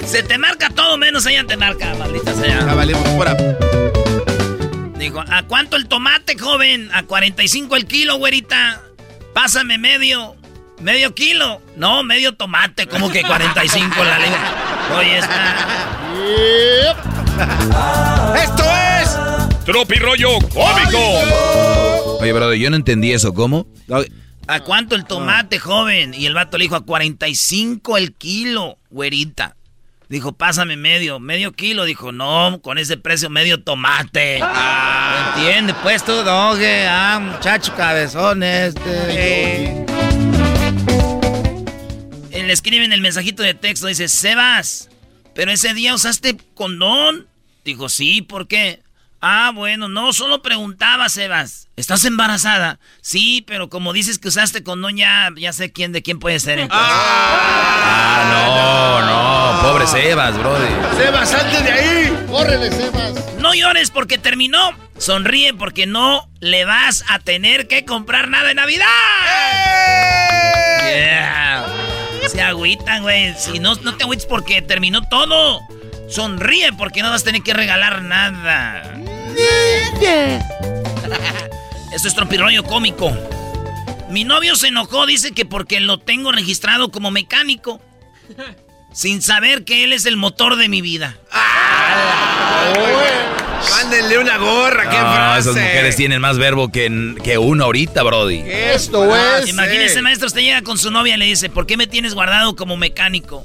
Se 0.07 0.23
te 0.23 0.39
marca 0.39 0.71
todo 0.71 0.97
menos 0.97 1.27
ella 1.27 1.45
te 1.45 1.59
marca, 1.59 1.95
maldita 1.97 2.33
sea. 2.33 2.61
Ya 2.61 2.75
valimos 2.75 3.07
fuera. 3.11 3.37
Dijo, 4.97 5.21
¿a 5.21 5.43
cuánto 5.43 5.77
el 5.77 5.87
tomate, 5.87 6.39
joven? 6.39 6.89
A 6.95 7.03
45 7.03 7.77
el 7.77 7.85
kilo, 7.85 8.17
güerita. 8.17 8.81
Pásame 9.35 9.77
medio. 9.77 10.38
¿Medio 10.81 11.15
kilo? 11.15 11.61
No, 11.77 12.03
medio 12.05 12.35
tomate, 12.35 12.87
como 12.87 13.11
que 13.11 13.23
45 13.23 14.05
la 14.05 14.19
ley. 14.19 14.31
Oye, 14.97 15.19
está. 15.19 15.57
¡Esto 18.43 18.65
es! 18.65 19.65
Tropi 19.65 19.97
rollo 19.97 20.39
cómico. 20.53 22.19
Oye, 22.21 22.33
brother, 22.33 22.59
yo 22.59 22.71
no 22.71 22.77
entendí 22.77 23.13
eso. 23.13 23.35
¿Cómo? 23.35 23.67
¿A 24.47 24.61
cuánto 24.61 24.95
el 24.95 25.05
tomate, 25.05 25.59
joven? 25.59 26.15
Y 26.15 26.27
el 26.27 26.35
vato 26.35 26.59
le 26.59 26.65
dijo, 26.65 26.77
a 26.77 26.85
45 26.85 27.99
el 27.99 28.15
kilo, 28.15 28.79
güerita. 28.91 29.57
Dijo, 30.09 30.33
pásame 30.33 30.77
medio, 30.77 31.21
medio 31.21 31.53
kilo. 31.53 31.85
Dijo, 31.85 32.13
no, 32.13 32.61
con 32.63 32.79
ese 32.79 32.97
precio, 32.97 33.29
medio 33.29 33.63
tomate. 33.63 34.41
Ah, 34.43 35.35
¿Entiendes? 35.37 35.77
Pues 35.83 36.05
tú, 36.05 36.13
doge, 36.13 36.87
ah, 36.89 37.21
muchacho 37.21 37.75
cabezón 37.77 38.43
este. 38.43 39.85
Le 42.49 42.55
escribe 42.55 42.85
en 42.85 42.95
el 42.95 43.03
mensajito 43.03 43.43
de 43.43 43.53
texto, 43.53 43.87
dice, 43.89 44.09
Sebas, 44.09 44.89
pero 45.35 45.53
ese 45.53 45.75
día 45.75 45.95
usaste 45.95 46.39
condón. 46.55 47.29
Dijo, 47.63 47.91
sí, 47.91 48.23
¿por 48.23 48.49
qué? 48.49 48.81
Ah, 49.21 49.53
bueno, 49.55 49.89
no, 49.89 50.15
solo 50.15 50.41
preguntaba, 50.41 51.11
Sebas. 51.11 51.69
¿Estás 51.77 52.07
embarazada? 52.07 52.79
Sí, 53.03 53.45
pero 53.47 53.69
como 53.69 53.93
dices 53.93 54.19
que 54.19 54.29
usaste 54.29 54.63
condón, 54.63 54.97
ya, 54.97 55.29
ya 55.37 55.53
sé 55.53 55.73
quién 55.73 55.93
de 55.93 56.03
quién 56.03 56.19
puede 56.19 56.41
ser 56.41 56.59
entonces. 56.59 56.89
Ah, 56.91 58.25
no, 58.33 59.63
no. 59.63 59.69
Pobre 59.69 59.87
Sebas, 59.87 60.39
brother. 60.39 60.71
¡Sebas, 60.97 61.31
salte 61.31 61.63
de 61.63 61.71
ahí! 61.71 62.27
¡Córrele, 62.31 62.71
Sebas! 62.71 63.37
No 63.41 63.53
llores 63.53 63.91
porque 63.91 64.17
terminó. 64.17 64.73
Sonríe 64.97 65.53
porque 65.53 65.87
no 65.87 66.31
le 66.41 66.65
vas 66.65 67.05
a 67.09 67.19
tener 67.19 67.69
que 67.69 67.85
comprar 67.85 68.29
nada 68.29 68.49
de 68.49 68.55
Navidad. 68.55 68.87
Yeah. 70.81 71.48
Se 72.29 72.43
agüitan, 72.43 73.03
güey. 73.03 73.35
Si 73.39 73.59
no, 73.59 73.75
no 73.77 73.97
te 73.97 74.05
agüites 74.05 74.27
porque 74.27 74.61
terminó 74.61 75.01
todo. 75.09 75.61
Sonríe 76.09 76.73
porque 76.75 77.03
no 77.03 77.11
vas 77.11 77.23
a 77.23 77.25
tener 77.25 77.43
que 77.43 77.55
regalar 77.55 78.03
nada. 78.03 78.83
Esto 81.93 82.09
es 82.09 82.15
trompirollo 82.15 82.65
cómico. 82.65 83.17
Mi 84.11 84.25
novio 84.25 84.57
se 84.57 84.69
enojó, 84.69 85.07
dice 85.07 85.33
que 85.33 85.45
porque 85.45 85.81
lo 85.81 85.99
tengo 85.99 86.33
registrado 86.33 86.91
como 86.91 87.11
mecánico. 87.11 87.81
Sin 88.93 89.23
saber 89.23 89.65
que 89.65 89.85
él 89.85 89.93
es 89.93 90.07
el 90.07 90.17
motor 90.17 90.57
de 90.57 90.69
mi 90.69 90.81
vida. 90.81 91.17
Mándenle 93.71 94.19
una 94.19 94.39
gorra, 94.39 94.89
qué 94.91 94.97
No, 94.97 95.13
frase. 95.13 95.41
esas 95.51 95.55
mujeres 95.63 95.97
tienen 95.97 96.21
más 96.21 96.39
verbo 96.39 96.71
que, 96.71 97.15
que 97.23 97.39
uno 97.39 97.65
ahorita, 97.65 98.03
brody. 98.03 98.43
Esto 98.47 99.15
es. 99.15 99.49
Imagínese, 99.49 100.01
maestro, 100.03 100.27
usted 100.29 100.41
llega 100.43 100.63
con 100.63 100.79
su 100.79 100.91
novia 100.91 101.15
y 101.15 101.19
le 101.19 101.25
dice, 101.27 101.49
¿por 101.51 101.67
qué 101.67 101.77
me 101.77 101.87
tienes 101.87 102.15
guardado 102.15 102.57
como 102.57 102.77
mecánico? 102.77 103.45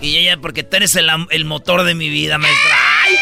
Y 0.00 0.16
ella, 0.18 0.36
porque 0.38 0.62
tú 0.64 0.76
eres 0.76 0.94
el, 0.96 1.08
el 1.30 1.44
motor 1.44 1.82
de 1.84 1.94
mi 1.94 2.08
vida, 2.08 2.36
maestra. 2.38 2.70
¡Ay, 3.04 3.14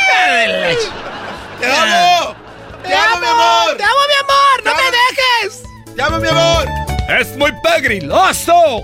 ch- 0.75 1.61
¡Te 1.61 1.67
amo! 1.67 2.35
¡Te 2.83 2.95
amo, 2.95 3.21
mi 3.21 3.27
amor! 3.27 3.77
¡Te 3.77 3.85
amo, 3.85 3.95
mi 4.09 4.15
amor! 4.25 4.65
¡No 4.65 4.75
me 4.75 4.83
dejes! 4.91 5.63
¡Te 5.95 6.03
amo, 6.03 6.19
mi 6.19 6.29
amor! 6.29 6.67
Es 7.21 7.37
muy 7.37 7.53
pegriloso. 7.63 8.83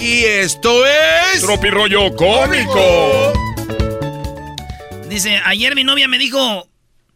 Y 0.00 0.24
esto 0.24 0.84
es... 0.86 1.42
Tropi 1.42 1.68
rollo 1.70 2.14
cómico. 2.16 3.32
Dice, 5.08 5.40
ayer 5.44 5.74
mi 5.74 5.84
novia 5.84 6.08
me 6.08 6.18
dijo, 6.18 6.68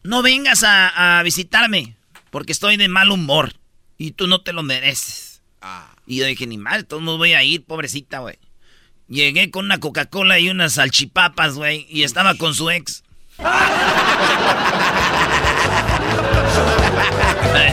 no 0.02 0.22
vengas 0.22 0.62
a, 0.64 1.18
a 1.18 1.22
visitarme 1.22 1.96
porque 2.30 2.52
estoy 2.52 2.76
de 2.76 2.88
mal 2.88 3.10
humor 3.10 3.54
y 3.98 4.12
tú 4.12 4.26
no 4.26 4.40
te 4.42 4.52
lo 4.52 4.62
mereces. 4.62 5.42
Y 6.06 6.16
yo 6.16 6.26
dije, 6.26 6.46
ni 6.46 6.56
mal, 6.58 6.86
todos 6.86 7.02
no 7.02 7.18
voy 7.18 7.34
a 7.34 7.42
ir, 7.42 7.64
pobrecita, 7.64 8.20
güey. 8.20 8.38
Llegué 9.08 9.50
con 9.50 9.64
una 9.66 9.78
Coca-Cola 9.78 10.38
y 10.38 10.48
unas 10.50 10.74
salchipapas, 10.74 11.54
güey, 11.54 11.86
y 11.90 12.04
estaba 12.04 12.34
con 12.36 12.54
su 12.54 12.70
ex. 12.70 13.02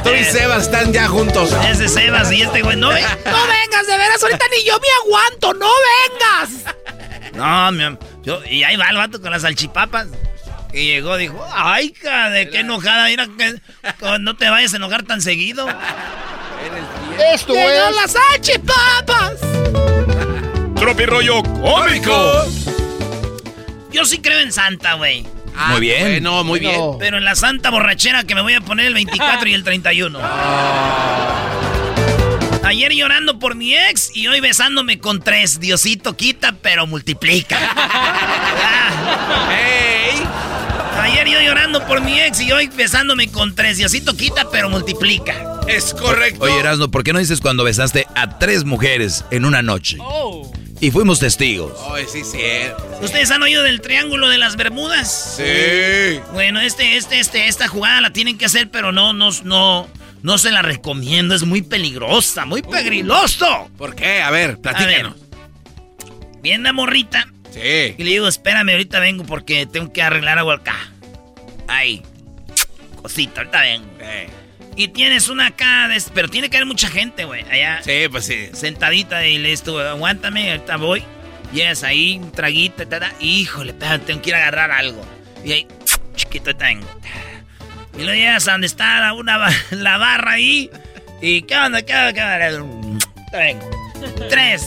Tú 0.03 0.09
y 0.13 0.23
Sebas 0.23 0.63
están 0.63 0.93
ya 0.93 1.07
juntos. 1.07 1.51
Ese 1.69 1.87
Sebas 1.89 2.31
y 2.31 2.41
este 2.41 2.61
güey, 2.61 2.77
no, 2.77 2.87
no 2.89 2.93
vengas, 2.93 3.87
de 3.87 3.97
veras, 3.97 4.21
ahorita 4.23 4.45
ni 4.55 4.63
yo 4.65 4.77
me 4.79 4.87
aguanto, 5.05 5.53
no 5.53 5.67
vengas. 5.67 6.73
No, 7.33 7.71
mi 7.71 7.83
am- 7.83 7.99
yo, 8.23 8.41
y 8.49 8.63
ahí 8.63 8.75
va 8.77 8.89
el 8.89 8.97
vato 8.97 9.21
con 9.21 9.29
las 9.31 9.43
salchipapas. 9.43 10.07
Y 10.73 10.87
llegó, 10.87 11.17
dijo, 11.17 11.45
ay, 11.53 11.93
de 12.33 12.49
qué 12.49 12.59
enojada, 12.59 13.07
mira, 13.07 13.27
que 13.37 13.55
no 14.19 14.35
te 14.35 14.49
vayas 14.49 14.73
a 14.73 14.77
enojar 14.77 15.03
tan 15.03 15.21
seguido. 15.21 15.67
Esto 17.33 17.53
es. 17.55 17.95
las 17.95 18.11
salchipapas. 18.11 19.33
Tropi 20.75 21.05
rollo 21.05 21.41
cómico. 21.43 22.45
Yo 23.91 24.05
sí 24.05 24.19
creo 24.19 24.39
en 24.39 24.51
Santa, 24.51 24.93
güey. 24.93 25.25
Muy 25.69 25.79
bien. 25.79 26.03
Bueno, 26.03 26.43
muy 26.43 26.59
bien. 26.59 26.75
No. 26.75 26.97
Pero 26.99 27.17
en 27.17 27.25
la 27.25 27.35
santa 27.35 27.71
borrachera 27.71 28.23
que 28.25 28.35
me 28.35 28.41
voy 28.41 28.53
a 28.53 28.61
poner 28.61 28.85
el 28.85 28.93
24 28.93 29.49
y 29.49 29.53
el 29.53 29.63
31. 29.63 30.19
Ayer 32.63 32.91
llorando 32.93 33.39
por 33.39 33.55
mi 33.55 33.75
ex 33.75 34.15
y 34.15 34.27
hoy 34.27 34.39
besándome 34.39 34.99
con 34.99 35.21
tres. 35.21 35.59
Diosito 35.59 36.15
quita, 36.15 36.53
pero 36.61 36.85
multiplica. 36.85 37.57
Ah. 39.49 39.96
Ayer 41.27 41.41
yo 41.41 41.45
llorando 41.49 41.85
por 41.85 41.99
mi 42.01 42.19
ex 42.21 42.39
y 42.39 42.51
hoy 42.53 42.67
besándome 42.67 43.29
con 43.29 43.53
tres. 43.53 43.77
Diosito 43.77 44.15
quita, 44.15 44.49
pero 44.49 44.69
multiplica. 44.69 45.59
Es 45.67 45.93
correcto. 45.93 46.45
Oye, 46.45 46.57
Erasmo, 46.57 46.89
¿por 46.89 47.03
qué 47.03 47.11
no 47.11 47.19
dices 47.19 47.41
cuando 47.41 47.65
besaste 47.65 48.07
a 48.15 48.39
tres 48.39 48.63
mujeres 48.63 49.25
en 49.31 49.43
una 49.43 49.61
noche? 49.61 49.97
Oh. 49.99 50.49
Y 50.79 50.89
fuimos 50.91 51.19
testigos. 51.19 51.73
Ay, 51.91 52.05
sí, 52.09 52.23
sí. 52.23 52.39
¿Ustedes 53.01 53.29
han 53.31 53.43
oído 53.43 53.63
del 53.63 53.81
triángulo 53.81 54.29
de 54.29 54.37
las 54.37 54.55
Bermudas? 54.55 55.35
Sí. 55.37 56.19
Bueno, 56.31 56.61
este, 56.61 56.95
este, 56.95 57.19
este, 57.19 57.47
esta 57.47 57.67
jugada 57.67 57.99
la 57.99 58.11
tienen 58.13 58.37
que 58.37 58.45
hacer, 58.45 58.69
pero 58.71 58.93
no, 58.93 59.11
no, 59.11 59.31
no, 59.43 59.87
no 60.23 60.37
se 60.37 60.51
la 60.51 60.61
recomiendo. 60.61 61.35
Es 61.35 61.43
muy 61.43 61.61
peligrosa, 61.61 62.45
muy 62.45 62.61
pegriloso. 62.61 63.69
¿Por 63.77 63.95
qué? 63.95 64.21
A 64.21 64.29
ver, 64.31 64.51
A 64.51 64.53
ver, 64.53 64.61
platícanos. 64.61 65.15
viene 66.41 66.63
la 66.63 66.73
morrita 66.73 67.27
Sí. 67.53 67.95
y 67.97 68.03
le 68.03 68.11
digo, 68.11 68.27
espérame, 68.29 68.69
ahorita 68.69 68.99
vengo 68.99 69.25
porque 69.25 69.65
tengo 69.65 69.91
que 69.91 70.01
arreglar 70.01 70.37
algo 70.37 70.51
acá. 70.51 70.75
Ahí. 71.67 72.01
Cosita, 73.01 73.41
ahorita 73.41 73.61
vengo. 73.61 73.87
Eh, 73.99 74.29
Y 74.75 74.89
tienes 74.89 75.27
una 75.29 75.47
acá, 75.47 75.87
de- 75.87 76.01
pero 76.13 76.27
tiene 76.29 76.49
que 76.49 76.57
haber 76.57 76.67
mucha 76.67 76.87
gente, 76.87 77.25
güey. 77.25 77.43
Allá, 77.49 77.81
Sí, 77.83 78.07
pues 78.11 78.25
sí. 78.25 78.49
sentadita 78.53 79.25
y 79.25 79.39
le 79.39 79.51
estuvo, 79.51 79.79
aguántame, 79.79 80.51
ahorita 80.51 80.77
voy. 80.77 81.03
Llegas 81.51 81.83
ahí, 81.83 82.19
un 82.21 82.31
traguito, 82.31 82.87
ta, 82.87 82.99
ta. 82.99 83.11
híjole, 83.19 83.73
tengo 83.73 84.21
que 84.21 84.29
ir 84.29 84.35
a 84.35 84.39
agarrar 84.39 84.71
algo. 84.71 85.03
Y 85.43 85.51
ahí, 85.53 85.67
chiquito, 86.15 86.51
ahorita 86.51 86.65
vengo. 86.65 86.87
Y 87.97 88.03
luego 88.03 88.13
llegas 88.13 88.47
a 88.47 88.51
donde 88.51 88.67
está 88.67 88.99
la, 88.99 89.13
una, 89.13 89.39
la 89.71 89.97
barra 89.97 90.33
ahí. 90.33 90.69
¿Y 91.21 91.41
qué 91.43 91.57
onda? 91.57 91.81
¿Qué 91.81 91.93
onda? 91.95 92.13
¿Qué 92.13 92.21
onda? 92.21 93.07
Vengo. 93.31 93.69
Tres. 94.29 94.63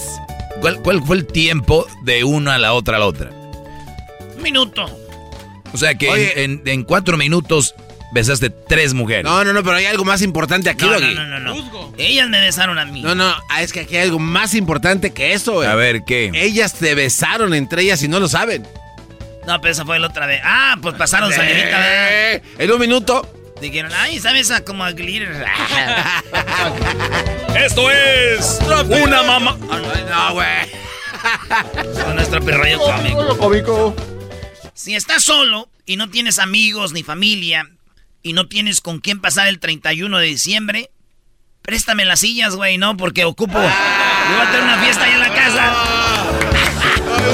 ¿Cuál, 0.60 0.80
cuál 0.82 1.02
fue 1.04 1.16
el 1.18 1.26
tiempo 1.26 1.86
de 2.02 2.24
una 2.24 2.56
a 2.56 2.58
la 2.58 2.72
otra 2.72 2.96
a 2.96 3.00
la 3.00 3.06
otra? 3.06 3.30
Un 3.30 4.42
minuto. 4.42 4.86
O 5.72 5.76
sea 5.78 5.94
que 5.94 6.08
Oye. 6.10 6.44
en, 6.44 6.62
en- 6.64 6.68
en 6.68 6.82
cuatro 6.84 7.16
minutos 7.16 7.74
besaste 8.12 8.50
tres 8.50 8.92
mujeres. 8.94 9.24
No, 9.24 9.44
no, 9.44 9.52
no, 9.52 9.62
pero 9.62 9.76
hay 9.76 9.86
algo 9.86 10.04
más 10.04 10.20
importante 10.22 10.68
aquí, 10.68 10.84
No, 10.84 10.92
Doggy. 10.94 11.14
no, 11.14 11.26
no, 11.26 11.38
no, 11.40 11.54
no. 11.54 11.92
Ellas 11.96 12.28
me 12.28 12.40
besaron 12.40 12.78
a 12.78 12.84
mí. 12.84 13.02
No, 13.02 13.14
no, 13.14 13.32
ah, 13.48 13.62
es 13.62 13.72
que 13.72 13.80
aquí 13.80 13.96
hay 13.96 14.02
algo 14.04 14.18
más 14.18 14.54
importante 14.54 15.10
que 15.12 15.32
eso, 15.32 15.52
güey. 15.54 15.68
A 15.68 15.74
ver, 15.76 16.02
¿qué? 16.04 16.30
Ellas 16.34 16.74
te 16.74 16.94
besaron 16.94 17.54
entre 17.54 17.82
ellas 17.82 18.02
y 18.02 18.08
no 18.08 18.18
lo 18.18 18.28
saben. 18.28 18.66
No, 19.46 19.60
pero 19.60 19.72
esa 19.72 19.84
fue 19.84 19.98
la 20.00 20.08
otra 20.08 20.26
vez. 20.26 20.40
Ah, 20.44 20.76
pues 20.82 20.94
pasaron 20.96 21.32
salivita, 21.32 21.64
¿verdad? 21.78 22.32
Eh, 22.34 22.42
En 22.58 22.70
un 22.72 22.80
minuto. 22.80 23.28
Dijeron, 23.60 23.92
ay, 23.94 24.18
¿sabes? 24.18 24.50
A 24.50 24.64
como 24.64 24.84
a 24.84 24.92
glitter. 24.92 25.28
Esto 27.56 27.90
es 27.90 28.58
una 28.68 29.22
mamá. 29.22 29.56
No, 30.08 30.32
güey. 30.34 30.46
Con 32.04 32.14
nuestro 32.16 32.40
perrollo 32.42 32.78
cómico. 32.80 33.36
cómico. 33.38 33.96
Si 34.80 34.94
estás 34.94 35.22
solo 35.22 35.68
y 35.84 35.96
no 35.96 36.08
tienes 36.08 36.38
amigos 36.38 36.94
ni 36.94 37.02
familia 37.02 37.68
y 38.22 38.32
no 38.32 38.48
tienes 38.48 38.80
con 38.80 38.98
quién 39.00 39.20
pasar 39.20 39.46
el 39.46 39.58
31 39.58 40.16
de 40.16 40.26
diciembre, 40.26 40.90
préstame 41.60 42.06
las 42.06 42.20
sillas, 42.20 42.56
güey, 42.56 42.78
¿no? 42.78 42.96
Porque 42.96 43.26
ocupo. 43.26 43.58
Yo 43.58 43.60
voy 43.60 44.46
a 44.46 44.50
tener 44.50 44.62
una 44.62 44.78
fiesta 44.78 45.04
ahí 45.04 45.12
en 45.12 45.20
la 45.20 45.34
casa. 45.34 45.74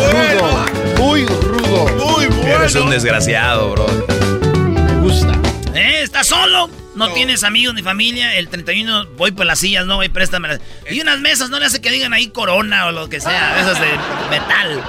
Rudo. 0.03 0.67
Muy 0.99 1.25
rudo. 1.25 1.87
Muy 2.05 2.25
Eres 2.49 2.75
un 2.75 2.91
desgraciado, 2.91 3.71
bro. 3.71 3.87
Me 4.09 5.01
gusta. 5.03 5.33
¿Eh? 5.73 6.01
¿Estás 6.03 6.27
solo? 6.27 6.69
No, 6.97 7.13
tienes 7.13 7.45
amigos 7.45 7.77
ni 7.77 7.83
familia. 7.85 8.35
El 8.35 8.49
31 8.49 9.11
voy 9.17 9.31
por 9.31 9.47
las 9.47 9.61
sillas, 9.61 9.87
no, 9.87 9.95
güey, 9.95 10.09
préstame 10.09 10.49
las. 10.49 10.61
Y 10.91 11.01
unas 11.01 11.21
mesas, 11.21 11.49
no 11.49 11.61
le 11.61 11.67
hace 11.67 11.81
que 11.81 11.93
digan 11.93 12.13
ahí 12.13 12.27
corona 12.27 12.87
o 12.87 12.91
lo 12.91 13.09
que 13.09 13.21
sea, 13.21 13.61
esas 13.61 13.79
de 13.79 13.87
metal. 14.31 14.83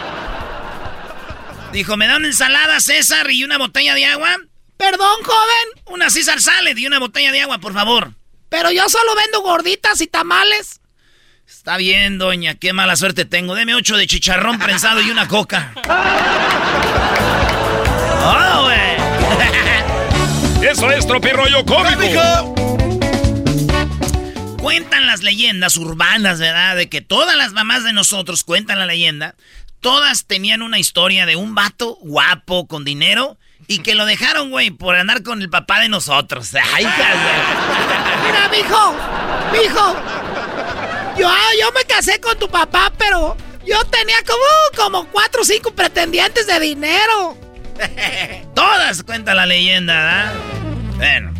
Dijo, 1.71 1.97
¿me 1.97 2.07
da 2.07 2.17
una 2.17 2.27
ensalada, 2.27 2.79
César, 2.79 3.29
y 3.29 3.43
una 3.43 3.57
botella 3.57 3.93
de 3.93 4.05
agua? 4.05 4.35
Perdón, 4.77 5.23
joven. 5.23 5.83
Una 5.85 6.09
César 6.09 6.39
Salad 6.41 6.75
y 6.75 6.87
una 6.87 6.99
botella 6.99 7.31
de 7.31 7.41
agua, 7.41 7.57
por 7.59 7.73
favor. 7.73 8.13
Pero 8.49 8.71
yo 8.71 8.87
solo 8.89 9.15
vendo 9.15 9.41
gorditas 9.41 9.99
y 10.01 10.07
tamales. 10.07 10.79
Está 11.47 11.77
bien, 11.77 12.17
doña, 12.17 12.55
qué 12.55 12.73
mala 12.73 12.95
suerte 12.95 13.25
tengo. 13.25 13.55
Deme 13.55 13.75
ocho 13.75 13.97
de 13.97 14.07
chicharrón 14.07 14.59
prensado 14.59 15.01
y 15.01 15.09
una 15.11 15.27
coca. 15.27 15.73
¡Oh, 18.23 18.63
güey! 18.63 18.97
Eso 20.69 20.91
es 20.91 21.05
tropirollo 21.07 21.65
cómico. 21.65 22.55
Cuentan 24.61 25.05
las 25.07 25.23
leyendas 25.23 25.77
urbanas, 25.77 26.39
¿verdad? 26.39 26.75
De 26.75 26.89
que 26.89 27.01
todas 27.01 27.35
las 27.37 27.53
mamás 27.53 27.83
de 27.83 27.93
nosotros 27.93 28.43
cuentan 28.43 28.79
la 28.79 28.85
leyenda. 28.85 29.35
Todas 29.81 30.25
tenían 30.25 30.61
una 30.61 30.79
historia 30.79 31.25
de 31.25 31.35
un 31.35 31.53
vato 31.55 31.97
guapo, 32.01 32.67
con 32.67 32.83
dinero, 32.83 33.37
y 33.67 33.79
que 33.79 33.95
lo 33.95 34.05
dejaron, 34.05 34.49
güey, 34.49 34.71
por 34.71 34.95
andar 34.95 35.23
con 35.23 35.41
el 35.41 35.49
papá 35.49 35.79
de 35.81 35.89
nosotros. 35.89 36.49
¡Ay, 36.73 36.85
Mira, 38.25 38.49
mijo, 38.49 38.95
mijo. 39.51 39.95
Yo, 41.17 41.29
yo 41.59 41.71
me 41.73 41.83
casé 41.85 42.19
con 42.21 42.37
tu 42.37 42.47
papá, 42.49 42.91
pero 42.97 43.35
yo 43.65 43.83
tenía 43.85 44.17
como, 44.25 44.41
como 44.75 45.07
cuatro 45.11 45.41
o 45.41 45.45
cinco 45.45 45.71
pretendientes 45.73 46.47
de 46.47 46.59
dinero. 46.59 47.37
Todas 48.55 49.03
cuentan 49.03 49.37
la 49.37 49.45
leyenda, 49.45 49.93
¿verdad? 49.93 50.33
Bueno. 50.95 51.33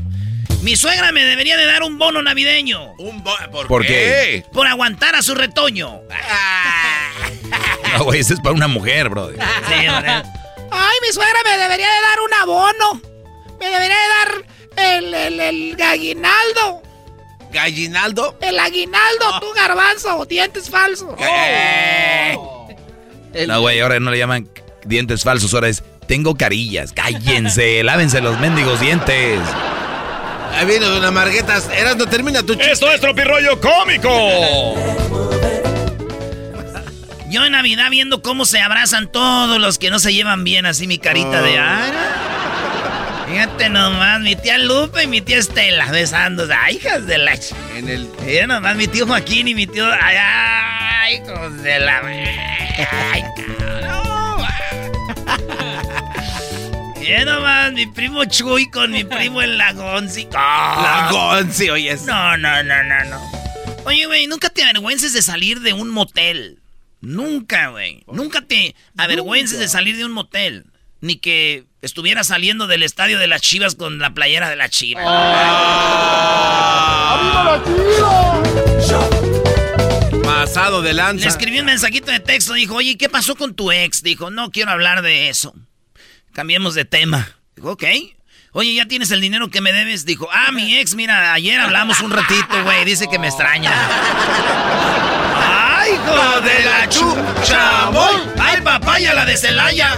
Mi 0.63 0.75
suegra 0.75 1.11
me 1.11 1.23
debería 1.23 1.55
de 1.55 1.65
dar 1.65 1.83
un 1.83 1.97
bono 1.99 2.21
navideño. 2.21 2.93
Un 2.97 3.23
bo- 3.23 3.35
¿Por, 3.51 3.67
¿Por 3.67 3.85
qué? 3.85 4.43
Por 4.51 4.67
aguantar 4.67 5.15
a 5.15 5.21
su 5.21 5.35
retoño. 5.35 6.01
No, 7.93 8.03
güey, 8.05 8.19
ese 8.19 8.33
es 8.33 8.39
para 8.39 8.55
una 8.55 8.67
mujer, 8.67 9.09
bro. 9.09 9.29
Ay, 9.29 10.97
mi 11.01 11.13
suegra 11.13 11.39
me 11.43 11.57
debería 11.57 11.87
de 11.87 12.01
dar 12.01 12.19
un 12.25 12.33
abono. 12.33 13.01
Me 13.59 13.65
debería 13.67 13.95
de 13.95 14.07
dar 14.07 14.97
el, 14.97 15.13
el, 15.13 15.39
el 15.39 15.81
aguinaldo. 15.81 16.81
¿Gallinaldo? 17.51 18.37
El 18.41 18.59
aguinaldo, 18.59 19.39
tú 19.39 19.47
garbanzo, 19.55 20.25
dientes 20.25 20.69
falsos. 20.69 21.15
No, 23.47 23.61
güey, 23.61 23.79
ahora 23.79 23.99
no 23.99 24.11
le 24.11 24.17
llaman 24.17 24.49
dientes 24.83 25.23
falsos, 25.23 25.53
ahora 25.53 25.69
es 25.69 25.83
tengo 26.07 26.35
carillas. 26.35 26.93
Cállense, 26.93 27.83
lávense 27.83 28.21
los 28.21 28.39
mendigos 28.39 28.79
dientes. 28.79 29.39
Ahí 30.53 30.65
viene 30.65 30.85
Don 30.85 31.13
Marguetas. 31.13 31.69
Eras, 31.69 31.97
no 31.97 32.07
termina 32.07 32.41
tu 32.41 32.55
chiste. 32.55 32.71
Esto 32.71 32.91
es 32.91 32.99
tropirollo 32.99 33.59
cómico. 33.59 34.09
Yo 37.29 37.43
en 37.45 37.51
Navidad 37.51 37.89
viendo 37.89 38.21
cómo 38.21 38.45
se 38.45 38.59
abrazan 38.61 39.11
todos 39.11 39.59
los 39.59 39.77
que 39.77 39.89
no 39.89 39.99
se 39.99 40.13
llevan 40.13 40.43
bien, 40.43 40.65
así 40.65 40.87
mi 40.87 40.97
carita 40.97 41.41
de 41.41 41.57
ara. 41.59 43.25
Fíjate 43.29 43.69
nomás, 43.69 44.21
mi 44.21 44.35
tía 44.37 44.57
Lupe 44.57 45.03
y 45.03 45.07
mi 45.07 45.19
tía 45.21 45.37
Estela 45.37 45.91
besándose. 45.91 46.53
Ay, 46.53 46.77
hijas 46.77 47.05
de 47.05 47.17
la... 47.17 47.33
ch- 47.35 47.53
En 47.75 47.89
el... 47.89 48.47
Nomás 48.47 48.77
mi 48.77 48.87
tío 48.87 49.05
Joaquín 49.05 49.49
y 49.49 49.55
mi 49.55 49.67
tío... 49.67 49.85
Ay, 50.01 50.15
ay, 50.17 51.15
hijos 51.17 51.61
de 51.61 51.79
la... 51.79 51.97
Ay, 53.11 53.23
cabrón. 53.35 53.67
Nomás 57.25 57.73
mi 57.73 57.85
primo 57.87 58.23
Chuy 58.25 58.69
con 58.69 58.91
mi 58.91 59.03
primo 59.03 59.41
el 59.41 59.57
Lagonzi. 59.57 60.27
La 60.33 61.07
Gonzi, 61.11 61.69
oye. 61.69 61.97
No, 62.05 62.37
no, 62.37 62.63
no, 62.63 62.83
no, 62.83 63.03
no. 63.05 63.31
Oye, 63.85 64.05
güey, 64.05 64.27
nunca 64.27 64.49
te 64.49 64.63
avergüences 64.63 65.13
de 65.13 65.21
salir 65.21 65.59
de 65.61 65.73
un 65.73 65.89
motel. 65.89 66.59
Nunca, 67.01 67.67
güey. 67.69 68.03
Nunca 68.07 68.41
te 68.41 68.75
avergüences 68.97 69.59
de 69.59 69.67
salir 69.67 69.97
de 69.97 70.05
un 70.05 70.11
motel. 70.11 70.65
Ni 70.99 71.17
que 71.17 71.65
estuviera 71.83 72.23
saliendo 72.23 72.65
del 72.65 72.81
estadio 72.81 73.19
de 73.19 73.27
las 73.27 73.41
Chivas 73.41 73.75
con 73.75 73.99
la 73.99 74.13
playera 74.15 74.49
de 74.49 74.55
las 74.55 74.71
Chivas. 74.71 75.05
Pasado 80.23 80.81
de 80.81 80.89
Le 80.89 80.95
lanza. 80.95 81.27
escribí 81.27 81.59
un 81.59 81.65
mensajito 81.65 82.11
de 82.11 82.19
texto. 82.19 82.53
Dijo, 82.53 82.75
oye, 82.75 82.97
¿qué 82.97 83.09
pasó 83.09 83.35
con 83.35 83.53
tu 83.53 83.71
ex? 83.71 84.03
Dijo, 84.03 84.29
no 84.29 84.51
quiero 84.51 84.71
hablar 84.71 85.01
de 85.01 85.29
eso. 85.29 85.53
Cambiemos 86.33 86.75
de 86.75 86.85
tema. 86.85 87.35
Dijo, 87.55 87.71
ok. 87.71 87.83
Oye, 88.53 88.73
¿ya 88.73 88.85
tienes 88.87 89.11
el 89.11 89.21
dinero 89.21 89.49
que 89.49 89.61
me 89.61 89.71
debes? 89.73 90.05
Dijo, 90.05 90.27
ah, 90.31 90.51
mi 90.51 90.77
ex, 90.77 90.95
mira, 90.95 91.33
ayer 91.33 91.59
hablamos 91.59 92.01
un 92.01 92.11
ratito, 92.11 92.63
güey. 92.63 92.85
Dice 92.85 93.07
que 93.09 93.19
me 93.19 93.27
extraña. 93.27 93.71
¡Ay, 95.87 95.93
hijo 95.93 96.41
de 96.41 96.63
la 96.65 96.89
chucha! 96.89 97.89
voy! 97.91 98.21
¡Ay, 98.39 98.61
papaya, 98.61 99.13
la 99.13 99.25
de 99.25 99.37
Celaya! 99.37 99.95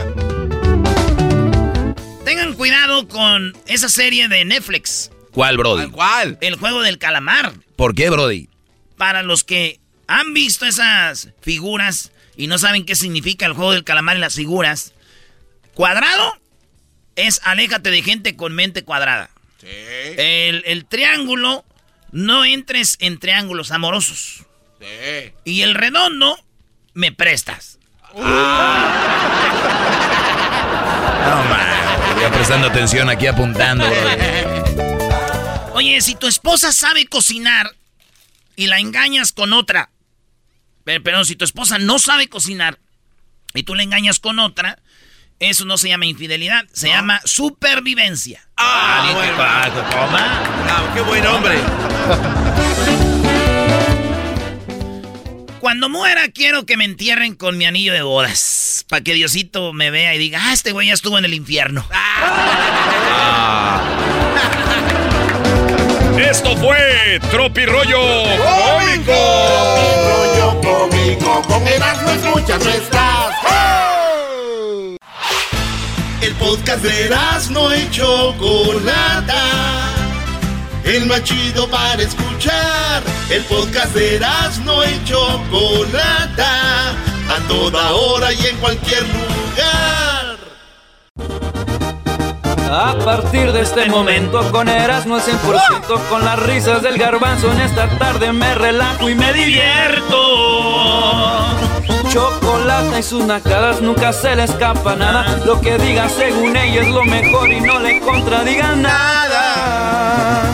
Tengan 2.24 2.54
cuidado 2.54 3.08
con 3.08 3.58
esa 3.66 3.90
serie 3.90 4.28
de 4.28 4.46
Netflix. 4.46 5.10
¿Cuál, 5.32 5.58
Brody? 5.58 5.90
¿Cuál? 5.90 6.38
El 6.42 6.58
juego 6.58 6.82
del 6.84 7.00
calamar. 7.00 7.54
¿Por 7.76 7.96
qué, 7.96 8.10
Brody? 8.10 8.50
Para 8.98 9.24
los 9.24 9.44
que 9.44 9.80
han 10.08 10.34
visto 10.34 10.66
esas 10.66 11.30
figuras 11.42 12.12
y 12.36 12.48
no 12.48 12.60
saben 12.60 12.86
qué 12.86 12.96
significa 12.96 13.46
el 13.46 13.54
juego 13.54 13.72
del 13.72 13.84
calamar 13.84 14.18
y 14.18 14.20
las 14.20 14.36
figuras, 14.36 14.94
cuadrado 15.74 16.38
es 17.16 17.42
aléjate 17.44 17.90
de 17.90 18.04
gente 18.04 18.36
con 18.36 18.54
mente 18.54 18.84
cuadrada. 18.84 19.32
El, 19.64 20.64
el 20.66 20.86
triángulo, 20.86 21.66
no 22.12 22.46
entres 22.46 22.98
en 23.00 23.18
triángulos 23.18 23.72
amorosos. 23.72 24.46
Sí. 24.80 25.34
Y 25.44 25.62
el 25.62 25.76
redondo, 25.76 26.38
me 26.94 27.12
prestas. 27.12 27.80
No, 28.14 28.22
man. 31.50 32.22
Ya 32.22 32.32
prestando 32.32 32.68
atención 32.68 33.10
aquí 33.10 33.28
apuntando. 33.28 33.86
Oye, 35.74 36.02
si 36.02 36.16
tu 36.16 36.28
esposa 36.28 36.74
sabe 36.74 37.06
cocinar 37.06 37.76
y 38.56 38.68
la 38.68 38.80
engañas 38.80 39.32
con 39.32 39.54
otra, 39.54 39.90
pero, 40.84 41.04
pero 41.04 41.24
si 41.24 41.36
tu 41.36 41.46
esposa 41.46 41.78
no 41.78 42.00
sabe 42.00 42.28
cocinar 42.28 42.80
y 43.54 43.64
tú 43.64 43.76
la 43.76 43.84
engañas 43.84 44.20
con 44.20 44.40
otra, 44.40 44.80
eso 45.40 45.64
no 45.64 45.78
se 45.78 45.88
llama 45.88 46.06
infidelidad, 46.06 46.66
se 46.74 46.90
llama 46.90 47.22
supervivencia. 47.24 48.46
Ah, 48.58 49.12
bueno. 49.14 49.38
coma. 49.90 50.44
Ah, 50.68 50.92
qué 50.94 51.02
buen 51.02 51.26
hombre. 51.26 51.60
Cuando 55.60 55.90
muera, 55.90 56.30
quiero 56.30 56.66
que 56.66 56.78
me 56.78 56.86
entierren 56.86 57.36
con 57.36 57.58
mi 57.58 57.66
anillo 57.66 57.92
de 57.92 58.02
bodas. 58.02 58.86
Para 58.88 59.04
que 59.04 59.14
Diosito 59.14 59.74
me 59.74 59.92
vea 59.92 60.16
y 60.16 60.18
diga, 60.18 60.40
ah, 60.42 60.54
este 60.54 60.72
güey 60.72 60.88
ya 60.88 60.94
estuvo 60.94 61.18
en 61.18 61.26
el 61.26 61.34
infierno. 61.34 61.86
Esto 66.18 66.56
fue 66.58 67.20
tropirollo 67.30 68.00
cómico. 68.00 69.12
Rollo 70.08 70.62
cómico, 70.62 71.42
con 71.42 71.68
Erasmo 71.68 72.12
escuchas 72.12 72.64
no 72.64 72.72
estás. 72.72 73.36
El 76.22 76.34
podcast 76.36 76.84
de 76.84 77.10
no 77.52 77.76
y 77.76 77.90
Chocolata. 77.92 79.99
El 80.90 81.06
más 81.06 81.24
chido 81.24 81.68
para 81.70 82.02
escuchar. 82.02 83.04
El 83.30 83.44
podcast 83.44 83.94
de 83.94 84.20
no 84.66 84.84
y 84.84 85.04
Chocolata. 85.06 86.90
A 87.30 87.48
toda 87.48 87.92
hora 87.92 88.34
y 88.34 88.48
en 88.48 88.58
cualquier 88.58 89.04
lugar. 89.04 90.38
A 92.72 92.96
partir 93.06 93.52
de 93.52 93.62
este 93.62 93.86
momento 93.88 94.52
con 94.52 94.68
Erasmo 94.68 95.16
al 95.16 95.22
100% 95.22 96.08
Con 96.08 96.24
las 96.24 96.38
risas 96.38 96.84
del 96.84 96.98
garbanzo 97.00 97.52
en 97.52 97.62
esta 97.62 97.90
tarde 97.98 98.32
me 98.32 98.54
relajo 98.54 99.10
y 99.10 99.16
me 99.16 99.34
divierto 99.34 100.16
Chocolate 102.12 103.00
y 103.00 103.04
sus 103.04 103.26
nacadas 103.26 103.82
nunca 103.82 104.14
se 104.14 104.36
le 104.36 104.44
escapa 104.44 104.96
nada 104.96 105.40
Lo 105.48 105.60
que 105.62 105.80
diga 105.80 106.10
según 106.10 106.56
ella 106.56 106.82
es 106.82 106.90
lo 106.90 107.04
mejor 107.06 107.52
y 107.52 107.60
no 107.60 107.80
le 107.80 108.00
contradiga 108.02 108.76
nada 108.76 110.49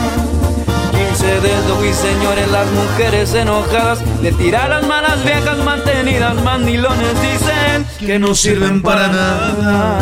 15 1.26 1.40
dedos 1.40 1.84
y 1.84 1.92
señores 1.92 2.48
las 2.52 2.70
mujeres 2.70 3.34
enojadas 3.34 4.00
Le 4.22 4.30
tiran 4.32 4.70
las 4.70 4.86
malas 4.86 5.24
viejas 5.24 5.58
mantenidas 5.58 6.40
mandilones 6.42 7.20
dicen 7.20 7.84
que 7.98 8.18
no 8.18 8.34
sirven 8.34 8.80
para 8.80 9.08
nada 9.08 9.98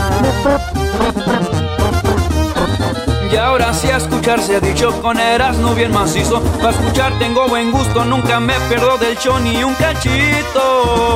y 3.33 3.37
ahora 3.37 3.75
sí 3.75 3.89
a 3.89 3.97
escuchar 3.97 4.41
se 4.41 4.55
ha 4.57 4.61
dicho 4.61 5.03
con 5.03 5.17
no 5.61 5.75
bien 5.75 5.91
macizo. 5.91 6.41
Para 6.59 6.71
escuchar 6.71 7.19
tengo 7.19 7.49
buen 7.49 7.73
gusto, 7.73 8.05
nunca 8.05 8.39
me 8.39 8.55
pierdo 8.69 8.97
del 8.99 9.19
show 9.19 9.41
ni 9.41 9.65
un 9.65 9.75
cachito. 9.75 11.15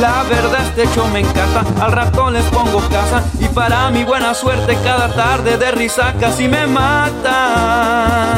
La 0.00 0.22
verdad 0.24 0.60
este 0.66 0.86
show 0.94 1.08
me 1.08 1.20
encanta, 1.20 1.64
al 1.80 1.92
rato 1.92 2.30
les 2.30 2.44
pongo 2.46 2.80
casa 2.88 3.24
y 3.40 3.46
para 3.48 3.88
mi 3.90 4.04
buena 4.04 4.34
suerte 4.34 4.76
cada 4.84 5.08
tarde 5.14 5.56
de 5.56 5.70
risa 5.70 6.14
casi 6.20 6.48
me 6.48 6.66
matan. 6.66 8.36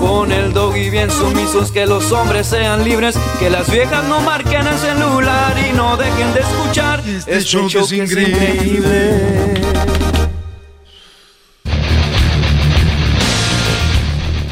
Con 0.00 0.32
el 0.32 0.52
doggy 0.52 0.90
bien 0.90 1.10
sumisos, 1.10 1.70
que 1.70 1.86
los 1.86 2.12
hombres 2.12 2.46
sean 2.46 2.84
libres, 2.84 3.16
que 3.38 3.50
las 3.50 3.70
viejas 3.70 4.04
no 4.04 4.20
marquen 4.20 4.66
el 4.66 4.78
celular 4.78 5.54
y 5.68 5.72
no 5.74 5.96
dejen 5.96 6.32
de 6.34 6.40
escuchar 6.40 7.00
este, 7.06 7.40
show, 7.40 7.68
que 7.68 7.78
es 7.80 7.92
increíble. 7.92 9.54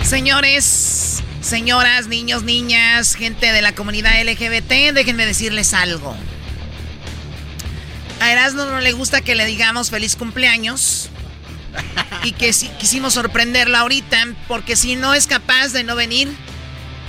Señores, 0.03 0.92
señoras, 1.53 2.07
niños, 2.07 2.45
niñas, 2.45 3.15
gente 3.15 3.53
de 3.53 3.61
la 3.61 3.75
comunidad 3.75 4.13
LGBT, 4.25 4.95
déjenme 4.95 5.27
decirles 5.27 5.75
algo. 5.75 6.17
A 8.21 8.33
Erasmo 8.33 8.65
no 8.65 8.81
le 8.81 8.93
gusta 8.93 9.21
que 9.21 9.35
le 9.35 9.45
digamos 9.45 9.91
feliz 9.91 10.17
cumpleaños. 10.17 11.11
Y 12.25 12.33
que 12.33 12.55
si, 12.55 12.69
quisimos 12.69 13.13
sorprenderla 13.13 13.81
ahorita, 13.81 14.29
porque 14.49 14.77
si 14.77 14.97
no 14.97 15.13
es 15.13 15.27
capaz 15.27 15.75
de 15.75 15.85
no 15.85 15.95
venir 15.95 16.33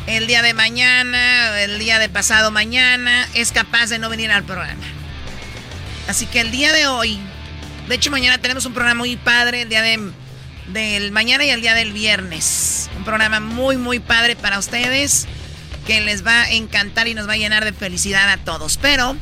el 0.07 0.28
día 0.28 0.41
de 0.41 0.53
mañana, 0.53 1.61
el 1.61 1.80
día 1.80 1.98
de 1.98 2.10
pasado 2.10 2.52
mañana, 2.52 3.26
es 3.36 3.53
capaz 3.53 3.88
de 3.88 3.98
no 3.98 4.10
venir 4.10 4.30
al 4.30 4.44
programa. 4.44 4.84
Así 6.10 6.26
que 6.26 6.41
el 6.41 6.52
día 6.52 6.74
de 6.74 6.88
hoy, 6.88 7.18
de 7.88 7.95
hecho 7.95 8.11
mañana 8.11 8.40
tenemos 8.40 8.65
un 8.65 8.74
programa 8.74 8.99
muy 8.99 9.15
padre, 9.15 9.61
el 9.61 9.70
día 9.70 9.82
de 9.82 10.11
del 10.68 11.11
mañana 11.11 11.45
y 11.45 11.49
el 11.49 11.61
día 11.61 11.73
del 11.73 11.94
viernes. 11.94 12.90
Un 12.98 13.03
programa 13.03 13.40
muy, 13.40 13.77
muy 13.77 13.99
padre 13.99 14.35
para 14.35 14.60
ustedes 14.60 15.27
que 15.85 16.02
les 16.02 16.26
va 16.26 16.44
a 16.44 16.52
encantar 16.52 17.07
y 17.07 17.14
nos 17.14 17.27
va 17.27 17.34
a 17.34 17.38
llenar 17.38 17.65
de 17.65 17.73
felicidad 17.73 18.30
a 18.30 18.38
todos. 18.38 18.77
Pero, 18.81 19.18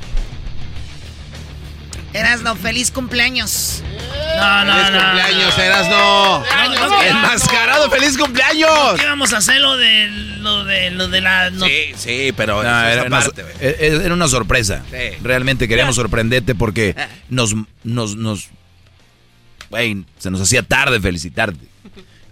Erasno, 2.14 2.56
feliz 2.56 2.92
cumpleaños. 2.92 3.84
No, 4.38 4.66
no, 4.66 4.74
feliz 4.74 5.02
cumpleaños, 5.02 5.58
Erasno. 5.58 6.44
Enmascarado, 7.04 7.90
feliz 7.90 8.18
cumpleaños. 8.18 9.00
¿Qué 9.00 9.06
vamos 9.06 9.34
a 9.34 9.38
hacer 9.38 9.60
lo 9.60 9.78
de 9.78 10.08
lo 10.40 10.64
de 10.64 10.92
lo 10.92 11.08
de 11.08 11.22
la 11.22 11.52
Sí, 11.52 11.94
sí, 11.96 12.34
pero 12.36 12.62
era, 12.62 13.04
una, 13.04 13.20
e, 13.20 13.76
e, 13.80 14.02
era, 14.06 14.14
una, 14.14 14.28
sorpresa. 14.28 14.84
Realmente 15.24 15.68
queríamos 15.68 15.96
sorprenderte 15.96 16.56
porque 16.56 16.96
nos 17.30 17.56
nos 17.84 18.16
nos 18.16 18.50
Güey, 19.72 20.06
se 20.20 20.30
nos 20.30 20.42
hacía 20.42 20.64
tarde 20.64 21.00
felicitarte. 21.00 21.66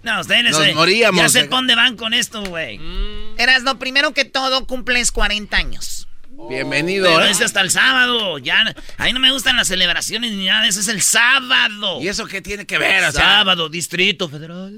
No, 0.03 0.21
ustedes 0.21 0.51
nos 0.51 0.75
moríamos. 0.75 1.21
Ya 1.21 1.29
sé 1.29 1.47
dónde 1.47 1.75
van 1.75 1.95
con 1.95 2.13
esto, 2.13 2.43
güey. 2.43 2.77
Mm. 2.79 3.39
Eras, 3.39 3.63
no, 3.63 3.79
primero 3.79 4.13
que 4.13 4.25
todo, 4.25 4.67
cumples 4.67 5.11
40 5.11 5.55
años. 5.55 6.07
Bienvenido. 6.49 7.05
Pero 7.05 7.25
¿eh? 7.25 7.31
es 7.31 7.41
hasta 7.41 7.61
el 7.61 7.71
sábado. 7.71 8.37
Ya, 8.37 8.75
a 8.97 9.03
mí 9.05 9.13
no 9.13 9.19
me 9.19 9.31
gustan 9.31 9.55
las 9.57 9.67
celebraciones 9.67 10.31
ni 10.31 10.45
nada. 10.45 10.67
Eso 10.67 10.79
es 10.79 10.87
el 10.87 11.01
sábado. 11.01 12.01
¿Y 12.01 12.07
eso 12.07 12.25
qué 12.25 12.41
tiene 12.41 12.65
que 12.65 12.77
ver? 12.77 13.11
sábado, 13.11 13.69
Distrito 13.69 14.29
Federal. 14.29 14.77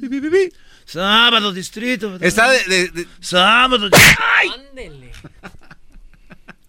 Sábado, 0.86 1.54
Distrito 1.54 2.08
Federal. 2.18 2.28
Está 2.28 2.50
de... 2.50 3.08
Sábado. 3.20 3.90
¡Ay! 4.40 4.50
Ándele. 4.70 5.12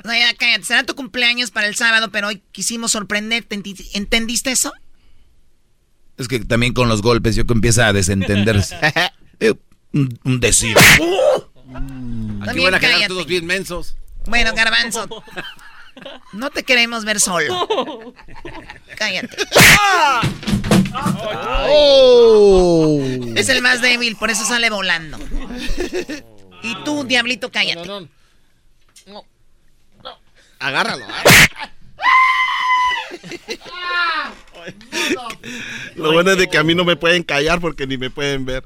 No, 0.05 0.13
ya 0.13 0.35
cállate. 0.35 0.65
Será 0.65 0.85
tu 0.85 0.95
cumpleaños 0.95 1.51
para 1.51 1.69
el 1.69 1.75
sábado, 1.75 2.11
pero 2.11 2.29
hoy 2.29 2.43
quisimos 2.53 2.93
sorprenderte. 2.93 3.61
¿Entendiste 3.95 4.51
eso? 4.51 4.73
Es 6.19 6.29
que 6.29 6.41
también 6.41 6.75
con 6.75 6.89
los 6.89 7.03
golpes 7.03 7.35
yo 7.37 7.47
que 7.47 7.53
empieza 7.53 7.87
a 7.87 7.93
desentenderse. 7.93 8.77
Eh, 9.41 9.55
un, 9.93 10.39
decir. 10.39 10.77
Aquí 12.47 12.61
van 12.61 12.75
a 12.75 12.79
quedar 12.79 13.09
todos 13.09 13.27
bien 13.27 13.45
mensos. 13.45 13.97
Bueno, 14.27 14.53
garbanzo. 14.55 15.09
No 16.33 16.49
te 16.49 16.63
queremos 16.63 17.05
ver 17.05 17.21
solo. 17.21 18.15
Cállate. 18.97 19.37
Oh. 21.69 22.99
Es 23.37 23.51
el 23.51 23.61
más 23.61 23.83
débil, 23.83 24.17
por 24.17 24.31
eso 24.31 24.43
sale 24.47 24.71
volando. 24.71 25.19
Y 26.63 26.75
tú, 26.85 27.05
diablito, 27.05 27.53
cállate. 27.53 27.87
No, 27.87 28.09
no, 29.07 29.25
Agárralo. 30.61 31.05
Lo 35.97 36.13
bueno 36.13 36.33
es 36.33 36.39
de 36.39 36.49
que 36.49 36.59
a 36.59 36.63
mí 36.63 36.75
no 36.75 36.85
me 36.85 36.97
pueden 36.97 37.23
callar 37.23 37.61
porque 37.61 37.87
ni 37.87 37.97
me 37.99 38.11
pueden 38.11 38.45
ver. 38.45 38.65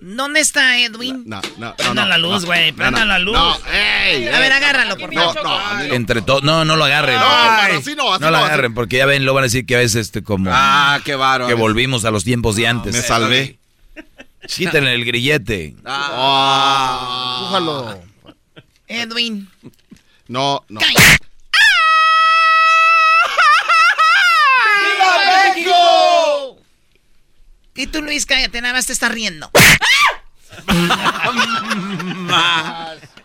¿Dónde 0.00 0.40
está 0.40 0.78
Edwin? 0.78 1.24
No, 1.26 1.42
no, 1.58 1.74
no. 1.92 2.06
la 2.06 2.16
luz, 2.16 2.46
güey. 2.46 2.72
Prenda 2.72 3.04
la 3.04 3.18
luz. 3.18 3.34
No, 3.34 3.54
ey, 3.70 4.28
A 4.28 4.40
ver, 4.40 4.50
agárralo, 4.50 4.96
por 4.96 5.12
favor. 5.12 5.44
No, 5.44 5.82
Entre 5.94 6.22
todos. 6.22 6.42
No, 6.42 6.64
no 6.64 6.76
lo 6.76 6.84
agarren. 6.84 7.16
No, 7.16 7.26
así 7.26 7.94
no, 7.94 8.14
así 8.14 8.24
no 8.24 8.30
lo 8.30 8.38
agarren, 8.38 8.72
porque 8.72 8.96
ya 8.96 9.04
ven, 9.04 9.26
lo 9.26 9.34
van 9.34 9.42
a 9.42 9.46
decir 9.46 9.66
que 9.66 9.74
a 9.76 9.78
veces 9.78 10.06
este, 10.06 10.22
como. 10.22 10.50
Ah, 10.52 11.00
qué 11.04 11.16
bárbaro. 11.16 11.48
Que 11.48 11.54
volvimos 11.54 12.06
a 12.06 12.10
los 12.10 12.24
tiempos 12.24 12.56
de 12.56 12.66
antes. 12.66 12.94
Me 12.94 13.02
salvé. 13.02 13.58
Quítenle 14.46 14.94
el 14.94 15.04
grillete. 15.04 15.76
Ah. 15.84 17.50
Edwin. 18.88 19.50
No, 20.28 20.64
no. 20.68 20.80
Y 27.80 27.86
tú, 27.86 28.02
Luis, 28.02 28.26
cállate, 28.26 28.60
nada 28.60 28.74
más 28.74 28.84
te 28.84 28.92
estás 28.92 29.10
riendo. 29.10 29.50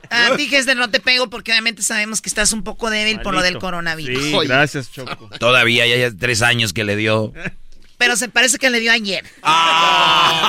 A 0.10 0.38
ti, 0.38 0.48
de 0.48 0.76
no 0.76 0.90
te 0.90 1.02
pego 1.02 1.30
porque 1.30 1.52
obviamente 1.52 1.84
sabemos 1.84 2.22
que 2.22 2.30
estás 2.30 2.54
un 2.54 2.64
poco 2.64 2.90
débil 2.90 3.20
por 3.20 3.34
lo 3.34 3.42
del 3.42 3.58
coronavirus. 3.58 4.24
Sí, 4.24 4.32
gracias, 4.48 4.94
Choco. 4.94 5.30
Todavía 5.40 5.86
ya 5.86 5.96
hay 5.96 6.12
tres 6.14 6.42
años 6.42 6.72
que 6.72 6.86
le 6.86 6.96
dio. 6.96 7.34
Pero 7.98 8.16
se 8.16 8.30
parece 8.30 8.58
que 8.60 8.70
le 8.70 8.80
dio 8.80 8.94
ayer. 8.94 9.26
Ah. 9.44 10.42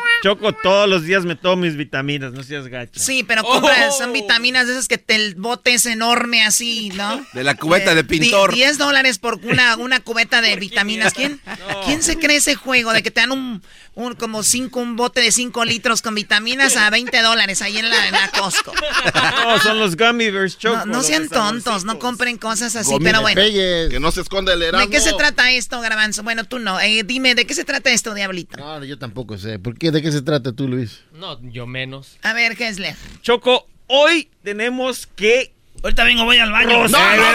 Choco, 0.22 0.52
todos 0.52 0.88
los 0.88 1.04
días 1.04 1.24
me 1.24 1.36
tomo 1.36 1.62
mis 1.62 1.76
vitaminas, 1.76 2.32
no 2.32 2.42
seas 2.42 2.68
gacho. 2.68 3.00
Sí, 3.00 3.24
pero 3.26 3.42
compras, 3.42 3.96
son 3.96 4.12
vitaminas 4.12 4.66
de 4.66 4.74
esas 4.74 4.88
que 4.88 4.98
te, 4.98 5.14
el 5.14 5.34
bote 5.34 5.74
es 5.74 5.86
enorme 5.86 6.42
así, 6.44 6.90
¿no? 6.90 7.24
De 7.32 7.44
la 7.44 7.54
cubeta 7.54 7.94
de 7.94 8.04
pintor. 8.04 8.52
10 8.52 8.78
dólares 8.78 9.18
por 9.18 9.40
una, 9.44 9.76
una 9.76 10.00
cubeta 10.00 10.40
de 10.40 10.56
vitaminas. 10.56 11.14
¿Quién, 11.14 11.40
¿Quién 11.84 12.02
se 12.02 12.18
cree 12.18 12.36
ese 12.36 12.54
juego 12.54 12.92
de 12.92 13.02
que 13.02 13.10
te 13.10 13.20
dan 13.20 13.32
un, 13.32 13.62
un 14.00 14.14
como 14.14 14.42
cinco, 14.42 14.80
un 14.80 14.96
bote 14.96 15.20
de 15.20 15.32
5 15.32 15.64
litros 15.64 16.02
con 16.02 16.14
vitaminas 16.14 16.76
a 16.76 16.90
20 16.90 17.22
dólares 17.22 17.62
ahí 17.62 17.76
en 17.76 17.88
la, 17.88 18.08
en 18.08 18.14
Costco? 18.38 18.72
No, 19.44 19.58
son 19.60 19.78
los 19.78 19.96
gummy 19.96 20.30
bears, 20.30 20.58
Choco. 20.58 20.86
No, 20.86 21.02
sean 21.02 21.28
tontos, 21.28 21.84
no 21.84 21.98
compren 21.98 22.38
cosas 22.38 22.76
así, 22.76 22.94
pero 23.02 23.20
bueno. 23.20 23.40
Que 23.40 23.98
no 24.00 24.10
se 24.10 24.20
esconde 24.20 24.52
el 24.52 24.60
¿De 24.60 24.88
qué 24.90 25.00
se 25.00 25.12
trata 25.12 25.50
esto, 25.50 25.80
Garbanzo? 25.80 26.22
Bueno, 26.22 26.44
tú 26.44 26.58
no. 26.58 26.80
Eh, 26.80 27.02
dime, 27.04 27.34
¿de 27.34 27.46
qué 27.46 27.54
se 27.54 27.64
trata 27.64 27.90
esto, 27.90 28.14
Diablito? 28.14 28.56
No, 28.58 28.84
yo 28.84 28.98
tampoco 28.98 29.38
sé. 29.38 29.58
¿Por 29.58 29.76
qué? 29.76 29.90
¿De 29.90 30.02
qué 30.02 30.12
se 30.12 30.22
trata 30.22 30.52
tú, 30.52 30.68
Luis? 30.68 31.00
No, 31.12 31.40
yo 31.50 31.66
menos. 31.66 32.18
A 32.22 32.32
ver, 32.32 32.56
¿qué 32.56 32.68
es 32.68 32.78
le? 32.78 32.94
Choco, 33.22 33.66
hoy 33.86 34.28
tenemos 34.42 35.06
que 35.06 35.52
Ahorita 35.82 36.04
vengo, 36.04 36.24
voy 36.24 36.36
al 36.36 36.52
baño. 36.52 36.88
No, 36.88 36.88
no, 36.88 37.32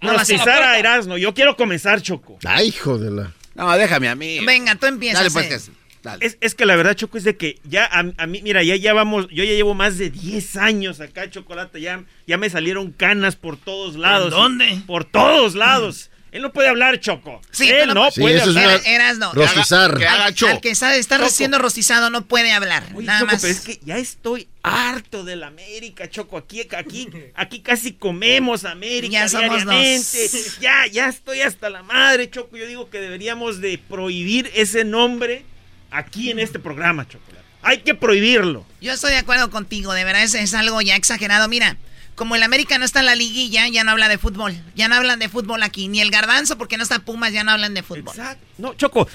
no, 0.00 0.12
Rostizar 0.12 0.62
a 0.62 0.78
Erasmo. 0.78 1.18
Yo 1.18 1.34
quiero 1.34 1.56
comenzar, 1.56 2.00
Choco. 2.00 2.38
Ay, 2.44 2.68
hijo 2.68 2.96
de 2.96 3.10
la... 3.10 3.32
No, 3.58 3.76
déjame 3.76 4.08
a 4.08 4.14
mí. 4.14 4.38
Venga, 4.46 4.74
tú 4.76 4.86
empiezas. 4.86 5.32
Dale, 5.34 5.48
pues, 5.48 5.68
eh. 5.68 5.72
Es, 6.20 6.38
es 6.40 6.54
que 6.54 6.64
la 6.64 6.76
verdad, 6.76 6.94
Choco, 6.94 7.18
es 7.18 7.24
de 7.24 7.36
que 7.36 7.58
ya 7.64 7.84
a, 7.84 8.04
a 8.16 8.26
mí, 8.26 8.40
mira, 8.42 8.62
ya, 8.62 8.76
ya 8.76 8.94
vamos, 8.94 9.26
yo 9.30 9.44
ya 9.44 9.52
llevo 9.52 9.74
más 9.74 9.98
de 9.98 10.10
10 10.10 10.56
años 10.56 11.00
acá, 11.00 11.28
Chocolate, 11.28 11.80
ya, 11.80 12.04
ya 12.26 12.38
me 12.38 12.48
salieron 12.48 12.92
canas 12.92 13.36
por 13.36 13.56
todos 13.56 13.96
lados. 13.96 14.30
dónde? 14.30 14.80
Por 14.86 15.04
todos 15.04 15.54
lados. 15.54 16.10
Él 16.30 16.42
no 16.42 16.52
puede 16.52 16.68
hablar, 16.68 17.00
Choco. 17.00 17.40
Sí, 17.50 17.70
Él 17.70 17.94
no 17.94 18.10
Sí, 18.10 18.20
puede 18.20 18.36
eso 18.36 18.50
es 18.50 18.56
hablar. 18.56 18.80
una- 18.80 18.88
Eras 18.88 19.18
no. 19.18 19.32
Rostizar. 19.32 19.96
Que 19.96 20.06
haga 20.06 20.30
show. 20.32 20.48
al 20.50 20.60
que 20.60 20.70
está, 20.70 20.94
está 20.96 21.16
Choco. 21.18 21.30
siendo 21.30 21.58
rostizado 21.58 22.10
no 22.10 22.26
puede 22.26 22.52
hablar. 22.52 22.84
Oye, 22.94 23.06
nada 23.06 23.20
Choco, 23.20 23.32
más. 23.32 23.40
pero 23.40 23.52
es 23.54 23.60
que 23.60 23.80
ya 23.84 23.96
estoy 23.98 24.46
harto 24.62 25.24
de 25.24 25.36
la 25.36 25.46
América, 25.46 26.08
Choco. 26.10 26.36
Aquí, 26.36 26.60
aquí, 26.76 27.08
aquí 27.34 27.60
casi 27.60 27.92
comemos 27.92 28.64
América 28.64 29.12
Ya 29.12 29.28
somos 29.28 29.64
dos. 29.64 30.12
Ya, 30.60 30.86
ya 30.92 31.08
estoy 31.08 31.40
hasta 31.40 31.70
la 31.70 31.82
madre, 31.82 32.28
Choco. 32.30 32.56
Yo 32.56 32.66
digo 32.66 32.90
que 32.90 33.00
deberíamos 33.00 33.60
de 33.60 33.78
prohibir 33.78 34.50
ese 34.54 34.84
nombre 34.84 35.44
aquí 35.90 36.30
en 36.30 36.38
este 36.38 36.58
programa, 36.58 37.08
Choco. 37.08 37.24
Hay 37.62 37.78
que 37.78 37.94
prohibirlo. 37.94 38.64
Yo 38.80 38.92
estoy 38.92 39.10
de 39.10 39.16
acuerdo 39.18 39.50
contigo, 39.50 39.92
de 39.92 40.04
verdad 40.04 40.22
es, 40.22 40.34
es 40.34 40.54
algo 40.54 40.80
ya 40.80 40.94
exagerado. 40.94 41.48
Mira, 41.48 41.76
como 42.18 42.36
el 42.36 42.42
América 42.42 42.76
no 42.76 42.84
está 42.84 43.00
en 43.00 43.06
la 43.06 43.14
liguilla, 43.14 43.66
ya 43.68 43.82
no 43.84 43.92
habla 43.92 44.08
de 44.08 44.18
fútbol. 44.18 44.54
Ya 44.74 44.88
no 44.88 44.96
hablan 44.96 45.18
de 45.18 45.30
fútbol 45.30 45.62
aquí. 45.62 45.88
Ni 45.88 46.02
el 46.02 46.10
Garbanzo, 46.10 46.58
porque 46.58 46.76
no 46.76 46.82
está 46.82 46.98
Pumas, 46.98 47.32
ya 47.32 47.44
no 47.44 47.52
hablan 47.52 47.72
de 47.72 47.82
fútbol. 47.82 48.08
Exacto. 48.14 48.44
No, 48.58 48.74
Choco, 48.74 49.08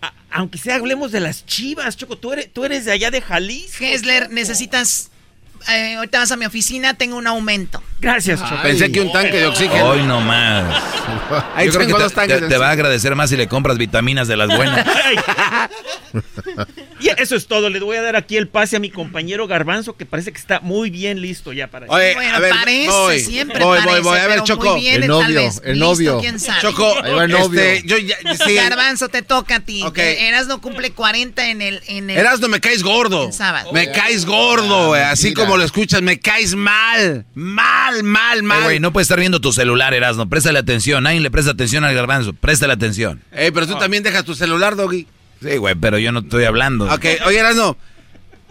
a- 0.00 0.14
aunque 0.30 0.56
sea 0.56 0.76
hablemos 0.76 1.12
de 1.12 1.20
las 1.20 1.44
chivas, 1.44 1.96
Choco. 1.98 2.16
Tú 2.16 2.32
eres, 2.32 2.50
tú 2.52 2.64
eres 2.64 2.86
de 2.86 2.92
allá 2.92 3.10
de 3.10 3.20
Jalisco. 3.20 3.84
Hessler, 3.84 4.30
necesitas... 4.30 5.10
eh, 5.68 5.96
ahorita 5.96 6.20
vas 6.20 6.32
a 6.32 6.36
mi 6.36 6.46
oficina, 6.46 6.94
tengo 6.94 7.16
un 7.16 7.26
aumento. 7.26 7.82
Gracias, 8.04 8.40
Choco. 8.42 8.62
Pensé 8.62 8.92
que 8.92 9.00
un 9.00 9.10
tanque 9.12 9.38
de 9.38 9.46
oxígeno. 9.46 9.86
Hoy 9.86 10.02
no 10.02 10.20
más. 10.20 10.64
Ahí 11.54 11.66
Yo 11.66 11.72
creo 11.72 11.86
que 11.86 11.92
dos 11.94 12.12
te, 12.12 12.16
tanques 12.16 12.48
te- 12.48 12.58
va 12.58 12.68
a 12.68 12.72
agradecer 12.72 13.14
más 13.16 13.30
si 13.30 13.36
le 13.36 13.48
compras 13.48 13.78
vitaminas 13.78 14.28
de 14.28 14.36
las 14.36 14.54
buenas. 14.54 14.86
Y 17.00 17.08
eso 17.20 17.36
es 17.36 17.46
todo. 17.48 17.68
Le 17.68 17.80
voy 17.80 17.96
a 17.98 18.02
dar 18.02 18.16
aquí 18.16 18.36
el 18.38 18.48
pase 18.48 18.76
a 18.76 18.78
mi 18.78 18.88
compañero 18.88 19.46
Garbanzo, 19.46 19.94
que 19.96 20.06
parece 20.06 20.32
que 20.32 20.38
está 20.38 20.60
muy 20.60 20.88
bien 20.88 21.20
listo 21.20 21.52
ya 21.52 21.66
para 21.66 21.86
Oye, 21.88 22.14
Bueno, 22.14 22.34
a 22.34 22.38
ver, 22.38 22.50
parece, 22.50 22.88
voy, 22.88 23.20
siempre 23.20 23.62
voy, 23.62 23.76
voy, 23.78 23.84
parece, 23.86 24.00
voy. 24.02 24.18
A 24.18 24.26
ver, 24.26 24.42
Choco. 24.42 24.72
muy 24.72 24.80
bien, 24.80 25.02
El 25.02 25.08
novio, 25.08 25.34
vez. 25.42 25.60
el 25.64 25.72
Listo, 25.78 25.84
novio. 25.86 26.18
quién 26.20 26.40
sabe. 26.40 26.62
Choco, 26.62 26.94
Ahí 27.02 27.12
va 27.12 27.24
el 27.24 27.30
novio. 27.30 27.60
este, 27.60 27.86
yo 27.86 27.98
ya, 27.98 28.16
sí. 28.46 28.54
Garbanzo, 28.54 29.08
te 29.10 29.20
toca 29.20 29.56
a 29.56 29.60
ti. 29.60 29.82
Ok. 29.82 29.98
Eh, 29.98 30.28
Erasmo 30.28 30.62
cumple 30.62 30.92
40 30.92 31.50
en 31.50 31.60
el... 31.60 31.82
En 31.88 32.08
el 32.08 32.16
Erasno, 32.16 32.48
me 32.48 32.60
caes 32.60 32.82
gordo. 32.82 33.30
Sábado. 33.32 33.70
Me 33.72 33.90
caes 33.92 34.24
gordo. 34.24 34.94
Así 34.94 35.34
como 35.34 35.58
lo 35.58 35.64
escuchas, 35.64 36.00
me 36.00 36.18
caes 36.20 36.54
mal. 36.54 37.26
Mal, 37.34 37.93
mal, 38.02 38.38
Eh, 38.38 38.42
mal. 38.42 38.62
güey, 38.64 38.80
no 38.80 38.92
puedes 38.92 39.06
estar 39.06 39.18
viendo 39.20 39.40
tu 39.40 39.52
celular, 39.52 39.94
Erasno. 39.94 40.28
Préstale 40.28 40.58
atención. 40.58 41.04
Nadie 41.04 41.20
le 41.20 41.30
presta 41.30 41.52
atención 41.52 41.84
al 41.84 41.94
garbanzo. 41.94 42.32
Préstale 42.32 42.72
atención. 42.72 43.22
Ey, 43.32 43.50
pero 43.50 43.66
tú 43.66 43.76
también 43.78 44.02
dejas 44.02 44.24
tu 44.24 44.34
celular, 44.34 44.76
Doggy. 44.76 45.06
Sí, 45.42 45.56
güey, 45.58 45.74
pero 45.74 45.98
yo 45.98 46.10
no 46.12 46.20
estoy 46.20 46.44
hablando. 46.44 46.86
Ok, 46.92 47.04
oye, 47.26 47.38
Erasno. 47.38 47.76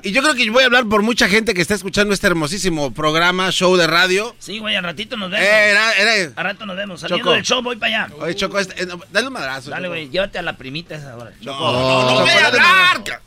Y 0.05 0.11
yo 0.11 0.21
creo 0.21 0.35
que 0.35 0.49
voy 0.49 0.63
a 0.63 0.65
hablar 0.65 0.85
por 0.89 1.01
mucha 1.01 1.29
gente 1.29 1.53
que 1.53 1.61
está 1.61 1.75
escuchando 1.75 2.13
este 2.13 2.27
hermosísimo 2.27 2.93
programa, 2.93 3.49
show 3.51 3.77
de 3.77 3.87
radio. 3.87 4.35
Sí, 4.37 4.59
güey, 4.59 4.75
al 4.75 4.83
ratito 4.83 5.15
nos 5.15 5.31
vemos. 5.31 5.45
Eh, 5.47 5.69
era, 5.71 5.93
era. 5.93 6.31
Al 6.35 6.43
rato 6.43 6.65
nos 6.65 6.75
vemos. 6.75 6.99
Saliendo 6.99 7.23
Choco. 7.23 7.33
del 7.35 7.43
show, 7.43 7.61
voy 7.63 7.77
para 7.77 8.03
allá. 8.07 8.13
Oye, 8.19 8.35
Choco, 8.35 8.59
este, 8.59 8.83
eh, 8.83 8.85
no, 8.85 8.99
dale 9.13 9.27
un 9.27 9.33
madrazo. 9.33 9.69
Dale, 9.69 9.83
Choco. 9.83 9.93
güey, 9.95 10.09
llévate 10.09 10.37
a 10.39 10.41
la 10.41 10.57
primita 10.57 10.95
esa 10.95 11.15
hora. 11.15 11.31
No, 11.41 11.53
no, 11.57 11.71
no, 11.71 12.11
No. 12.15 12.19
voy 12.19 12.29
a 12.31 12.47
hablar. 12.47 13.21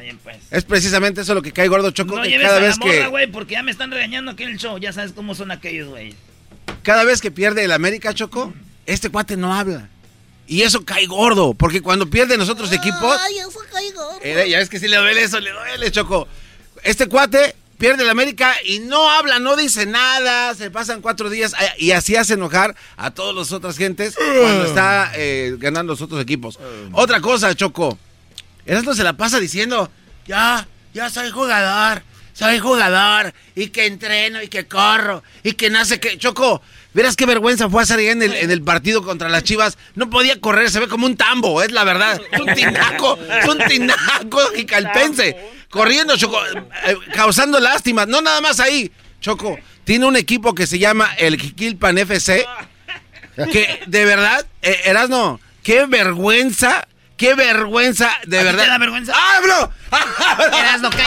Bien, 0.00 0.18
pues. 0.22 0.36
Es 0.50 0.64
precisamente 0.64 1.20
eso 1.20 1.34
lo 1.34 1.42
que 1.42 1.52
cae 1.52 1.68
gordo, 1.68 1.90
Choco. 1.90 2.16
No 2.16 2.22
que 2.22 2.28
lleves 2.30 2.46
cada 2.46 2.58
a 2.58 2.60
la 2.60 2.66
vez 2.66 2.78
morra, 2.78 2.92
que 2.92 3.06
güey, 3.06 3.26
porque 3.28 3.52
ya 3.52 3.62
me 3.62 3.70
están 3.70 3.90
regañando 3.90 4.32
aquí 4.32 4.42
en 4.42 4.50
el 4.50 4.58
show. 4.58 4.78
Ya 4.78 4.92
sabes 4.92 5.12
cómo 5.12 5.34
son 5.34 5.50
aquellos, 5.50 5.88
güey. 5.88 6.14
cada 6.82 7.04
vez 7.04 7.20
que 7.20 7.30
pierde 7.30 7.64
el 7.64 7.72
América, 7.72 8.12
Choco, 8.14 8.52
este 8.86 9.10
cuate 9.10 9.36
no 9.36 9.54
habla. 9.54 9.88
Y 10.46 10.62
eso 10.62 10.84
cae 10.84 11.06
gordo, 11.06 11.54
porque 11.54 11.80
cuando 11.80 12.10
pierden 12.10 12.40
los 12.40 12.48
otros 12.48 12.72
equipos. 12.72 13.16
Ay, 13.20 13.38
eso 13.38 13.60
caigo. 13.70 14.18
Eh, 14.22 14.48
ya 14.50 14.58
es 14.58 14.68
que 14.68 14.80
si 14.80 14.88
le 14.88 14.96
duele 14.96 15.22
eso, 15.22 15.38
le 15.38 15.52
duele, 15.52 15.90
Choco. 15.92 16.26
Este 16.82 17.06
cuate 17.06 17.54
pierde 17.78 18.02
el 18.02 18.10
América 18.10 18.54
y 18.64 18.80
no 18.80 19.08
habla, 19.10 19.38
no 19.38 19.56
dice 19.56 19.86
nada, 19.86 20.54
se 20.54 20.70
pasan 20.70 21.00
cuatro 21.00 21.30
días 21.30 21.54
y 21.78 21.92
así 21.92 22.14
hace 22.16 22.34
enojar 22.34 22.74
a 22.96 23.10
todas 23.12 23.34
las 23.34 23.52
otras 23.52 23.78
gentes 23.78 24.14
cuando 24.16 24.66
está 24.66 25.12
eh, 25.14 25.54
ganando 25.58 25.92
los 25.92 26.02
otros 26.02 26.20
equipos. 26.20 26.58
Otra 26.92 27.20
cosa, 27.20 27.54
Choco. 27.54 27.98
Erasmo 28.66 28.94
se 28.94 29.04
la 29.04 29.14
pasa 29.14 29.40
diciendo, 29.40 29.90
ya, 30.26 30.66
ya 30.92 31.10
soy 31.10 31.30
jugador, 31.30 32.02
soy 32.32 32.58
jugador, 32.58 33.34
y 33.54 33.68
que 33.68 33.86
entreno, 33.86 34.42
y 34.42 34.48
que 34.48 34.66
corro, 34.66 35.22
y 35.42 35.52
que 35.52 35.72
sé 35.84 36.00
qué. 36.00 36.18
Choco, 36.18 36.62
verás 36.94 37.16
qué 37.16 37.26
vergüenza 37.26 37.68
fue 37.68 37.82
hacer 37.82 38.00
en 38.00 38.22
el, 38.22 38.34
en 38.34 38.50
el 38.50 38.62
partido 38.62 39.02
contra 39.02 39.28
las 39.28 39.44
Chivas. 39.44 39.76
No 39.94 40.08
podía 40.10 40.40
correr, 40.40 40.70
se 40.70 40.80
ve 40.80 40.88
como 40.88 41.06
un 41.06 41.16
tambo, 41.16 41.62
es 41.62 41.72
la 41.72 41.84
verdad. 41.84 42.20
Es 42.30 42.40
un 42.40 42.54
tinaco, 42.54 43.18
es 43.42 43.48
un 43.48 43.58
tinaco 43.58 44.40
y 44.56 44.64
calpense. 44.64 45.36
Corriendo, 45.68 46.16
Choco, 46.16 46.40
eh, 46.46 46.96
causando 47.14 47.60
lástima. 47.60 48.06
No 48.06 48.20
nada 48.22 48.40
más 48.40 48.58
ahí. 48.58 48.90
Choco, 49.20 49.58
tiene 49.84 50.06
un 50.06 50.16
equipo 50.16 50.54
que 50.54 50.66
se 50.66 50.78
llama 50.78 51.12
el 51.18 51.36
Quilpan 51.36 51.98
FC, 51.98 52.46
que 53.52 53.80
de 53.86 54.04
verdad, 54.04 54.46
eh, 54.62 54.80
Erasno, 54.84 55.40
qué 55.62 55.86
vergüenza, 55.86 56.86
qué 57.20 57.34
vergüenza, 57.34 58.10
de 58.26 58.40
¿A 58.40 58.42
verdad. 58.44 58.64
te 58.64 58.70
da 58.70 58.78
vergüenza? 58.78 59.12
¡Hablo! 59.14 59.70
Cállate. 60.50 61.04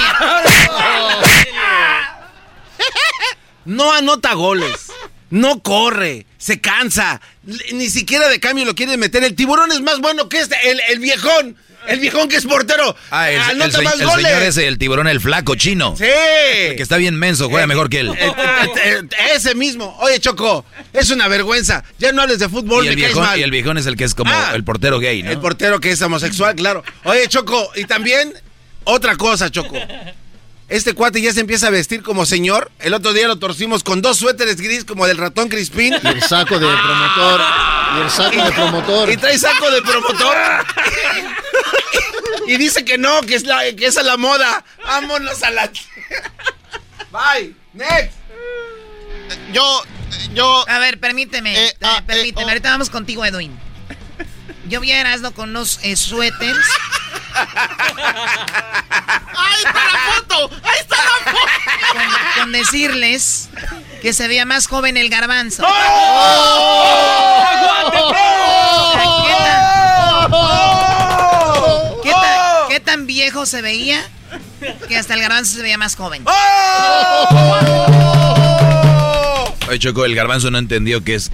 No 3.66 3.92
anota 3.94 4.34
goles. 4.34 4.92
No 5.34 5.62
corre. 5.64 6.28
Se 6.38 6.62
cansa. 6.62 7.20
Ni 7.74 7.90
siquiera 7.90 8.28
de 8.30 8.40
cambio 8.40 8.66
lo 8.66 8.76
quiere 8.76 8.98
meter. 8.98 9.24
El 9.24 9.34
tiburón 9.34 9.72
es 9.72 9.82
más 9.82 10.00
bueno 10.00 10.30
que 10.30 10.40
este. 10.40 10.56
El, 10.70 10.80
el 10.90 11.00
viejón. 11.00 11.58
El 11.88 12.00
viejón 12.00 12.30
que 12.30 12.36
es 12.38 12.46
portero. 12.46 12.96
Ah, 13.10 13.30
el, 13.32 13.36
el 13.38 13.42
anota 13.62 13.78
se- 13.80 13.84
más 13.84 14.00
el 14.00 14.06
goles. 14.08 14.26
señor 14.28 14.42
ese, 14.44 14.68
el 14.68 14.78
tiburón, 14.78 15.08
el 15.08 15.20
flaco 15.20 15.56
chino. 15.56 15.96
Sí. 15.98 16.06
El 16.06 16.76
que 16.78 16.84
está 16.84 16.98
bien 16.98 17.16
menso, 17.18 17.50
juega 17.50 17.66
mejor 17.66 17.90
que 17.90 18.02
él. 18.02 18.10
El- 18.18 18.80
el- 18.86 19.10
ese 19.36 19.56
mismo. 19.56 19.98
Oye, 20.02 20.20
Choco, 20.20 20.64
es 20.94 21.10
una 21.10 21.28
vergüenza. 21.28 21.84
Ya 21.98 22.12
no 22.12 22.22
hables 22.22 22.38
de 22.40 22.48
fútbol, 22.48 22.86
Y 22.86 22.90
el, 22.90 22.96
viejón, 22.96 23.24
mal. 23.26 23.40
y 23.40 23.44
el 23.44 23.50
viejón 23.52 23.78
es 23.80 23.86
el 23.88 23.98
que 23.98 24.04
es 24.06 24.14
como 24.16 24.32
Ah. 24.32 24.52
el 24.54 24.64
portero 24.64 25.00
gay, 25.00 25.24
¿no? 25.24 25.32
El 25.32 25.40
portero 25.40 25.80
que 25.82 25.92
es 25.92 26.02
homosexual, 26.02 26.56
claro. 26.56 26.84
Oye, 27.06 27.28
Choco, 27.28 27.70
y 27.76 27.84
también 27.86 28.34
otra 28.86 29.16
cosa, 29.18 29.50
Choco. 29.50 29.76
Este 30.74 30.96
cuate 30.96 31.22
ya 31.22 31.32
se 31.32 31.40
empieza 31.40 31.68
a 31.68 31.70
vestir 31.70 32.02
como 32.02 32.26
señor. 32.26 32.72
El 32.80 32.96
otro 32.96 33.14
día 33.14 33.28
lo 33.28 33.36
torcimos 33.36 33.84
con 33.84 34.02
dos 34.02 34.18
suéteres 34.18 34.60
gris 34.60 34.86
como 34.86 35.06
del 35.06 35.18
ratón 35.18 35.48
Crispín. 35.48 35.94
Y 36.02 36.08
el 36.08 36.24
saco 36.24 36.58
de 36.58 36.66
promotor. 36.66 37.42
Y 37.96 38.02
el 38.02 38.10
saco 38.10 38.44
de 38.44 38.52
promotor. 38.52 39.12
Y 39.12 39.18
trae 39.18 39.38
saco 39.38 39.70
de 39.70 39.84
promotor. 39.84 40.36
y 42.48 42.58
dice 42.58 42.84
que 42.84 42.98
no, 42.98 43.22
que 43.22 43.36
es, 43.36 43.44
la, 43.44 43.72
que 43.76 43.86
es 43.86 43.98
a 43.98 44.02
la 44.02 44.18
moda. 44.18 44.66
Vámonos 44.84 45.44
a 45.44 45.52
la... 45.52 45.72
Bye. 47.12 47.54
Next. 47.74 48.18
Yo, 49.54 49.84
yo. 50.34 50.66
A 50.68 50.80
ver, 50.80 51.00
permíteme. 51.00 51.54
Eh, 51.56 51.68
eh, 51.68 51.74
ah, 51.84 51.98
eh, 52.00 52.04
permíteme. 52.08 52.46
oh. 52.46 52.50
Ahorita 52.50 52.72
vamos 52.72 52.90
contigo, 52.90 53.24
Edwin. 53.24 53.56
Yo 54.68 54.80
vi 54.80 54.92
a 54.92 55.02
Erasmo 55.02 55.36
con 55.36 55.50
unos 55.50 55.80
eh, 55.84 55.96
suéteres. 55.96 56.66
¡Ahí 59.36 59.62
está 59.66 59.74
la 59.74 59.98
foto! 60.16 60.50
¡Ahí 60.64 60.80
está 60.80 60.96
la 60.96 61.32
foto! 61.32 61.38
Con, 61.92 62.02
con 62.42 62.52
decirles 62.52 63.50
que 64.02 64.14
se 64.14 64.28
veía 64.28 64.46
más 64.46 64.68
joven 64.68 64.98
el 64.98 65.10
garbanzo. 65.10 65.64
¿Qué 72.04 72.12
tan, 72.12 72.70
qué 72.70 72.80
tan 72.80 73.06
viejo 73.08 73.46
se 73.46 73.62
veía 73.62 74.02
que 74.88 74.98
hasta 74.98 75.14
el 75.14 75.22
garbanzo 75.22 75.56
se 75.56 75.62
veía 75.62 75.78
más 75.78 75.96
joven? 75.96 76.26
Oye, 79.68 79.80
Choco, 79.80 80.06
el 80.06 80.16
garbanzo 80.16 80.52
no 80.52 80.58
entendió 80.58 81.04
que 81.04 81.16
es. 81.16 81.32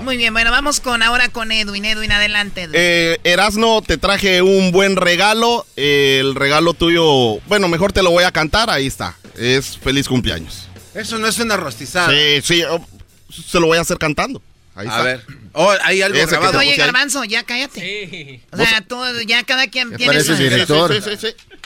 Muy 0.00 0.16
bien, 0.16 0.32
bueno, 0.32 0.50
vamos 0.50 0.80
con 0.80 1.02
ahora 1.02 1.28
con 1.28 1.52
Edwin. 1.52 1.84
Edwin, 1.84 2.12
adelante. 2.12 2.62
Edwin. 2.62 2.74
Eh, 2.76 3.18
Erasno, 3.24 3.82
te 3.82 3.98
traje 3.98 4.42
un 4.42 4.72
buen 4.72 4.96
regalo. 4.96 5.66
Eh, 5.76 6.18
el 6.20 6.34
regalo 6.34 6.74
tuyo, 6.74 7.38
bueno, 7.46 7.68
mejor 7.68 7.92
te 7.92 8.02
lo 8.02 8.10
voy 8.10 8.24
a 8.24 8.32
cantar. 8.32 8.70
Ahí 8.70 8.86
está. 8.86 9.16
Es 9.36 9.78
feliz 9.78 10.08
cumpleaños. 10.08 10.68
Eso 10.94 11.18
no 11.18 11.26
es 11.26 11.38
una 11.38 11.56
rostizada. 11.56 12.10
Sí, 12.10 12.40
sí. 12.42 12.62
oh, 12.64 12.84
se 13.30 13.60
lo 13.60 13.66
voy 13.66 13.78
a 13.78 13.82
hacer 13.82 13.98
cantando. 13.98 14.42
Ahí 14.74 14.86
A 14.86 14.90
está. 14.90 15.02
ver. 15.02 15.24
Oh, 15.52 15.72
hay 15.84 16.00
algo 16.02 16.16
Ese 16.16 16.26
que 16.26 16.32
grabado. 16.32 16.58
Oye, 16.58 16.76
garbanzo, 16.76 17.24
ya 17.24 17.42
cállate. 17.44 18.42
O 18.52 18.56
sea, 18.56 18.80
tú, 18.82 18.96
ya 19.26 19.42
cada 19.44 19.66
quien 19.68 19.96
tiene 19.96 20.06
parece 20.06 20.36
su... 20.36 20.42
director. 20.42 20.94
Sí, 20.94 21.00
sí, 21.02 21.16
sí, 21.20 21.26
sí. 21.28 21.58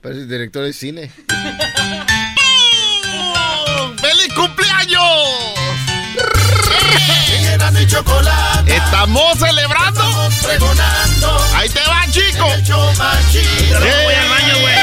Parece 0.00 0.26
director 0.26 0.64
de 0.64 0.72
cine. 0.72 1.10
Chocolate. 7.86 8.74
Estamos 8.76 9.38
celebrando. 9.38 10.00
Estamos 10.00 10.34
pregonando. 10.44 11.46
Ahí 11.54 11.68
te 11.68 11.80
va, 11.88 12.04
chico. 12.10 12.52
El 12.52 12.62
show 12.64 12.92
más 12.98 13.32
chido. 13.32 13.78
Voy 13.80 14.14
al 14.14 14.28
baño, 14.28 14.54
güey. 14.60 14.76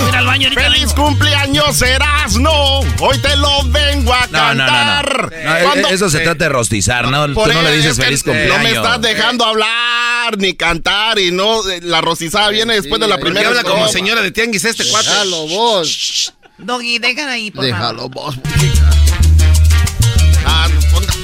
Voy 0.00 0.16
al 0.16 0.26
baño 0.26 0.48
ahorita 0.48 0.62
¡Feliz 0.62 0.86
vengo. 0.88 0.94
cumpleaños, 1.04 1.80
Erasno! 1.82 2.80
Hoy 3.00 3.18
te 3.18 3.36
lo 3.36 3.62
vengo 3.66 4.12
a 4.12 4.26
No, 4.26 4.54
no, 4.54 4.54
no, 4.54 4.64
no. 4.66 4.72
cantar. 4.72 5.30
No, 5.44 5.56
e- 5.56 5.62
Cuando- 5.62 5.88
eso 5.88 6.10
se 6.10 6.20
trata 6.20 6.44
de 6.44 6.48
rostizar, 6.50 7.08
¿no? 7.08 7.32
Por 7.34 7.48
Tú 7.48 7.54
no 7.54 7.62
le 7.62 7.72
dices 7.76 7.92
es 7.92 7.98
que 7.98 8.04
feliz 8.04 8.26
No 8.26 8.32
me 8.32 8.38
cumpleaños. 8.48 8.84
estás 8.84 9.00
dejando 9.00 9.44
hablar 9.44 10.36
ni 10.38 10.54
cantar 10.54 11.18
y 11.18 11.30
no, 11.30 11.66
eh, 11.68 11.80
la 11.82 12.00
rostizada 12.00 12.48
viene 12.48 12.74
después 12.74 13.00
de 13.00 13.06
la 13.08 13.18
primera. 13.18 13.48
habla 13.48 13.62
como 13.62 13.86
señora 13.88 14.22
de 14.22 14.32
tianguis 14.32 14.64
este 14.64 14.84
cuate. 14.88 15.08
Déjalo 15.08 15.46
vos. 15.48 16.32
Doggy, 16.58 16.98
déjala 16.98 17.32
ahí, 17.32 17.50
por 17.50 17.64
Déjalo 17.64 18.08
vos. 18.08 18.36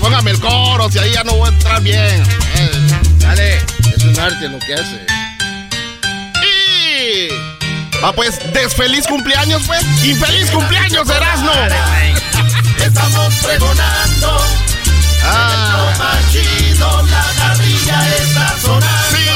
Póngame 0.00 0.32
el 0.32 0.40
coro, 0.40 0.90
si 0.90 0.98
ahí 0.98 1.12
ya 1.12 1.22
no 1.22 1.34
voy 1.34 1.48
a 1.48 1.52
entrar 1.52 1.82
bien. 1.82 2.22
Eh, 2.56 2.70
Dale. 3.18 3.58
Es 3.94 4.04
un 4.04 4.18
arte 4.18 4.48
lo 4.48 4.58
que 4.58 4.74
hace. 4.74 5.06
Y... 6.42 7.28
Ah, 8.02 8.12
pues, 8.14 8.40
desfeliz 8.52 9.06
cumpleaños, 9.06 9.62
pues. 9.66 9.82
Infeliz 10.02 10.50
cumpleaños, 10.50 11.08
Erasno. 11.08 11.52
Estamos 12.82 13.34
pregonando. 13.34 14.44
Ah. 15.22 16.16
Chido, 16.32 17.02
la 17.02 17.24
carrilla 17.36 18.16
está 18.16 18.56
sonando. 18.58 18.86
Sí, 19.10 19.29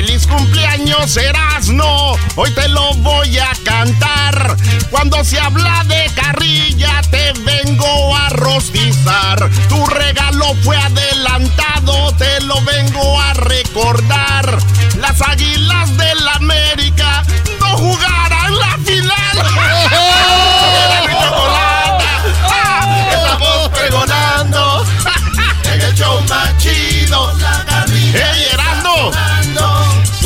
feliz 0.00 0.26
cumpleaños, 0.26 1.14
Erasno. 1.18 2.14
Hoy 2.34 2.50
te 2.54 2.68
lo 2.68 2.94
voy 2.94 3.36
a 3.36 3.50
cantar. 3.64 4.56
Cuando 4.90 5.22
se 5.22 5.38
habla 5.38 5.84
de 5.88 6.10
carrilla, 6.14 7.02
te 7.10 7.34
vengo 7.44 8.16
a 8.16 8.30
rostizar. 8.30 9.50
Tu 9.68 9.86
regalo 9.88 10.54
fue 10.62 10.78
adelantado, 10.78 12.14
te 12.16 12.40
lo 12.44 12.62
vengo 12.62 13.20
a 13.20 13.34
recordar. 13.34 14.58
Las 14.98 15.20
águilas 15.20 15.94
del 15.98 16.09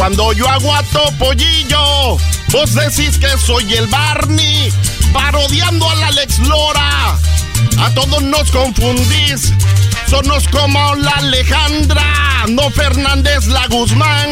Cuando 0.04 0.34
yo 0.34 0.46
hago 0.46 0.74
a 0.74 0.82
Topollillo, 0.82 2.18
vos 2.48 2.74
decís 2.74 3.16
que 3.18 3.38
soy 3.38 3.72
el 3.72 3.86
Barney, 3.86 4.70
parodiando 5.14 5.88
al 5.88 6.02
Alex 6.02 6.40
Lora. 6.40 7.16
A 7.78 7.90
todos 7.94 8.22
nos 8.22 8.50
confundís, 8.50 9.54
sonos 10.06 10.46
como 10.48 10.94
la 10.96 11.12
Alejandra, 11.12 12.04
no 12.48 12.68
Fernández 12.68 13.46
la 13.46 13.66
Guzmán. 13.68 14.28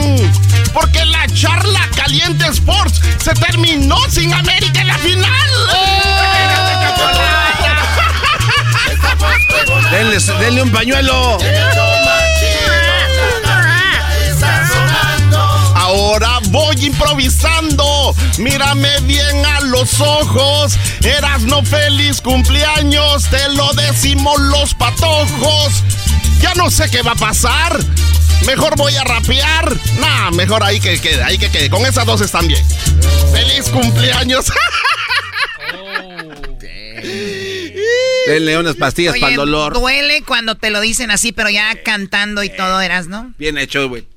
Porque 0.75 1.07
la 1.07 1.27
charla 1.29 1.89
caliente 1.97 2.45
Sports 2.49 3.01
se 3.25 3.33
terminó 3.33 3.97
sin 4.11 4.35
América 4.35 4.83
en 4.83 4.89
la 4.89 4.99
final. 4.99 5.51
Denle, 9.91 10.19
denle 10.39 10.63
un 10.65 10.71
pañuelo. 10.71 11.39
Voy 16.53 16.77
improvisando, 16.85 18.15
mírame 18.39 19.01
bien 19.01 19.45
a 19.45 19.61
los 19.63 20.01
ojos. 20.01 20.75
Eras 21.03 21.43
no 21.43 21.65
feliz 21.65 22.21
cumpleaños, 22.21 23.25
te 23.31 23.49
lo 23.49 23.73
decimos 23.73 24.39
los 24.39 24.75
patojos. 24.75 25.83
Ya 26.41 26.55
no 26.55 26.71
sé 26.71 26.89
qué 26.91 27.03
va 27.03 27.13
a 27.13 27.17
pasar. 27.17 27.81
Mejor 28.47 28.77
voy 28.77 28.95
a 28.97 29.05
rapear. 29.05 29.77
Nah, 29.99 30.31
mejor 30.33 30.63
ahí 30.63 30.79
que 30.79 31.01
quede, 31.01 31.23
ahí 31.23 31.39
que 31.39 31.49
quede. 31.51 31.71
Con 31.71 31.87
esas 31.87 32.05
dos 32.05 32.21
están 32.21 32.47
bien. 32.47 32.65
Feliz 33.33 33.69
cumpleaños. 33.71 34.53
Denle 38.27 38.59
unas 38.59 38.77
pastillas 38.77 39.19
para 39.19 39.31
el 39.31 39.37
dolor. 39.37 39.75
duele 39.75 40.23
cuando 40.23 40.55
te 40.55 40.71
lo 40.71 40.81
dicen 40.81 41.11
así, 41.11 41.33
pero 41.33 41.51
ya 41.51 41.83
cantando 41.83 42.45
y 42.45 42.51
todo, 42.51 42.81
eras, 42.81 43.09
¿no? 43.09 43.33
Bien 43.39 43.59
hecho, 43.59 43.89
güey. 43.89 44.12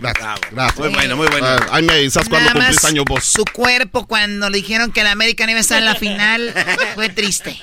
Bravo. 0.00 0.40
Muy 0.78 0.88
bueno, 0.88 1.16
muy 1.16 1.28
bueno. 1.28 1.46
Ah, 1.46 1.66
ahí 1.72 1.82
me 1.82 1.92
avisas 1.92 2.28
cuando 2.28 2.52
cumplís 2.52 2.84
año 2.84 3.04
vos. 3.04 3.24
Su 3.24 3.44
cuerpo 3.44 4.06
cuando 4.06 4.48
le 4.48 4.58
dijeron 4.58 4.92
que 4.92 5.04
la 5.04 5.12
América 5.12 5.44
no 5.44 5.50
iba 5.50 5.58
a 5.58 5.60
estar 5.60 5.78
en 5.78 5.84
la 5.84 5.94
final 5.94 6.54
fue 6.94 7.10
triste. 7.10 7.60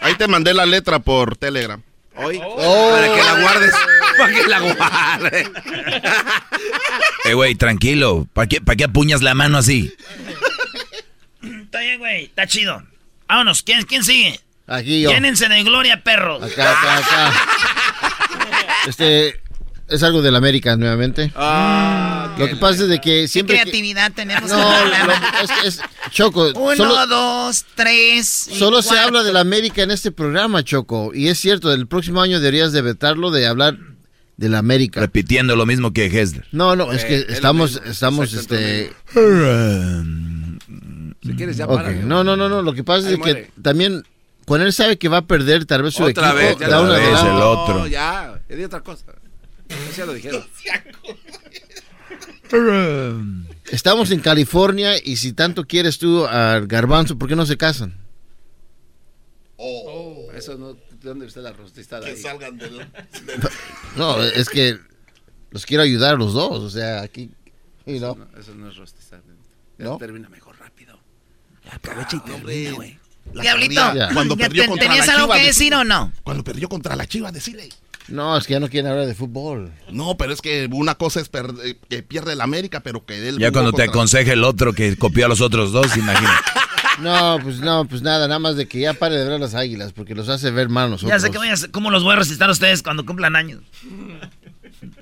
Ahí 0.00 0.14
te 0.14 0.26
mandé 0.26 0.54
la 0.54 0.64
letra 0.64 1.00
por 1.00 1.36
Telegram. 1.36 1.82
Hoy. 2.16 2.38
Para 2.38 3.14
que 3.14 3.22
la 3.22 3.40
guardes. 3.40 3.74
Para 4.18 4.32
que 4.32 4.46
la 4.48 4.60
guardes. 4.60 5.50
Eh, 7.24 7.34
güey, 7.34 7.54
tranquilo. 7.54 8.26
¿Para 8.32 8.48
qué, 8.48 8.60
¿Para 8.60 8.76
qué 8.76 8.84
apuñas 8.84 9.22
la 9.22 9.34
mano 9.34 9.58
así? 9.58 9.94
Está 11.42 11.80
bien, 11.80 11.98
güey. 11.98 12.24
Está 12.24 12.46
chido. 12.46 12.82
Vámonos. 13.28 13.62
¿Quién, 13.62 13.82
quién 13.82 14.02
sigue? 14.02 14.40
Aquí 14.66 15.02
yo. 15.02 15.10
Llénense 15.10 15.48
de 15.48 15.62
gloria, 15.62 16.02
perros. 16.02 16.42
Acá, 16.42 16.72
acá, 16.72 16.98
acá. 16.98 17.34
Este. 18.86 19.40
Es 19.88 20.02
algo 20.02 20.20
del 20.20 20.36
América 20.36 20.76
nuevamente. 20.76 21.32
Ah, 21.34 22.34
lo 22.38 22.46
que 22.46 22.56
pasa 22.56 22.82
es 22.82 22.88
de 22.88 23.00
que 23.00 23.22
¿Qué 23.22 23.28
siempre. 23.28 23.56
que- 23.56 23.62
creatividad 23.62 24.12
tenemos 24.12 24.50
No, 24.50 24.58
lo- 24.58 25.64
es, 25.64 25.80
Choco. 26.10 26.50
Uno, 26.54 26.76
solo, 26.76 27.06
dos, 27.06 27.64
tres. 27.74 28.48
y 28.52 28.58
solo 28.58 28.82
se 28.82 28.98
habla 28.98 29.22
del 29.22 29.36
América 29.38 29.82
en 29.82 29.90
este 29.90 30.10
programa, 30.12 30.62
Choco. 30.62 31.12
Y 31.14 31.28
es 31.28 31.38
cierto, 31.38 31.72
el 31.72 31.86
próximo 31.86 32.20
año 32.20 32.38
deberías 32.38 32.72
de 32.72 32.82
vetarlo 32.82 33.30
de 33.30 33.46
hablar 33.46 33.78
del 34.36 34.54
América. 34.56 35.00
Repitiendo 35.00 35.56
lo 35.56 35.64
mismo 35.64 35.92
que 35.94 36.04
Hessler. 36.06 36.46
No, 36.52 36.76
no, 36.76 36.92
es 36.92 37.04
Eh, 37.04 37.06
que 37.08 37.18
lo 37.26 37.32
estamos, 37.34 37.72
mismo, 37.76 37.90
estamos, 37.90 38.32
este. 38.34 38.92
Si 41.22 41.34
quieres, 41.34 41.56
ya 41.56 41.66
para. 41.66 41.92
No, 41.92 42.22
no, 42.24 42.36
no, 42.36 42.48
no. 42.48 42.62
Lo 42.62 42.74
que 42.74 42.84
pasa 42.84 43.08
Ahí 43.08 43.14
es 43.14 43.20
que 43.20 43.32
muere. 43.32 43.50
también 43.62 44.04
cuando 44.44 44.66
él 44.66 44.72
sabe 44.72 44.96
que 44.98 45.08
va 45.08 45.18
a 45.18 45.22
perder 45.26 45.64
tal 45.64 45.82
vez 45.82 45.94
su 45.94 46.04
Otra 46.04 46.28
equipo, 46.30 46.36
vez, 46.36 46.58
ya 46.58 46.68
da 46.68 46.80
otra 46.80 46.90
una 46.90 46.98
vez, 46.98 47.08
adelante. 47.18 47.30
el 47.36 47.42
otro. 47.42 47.78
No, 47.80 47.86
ya, 47.86 48.40
ya 48.48 48.56
di 48.56 48.64
otra 48.64 48.80
cosa. 48.80 49.04
Eso 49.68 49.96
ya 49.98 50.06
lo 50.06 50.14
dijeron. 50.14 50.44
Estamos 53.70 54.10
en 54.10 54.20
California 54.20 54.94
y 55.02 55.16
si 55.16 55.32
tanto 55.32 55.66
quieres 55.66 55.98
tú 55.98 56.24
al 56.26 56.66
garbanzo, 56.66 57.18
¿por 57.18 57.28
qué 57.28 57.36
no 57.36 57.44
se 57.46 57.56
casan? 57.56 57.96
Eso 60.34 60.56
no. 60.56 60.72
¿De 60.74 60.78
dónde 61.08 61.26
está 61.26 61.40
la 61.40 61.52
rostizada 61.52 62.04
Que 62.06 62.12
ahí? 62.12 62.16
salgan 62.16 62.56
del... 62.58 62.86
No, 63.96 64.20
es 64.22 64.48
que 64.48 64.78
los 65.50 65.64
quiero 65.66 65.82
ayudar 65.82 66.14
a 66.14 66.18
los 66.18 66.32
dos, 66.32 66.60
o 66.60 66.70
sea, 66.70 67.02
aquí... 67.02 67.30
you 67.86 67.98
know. 67.98 68.16
No, 68.16 68.26
eso 68.38 68.54
no 68.54 68.68
es 68.68 68.76
rostizada. 68.76 69.22
Ya 69.78 69.84
¿No? 69.84 69.98
termina 69.98 70.28
mejor 70.28 70.58
rápido. 70.58 70.98
Ya 71.64 71.72
aprovecha 71.76 72.16
y 72.16 72.20
termina, 72.20 72.72
güey. 72.72 72.98
Diablito, 73.32 73.82
Cuando 74.14 74.36
¿ya 74.36 74.46
perdió 74.48 74.66
contra 74.66 74.86
¿tenías 74.88 75.06
la 75.06 75.12
algo 75.14 75.24
Chivas, 75.26 75.36
que 75.36 75.42
de- 75.42 75.46
decir 75.48 75.74
o 75.74 75.84
no? 75.84 76.12
Cuando 76.24 76.42
perdió 76.44 76.68
contra 76.68 76.96
la 76.96 77.06
Chiva, 77.06 77.30
decirle. 77.30 77.68
No, 78.08 78.36
es 78.36 78.46
que 78.46 78.54
ya 78.54 78.60
no 78.60 78.68
quieren 78.68 78.90
hablar 78.90 79.06
de 79.06 79.14
fútbol. 79.14 79.70
No, 79.90 80.16
pero 80.16 80.32
es 80.32 80.40
que 80.40 80.68
una 80.72 80.94
cosa 80.94 81.20
es 81.20 81.28
per- 81.28 81.52
eh, 81.64 81.76
que 81.88 82.02
pierde 82.02 82.32
el 82.32 82.40
América, 82.40 82.80
pero 82.80 83.04
que 83.04 83.28
él. 83.28 83.38
Ya 83.38 83.52
cuando 83.52 83.72
te 83.72 83.82
aconseja 83.82 84.32
el 84.32 84.44
otro 84.44 84.72
que 84.72 84.96
copió 84.96 85.26
a 85.26 85.28
los 85.28 85.40
otros 85.40 85.72
dos, 85.72 85.96
imagina. 85.96 86.32
No, 87.00 87.38
pues 87.40 87.60
no, 87.60 87.84
pues 87.84 88.02
nada, 88.02 88.26
nada 88.26 88.40
más 88.40 88.56
de 88.56 88.66
que 88.66 88.80
ya 88.80 88.92
pare 88.92 89.14
de 89.16 89.22
ver 89.22 89.34
a 89.34 89.38
las 89.38 89.54
águilas, 89.54 89.92
porque 89.92 90.16
los 90.16 90.28
hace 90.28 90.50
ver 90.50 90.68
mal 90.68 90.86
a 90.86 90.90
nosotros. 90.90 91.10
Ya 91.10 91.20
sé 91.24 91.30
que 91.30 91.38
voy 91.38 91.46
a 91.48 91.54
cómo 91.70 91.92
los 91.92 92.02
voy 92.02 92.14
a 92.14 92.16
resistir 92.16 92.42
a 92.44 92.50
ustedes 92.50 92.82
cuando 92.82 93.06
cumplan 93.06 93.36
años. 93.36 93.60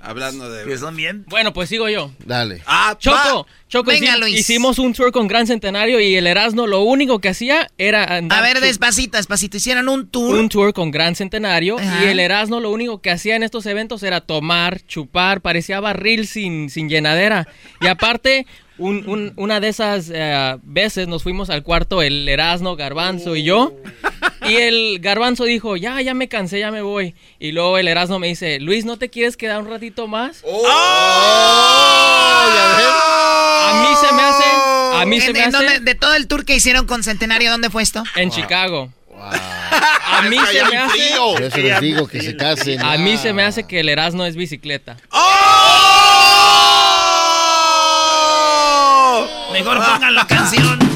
Hablando 0.00 0.50
de. 0.50 0.64
Que 0.64 0.78
son 0.78 0.96
bien. 0.96 1.24
Bueno, 1.28 1.52
pues 1.52 1.68
sigo 1.68 1.88
yo. 1.88 2.10
Dale. 2.24 2.62
Ah, 2.66 2.96
Choco, 2.98 3.46
Choco, 3.68 3.90
Venga, 3.90 4.14
hici- 4.16 4.20
Luis. 4.20 4.40
hicimos 4.40 4.78
un 4.78 4.92
tour 4.92 5.12
con 5.12 5.26
Gran 5.28 5.46
Centenario 5.46 6.00
y 6.00 6.14
el 6.16 6.26
Erasmo 6.26 6.66
lo 6.66 6.80
único 6.82 7.18
que 7.18 7.28
hacía 7.28 7.68
era 7.78 8.04
andar 8.16 8.38
A 8.38 8.42
ver, 8.42 8.60
despacito, 8.60 9.16
despacito. 9.16 9.56
Hicieron 9.56 9.88
un 9.88 10.08
tour. 10.08 10.34
un 10.38 10.48
tour 10.48 10.72
con 10.72 10.90
Gran 10.90 11.14
Centenario 11.14 11.78
Ajá. 11.78 12.04
y 12.04 12.08
el 12.08 12.20
Erasmo 12.20 12.60
lo 12.60 12.70
único 12.70 13.00
que 13.00 13.10
hacía 13.10 13.36
en 13.36 13.42
estos 13.42 13.66
eventos 13.66 14.02
era 14.02 14.20
tomar, 14.20 14.80
chupar, 14.86 15.40
parecía 15.40 15.80
barril 15.80 16.26
sin, 16.26 16.70
sin 16.70 16.88
llenadera. 16.88 17.48
Y 17.80 17.86
aparte, 17.88 18.46
un- 18.78 19.08
un- 19.08 19.32
una 19.36 19.58
de 19.60 19.68
esas 19.68 20.10
eh, 20.14 20.56
veces 20.62 21.08
nos 21.08 21.22
fuimos 21.22 21.48
al 21.50 21.62
cuarto 21.62 22.02
el 22.02 22.28
Erasmo, 22.28 22.76
Garbanzo 22.76 23.34
y 23.36 23.42
yo. 23.44 23.72
Y 24.46 24.56
el 24.56 24.98
Garbanzo 25.00 25.44
dijo, 25.44 25.76
ya, 25.76 26.00
ya 26.02 26.14
me 26.14 26.28
cansé, 26.28 26.60
ya 26.60 26.70
me 26.70 26.82
voy. 26.82 27.14
Y 27.38 27.52
luego 27.52 27.78
el 27.78 27.88
Erasmo 27.88 28.18
me 28.18 28.28
dice, 28.28 28.60
Luis, 28.60 28.84
¿no 28.84 28.96
te 28.98 29.08
quieres 29.10 29.36
quedar 29.36 29.60
un 29.60 29.68
ratito 29.68 30.06
más? 30.06 30.42
A 33.68 33.82
mí 33.82 33.96
se 34.06 34.14
me 34.14 34.22
hace, 34.22 34.44
a 35.00 35.04
mí 35.06 35.20
se 35.20 35.26
¿En- 35.28 35.32
me 35.32 35.40
hace 35.42 35.50
dónde- 35.52 35.80
de 35.80 35.94
todo 35.94 36.14
el 36.14 36.26
tour 36.28 36.44
que 36.44 36.54
hicieron 36.54 36.86
con 36.86 37.02
Centenario, 37.02 37.50
¿dónde 37.50 37.70
fue 37.70 37.82
esto? 37.82 38.04
en 38.14 38.30
Chicago. 38.30 38.90
A 39.18 40.22
mí 40.28 40.36
se 40.52 40.64
me 40.64 40.76
hace... 40.76 40.98
Por 41.18 41.42
eso 41.42 41.56
les 41.58 41.80
digo 41.80 42.06
que 42.06 42.20
se 42.20 42.36
casen. 42.36 42.80
A 42.82 42.96
mí 42.98 43.16
se 43.16 43.32
me 43.32 43.42
hace 43.42 43.66
que 43.66 43.80
el 43.80 43.88
Erasmo 43.88 44.24
es 44.24 44.36
bicicleta. 44.36 44.96
Mejor 49.52 49.78
pongan 49.84 50.14
la 50.14 50.26
canción. 50.26 50.95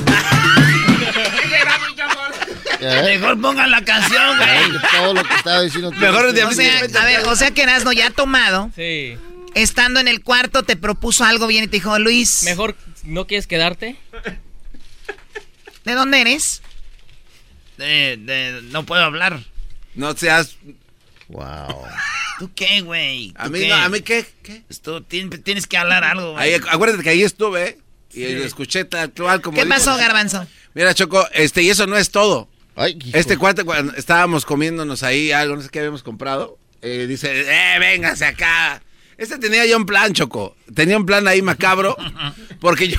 Mejor 2.81 3.41
pongan 3.41 3.71
la 3.71 3.85
canción, 3.85 4.37
güey. 4.37 4.81
Todo 4.97 5.15
lo 5.15 5.23
que 5.25 5.35
estaba 5.35 5.63
diciendo. 5.63 5.91
tú. 5.91 5.97
Mejor 5.99 6.27
el 6.27 6.45
O 6.45 6.53
sea, 6.53 6.79
a 7.01 7.05
ver, 7.05 7.21
o 7.27 7.37
sea 7.37 7.51
que 7.53 7.63
Erasmo 7.63 7.93
ya 7.93 8.07
ha 8.09 8.11
tomado 8.11 8.71
Sí. 8.75 9.17
estando 9.55 10.01
en 10.01 10.09
el 10.09 10.23
cuarto, 10.23 10.63
te 10.63 10.77
propuso 10.77 11.25
algo 11.25 11.47
bien 11.47 11.65
y 11.65 11.67
te 11.69 11.77
dijo, 11.77 11.99
Luis. 11.99 12.43
Mejor, 12.45 12.77
¿no 13.05 13.27
quieres 13.27 13.47
quedarte? 13.47 13.97
¿De 15.85 15.93
dónde 15.95 16.21
eres? 16.21 16.63
De, 17.79 18.19
de, 18.21 18.61
no 18.71 18.85
puedo 18.85 19.03
hablar. 19.03 19.41
No 19.95 20.15
seas. 20.17 20.57
Wow. 21.29 21.85
¿Tú 22.39 22.51
qué, 22.55 22.81
güey? 22.83 23.33
¿A 23.37 23.45
¿Tú 23.45 23.51
mí, 23.53 23.61
qué? 23.61 23.69
no, 23.69 23.75
¿A 23.77 23.89
mí 23.89 24.01
qué? 24.01 24.27
¿Qué? 24.43 24.63
Tú 24.83 25.01
tienes, 25.03 25.43
tienes 25.43 25.67
que 25.67 25.77
hablar 25.77 26.05
algo, 26.05 26.33
güey. 26.33 26.55
Acuérdate 26.55 27.03
que 27.03 27.11
ahí 27.11 27.23
estuve 27.23 27.79
y 28.13 28.33
lo 28.35 28.45
escuché 28.45 28.85
tal 28.85 29.11
cual 29.13 29.41
como. 29.41 29.55
¿Qué 29.57 29.65
dijo. 29.65 29.75
pasó, 29.75 29.97
Garbanzo? 29.97 30.47
Mira, 30.75 30.95
Choco, 30.95 31.27
este, 31.33 31.63
y 31.63 31.71
eso 31.71 31.87
no 31.87 31.97
es 31.97 32.11
todo. 32.11 32.49
Ay. 32.81 32.99
Este 33.13 33.37
cuate, 33.37 33.65
cuando 33.65 33.95
estábamos 33.95 34.45
comiéndonos 34.47 35.03
ahí 35.03 35.33
algo, 35.33 35.55
no 35.57 35.63
sé 35.63 35.69
qué 35.69 35.81
habíamos 35.81 36.03
comprado, 36.03 36.59
eh, 36.83 37.07
dice, 37.09 37.43
eh, 37.47 37.79
véngase 37.79 38.25
acá. 38.25 38.83
Este 39.19 39.37
tenía 39.39 39.67
ya 39.67 39.77
un 39.77 39.85
plan, 39.85 40.15
Choco. 40.15 40.57
Tenía 40.75 40.97
un 40.97 41.05
plan 41.05 41.29
ahí 41.29 41.43
macabro. 41.43 41.95
Porque 42.61 42.89
yo, 42.89 42.99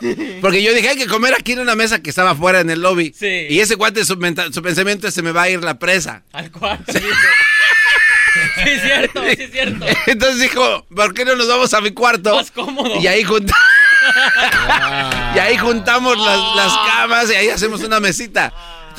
porque 0.40 0.62
yo 0.62 0.72
dije, 0.72 0.88
hay 0.90 0.96
que 0.96 1.06
comer 1.08 1.34
aquí 1.34 1.52
en 1.52 1.58
una 1.60 1.74
mesa 1.74 2.00
que 2.00 2.10
estaba 2.10 2.30
afuera 2.30 2.60
en 2.60 2.70
el 2.70 2.80
lobby. 2.80 3.12
Sí. 3.16 3.46
Y 3.50 3.58
ese 3.60 3.76
cuate, 3.76 4.04
su, 4.04 4.14
su 4.52 4.62
pensamiento 4.62 5.08
es, 5.08 5.14
se 5.14 5.22
me 5.22 5.32
va 5.32 5.42
a 5.42 5.48
ir 5.50 5.62
la 5.64 5.78
presa. 5.80 6.22
Al 6.32 6.50
cuarto. 6.50 6.92
Sí, 8.62 8.70
es 8.70 8.82
cierto, 8.82 9.24
sí 9.24 9.36
es 9.42 9.50
cierto. 9.50 9.84
Entonces 10.06 10.40
dijo, 10.40 10.86
¿por 10.94 11.12
qué 11.14 11.24
no 11.24 11.34
nos 11.34 11.48
vamos 11.48 11.74
a 11.74 11.80
mi 11.80 11.90
cuarto? 11.90 12.32
Más 12.36 12.52
cómodo. 12.52 13.00
Y 13.00 13.06
ahí, 13.08 13.24
junta- 13.24 13.56
y 15.34 15.38
ahí 15.38 15.58
juntamos 15.58 16.16
las, 16.16 16.38
las 16.54 16.72
camas 16.86 17.28
y 17.30 17.34
ahí 17.34 17.48
hacemos 17.48 17.82
una 17.82 17.98
mesita. 17.98 18.52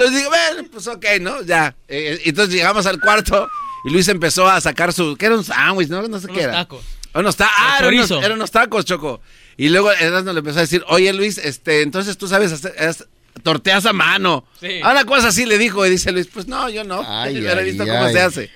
Entonces 0.03 0.17
digo, 0.17 0.29
bueno, 0.29 0.69
pues 0.71 0.87
ok, 0.87 1.05
¿no? 1.21 1.41
Ya. 1.43 1.75
Eh, 1.87 2.21
entonces 2.25 2.53
llegamos 2.53 2.85
al 2.85 2.99
cuarto 2.99 3.47
y 3.85 3.91
Luis 3.91 4.07
empezó 4.07 4.47
a 4.49 4.59
sacar 4.61 4.93
su... 4.93 5.15
¿Qué 5.17 5.27
era 5.27 5.35
un 5.35 5.43
sándwich? 5.43 5.89
No, 5.89 6.01
no 6.07 6.19
sé 6.19 6.27
qué 6.27 6.33
Unos 6.33 6.43
era. 6.43 6.53
tacos. 6.53 6.83
Unos 7.13 7.35
ta- 7.35 7.49
ah, 7.57 7.77
eran 7.79 7.93
unos, 7.93 8.07
chorizo. 8.09 8.25
eran 8.25 8.37
unos 8.37 8.51
tacos, 8.51 8.85
Choco. 8.85 9.21
Y 9.57 9.69
luego 9.69 9.91
Erasmo 9.91 10.33
le 10.33 10.39
empezó 10.39 10.57
a 10.59 10.61
decir, 10.61 10.83
oye 10.87 11.11
Luis, 11.13 11.37
este, 11.37 11.81
entonces 11.81 12.17
tú 12.17 12.27
sabes 12.27 12.51
hacer... 12.51 12.73
es- 12.77 13.05
torteas 13.43 13.85
a 13.85 13.93
mano. 13.93 14.45
Sí. 14.59 14.81
A 14.83 14.91
Una 14.91 15.05
cosa 15.05 15.29
así 15.29 15.45
le 15.45 15.57
dijo 15.57 15.85
y 15.85 15.89
dice 15.89 16.11
Luis, 16.11 16.27
pues 16.27 16.47
no, 16.47 16.67
yo 16.69 16.83
no. 16.83 17.01
Ay, 17.07 17.35
yo 17.35 17.41
no 17.41 17.47
he 17.47 17.59
ay, 17.59 17.65
visto 17.65 17.83
ay. 17.83 17.89
cómo 17.89 18.09
se 18.09 18.19
hace. 18.21 18.51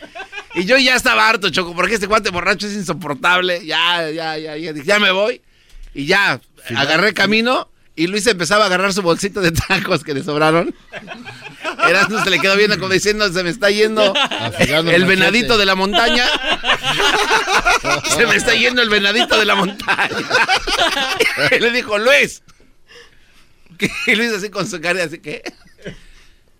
Y 0.54 0.66
yo 0.66 0.78
ya 0.78 0.96
estaba 0.96 1.30
harto, 1.30 1.50
Choco, 1.50 1.74
porque 1.74 1.94
este 1.96 2.08
cuate 2.10 2.30
borracho 2.30 2.68
es 2.68 2.74
insoportable. 2.74 3.66
Ya, 3.66 4.10
ya, 4.12 4.38
ya, 4.38 4.58
ya, 4.58 4.74
dije, 4.74 4.86
ya 4.86 5.00
me 5.00 5.12
voy. 5.12 5.42
Y 5.94 6.06
ya, 6.06 6.42
agarré 6.76 7.14
camino 7.14 7.70
y 7.96 8.08
Luis 8.08 8.28
empezaba 8.28 8.64
a 8.64 8.68
agarrar 8.68 8.92
su 8.94 9.02
bolsito 9.02 9.40
de 9.40 9.52
tacos 9.52 10.04
que 10.04 10.14
le 10.14 10.24
sobraron. 10.24 10.76
Erasmo 11.88 12.24
se 12.24 12.30
le 12.30 12.40
quedó 12.40 12.58
viendo 12.58 12.78
como 12.78 12.92
diciendo, 12.92 13.32
se 13.32 13.44
me 13.44 13.50
está 13.50 13.70
yendo 13.70 14.14
el 14.60 15.06
venadito 15.06 15.58
de 15.58 15.66
la 15.66 15.76
montaña. 15.76 16.26
se 18.18 18.26
me 18.28 18.36
está 18.36 18.54
yendo 18.54 18.82
el 18.82 18.90
venadito 18.90 19.38
de 19.40 19.46
la 19.46 19.56
montaña. 19.56 20.10
y 21.52 21.60
le 21.60 21.72
dijo, 21.72 21.98
Luis. 21.98 22.44
Y 24.08 24.16
Luis 24.16 24.34
así 24.34 24.50
con 24.50 24.68
su 24.68 24.82
cara, 24.82 25.04
así 25.04 25.20
que... 25.20 25.42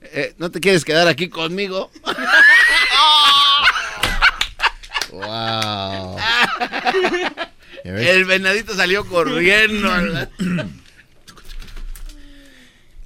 eh, 0.02 0.36
¿No 0.38 0.52
te 0.52 0.60
quieres 0.60 0.86
quedar 0.86 1.08
aquí 1.08 1.28
conmigo? 1.30 1.92
Wow. 5.12 6.18
El 7.84 8.26
venadito 8.26 8.74
salió 8.74 9.06
corriendo. 9.06 9.90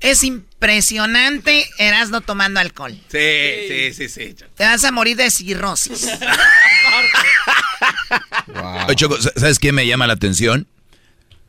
Es 0.01 0.23
impresionante 0.23 1.65
Erasno 1.77 2.21
tomando 2.21 2.59
alcohol. 2.59 2.97
Sí, 3.11 3.17
sí, 3.67 3.93
sí, 3.93 4.09
sí. 4.09 4.35
Te 4.55 4.63
vas 4.63 4.83
a 4.83 4.91
morir 4.91 5.17
de 5.17 5.29
cirrosis. 5.29 6.07
Oye, 8.87 8.95
Choco, 8.95 9.21
¿sa- 9.21 9.31
¿sabes 9.35 9.59
qué 9.59 9.71
me 9.71 9.85
llama 9.87 10.07
la 10.07 10.13
atención? 10.13 10.67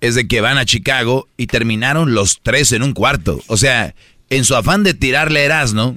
Es 0.00 0.14
de 0.14 0.26
que 0.28 0.40
van 0.40 0.58
a 0.58 0.64
Chicago 0.64 1.28
y 1.36 1.46
terminaron 1.46 2.14
los 2.14 2.40
tres 2.42 2.72
en 2.72 2.82
un 2.82 2.92
cuarto. 2.92 3.40
O 3.46 3.56
sea, 3.56 3.94
en 4.30 4.44
su 4.44 4.54
afán 4.56 4.82
de 4.82 4.94
tirarle 4.94 5.40
a 5.40 5.44
Erasmo, 5.44 5.96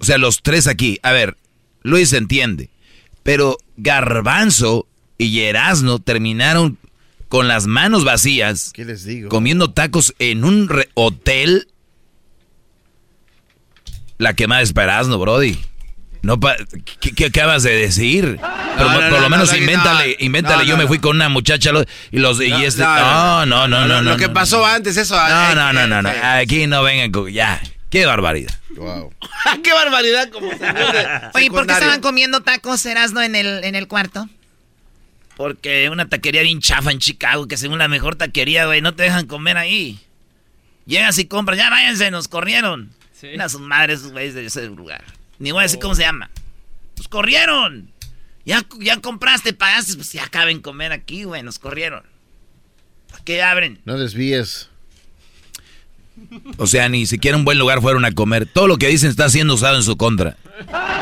o 0.00 0.04
sea, 0.04 0.18
los 0.18 0.42
tres 0.42 0.66
aquí. 0.66 0.98
A 1.02 1.12
ver, 1.12 1.36
Luis 1.82 2.12
entiende. 2.12 2.70
Pero 3.22 3.56
Garbanzo 3.76 4.86
y 5.18 5.40
Erasmo 5.40 5.98
terminaron 5.98 6.78
con 7.28 7.48
las 7.48 7.66
manos 7.66 8.04
vacías, 8.04 8.70
¿Qué 8.72 8.84
les 8.86 9.04
digo? 9.04 9.28
comiendo 9.28 9.70
tacos 9.72 10.14
en 10.18 10.44
un 10.44 10.68
re- 10.68 10.88
hotel. 10.94 11.68
La 14.18 14.34
quemada 14.34 14.62
es 14.62 14.72
para 14.72 14.94
Erasmo, 14.94 15.18
Brody. 15.18 15.58
No 16.22 16.40
pa- 16.40 16.56
¿qué, 17.00 17.12
qué 17.12 17.26
acabas 17.26 17.62
de 17.62 17.76
decir? 17.76 18.38
Pero 18.76 18.88
No, 18.90 18.94
por 18.94 19.02
no, 19.04 19.10
lo 19.10 19.20
no, 19.20 19.28
menos 19.30 19.48
no, 19.50 19.54
no, 19.56 19.60
invéntale, 19.60 20.16
no. 20.18 20.26
invéntale. 20.26 20.56
No, 20.64 20.68
Yo 20.68 20.76
no, 20.76 20.82
me 20.82 20.88
fui 20.88 20.98
con 20.98 21.14
una 21.16 21.28
muchacha 21.28 21.70
y 22.10 22.18
los 22.18 22.40
y 22.40 22.52
este. 22.64 22.82
No, 22.82 23.46
no, 23.46 23.68
no, 23.68 23.80
no, 23.82 23.86
Lo, 23.86 24.02
no. 24.02 24.10
lo 24.10 24.16
que 24.16 24.26
no. 24.26 24.34
pasó 24.34 24.66
antes, 24.66 24.96
eso. 24.96 25.14
No, 25.16 25.52
eh, 25.52 25.54
no, 25.54 25.72
no, 25.72 25.86
no, 25.86 26.02
no. 26.02 26.08
eh, 26.10 26.20
Aquí 26.42 26.66
no 26.66 26.82
vengan 26.82 27.12
con. 27.12 27.30
Ya. 27.30 27.62
Qué 27.90 28.04
barbaridad. 28.04 28.52
Wow. 28.76 29.12
¡Qué 29.64 29.72
barbaridad! 29.72 30.28
Como 30.30 30.48
Oye, 31.34 31.50
¿por 31.50 31.66
qué 31.66 31.72
estaban 31.72 32.00
comiendo 32.02 32.42
tacos 32.42 32.84
Erasno 32.84 33.22
en 33.22 33.34
el, 33.34 33.64
en 33.64 33.74
el 33.76 33.88
cuarto? 33.88 34.28
Porque 35.36 35.88
una 35.90 36.08
taquería 36.08 36.42
bien 36.42 36.60
chafa 36.60 36.90
en 36.90 36.98
Chicago, 36.98 37.46
que 37.46 37.56
según 37.56 37.78
la 37.78 37.88
mejor 37.88 38.16
taquería, 38.16 38.66
güey, 38.66 38.82
no 38.82 38.94
te 38.94 39.04
dejan 39.04 39.26
comer 39.26 39.56
ahí. 39.56 40.00
Llegas 40.84 41.16
y 41.18 41.26
compras, 41.26 41.58
ya 41.58 41.70
váyanse, 41.70 42.10
nos 42.10 42.28
corrieron. 42.28 42.90
Sí. 43.18 43.28
Una 43.34 43.48
sus 43.48 43.60
madres, 43.60 44.00
esos 44.00 44.12
güeyes 44.12 44.34
de 44.34 44.46
ese 44.46 44.66
lugar. 44.66 45.02
Ni 45.38 45.50
voy 45.50 45.60
a 45.60 45.62
decir 45.62 45.80
cómo 45.80 45.94
se 45.94 46.02
llama. 46.02 46.30
Nos 46.96 47.08
corrieron. 47.08 47.90
Ya, 48.44 48.64
ya 48.80 49.00
compraste, 49.00 49.52
pagaste, 49.52 49.94
pues 49.94 50.12
ya 50.12 50.24
acaben 50.24 50.60
comer 50.60 50.92
aquí, 50.92 51.24
güey, 51.24 51.42
nos 51.42 51.58
corrieron. 51.58 52.02
¿Para 53.10 53.24
qué 53.24 53.42
abren? 53.42 53.80
No 53.84 53.98
desvíes. 53.98 54.70
O 56.56 56.66
sea, 56.66 56.88
ni 56.88 57.06
siquiera 57.06 57.36
un 57.36 57.44
buen 57.44 57.58
lugar 57.58 57.80
fueron 57.80 58.04
a 58.04 58.12
comer. 58.12 58.46
Todo 58.46 58.66
lo 58.66 58.76
que 58.76 58.88
dicen 58.88 59.10
está 59.10 59.28
siendo 59.28 59.54
usado 59.54 59.76
en 59.76 59.82
su 59.82 59.96
contra. 59.96 60.36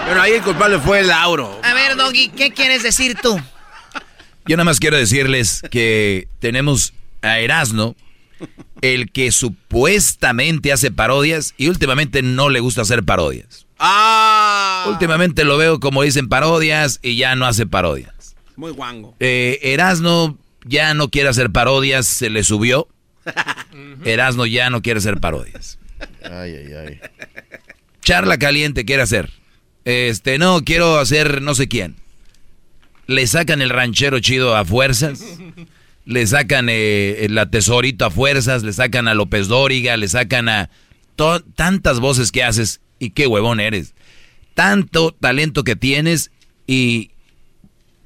Pero 0.07 0.21
ahí 0.21 0.33
el 0.33 0.43
culpable 0.43 0.79
fue 0.79 1.01
el 1.01 1.09
Lauro. 1.09 1.59
A 1.63 1.75
ver, 1.75 1.97
Doggy, 1.97 2.29
¿qué 2.29 2.53
quieres 2.53 2.83
decir 2.83 3.17
tú? 3.21 3.41
Yo 4.47 4.57
nada 4.57 4.65
más 4.65 4.79
quiero 4.79 4.97
decirles 4.97 5.63
que 5.71 6.29
tenemos 6.39 6.93
a 7.23 7.39
Erasno, 7.41 7.97
el 8.83 9.11
que 9.11 9.31
supuestamente 9.33 10.73
hace 10.73 10.91
parodias 10.91 11.55
y 11.57 11.69
últimamente 11.69 12.23
no 12.23 12.49
le 12.49 12.61
gusta 12.61 12.83
hacer 12.83 13.05
parodias. 13.05 13.67
¡Ah! 13.79 14.87
Últimamente 14.89 15.45
lo 15.45 15.57
veo 15.57 15.81
como 15.81 16.03
dicen 16.03 16.29
parodias 16.29 16.99
y 17.03 17.17
ya 17.17 17.35
no 17.37 17.47
hace 17.47 17.67
parodias. 17.67 18.37
Muy 18.57 18.73
guango. 18.73 19.15
Eh, 19.21 19.59
Erasno 19.63 20.39
ya 20.65 20.95
no 20.95 21.11
quiere 21.11 21.29
hacer 21.29 21.51
parodias, 21.51 22.07
se 22.07 22.31
le 22.31 22.43
subió. 22.43 22.89
Erasno 24.05 24.47
ya 24.47 24.71
no 24.71 24.83
quiere 24.83 24.99
hacer 24.99 25.19
parodias. 25.19 25.79
Ay, 26.23 26.57
ay, 26.57 26.73
ay. 26.73 27.01
Charla 28.01 28.39
caliente 28.39 28.85
quiere 28.85 29.03
hacer. 29.03 29.31
Este, 29.85 30.39
no, 30.39 30.63
quiero 30.65 30.99
hacer 30.99 31.43
no 31.43 31.55
sé 31.55 31.69
quién. 31.69 31.97
Le 33.07 33.27
sacan 33.27 33.63
el 33.63 33.71
ranchero 33.71 34.19
chido 34.21 34.57
a 34.57 34.65
fuerzas. 34.65 35.23
Le 36.07 36.27
sacan 36.27 36.69
eh, 36.71 37.27
la 37.29 37.51
tesorito 37.51 38.07
a 38.07 38.11
fuerzas. 38.11 38.63
Le 38.63 38.73
sacan 38.73 39.09
a 39.09 39.15
López 39.15 39.49
Dóriga. 39.49 39.97
Le 39.97 40.09
sacan 40.09 40.49
a 40.49 40.71
tantas 41.55 42.01
voces 42.01 42.33
que 42.33 42.43
haces. 42.43 42.81
Y 42.99 43.11
qué 43.11 43.27
huevón 43.27 43.61
eres. 43.61 43.95
Tanto 44.55 45.13
talento 45.13 45.65
que 45.65 45.77
tienes. 45.77 46.31
Y 46.67 47.11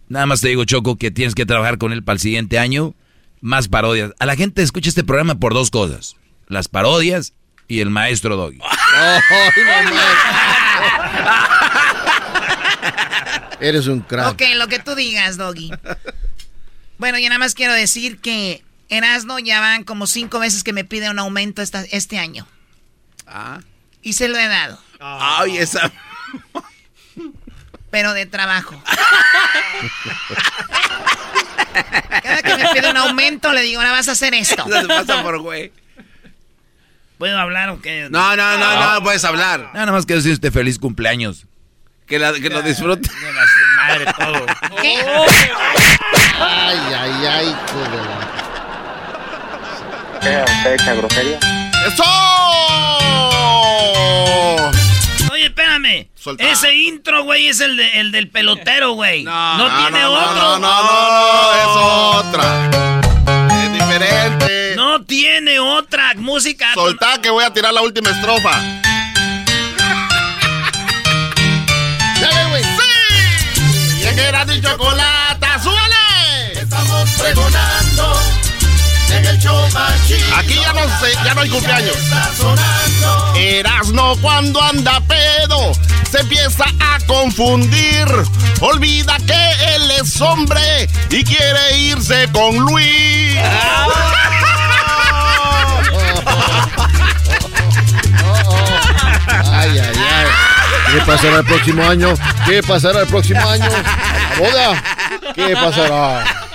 nada 0.09 0.27
más 0.27 0.40
te 0.40 0.48
digo, 0.48 0.64
Choco, 0.64 0.97
que 0.97 1.12
tienes 1.12 1.35
que 1.35 1.47
trabajar 1.47 1.78
con 1.78 1.93
él 1.93 2.02
para 2.02 2.14
el 2.14 2.20
siguiente 2.20 2.59
año. 2.59 2.94
Más 3.40 3.68
parodias. 3.68 4.12
A 4.18 4.27
la 4.27 4.35
gente 4.35 4.62
escucha 4.62 4.89
este 4.89 5.05
programa 5.05 5.36
por 5.36 5.55
dos 5.55 5.70
cosas. 5.70 6.16
Las 6.48 6.66
parodias 6.68 7.35
y 7.68 7.81
el 7.81 7.90
maestro 7.90 8.36
Doggy. 8.36 8.59
Eres 13.60 13.86
un 13.86 14.01
crack. 14.01 14.32
Ok, 14.32 14.43
lo 14.56 14.68
que 14.68 14.78
tú 14.78 14.94
digas, 14.94 15.36
Doggy. 15.36 15.70
Bueno, 17.01 17.18
yo 17.18 17.28
nada 17.31 17.39
más 17.39 17.55
quiero 17.55 17.72
decir 17.72 18.20
que 18.20 18.62
Erasno 18.90 19.39
ya 19.39 19.59
van 19.60 19.85
como 19.85 20.06
cinco 20.06 20.39
veces 20.39 20.62
que 20.62 20.74
me 20.74 20.85
pide 20.85 21.09
un 21.09 21.18
aumento 21.18 21.62
esta- 21.62 21.82
este 21.90 22.18
año. 22.18 22.47
Ah. 23.27 23.60
Y 24.02 24.12
se 24.12 24.28
lo 24.28 24.36
he 24.39 24.47
dado, 24.48 24.78
Ay, 25.01 25.56
esa. 25.56 25.90
pero 27.90 28.12
de 28.12 28.27
trabajo. 28.27 28.82
Cada 32.22 32.43
que 32.43 32.56
me 32.56 32.68
pide 32.74 32.90
un 32.90 32.97
aumento 32.98 33.52
le 33.55 33.62
digo, 33.62 33.81
ahora 33.81 33.93
vas 33.93 34.09
a 34.09 34.12
hacer 34.12 34.35
esto. 34.35 34.62
Eso 34.66 34.81
se 34.82 34.86
pasa 34.89 35.22
por 35.22 35.39
güey. 35.40 35.72
¿Puedo 37.16 37.39
hablar 37.39 37.70
o 37.70 37.81
qué? 37.81 38.09
No, 38.10 38.36
no, 38.36 38.59
no, 38.59 38.94
no, 38.94 39.02
puedes 39.02 39.24
hablar. 39.24 39.70
Nada 39.72 39.90
más 39.90 40.05
quiero 40.05 40.20
decirte 40.22 40.51
feliz 40.51 40.78
cumpleaños. 40.78 41.47
Que, 42.06 42.18
la- 42.18 42.35
que 42.35 42.51
lo 42.51 42.60
disfrute. 42.60 43.09
De 43.09 43.32
madre 43.77 44.06
todo. 44.18 44.47
Ay, 46.40 46.78
ay, 46.98 47.26
ay, 47.26 47.46
hijo 47.48 47.78
de 47.90 47.96
la- 47.96 48.30
¿Qué? 50.20 50.42
¿Usted 50.52 50.72
echa 50.74 50.94
grosería? 50.94 51.38
¡Eso! 51.86 52.04
Oye, 55.32 55.46
espérame. 55.46 56.08
Ese 56.38 56.74
intro, 56.74 57.24
güey, 57.24 57.48
es 57.48 57.60
el, 57.60 57.76
de- 57.76 58.00
el 58.00 58.12
del 58.12 58.28
pelotero, 58.30 58.92
güey. 58.92 59.24
No, 59.24 59.56
no, 59.58 59.66
tiene 59.78 60.00
no, 60.02 60.12
otro. 60.12 60.34
no, 60.34 60.58
no, 60.58 60.82
no, 60.82 61.52
es 61.54 61.66
otra. 62.26 62.70
Es 63.64 63.72
diferente. 63.72 64.74
No 64.76 65.02
tiene 65.04 65.58
otra 65.58 66.12
música. 66.16 66.72
Soltá 66.74 67.18
que 67.22 67.30
voy 67.30 67.44
a 67.44 67.52
tirar 67.52 67.72
la 67.72 67.80
última 67.82 68.10
estrofa. 68.10 68.50
Dale, 72.20 72.44
güey. 72.50 72.62
¡Sí! 72.62 74.00
Ya 74.02 74.14
que 74.14 74.22
era 74.22 74.44
de 74.44 74.60
chocolate, 74.60 75.09
el 79.31 79.39
show. 79.39 79.57
Aquí 80.36 80.55
ya 80.55 80.73
no 80.73 80.82
sé, 81.01 81.12
ya 81.24 81.35
no 81.35 81.40
hay 81.43 81.48
cumpleaños. 81.51 81.97
Erasno 83.36 84.16
cuando 84.20 84.62
anda 84.62 85.01
pedo 85.01 85.73
se 86.11 86.20
empieza 86.20 86.65
a 86.81 86.98
confundir. 87.07 88.07
Olvida 88.61 89.16
que 89.27 89.74
él 89.74 89.90
es 89.93 90.20
hombre 90.20 90.89
y 91.11 91.24
quiere 91.24 91.78
irse 91.78 92.28
con 92.32 92.57
Luis. 92.59 93.36
Ay, 99.52 99.78
ay, 99.78 99.93
ay. 99.94 100.27
¿Qué 100.93 101.01
pasará 101.02 101.39
el 101.39 101.44
próximo 101.44 101.85
año? 101.85 102.15
¿Qué 102.47 102.62
pasará 102.62 103.01
el 103.02 103.07
próximo 103.07 103.47
año? 103.47 103.69
¿La 103.69 104.39
boda? 104.39 104.82
¿Qué 105.35 105.55
pasará? 105.55 106.49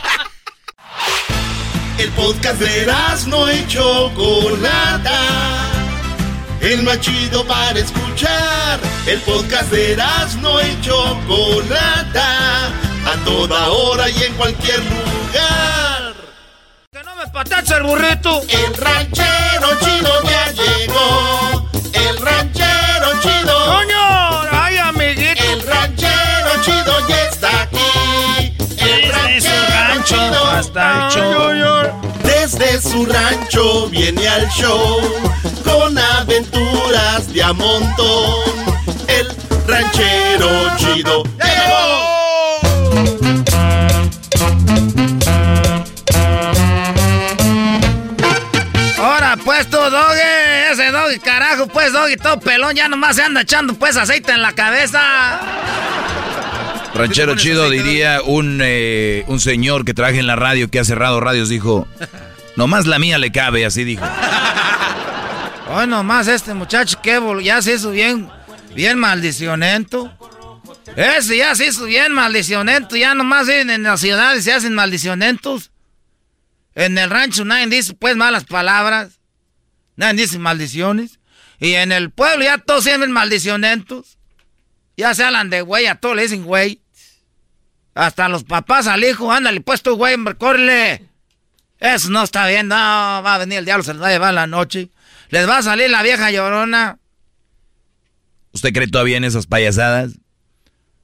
El 1.98 2.10
podcast 2.12 2.60
de 2.60 2.92
no 3.28 3.52
y 3.52 3.66
Chocolata. 3.68 5.20
El 6.60 6.84
más 6.84 7.00
chido 7.00 7.46
para 7.46 7.80
escuchar. 7.80 8.80
El 9.08 9.20
podcast 9.22 9.72
de 9.72 9.98
no 10.42 10.62
y 10.62 10.82
Chocolata. 10.82 12.68
A 12.68 13.16
toda 13.24 13.70
hora 13.70 14.10
y 14.10 14.24
en 14.24 14.34
cualquier 14.34 14.80
lugar. 14.80 16.14
¡Que 16.92 17.04
no 17.04 17.16
me 17.16 17.28
patacha 17.28 17.78
el 17.78 17.84
burrito! 17.84 18.42
El 18.42 18.74
ranchero 18.76 19.70
chido 19.80 20.24
ya 20.24 20.52
llegó. 20.52 21.70
El 21.94 22.18
ranchero 22.18 23.22
chido. 23.22 23.66
¡Coño! 23.68 23.95
Chido. 30.06 30.48
hasta 30.52 31.07
el 31.07 31.14
show. 31.14 32.06
Desde 32.23 32.82
su 32.82 33.06
rancho 33.06 33.90
viene 33.90 34.27
al 34.27 34.48
show 34.49 35.02
con 35.64 35.98
aventuras 35.98 37.34
de 37.34 37.44
a 37.44 37.53
montón. 37.53 38.44
El 39.07 39.27
ranchero 39.68 40.48
chido 40.77 41.23
ya 41.38 41.45
llegó. 41.45 42.15
Ahora, 48.98 49.38
pues 49.44 49.69
tú, 49.69 49.77
Doggy, 49.77 50.72
ese 50.72 50.91
Doggy, 50.91 51.19
carajo, 51.19 51.68
pues 51.68 51.91
Doggy, 51.94 52.15
todo 52.18 52.40
pelón, 52.40 52.76
ya 52.76 52.88
nomás 52.88 53.15
se 53.15 53.23
anda 53.23 53.41
echando 53.41 53.73
pues 53.73 53.98
aceite 53.98 54.32
en 54.32 54.41
la 54.41 54.53
cabeza. 54.53 55.40
Ranchero 56.96 57.36
chido 57.36 57.70
diría 57.70 58.22
un, 58.24 58.62
eh, 58.64 59.26
un 59.28 59.42
señor 59.42 59.84
que 59.84 59.94
trabaja 59.94 60.18
en 60.18 60.28
la 60.28 60.38
radio 60.38 60.72
que 60.72 60.80
ha 60.80 60.86
cerrado 60.86 61.20
radios, 61.20 61.50
dijo, 61.50 61.88
nomás 62.56 62.86
la 62.86 63.00
mía 63.00 63.18
le 63.18 63.34
cabe, 63.34 63.66
así 63.66 63.84
dijo. 63.84 64.06
Hoy 65.70 65.88
nomás 65.88 66.30
este 66.30 66.54
muchacho 66.54 67.02
que 67.02 67.20
ya 67.44 67.62
se 67.62 67.74
hizo 67.74 67.92
bien, 67.92 68.30
bien 68.74 68.98
maldicionento. 68.98 70.10
Ese 70.96 71.36
ya 71.36 71.54
se 71.56 71.68
hizo 71.68 71.84
bien 71.84 72.14
maldicionento, 72.14 72.96
ya 72.96 73.14
nomás 73.14 73.48
viven 73.48 73.72
en 73.72 73.84
las 73.84 74.00
ciudades 74.00 74.46
se 74.46 74.54
hacen 74.54 74.74
maldicionentos. 74.74 75.72
En 76.76 76.98
el 76.98 77.10
rancho 77.10 77.44
nadie 77.44 77.68
dice 77.68 77.94
pues 77.94 78.16
malas 78.16 78.46
palabras, 78.46 79.20
nadie 79.98 80.22
dice 80.22 80.40
maldiciones. 80.40 81.20
Y 81.60 81.74
en 81.74 81.92
el 81.92 82.12
pueblo 82.12 82.46
ya 82.46 82.58
todos 82.58 82.86
siempre 82.86 83.10
maldicionentos. 83.10 84.18
Ya 84.96 85.14
se 85.14 85.26
hablan 85.26 85.50
de 85.50 85.62
güey, 85.62 85.88
a 85.88 85.96
todos 85.96 86.16
le 86.16 86.22
dicen 86.22 86.46
güey. 86.46 86.82
Hasta 87.96 88.28
los 88.28 88.44
papás 88.44 88.88
al 88.88 89.04
hijo, 89.04 89.32
ándale 89.32 89.62
pues 89.62 89.82
tú 89.82 89.96
güey, 89.96 90.18
córrele. 90.38 91.10
Eso 91.80 92.10
no 92.10 92.24
está 92.24 92.46
bien, 92.48 92.68
no, 92.68 92.76
va 92.76 93.36
a 93.36 93.38
venir 93.38 93.60
el 93.60 93.66
diablo, 93.66 93.84
se 93.84 93.94
los 93.94 94.04
va 94.04 94.08
a 94.08 94.12
llevar 94.12 94.34
la 94.34 94.48
noche. 94.48 94.90
Les 95.30 95.48
va 95.48 95.58
a 95.58 95.64
salir 95.64 95.90
la 95.90 96.04
vieja 96.04 96.30
llorona. 96.30 97.00
¿Usted 98.52 98.74
cree 98.74 98.88
todavía 98.88 99.18
en 99.18 99.24
esas 99.24 99.48
payasadas? 99.48 100.12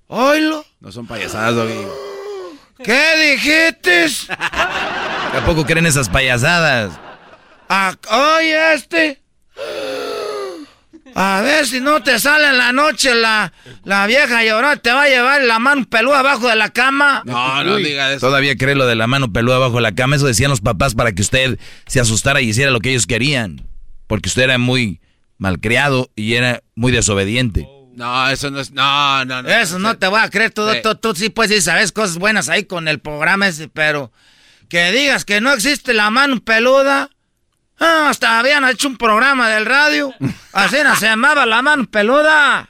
Oilo. 0.07 0.65
No 0.79 0.91
son 0.91 1.07
payasadas, 1.07 1.55
Doggy. 1.55 1.87
¿Qué 2.83 3.33
dijiste? 3.33 4.07
¿Tampoco 5.31 5.65
creen 5.65 5.85
esas 5.85 6.09
payasadas? 6.09 6.91
Ah, 7.69 7.95
Oye, 8.37 8.73
este. 8.73 9.21
A 11.15 11.41
ver 11.41 11.65
si 11.67 11.79
no 11.81 12.01
te 12.01 12.19
sale 12.19 12.47
en 12.47 12.57
la 12.57 12.71
noche 12.71 13.13
la, 13.15 13.51
la 13.83 14.07
vieja 14.07 14.43
llorona, 14.43 14.77
te 14.77 14.91
va 14.91 15.03
a 15.03 15.07
llevar 15.09 15.41
la 15.43 15.59
mano 15.59 15.85
peluda 15.89 16.19
abajo 16.19 16.47
de 16.47 16.55
la 16.55 16.69
cama. 16.69 17.21
No, 17.25 17.63
no 17.63 17.75
diga 17.77 18.11
eso. 18.13 18.25
Todavía 18.27 18.55
cree 18.55 18.75
lo 18.75 18.85
de 18.87 18.95
la 18.95 19.07
mano 19.07 19.31
peluda 19.33 19.57
bajo 19.57 19.79
la 19.81 19.93
cama. 19.93 20.15
Eso 20.15 20.25
decían 20.27 20.49
los 20.49 20.61
papás 20.61 20.95
para 20.95 21.11
que 21.11 21.21
usted 21.21 21.59
se 21.87 21.99
asustara 21.99 22.41
y 22.41 22.49
hiciera 22.49 22.71
lo 22.71 22.79
que 22.79 22.91
ellos 22.91 23.07
querían. 23.07 23.67
Porque 24.07 24.29
usted 24.29 24.43
era 24.43 24.57
muy 24.57 25.01
malcriado 25.37 26.09
y 26.15 26.35
era 26.35 26.61
muy 26.75 26.91
desobediente. 26.91 27.67
No, 27.95 28.29
eso 28.29 28.49
no 28.51 28.59
es. 28.59 28.71
No, 28.71 29.25
no, 29.25 29.41
no. 29.41 29.49
Eso 29.49 29.77
no 29.79 29.97
te 29.97 30.07
voy 30.07 30.21
a 30.21 30.29
creer, 30.29 30.51
tú, 30.51 30.69
Sí. 30.71 30.77
tú, 30.81 30.95
tú 30.95 31.13
sí 31.15 31.29
pues 31.29 31.49
sí 31.49 31.61
sabes 31.61 31.91
cosas 31.91 32.17
buenas 32.17 32.47
ahí 32.47 32.63
con 32.63 32.87
el 32.87 32.99
programa 32.99 33.47
ese, 33.47 33.67
pero 33.67 34.11
que 34.69 34.91
digas 34.91 35.25
que 35.25 35.41
no 35.41 35.51
existe 35.51 35.93
la 35.93 36.09
mano 36.09 36.39
peluda. 36.41 37.09
Ah, 37.83 38.09
hasta 38.09 38.37
habían 38.39 38.63
hecho 38.69 38.87
un 38.87 38.95
programa 38.97 39.49
del 39.49 39.65
radio. 39.65 40.13
Así 40.53 40.77
no 40.83 40.95
se 40.95 41.05
llamaba 41.07 41.45
la 41.45 41.61
mano 41.61 41.85
peluda. 41.89 42.69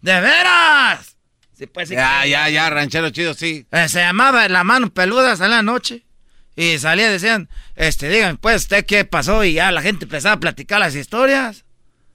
¿De 0.00 0.20
veras? 0.20 1.16
Sí, 1.56 1.66
pues 1.66 1.88
sí. 1.88 1.94
Ya, 1.94 2.24
ya, 2.24 2.48
ya, 2.48 2.70
ranchero 2.70 3.10
chido, 3.10 3.34
sí. 3.34 3.66
Eh, 3.72 3.88
se 3.88 3.98
llamaba 4.00 4.48
La 4.48 4.62
Mano 4.62 4.90
Peluda, 4.90 5.34
salía 5.36 5.56
la 5.56 5.62
noche. 5.62 6.06
Y 6.54 6.78
salía, 6.78 7.10
decían, 7.10 7.48
este, 7.74 8.08
díganme, 8.08 8.38
pues, 8.38 8.62
¿usted 8.62 8.86
qué 8.86 9.04
pasó? 9.04 9.42
Y 9.44 9.54
ya 9.54 9.72
la 9.72 9.82
gente 9.82 10.04
empezaba 10.04 10.34
a 10.36 10.40
platicar 10.40 10.78
las 10.78 10.94
historias 10.94 11.64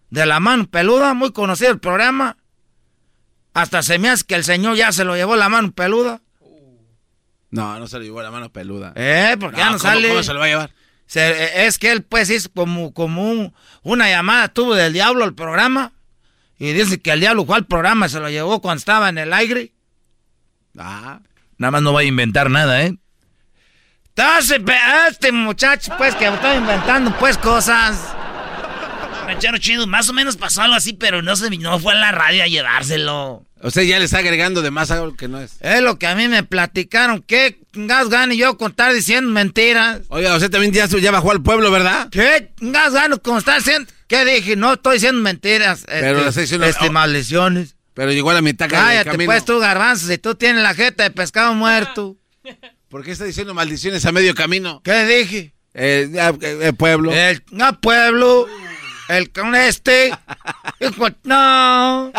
de 0.09 0.25
La 0.25 0.39
Mano 0.39 0.69
Peluda, 0.69 1.13
muy 1.13 1.34
conocido 1.34 1.71
el 1.71 1.80
programa. 1.80 2.38
Hasta 3.53 3.84
se 3.84 3.99
me 3.99 4.09
hace 4.09 4.23
que 4.23 4.35
el 4.35 4.45
señor 4.45 4.77
ya 4.77 4.91
se 4.93 5.03
lo 5.03 5.15
llevó 5.15 5.35
La 5.35 5.49
Mano 5.49 5.71
Peluda. 5.73 6.21
No, 7.51 7.77
no 7.80 7.85
se 7.88 7.99
le 7.99 8.05
llevó 8.05 8.23
la 8.23 8.31
mano 8.31 8.51
peluda. 8.51 8.93
Eh, 8.95 9.35
porque 9.39 9.57
ya 9.57 9.65
no 9.65 9.71
¿cómo- 9.77 9.84
sale. 9.84 10.09
¿Cómo 10.09 10.23
se 10.23 10.34
lo 10.34 10.39
va 10.39 10.45
a 10.45 10.47
llevar? 10.47 10.71
Se- 11.07 11.30
eh, 11.43 11.65
es 11.67 11.77
que 11.77 11.91
él, 11.91 12.03
pues, 12.03 12.30
hizo 12.30 12.49
como, 12.53 12.93
como 12.93 13.30
un- 13.30 13.53
una 13.84 14.09
llamada, 14.09 14.47
tuvo 14.47 14.73
del 14.75 14.93
diablo 14.93 15.23
al 15.23 15.34
programa. 15.35 15.91
Y 16.57 16.71
dice 16.73 17.01
que 17.01 17.11
el 17.11 17.19
diablo 17.19 17.45
fue 17.45 17.57
al 17.57 17.65
programa, 17.65 18.07
se 18.09 18.19
lo 18.19 18.30
llevó 18.30 18.61
cuando 18.61 18.80
estaba 18.80 19.09
en 19.09 19.17
el 19.17 19.34
aire. 19.34 19.73
Ah. 20.77 21.19
Nada 21.57 21.71
más 21.71 21.81
no 21.81 21.93
vaya 21.93 22.05
a 22.07 22.09
inventar 22.09 22.49
nada, 22.49 22.84
¿eh? 22.84 22.95
Entonces, 24.15 24.59
pe- 24.65 24.75
este 25.09 25.31
muchacho, 25.31 25.93
pues, 25.97 26.15
que 26.15 26.27
está 26.27 26.55
inventando, 26.55 27.15
pues, 27.17 27.38
cosas. 27.38 28.13
Ranchero 29.25 29.57
chido, 29.57 29.88
más 29.88 30.09
o 30.09 30.13
menos 30.13 30.38
pasó 30.38 30.61
algo 30.61 30.75
así, 30.75 30.93
pero 30.93 31.21
no 31.21 31.35
se 31.35 31.49
no 31.49 31.80
fue 31.80 31.93
a 31.93 31.95
la 31.95 32.11
radio 32.11 32.43
a 32.43 32.47
llevárselo. 32.47 33.45
Usted 33.64 33.84
ya 33.84 33.98
le 33.98 34.06
está 34.06 34.18
agregando 34.18 34.61
de 34.61 34.72
más 34.72 34.91
algo 34.91 35.15
que 35.15 35.30
no 35.30 35.40
es. 35.40 35.53
Es 35.61 35.81
lo 35.81 35.98
que 35.98 36.06
a 36.06 36.15
mí 36.15 36.27
me 36.27 36.44
platicaron. 36.44 37.22
¿Qué 37.22 37.61
gas 37.72 38.10
gano 38.10 38.34
yo 38.34 38.57
con 38.57 38.72
estar 38.72 38.94
diciendo 38.94 39.31
mentiras? 39.31 40.02
Oiga, 40.10 40.35
usted 40.35 40.52
también 40.52 40.73
ya, 40.73 40.85
ya 40.85 41.11
bajó 41.11 41.31
al 41.31 41.41
pueblo, 41.41 41.72
¿verdad? 41.72 42.10
¿Qué 42.11 42.52
gas 42.60 42.94
gano 42.94 43.22
con 43.22 43.38
estar 43.38 43.57
diciendo? 43.60 43.90
¿Qué 44.07 44.26
dije? 44.26 44.57
No 44.57 44.73
estoy 44.73 44.95
diciendo 44.95 45.22
mentiras. 45.22 45.85
Pero 45.88 46.18
este, 46.18 46.30
está 46.30 46.41
diciendo- 46.41 46.68
este, 46.68 46.88
oh. 46.90 46.91
maldiciones. 46.91 47.77
Pero 47.94 48.11
llegó 48.11 48.31
a 48.31 48.34
la 48.34 48.41
mitad 48.41 48.68
del 48.68 48.77
Cállate, 48.77 49.11
camino. 49.11 49.30
pues, 49.30 49.45
tú, 49.45 49.60
garbanzo, 49.60 50.07
si 50.07 50.18
tú 50.18 50.35
tienes 50.35 50.61
la 50.61 50.73
jeta 50.73 51.03
de 51.03 51.11
pescado 51.11 51.53
muerto. 51.53 52.18
¿Por 52.90 53.03
qué 53.03 53.11
está 53.11 53.23
diciendo 53.23 53.53
maldiciones 53.53 54.06
a 54.06 54.11
medio 54.11 54.35
camino? 54.35 54.81
¿Qué 54.84 55.06
dije? 55.06 55.53
Eh, 55.73 56.10
eh, 56.14 56.57
eh, 56.61 56.73
pueblo. 56.73 57.11
El 57.11 57.44
no, 57.52 57.80
pueblo. 57.80 58.48
El 59.09 59.31
con 59.31 59.53
este. 59.55 60.11
Hijo, 60.80 61.07
no. 61.23 62.11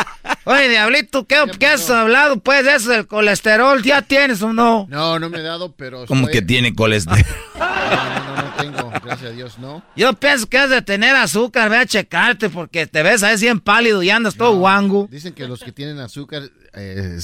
Oye, 0.44 0.68
Diablito, 0.68 1.26
¿qué, 1.26 1.36
¿qué 1.58 1.66
has 1.68 1.88
hablado 1.90 2.38
pues 2.40 2.64
de 2.64 2.74
eso 2.76 2.90
del 2.90 3.06
colesterol? 3.06 3.82
¿Ya 3.82 4.02
tienes 4.02 4.42
o 4.42 4.52
no? 4.52 4.86
No, 4.90 5.18
no 5.18 5.30
me 5.30 5.38
he 5.38 5.42
dado, 5.42 5.72
pero. 5.72 6.04
Como 6.06 6.26
estoy- 6.28 6.40
que 6.40 6.42
tiene 6.46 6.74
colesterol. 6.74 7.24
No, 7.58 7.66
no, 7.66 8.42
no 8.42 8.53
tengo, 8.56 8.90
gracias 9.04 9.30
a 9.30 9.34
Dios, 9.34 9.58
no. 9.58 9.82
Yo 9.96 10.12
pienso 10.14 10.46
que 10.46 10.58
has 10.58 10.70
de 10.70 10.82
tener 10.82 11.14
azúcar, 11.16 11.70
ve 11.70 11.78
a 11.78 11.86
checarte 11.86 12.50
porque 12.50 12.86
te 12.86 13.02
ves 13.02 13.22
ahí 13.22 13.36
bien 13.38 13.60
pálido 13.60 14.02
y 14.02 14.10
andas 14.10 14.34
todo 14.36 14.56
guango. 14.56 15.08
Dicen 15.10 15.32
que 15.32 15.46
los 15.48 15.60
que 15.60 15.72
tienen 15.72 15.98
azúcar. 15.98 16.42
Eh, 16.76 17.18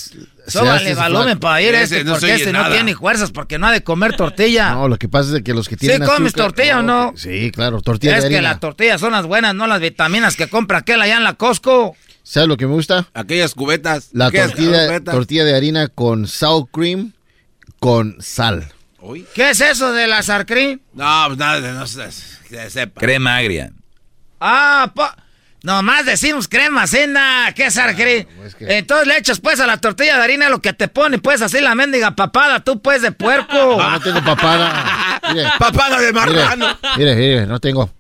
Sóbale 0.46 0.94
volumen 0.94 1.38
para 1.40 1.60
ir 1.60 1.74
este, 1.74 2.04
porque 2.04 2.34
este 2.34 2.52
no 2.52 2.68
tiene 2.70 2.94
fuerzas 2.94 3.32
porque 3.32 3.58
no 3.58 3.66
ha 3.66 3.72
de 3.72 3.82
comer 3.82 4.16
tortilla. 4.16 4.70
No, 4.74 4.86
lo 4.88 4.96
que 4.96 5.08
pasa 5.08 5.36
es 5.36 5.42
que 5.42 5.52
los 5.54 5.68
que 5.68 5.74
¿Sí 5.74 5.88
tienen 5.88 6.06
comes 6.08 6.28
azúcar- 6.34 6.52
tortilla 6.52 6.78
o 6.78 6.82
no? 6.82 7.12
que- 7.14 7.18
Sí, 7.20 7.50
claro, 7.50 7.80
tortilla 7.82 8.18
es 8.18 8.24
de 8.24 8.30
que 8.30 8.42
las 8.42 8.60
tortillas 8.60 9.00
son 9.00 9.12
las 9.12 9.26
buenas, 9.26 9.54
no 9.54 9.66
las 9.66 9.80
vitaminas 9.80 10.36
que 10.36 10.48
compra 10.48 10.78
aquel 10.78 11.02
allá 11.02 11.16
en 11.16 11.24
la 11.24 11.34
Costco. 11.34 11.96
¿Sabes 12.22 12.48
lo 12.48 12.56
que 12.56 12.66
me 12.66 12.74
gusta? 12.74 13.08
Aquellas 13.12 13.54
cubetas. 13.54 14.10
La 14.12 14.26
aquellas 14.26 14.48
tortilla, 14.52 14.86
cubetas. 14.86 15.14
tortilla 15.14 15.44
de 15.44 15.56
harina 15.56 15.88
con 15.88 16.28
sour 16.28 16.68
cream 16.70 17.12
con 17.80 18.16
sal. 18.20 18.68
¿Qué 19.34 19.50
es 19.50 19.60
eso 19.60 19.92
de 19.92 20.06
la 20.06 20.22
cream? 20.44 20.80
No, 20.92 21.24
pues 21.26 21.38
nada, 21.38 21.72
no. 21.72 21.84
Que 22.48 22.70
sepa. 22.70 23.00
Crema 23.00 23.36
agria. 23.36 23.72
Ah, 24.40 24.90
po- 24.94 25.08
nomás 25.62 26.06
decimos 26.06 26.48
crema, 26.48 26.86
cena, 26.86 27.52
¿qué 27.54 27.66
es 27.66 27.74
sour 27.74 27.94
cream? 27.94 28.26
Entonces 28.60 29.06
le 29.06 29.18
echas 29.18 29.40
pues 29.40 29.60
a 29.60 29.66
la 29.66 29.76
tortilla 29.76 30.16
de 30.16 30.22
harina 30.24 30.48
lo 30.48 30.60
que 30.60 30.72
te 30.72 30.88
pone, 30.88 31.18
pues 31.18 31.42
así 31.42 31.60
la 31.60 31.74
mendiga 31.74 32.12
papada, 32.16 32.60
tú 32.60 32.80
pues 32.80 33.02
de 33.02 33.12
puerco. 33.12 33.54
No, 33.78 33.90
no 33.90 34.00
tengo 34.00 34.22
papada. 34.24 35.20
Mire. 35.32 35.48
Papada 35.58 36.00
de 36.00 36.12
marrano. 36.12 36.78
Mire, 36.96 37.14
mire, 37.14 37.46
no 37.46 37.60
tengo. 37.60 37.90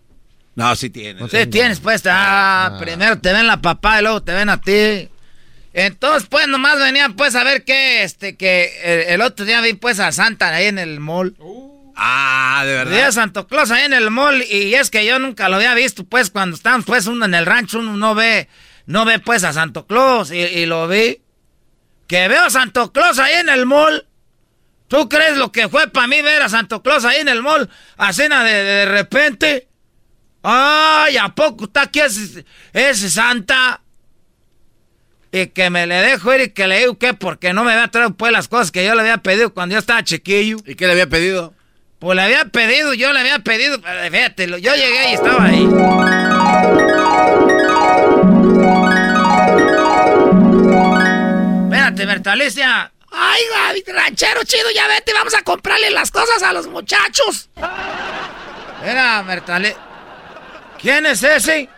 No, 0.54 0.74
sí 0.76 0.90
tiene. 0.90 1.28
Sí 1.28 1.46
tienes 1.46 1.80
pues, 1.80 2.02
ah, 2.06 2.76
primero 2.80 3.18
te 3.18 3.32
ven 3.32 3.46
la 3.46 3.60
papada 3.62 4.00
y 4.00 4.02
luego 4.02 4.22
te 4.22 4.32
ven 4.32 4.48
a 4.48 4.60
ti. 4.60 5.08
Entonces 5.72 6.28
pues 6.28 6.48
nomás 6.48 6.78
venían 6.78 7.14
pues 7.14 7.34
a 7.34 7.44
ver 7.44 7.64
qué, 7.64 8.02
este, 8.02 8.36
que 8.36 8.72
el, 8.82 9.14
el 9.14 9.20
otro 9.20 9.44
día 9.46 9.60
vi 9.60 9.74
pues 9.74 10.00
a 10.00 10.10
Santa 10.12 10.48
ahí 10.48 10.66
en 10.66 10.78
el 10.78 11.00
mall. 11.00 11.36
Ah, 11.96 12.62
de 12.64 12.72
Vi 12.72 12.78
a 12.80 12.84
verdad. 12.84 13.12
Santo 13.12 13.46
Claus 13.46 13.70
ahí 13.70 13.84
en 13.84 13.92
el 13.92 14.10
mall 14.10 14.42
y 14.42 14.74
es 14.74 14.90
que 14.90 15.04
yo 15.04 15.18
nunca 15.18 15.48
lo 15.48 15.56
había 15.56 15.74
visto, 15.74 16.04
pues 16.04 16.30
cuando 16.30 16.56
estamos 16.56 16.86
pues 16.86 17.06
uno 17.06 17.24
en 17.24 17.34
el 17.34 17.46
rancho 17.46 17.78
uno 17.78 17.96
no 17.96 18.14
ve, 18.14 18.48
no 18.86 19.04
ve 19.04 19.18
pues 19.18 19.44
a 19.44 19.52
Santo 19.52 19.86
Claus 19.86 20.32
y, 20.32 20.38
y 20.38 20.66
lo 20.66 20.88
vi. 20.88 21.20
Que 22.06 22.26
veo 22.26 22.44
a 22.44 22.50
Santo 22.50 22.92
Claus 22.92 23.18
ahí 23.20 23.34
en 23.34 23.48
el 23.48 23.66
mall. 23.66 24.06
¿Tú 24.88 25.08
crees 25.08 25.36
lo 25.36 25.52
que 25.52 25.68
fue 25.68 25.86
para 25.86 26.08
mí 26.08 26.20
ver 26.22 26.42
a 26.42 26.48
Santo 26.48 26.82
Claus 26.82 27.04
ahí 27.04 27.20
en 27.20 27.28
el 27.28 27.42
mall? 27.42 27.70
A 27.96 28.12
cena 28.12 28.42
de, 28.42 28.52
de 28.52 28.84
repente. 28.86 29.68
Ay, 30.42 31.16
¿a 31.18 31.28
poco 31.28 31.66
está 31.66 31.82
aquí 31.82 32.00
ese, 32.00 32.44
ese 32.72 33.10
Santa? 33.10 33.82
Y 35.32 35.46
que 35.48 35.70
me 35.70 35.86
le 35.86 35.96
dejo 35.96 36.34
ir 36.34 36.40
y 36.40 36.48
que 36.50 36.66
le 36.66 36.80
digo 36.80 36.98
que 36.98 37.14
porque 37.14 37.52
no 37.52 37.62
me 37.64 37.72
había 37.72 37.88
traído 37.88 38.14
pues 38.14 38.32
las 38.32 38.48
cosas 38.48 38.72
que 38.72 38.84
yo 38.84 38.94
le 38.94 39.02
había 39.02 39.18
pedido 39.18 39.54
cuando 39.54 39.74
yo 39.74 39.78
estaba 39.78 40.02
chiquillo. 40.02 40.56
¿Y 40.66 40.74
qué 40.74 40.86
le 40.86 40.92
había 40.92 41.06
pedido? 41.06 41.54
Pues 42.00 42.16
le 42.16 42.22
había 42.22 42.46
pedido, 42.46 42.94
yo 42.94 43.12
le 43.12 43.20
había 43.20 43.38
pedido, 43.40 43.80
pero 43.80 44.10
fíjate, 44.10 44.46
lo- 44.48 44.58
yo 44.58 44.74
llegué 44.74 45.10
y 45.10 45.14
estaba 45.14 45.44
ahí. 45.44 45.68
Espérate, 51.64 52.06
Bertalicia. 52.06 52.92
Ay, 53.12 53.82
ranchero 53.88 54.42
chido, 54.44 54.70
ya 54.74 54.86
vete, 54.86 55.12
vamos 55.12 55.34
a 55.34 55.42
comprarle 55.42 55.90
las 55.90 56.10
cosas 56.10 56.42
a 56.42 56.52
los 56.52 56.66
muchachos. 56.68 57.48
Mira, 58.84 59.22
Bertale. 59.22 59.76
¿Quién 60.80 61.06
es 61.06 61.22
ese? 61.22 61.68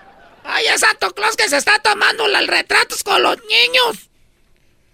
Ay, 0.45 0.67
es 0.67 0.81
Santo 0.81 1.13
Claus 1.13 1.37
que 1.37 1.49
se 1.49 1.57
está 1.57 1.79
tomando 1.79 2.27
los 2.29 2.47
retratos 2.47 3.03
con 3.03 3.23
los 3.23 3.37
niños. 3.45 4.11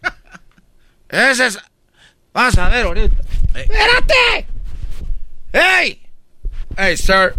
Ese 1.09 1.47
es... 1.47 1.59
Vas 2.33 2.57
a 2.59 2.69
ver 2.69 2.87
ahorita. 2.87 3.17
¡Espérate! 3.55 4.47
¡Hey! 5.53 6.07
Hey, 6.77 6.97
sir. 6.97 7.35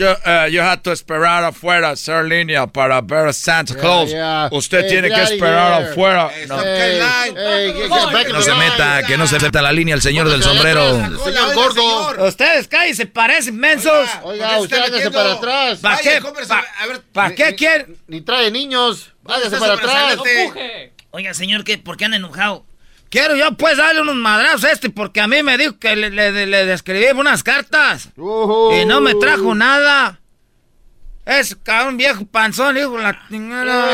Yo, 0.00 0.16
eh, 0.24 0.48
you 0.50 0.62
have 0.62 0.80
to 0.82 0.92
esperar 0.92 1.44
afuera, 1.44 1.94
sir, 1.94 2.24
línea, 2.24 2.66
para 2.66 3.02
ver 3.02 3.28
a 3.28 3.32
Santa 3.34 3.74
Claus. 3.74 4.08
yeah. 4.08 4.48
Usted 4.50 4.84
Hey, 4.84 4.88
tiene 4.88 5.08
que 5.10 5.22
esperar 5.22 5.82
here. 5.82 5.90
afuera. 5.90 6.30
Hey, 6.34 6.46
No. 6.48 6.58
hey, 6.58 7.72
Que 7.74 7.88
no 8.32 8.38
the 8.38 8.42
se 8.44 8.50
line. 8.52 8.58
meta, 8.70 9.02
que 9.06 9.16
no 9.18 9.26
se 9.26 9.36
acepta 9.36 9.60
la 9.60 9.72
línea 9.72 9.94
el 9.94 10.00
señor 10.00 10.30
del 10.30 10.42
sombrero. 10.42 10.90
Señor 11.22 11.54
gordo. 11.54 12.26
Ustedes 12.26 12.66
cállense, 12.66 13.04
parecen 13.04 13.58
mensos. 13.58 14.08
Oiga, 14.22 14.58
usted 14.60 14.78
hágase 14.78 15.10
para 15.10 15.32
atrás. 15.34 15.78
¿Para 15.80 15.98
qué? 15.98 16.22
¿Para 17.12 17.34
qué 17.34 17.54
quieren? 17.54 17.98
Ni 18.06 18.22
trae 18.22 18.50
niños. 18.50 19.12
Hágase 19.26 19.58
para 19.58 19.74
atrás. 19.74 20.16
Oiga, 21.10 21.34
señor, 21.34 21.62
¿qué? 21.64 21.76
¿por 21.76 21.98
qué 21.98 22.06
han 22.06 22.14
enojado? 22.14 22.64
Quiero 23.10 23.34
yo 23.36 23.56
pues 23.56 23.76
darle 23.76 24.00
unos 24.00 24.14
madrazos 24.14 24.64
a 24.64 24.72
este 24.72 24.88
porque 24.88 25.20
a 25.20 25.26
mí 25.26 25.42
me 25.42 25.58
dijo 25.58 25.78
que 25.78 25.96
le, 25.96 26.10
le, 26.10 26.46
le 26.46 26.64
describí 26.66 27.06
unas 27.14 27.42
cartas. 27.42 28.10
Y 28.16 28.84
no 28.86 29.00
me 29.00 29.14
trajo 29.16 29.54
nada. 29.54 30.20
Es 31.26 31.56
cabrón 31.62 31.96
viejo 31.96 32.24
panzón, 32.26 32.76
hijo 32.78 32.96
de 32.96 33.02
la 33.02 33.20
chingada. 33.28 33.88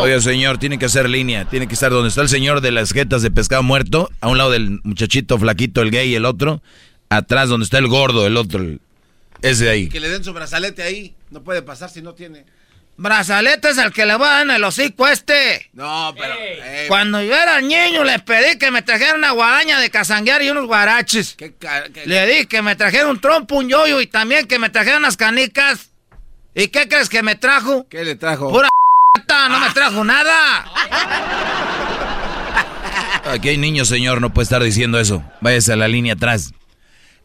Oye, 0.00 0.20
señor, 0.20 0.58
tiene 0.58 0.78
que 0.78 0.86
hacer 0.86 1.08
línea. 1.08 1.44
Tiene 1.46 1.66
que 1.68 1.74
estar 1.74 1.90
donde 1.90 2.08
está 2.08 2.22
el 2.22 2.28
señor 2.28 2.60
de 2.60 2.70
las 2.70 2.92
jetas 2.92 3.22
de 3.22 3.30
pescado 3.30 3.62
muerto. 3.62 4.10
A 4.20 4.28
un 4.28 4.38
lado 4.38 4.50
del 4.50 4.80
muchachito 4.84 5.38
flaquito, 5.38 5.82
el 5.82 5.90
gay, 5.90 6.14
el 6.14 6.24
otro. 6.24 6.62
Atrás 7.08 7.48
donde 7.48 7.64
está 7.64 7.78
el 7.78 7.88
gordo, 7.88 8.26
el 8.26 8.36
otro. 8.36 8.60
el- 8.60 8.80
ese 9.42 9.64
de 9.64 9.70
ahí. 9.70 9.88
Que 9.88 10.00
le 10.00 10.08
den 10.08 10.24
su 10.24 10.32
brazalete 10.32 10.82
ahí. 10.82 11.14
No 11.30 11.42
puede 11.42 11.60
pasar 11.62 11.90
si 11.90 12.00
no 12.02 12.14
tiene. 12.14 12.46
Brazalete 12.98 13.68
es 13.70 13.78
el 13.78 13.92
que 13.92 14.06
le 14.06 14.14
voy 14.16 14.26
a 14.26 14.30
dar 14.30 14.42
en 14.42 14.50
el 14.52 14.64
hocico 14.64 15.04
a 15.04 15.12
este. 15.12 15.68
No, 15.74 16.14
pero. 16.16 16.34
eh, 16.38 16.86
Cuando 16.88 17.22
yo 17.22 17.34
era 17.34 17.60
niño 17.60 18.04
le 18.04 18.18
pedí 18.20 18.58
que 18.58 18.70
me 18.70 18.80
trajera 18.82 19.14
una 19.14 19.32
guadaña 19.32 19.78
de 19.80 19.90
casanguear 19.90 20.42
y 20.42 20.48
unos 20.50 20.66
guaraches. 20.66 21.34
¿qué 21.36 21.52
Le 22.06 22.26
di 22.26 22.46
que 22.46 22.62
me 22.62 22.74
trajera 22.74 23.08
un 23.08 23.20
trompo, 23.20 23.56
un 23.56 23.68
yoyo 23.68 24.00
y 24.00 24.06
también 24.06 24.46
que 24.46 24.58
me 24.58 24.70
trajera 24.70 24.96
unas 24.96 25.16
canicas. 25.16 25.90
¿Y 26.54 26.68
qué 26.68 26.88
crees 26.88 27.10
que 27.10 27.22
me 27.22 27.34
trajo? 27.34 27.86
¿Qué 27.90 28.02
le 28.02 28.14
trajo? 28.14 28.50
Pura 28.50 28.68
no 29.48 29.60
me 29.60 29.70
trajo 29.70 30.04
nada. 30.04 30.64
Aquí 33.24 33.48
hay 33.50 33.58
niños, 33.58 33.88
señor, 33.88 34.20
no 34.20 34.32
puede 34.32 34.44
estar 34.44 34.62
diciendo 34.62 34.98
eso. 35.00 35.22
Váyase 35.40 35.72
a 35.72 35.76
la 35.76 35.88
línea 35.88 36.14
atrás. 36.14 36.52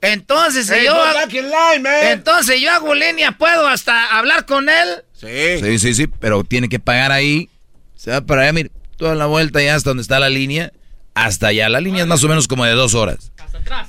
Entonces, 0.02 0.70
Hey, 0.70 0.86
yo 0.86 0.96
line, 1.42 1.80
man. 1.84 1.94
entonces 2.06 2.60
yo 2.60 2.72
hago 2.72 2.94
línea, 2.96 3.34
puedo 3.34 3.68
hasta 3.68 4.18
hablar 4.18 4.46
con 4.46 4.68
él. 4.68 5.04
Sí. 5.14 5.60
Sí, 5.62 5.80
sí, 5.80 5.94
sí, 5.94 6.08
pero 6.08 6.44
tiene 6.44 6.70
que 6.70 6.80
pagar 6.80 7.12
ahí. 7.12 7.50
Se 7.96 8.10
va 8.12 8.22
para 8.22 8.42
allá, 8.44 8.54
mire, 8.54 8.72
toda 8.98 9.14
la 9.14 9.28
vuelta 9.28 9.62
ya 9.62 9.76
hasta 9.76 9.92
donde 9.92 10.02
está 10.02 10.20
la 10.20 10.30
línea. 10.30 10.72
Hasta 11.14 11.48
allá. 11.48 11.68
La 11.70 11.82
línea 11.82 12.02
es 12.04 12.08
más 12.08 12.24
o 12.24 12.28
menos 12.30 12.48
como 12.48 12.66
de 12.66 12.72
dos 12.72 12.96
horas. 12.96 13.32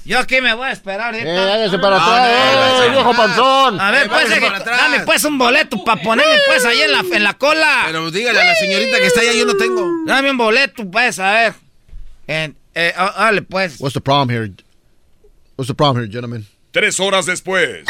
Yo 0.05 0.19
aquí 0.19 0.41
me 0.43 0.53
voy 0.55 0.67
a 0.67 0.73
esperar. 0.73 1.15
Eh, 1.15 1.23
hágase 1.39 1.79
para 1.79 1.97
atrás, 1.97 2.83
eh, 2.85 2.91
viejo 2.91 3.15
panzón. 3.15 3.81
A 3.81 3.91
ver, 3.91 4.07
Eh, 4.07 4.09
pues, 4.11 4.29
váyase 4.29 4.45
eh, 4.45 4.49
atrás. 4.49 4.77
dame 4.79 5.01
pues 5.01 5.25
un 5.25 5.39
boleto 5.39 5.83
para 5.85 6.03
ponerme 6.03 6.35
pues 6.47 6.65
ahí 6.67 6.83
en 6.83 6.93
la, 6.93 7.01
en 7.17 7.23
la 7.25 7.35
cola. 7.35 7.85
Pero 7.87 8.11
dígale 8.11 8.39
a 8.41 8.45
la 8.45 8.55
señorita 8.57 8.99
que 8.99 9.07
está 9.07 9.21
allá, 9.21 9.33
yo 9.33 9.47
no 9.47 9.55
tengo. 9.55 9.89
Dame 10.05 10.31
un 10.33 10.37
boleto, 10.37 10.85
pues, 10.91 11.19
a 11.21 11.33
ver. 11.33 11.55
En- 12.27 12.57
eh, 12.75 12.93
ah, 12.97 13.15
dale, 13.17 13.43
pues. 13.43 13.77
What's 13.81 13.95
the 13.95 14.01
problem 14.01 14.29
here? 14.31 14.53
What's 15.63 15.69
the 15.69 15.75
problem 15.77 16.03
here, 16.03 16.11
gentlemen? 16.11 16.45
Tres 16.73 16.99
horas 16.99 17.25
después. 17.25 17.85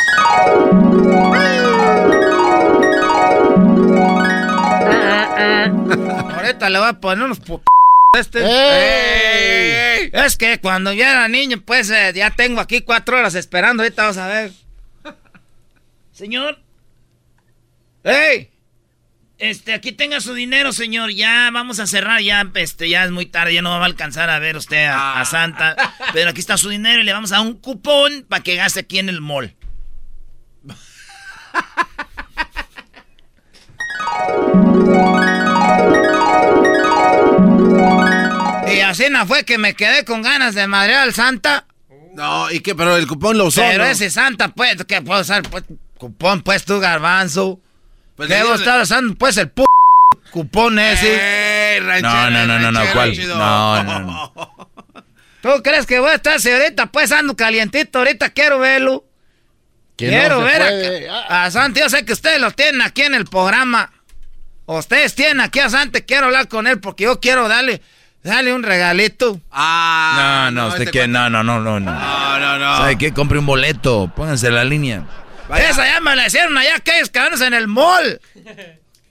Ahorita 6.36 6.68
le 6.68 6.78
voy 6.78 6.88
a 6.88 7.00
poner 7.00 7.24
unos 7.24 7.40
put... 7.40 7.62
Este. 8.14 8.40
¡Ey! 8.44 10.10
Es 10.12 10.36
que 10.36 10.60
cuando 10.60 10.92
yo 10.92 11.02
era 11.02 11.26
niño, 11.28 11.62
pues 11.64 11.88
eh, 11.88 12.12
ya 12.14 12.28
tengo 12.28 12.60
aquí 12.60 12.82
cuatro 12.82 13.16
horas 13.16 13.34
esperando. 13.34 13.82
Ahorita 13.82 14.02
vamos 14.02 14.18
a 14.18 14.28
ver. 14.28 14.52
Señor. 16.12 16.58
¡Ey! 18.04 18.51
Este, 19.42 19.74
aquí 19.74 19.90
tenga 19.90 20.20
su 20.20 20.34
dinero, 20.34 20.72
señor. 20.72 21.10
Ya 21.10 21.50
vamos 21.52 21.80
a 21.80 21.88
cerrar, 21.88 22.22
ya, 22.22 22.48
este, 22.54 22.88
ya 22.88 23.02
es 23.02 23.10
muy 23.10 23.26
tarde, 23.26 23.52
ya 23.52 23.60
no 23.60 23.70
va 23.70 23.82
a 23.82 23.86
alcanzar 23.86 24.30
a 24.30 24.38
ver 24.38 24.56
usted 24.56 24.84
a, 24.84 25.20
a 25.20 25.24
Santa. 25.24 25.74
Pero 26.12 26.30
aquí 26.30 26.38
está 26.38 26.56
su 26.56 26.68
dinero 26.68 27.00
y 27.00 27.04
le 27.04 27.12
vamos 27.12 27.32
a 27.32 27.38
dar 27.38 27.46
un 27.48 27.54
cupón 27.54 28.24
para 28.28 28.44
que 28.44 28.54
gaste 28.54 28.78
aquí 28.78 29.00
en 29.00 29.08
el 29.08 29.20
mall. 29.20 29.56
Y 38.72 38.78
así 38.78 39.10
no 39.10 39.26
fue 39.26 39.44
que 39.44 39.58
me 39.58 39.74
quedé 39.74 40.04
con 40.04 40.22
ganas 40.22 40.54
de 40.54 40.68
madrear 40.68 41.00
al 41.00 41.14
Santa. 41.14 41.66
No, 42.14 42.48
¿y 42.48 42.60
qué? 42.60 42.76
Pero 42.76 42.96
el 42.96 43.08
cupón 43.08 43.38
lo 43.38 43.46
usó. 43.46 43.60
Pero 43.60 43.82
¿no? 43.82 43.90
ese 43.90 44.08
Santa, 44.08 44.54
pues, 44.54 44.84
que 44.84 45.02
puedo 45.02 45.20
usar, 45.20 45.42
pues, 45.42 45.64
cupón, 45.98 46.42
pues, 46.42 46.64
tú, 46.64 46.78
garbanzo. 46.78 47.60
Pues 48.22 48.30
¿Qué 48.30 48.42
vos 48.44 48.60
estás 48.60 48.84
usando, 48.84 49.16
pues, 49.16 49.36
el 49.36 49.50
p 49.50 49.64
cupón 50.30 50.78
ese? 50.78 51.16
Eh, 51.18 51.80
No, 52.00 52.30
no, 52.30 52.46
no, 52.46 52.58
no, 52.60 52.70
no, 52.70 52.80
¿cuál? 52.92 53.18
No, 53.26 53.82
no, 53.82 53.98
no. 53.98 54.32
¿Tú 55.42 55.48
crees 55.64 55.86
que 55.86 55.98
voy 55.98 56.10
a 56.10 56.14
estar 56.14 56.34
ahorita, 56.34 56.86
pues, 56.86 57.10
ando 57.10 57.34
calientito? 57.34 57.98
Ahorita 57.98 58.30
quiero 58.30 58.60
verlo. 58.60 59.04
Quiero 59.96 60.38
no 60.38 60.44
ver 60.44 60.58
puede. 60.58 61.10
a, 61.10 61.44
a 61.44 61.50
Santi. 61.50 61.80
Yo 61.80 61.88
sé 61.88 62.04
que 62.04 62.12
ustedes 62.12 62.40
lo 62.40 62.52
tienen 62.52 62.80
aquí 62.80 63.02
en 63.02 63.14
el 63.14 63.24
programa. 63.24 63.90
Ustedes 64.66 65.16
tienen 65.16 65.40
aquí 65.40 65.58
a 65.58 65.68
Santi. 65.68 66.02
Quiero 66.02 66.26
hablar 66.26 66.46
con 66.46 66.68
él 66.68 66.78
porque 66.78 67.04
yo 67.04 67.18
quiero 67.18 67.48
darle, 67.48 67.82
darle 68.22 68.54
un 68.54 68.62
regalito. 68.62 69.40
Ah. 69.50 70.50
No, 70.52 70.62
no, 70.62 70.68
usted 70.68 70.82
este 70.82 70.92
que 70.92 71.08
no, 71.08 71.28
no, 71.28 71.42
no, 71.42 71.60
no, 71.60 71.80
no. 71.80 71.92
No, 71.92 72.38
no, 72.38 72.58
no. 72.60 72.76
¿Sabe 72.76 72.96
qué? 72.98 73.12
Compre 73.12 73.40
un 73.40 73.46
boleto, 73.46 74.12
pónganse 74.14 74.48
la 74.52 74.62
línea. 74.62 75.02
Esa 75.58 75.84
ya 75.86 76.00
me 76.00 76.16
la 76.16 76.26
hicieron 76.26 76.56
allá 76.56 76.76
aquellos 76.76 77.10
cabrones 77.10 77.40
en 77.40 77.54
el 77.54 77.68
mall. 77.68 78.20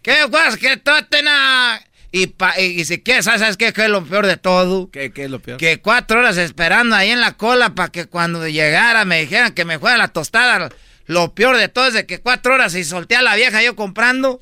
¿Qué 0.02 0.24
guas 0.26 0.58
que 0.58 0.78
traten 0.78 1.28
a... 1.28 1.80
Y, 2.14 2.28
pa- 2.28 2.60
y, 2.60 2.82
y 2.82 2.86
si 2.86 3.02
quieres, 3.02 3.24
¿sabes 3.26 3.56
qué? 3.56 3.72
¿Qué 3.72 3.84
es 3.86 3.90
lo 3.90 4.04
peor 4.06 4.26
de 4.28 4.36
todo? 4.36 4.90
¿Qué, 4.92 5.12
qué 5.14 5.26
es 5.26 5.32
lo 5.32 5.40
peor? 5.40 5.58
Que 5.58 5.80
cuatro 5.82 6.20
horas 6.20 6.36
esperando 6.38 6.96
ahí 6.96 7.10
en 7.10 7.22
la 7.22 7.34
cola 7.38 7.74
para 7.74 7.90
que 7.90 8.06
cuando 8.06 8.46
llegara 8.50 9.06
me 9.06 9.22
dijeran 9.22 9.54
que 9.54 9.64
me 9.64 9.80
fuera 9.80 9.96
la 9.98 10.10
tostada. 10.10 10.70
Lo 11.06 11.34
peor 11.34 11.56
de 11.56 11.70
todo 11.70 11.88
es 11.88 11.94
de 11.94 12.06
que 12.06 12.20
cuatro 12.20 12.54
horas 12.56 12.76
y 12.76 12.84
solté 12.84 13.16
a 13.16 13.22
la 13.22 13.36
vieja 13.36 13.62
yo 13.64 13.76
comprando. 13.78 14.42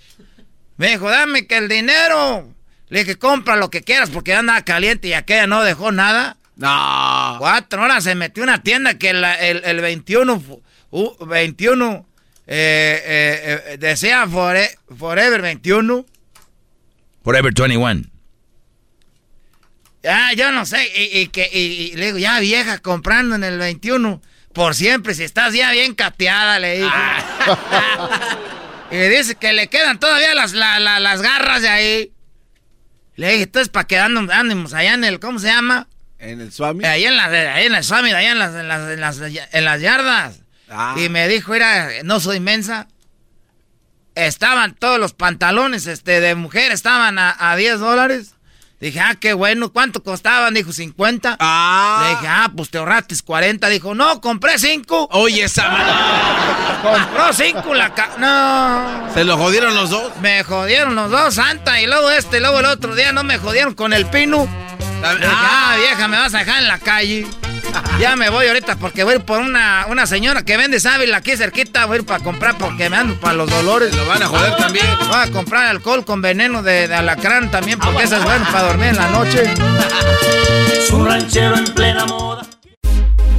Me 0.77 0.89
dijo, 0.91 1.09
dame 1.11 1.45
que 1.45 1.57
el 1.57 1.67
dinero. 1.67 2.51
Le 2.89 2.99
dije, 3.01 3.17
compra 3.19 3.55
lo 3.55 3.69
que 3.69 3.83
quieras 3.83 4.09
porque 4.09 4.33
andaba 4.33 4.63
caliente 4.63 5.07
y 5.09 5.13
aquella 5.13 5.45
no 5.45 5.61
dejó 5.63 5.91
nada. 5.91 6.37
No. 6.55 7.35
Cuatro 7.37 7.83
horas 7.83 8.03
se 8.03 8.15
metió 8.15 8.43
en 8.43 8.49
una 8.49 8.63
tienda 8.63 8.97
que 8.97 9.13
la- 9.13 9.35
el, 9.35 9.61
el 9.63 9.79
21, 9.79 10.39
fu- 10.39 10.63
uh, 10.91 11.25
21 11.25 12.05
eh, 12.51 13.03
eh, 13.05 13.63
eh, 13.73 13.77
decía 13.77 14.25
fore- 14.25 14.75
Forever 14.97 15.41
21. 15.41 16.05
Forever 17.23 17.53
21. 17.53 18.03
Ya, 20.01 20.33
yo 20.33 20.51
no 20.51 20.65
sé. 20.65 20.87
Y, 20.95 21.19
y 21.19 21.27
que, 21.27 21.49
y, 21.51 21.57
y 21.59 21.95
le 21.95 22.07
digo, 22.07 22.17
ya 22.17 22.39
vieja, 22.39 22.77
comprando 22.79 23.35
en 23.35 23.43
el 23.43 23.57
21. 23.57 24.21
Por 24.53 24.73
siempre, 24.73 25.13
si 25.13 25.23
estás 25.23 25.53
ya 25.53 25.71
bien 25.71 25.93
cateada, 25.93 26.57
le 26.59 26.77
dije. 26.79 26.89
y 28.91 28.97
dice 29.09 29.35
que 29.35 29.53
le 29.53 29.67
quedan 29.67 29.99
todavía 29.99 30.33
las, 30.33 30.53
la- 30.53 30.79
la- 30.79 30.99
las 30.99 31.21
garras 31.21 31.61
de 31.61 31.69
ahí. 31.69 32.11
Le 33.15 33.31
dije, 33.31 33.43
entonces, 33.43 33.69
para 33.69 34.05
andemos, 34.05 34.33
andemos 34.33 34.73
allá 34.73 34.93
en 34.93 35.03
el, 35.03 35.19
¿cómo 35.19 35.39
se 35.39 35.47
llama? 35.47 35.87
¿En 36.17 36.39
el 36.41 36.51
Swami? 36.51 36.85
Ahí 36.85 37.03
en 37.05 37.15
la, 37.17 37.25
ahí 37.25 37.65
en 37.65 37.75
el 37.75 37.83
Swami, 37.83 38.11
allá 38.11 38.31
en 38.31 38.39
las, 38.39 38.55
en 38.55 38.67
las, 38.67 38.89
en 38.89 38.99
las, 39.01 39.19
en 39.53 39.65
las 39.65 39.81
yardas. 39.81 40.39
Y 40.97 41.09
me 41.09 41.27
dijo, 41.27 41.51
mira, 41.53 41.89
no 42.03 42.19
soy 42.19 42.39
mensa. 42.39 42.87
Estaban 44.15 44.75
todos 44.75 44.99
los 44.99 45.13
pantalones 45.13 45.87
este, 45.87 46.19
de 46.19 46.35
mujer, 46.35 46.71
estaban 46.71 47.17
a, 47.17 47.35
a 47.39 47.55
10 47.55 47.79
dólares. 47.79 48.35
Dije, 48.79 48.99
ah, 49.01 49.15
qué 49.19 49.33
bueno. 49.33 49.73
¿Cuánto 49.73 50.03
costaban? 50.03 50.53
Dijo, 50.53 50.71
50. 50.71 51.31
Le 51.31 52.09
dije, 52.11 52.27
ah, 52.27 52.49
pues 52.55 52.69
te 52.69 52.77
ahorraste 52.77 53.13
40. 53.25 53.67
Dijo, 53.67 53.93
no, 53.93 54.21
compré 54.21 54.57
5. 54.57 55.09
Oye, 55.11 55.43
esa 55.43 55.69
Compró 56.81 57.33
5 57.33 57.73
la 57.73 57.93
ca... 57.93 58.11
No. 58.17 59.13
¿Se 59.13 59.25
lo 59.25 59.37
jodieron 59.37 59.75
los 59.75 59.89
dos? 59.89 60.15
Me 60.21 60.43
jodieron 60.45 60.95
los 60.95 61.11
dos, 61.11 61.35
Santa. 61.35 61.81
Y 61.81 61.87
luego 61.87 62.09
este, 62.11 62.37
y 62.37 62.39
luego 62.39 62.61
el 62.61 62.67
otro 62.67 62.95
día 62.95 63.11
no 63.11 63.23
me 63.25 63.37
jodieron 63.37 63.73
con 63.73 63.91
el 63.91 64.05
pino. 64.05 64.47
Dije, 65.01 65.27
ah, 65.27 65.75
vieja, 65.77 66.07
me 66.07 66.17
vas 66.17 66.33
a 66.33 66.39
dejar 66.39 66.61
en 66.61 66.67
la 66.69 66.79
calle. 66.79 67.27
Ya 67.99 68.15
me 68.15 68.29
voy 68.29 68.47
ahorita 68.47 68.77
porque 68.77 69.03
voy 69.03 69.13
a 69.13 69.17
ir 69.17 69.25
por 69.25 69.39
una, 69.39 69.85
una 69.89 70.05
señora 70.07 70.43
que 70.43 70.55
vende 70.55 70.79
sábila 70.79 71.17
aquí 71.17 71.35
cerquita. 71.35 71.85
Voy 71.85 71.97
a 71.97 71.99
ir 71.99 72.05
para 72.05 72.23
comprar 72.23 72.57
porque 72.57 72.89
me 72.89 72.97
ando 72.97 73.19
para 73.19 73.33
los 73.33 73.49
dolores. 73.49 73.93
Lo 73.95 74.05
van 74.07 74.23
a 74.23 74.27
joder 74.27 74.55
también. 74.55 74.85
Voy 75.07 75.19
a 75.19 75.31
comprar 75.31 75.67
alcohol 75.67 76.05
con 76.05 76.21
veneno 76.21 76.63
de, 76.63 76.87
de 76.87 76.95
alacrán 76.95 77.51
también 77.51 77.77
porque 77.79 78.03
eso 78.03 78.15
es 78.15 78.23
bueno 78.23 78.45
para 78.51 78.67
dormir 78.67 78.87
en 78.87 78.95
la 78.97 79.09
noche. 79.09 79.43
Es 80.71 80.89
un 80.91 81.07
ranchero 81.07 81.57
en 81.57 81.65
plena 81.73 82.05
moda. 82.05 82.45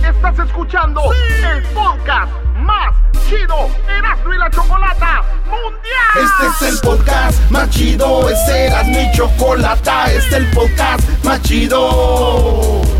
Estás 0.04 0.46
escuchando 0.46 1.00
el 1.12 1.62
podcast 1.72 2.30
más 2.56 2.94
chido 3.28 3.70
Erasmo 3.88 4.34
y 4.34 4.38
la 4.38 4.50
Chocolata 4.50 5.22
Mundial. 5.46 5.80
Este 6.16 6.66
es 6.66 6.72
el 6.72 6.80
podcast 6.80 7.50
más 7.50 7.70
chido, 7.70 8.28
este 8.28 8.66
era 8.66 8.82
mi 8.84 9.10
chocolata, 9.12 10.12
este 10.12 10.18
es 10.18 10.32
el 10.32 10.50
podcast 10.50 11.24
más 11.24 11.40
chido. 11.42 12.99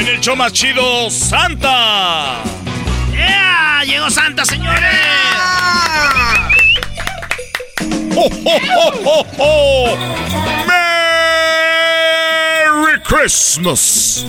En 0.00 0.08
el 0.08 0.18
show 0.18 0.34
más 0.34 0.50
chido, 0.54 1.10
Santa. 1.10 2.42
¡Ea! 3.12 3.84
¡Llegó 3.84 4.08
Santa, 4.08 4.46
señores! 4.46 4.80
¡Oh, 8.16 8.30
oh, 8.46 8.60
oh, 8.78 8.92
oh, 9.04 9.26
oh! 9.36 9.98
¡Merry 12.86 13.02
Christmas! 13.02 14.24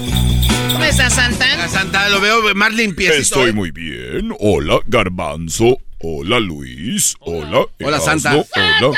¿Cómo 0.74 0.84
estás, 0.84 1.14
Santa? 1.14 1.70
Santa, 1.70 2.10
lo 2.10 2.20
veo 2.20 2.54
más 2.54 2.74
limpiecito. 2.74 3.22
Estoy 3.22 3.52
¿eh? 3.52 3.54
muy 3.54 3.72
bien. 3.72 4.36
Hola, 4.42 4.82
Garbanzo. 4.88 5.78
Hola, 6.00 6.42
Luis. 6.42 7.16
Hola, 7.22 7.66
Hola. 7.82 8.00
Santa. 8.02 8.34
Hola, 8.34 8.46
Doggy. 8.82 8.98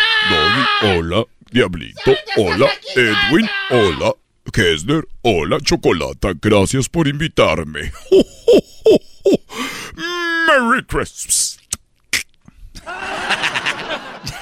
Hola, 0.81 1.23
Diablito. 1.51 2.15
Hola, 2.35 2.67
Edwin. 2.95 3.47
Hola, 3.69 4.15
Kessler. 4.53 5.05
Hola, 5.21 5.59
Chocolata. 5.59 6.33
Gracias 6.41 6.87
por 6.87 7.07
invitarme. 7.07 7.91
Merry 10.47 10.85
Christmas. 10.87 11.59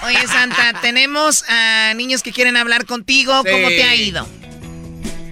Oye, 0.03 0.27
Santa, 0.27 0.79
tenemos 0.81 1.43
a 1.47 1.93
niños 1.95 2.21
que 2.21 2.31
quieren 2.31 2.57
hablar 2.57 2.85
contigo. 2.85 3.33
¿Cómo 3.49 3.67
te 3.69 3.83
ha 3.83 3.95
ido? 3.95 4.27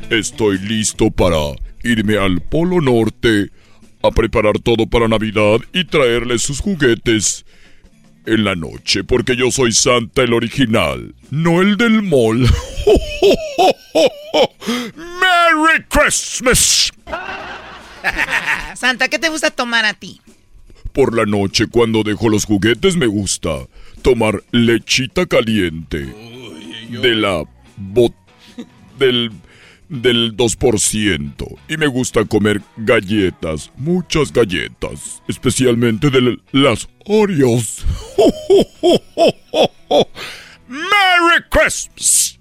Estoy 0.09 0.57
listo 0.59 1.11
para 1.11 1.35
irme 1.83 2.17
al 2.17 2.41
Polo 2.41 2.81
Norte 2.81 3.51
a 4.01 4.11
preparar 4.11 4.59
todo 4.59 4.87
para 4.87 5.07
Navidad 5.07 5.59
y 5.73 5.85
traerles 5.85 6.41
sus 6.41 6.61
juguetes 6.61 7.45
en 8.29 8.43
la 8.43 8.55
noche, 8.55 9.03
porque 9.03 9.35
yo 9.35 9.51
soy 9.51 9.71
Santa 9.71 10.21
el 10.23 10.33
original, 10.33 11.13
no 11.31 11.61
el 11.61 11.77
del 11.77 12.03
mall. 12.03 12.41
¡Merry 14.95 15.83
Christmas! 15.89 16.91
Santa, 18.75 19.09
¿qué 19.09 19.17
te 19.19 19.29
gusta 19.29 19.49
tomar 19.51 19.85
a 19.85 19.93
ti? 19.93 20.21
Por 20.93 21.15
la 21.15 21.25
noche, 21.25 21.67
cuando 21.67 22.03
dejo 22.03 22.29
los 22.29 22.45
juguetes, 22.45 22.95
me 22.95 23.07
gusta 23.07 23.67
tomar 24.01 24.43
lechita 24.51 25.25
caliente 25.25 26.05
de 26.89 27.15
la 27.15 27.43
bot 27.77 28.13
del 28.97 29.31
del 29.89 30.37
2% 30.37 31.57
y 31.67 31.77
me 31.77 31.87
gusta 31.87 32.23
comer 32.25 32.61
galletas, 32.77 33.71
muchas 33.75 34.31
galletas, 34.31 35.21
especialmente 35.27 36.09
de 36.09 36.37
las 36.51 36.87
Oreos. 37.05 37.83
Merry 40.67 41.43
Christmas. 41.49 42.39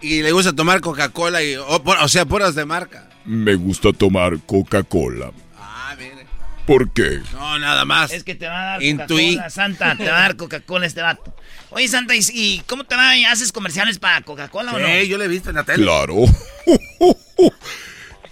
Y 0.00 0.22
le 0.22 0.32
gusta 0.32 0.52
tomar 0.52 0.80
Coca-Cola 0.82 1.42
y, 1.42 1.56
o, 1.56 1.82
o 2.02 2.08
sea, 2.08 2.26
puras 2.26 2.54
de 2.54 2.66
marca. 2.66 3.08
Me 3.24 3.54
gusta 3.54 3.92
tomar 3.92 4.38
Coca-Cola. 4.44 5.32
Ah, 5.58 5.96
mire. 5.98 6.23
¿Por 6.66 6.90
qué? 6.92 7.20
No, 7.32 7.58
nada 7.58 7.84
más. 7.84 8.12
Es 8.12 8.24
que 8.24 8.34
te 8.34 8.46
va 8.46 8.60
a 8.60 8.64
dar 8.64 8.82
Intuí. 8.82 9.34
Coca-Cola, 9.34 9.50
Santa. 9.50 9.96
Te 9.96 10.08
va 10.08 10.16
a 10.16 10.20
dar 10.20 10.36
Coca-Cola 10.38 10.86
este 10.86 11.02
vato. 11.02 11.36
Oye, 11.70 11.88
Santa, 11.88 12.14
¿y, 12.14 12.20
y 12.32 12.62
cómo 12.66 12.84
te 12.84 12.94
va? 12.94 13.12
¿Haces 13.30 13.52
comerciales 13.52 13.98
para 13.98 14.22
Coca-Cola 14.22 14.72
o 14.72 14.78
no? 14.78 14.86
Sí, 14.86 15.08
yo 15.08 15.18
le 15.18 15.26
he 15.26 15.28
visto 15.28 15.50
en 15.50 15.56
la 15.56 15.64
tele. 15.64 15.84
Claro. 15.84 16.14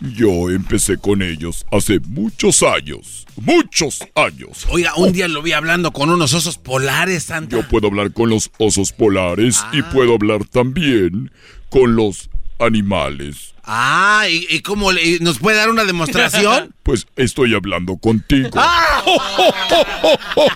Yo 0.00 0.50
empecé 0.50 0.98
con 0.98 1.22
ellos 1.22 1.64
hace 1.70 2.00
muchos 2.00 2.64
años. 2.64 3.24
Muchos 3.36 4.00
años. 4.16 4.66
Oiga, 4.68 4.94
un 4.96 5.12
día 5.12 5.28
lo 5.28 5.42
vi 5.42 5.52
hablando 5.52 5.92
con 5.92 6.10
unos 6.10 6.34
osos 6.34 6.59
polares, 6.59 7.22
Santa. 7.22 7.54
Yo 7.54 7.68
puedo 7.68 7.86
hablar 7.86 8.12
con 8.12 8.28
los 8.28 8.50
osos 8.59 8.92
polares 8.92 9.64
y 9.72 9.82
puedo 9.82 10.14
hablar 10.14 10.44
también 10.44 11.30
con 11.70 11.94
los 11.94 12.30
animales. 12.59 13.51
Ah, 13.64 14.24
¿y, 14.28 14.47
y 14.51 14.60
cómo 14.60 14.90
le- 14.93 15.18
nos 15.20 15.39
puede 15.39 15.56
dar 15.56 15.70
una 15.70 15.84
demostración? 15.84 16.74
Pues 16.82 17.06
estoy 17.14 17.55
hablando 17.55 17.97
contigo. 17.97 18.51
¡Ah! 18.56 19.02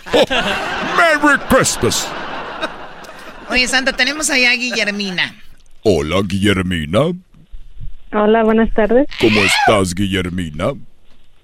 ¡Merry 0.96 1.38
Christmas! 1.48 2.08
Oye, 3.48 3.68
Santa, 3.68 3.92
tenemos 3.92 4.28
allá 4.30 4.50
a 4.50 4.54
Guillermina. 4.56 5.36
Hola, 5.82 6.16
Guillermina. 6.26 7.12
Hola, 8.12 8.42
buenas 8.42 8.72
tardes. 8.74 9.06
¿Cómo 9.20 9.40
estás, 9.40 9.94
Guillermina? 9.94 10.72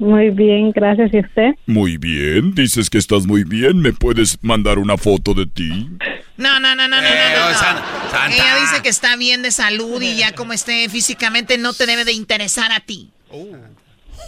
Muy 0.03 0.31
bien, 0.31 0.73
gracias. 0.73 1.15
¿Y 1.15 1.21
usted? 1.21 1.55
Muy 1.67 1.97
bien. 1.97 2.57
Dices 2.57 2.91
que 2.91 2.99
estás 2.99 3.25
muy 3.25 3.45
bien. 3.45 3.79
¿Me 3.79 3.93
puedes 3.93 4.37
mandar 4.43 4.81
una 4.81 4.97
foto 4.97 5.33
de 5.33 5.47
ti? 5.47 5.91
No, 6.37 6.59
no, 6.59 6.75
no, 6.75 6.89
no, 6.89 7.01
no, 7.01 7.03
no, 7.03 7.09
no, 7.09 7.49
no. 7.49 7.55
Santa. 7.55 8.27
Ella 8.35 8.57
dice 8.57 8.83
que 8.83 8.89
está 8.89 9.15
bien 9.15 9.43
de 9.43 9.53
salud 9.53 10.03
y 10.03 10.17
ya 10.17 10.33
como 10.33 10.55
esté 10.55 10.89
físicamente 10.89 11.57
no 11.57 11.73
te 11.73 11.87
debe 11.87 12.05
de 12.05 12.15
interesar 12.15 12.73
a 12.73 12.81
ti. 12.81 13.11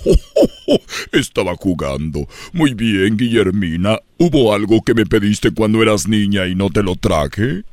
Estaba 1.13 1.57
jugando. 1.57 2.29
Muy 2.53 2.75
bien, 2.75 3.17
Guillermina. 3.17 3.99
¿Hubo 4.17 4.55
algo 4.55 4.81
que 4.81 4.95
me 4.95 5.07
pediste 5.07 5.51
cuando 5.51 5.83
eras 5.83 6.07
niña 6.07 6.47
y 6.47 6.55
no 6.55 6.71
te 6.71 6.85
lo 6.85 6.95
traje? 6.95 7.65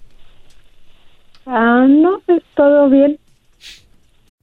Ah, 1.45 1.85
no, 1.87 2.19
es 2.35 2.41
todo 2.55 2.89
bien. 2.89 3.19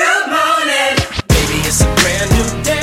Good 0.00 0.28
morning. 0.30 0.79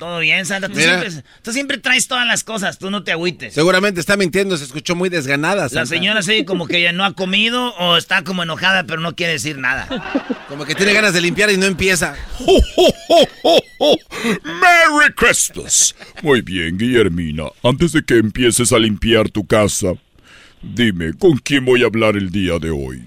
Todo 0.00 0.18
bien, 0.18 0.46
Santa. 0.46 0.70
Tú 0.70 0.76
siempre, 0.76 1.10
tú 1.42 1.52
siempre 1.52 1.76
traes 1.76 2.08
todas 2.08 2.26
las 2.26 2.42
cosas, 2.42 2.78
tú 2.78 2.90
no 2.90 3.04
te 3.04 3.12
agüites. 3.12 3.52
Seguramente 3.52 4.00
está 4.00 4.16
mintiendo, 4.16 4.56
se 4.56 4.64
escuchó 4.64 4.96
muy 4.96 5.10
desganada. 5.10 5.64
La 5.64 5.68
Santa. 5.68 5.84
señora 5.84 6.22
se 6.22 6.32
ve 6.32 6.44
como 6.46 6.66
que 6.66 6.80
ya 6.80 6.92
no 6.92 7.04
ha 7.04 7.12
comido 7.12 7.74
o 7.74 7.98
está 7.98 8.24
como 8.24 8.42
enojada, 8.42 8.84
pero 8.84 9.02
no 9.02 9.14
quiere 9.14 9.34
decir 9.34 9.58
nada. 9.58 9.86
Como 10.48 10.64
que 10.64 10.74
tiene 10.74 10.94
ganas 10.94 11.12
de 11.12 11.20
limpiar 11.20 11.50
y 11.50 11.58
no 11.58 11.66
empieza. 11.66 12.16
¡Merry 14.42 15.12
Christmas! 15.14 15.94
Muy 16.22 16.40
bien, 16.40 16.78
Guillermina. 16.78 17.50
Antes 17.62 17.92
de 17.92 18.02
que 18.02 18.16
empieces 18.16 18.72
a 18.72 18.78
limpiar 18.78 19.28
tu 19.28 19.46
casa, 19.46 19.92
dime, 20.62 21.12
¿con 21.12 21.36
quién 21.36 21.66
voy 21.66 21.82
a 21.82 21.86
hablar 21.86 22.16
el 22.16 22.30
día 22.30 22.58
de 22.58 22.70
hoy? 22.70 23.04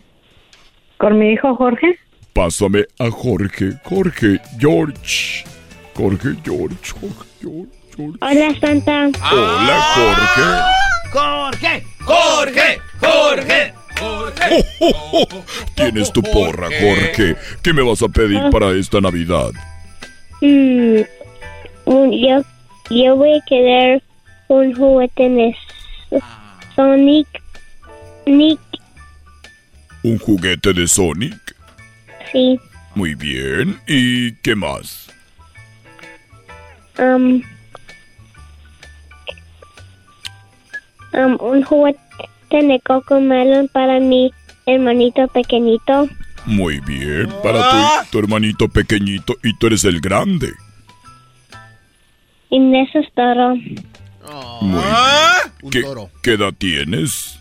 ¿Con 0.99 1.17
mi 1.17 1.31
hijo 1.31 1.55
Jorge? 1.55 1.97
Pásame 2.33 2.85
a 2.99 3.09
Jorge. 3.09 3.79
Jorge, 3.83 4.39
George. 4.59 5.43
Jorge, 5.95 6.35
George. 6.43 6.75
Jorge, 6.99 7.25
George. 7.41 7.69
George. 7.95 8.17
Hola, 8.21 8.59
Santa. 8.59 9.11
Hola, 9.31 9.81
Jorge, 11.11 11.83
Jorge. 12.01 12.79
Jorge, 12.99 13.71
Jorge. 13.99 14.63
Oh, 14.81 14.91
oh, 15.11 15.27
oh. 15.31 15.43
Tienes 15.75 16.11
tu 16.11 16.21
porra, 16.23 16.67
Jorge. 16.67 17.35
¿Qué 17.61 17.73
me 17.73 17.83
vas 17.83 18.01
a 18.01 18.09
pedir 18.09 18.41
para 18.51 18.71
esta 18.71 18.99
Navidad? 18.99 19.51
Mm, 20.41 21.01
yo, 21.85 22.43
yo 22.89 23.15
voy 23.15 23.37
a 23.37 23.45
querer 23.45 24.03
un 24.47 24.73
juguete 24.75 25.29
de 25.29 25.55
Sonic. 26.75 27.27
Nick, 28.25 28.59
¿Un 30.03 30.17
juguete 30.17 30.73
de 30.73 30.87
Sonic? 30.87 31.55
sí. 32.31 32.59
Muy 32.95 33.15
bien. 33.15 33.79
¿Y 33.87 34.33
qué 34.35 34.55
más? 34.55 35.09
Um, 36.99 37.41
um, 41.13 41.37
un 41.39 41.63
juguete 41.63 41.99
de 42.51 42.79
Coco 42.85 43.19
Melon 43.19 43.67
para 43.69 43.99
mi 43.99 44.31
hermanito 44.65 45.27
pequeñito. 45.27 46.07
Muy 46.45 46.79
bien. 46.81 47.29
Para 47.41 48.03
tu, 48.03 48.11
tu 48.11 48.19
hermanito 48.19 48.67
pequeñito 48.67 49.35
y 49.43 49.55
tú 49.57 49.67
eres 49.67 49.85
el 49.85 50.01
grande. 50.01 50.51
Y 52.49 52.75
eso 52.75 52.99
es 52.99 53.11
todo. 53.13 53.55
Muy 54.61 54.81
bien. 54.81 55.71
¿Qué, 55.71 55.83
qué 56.21 56.33
edad 56.33 56.53
tienes? 56.57 57.39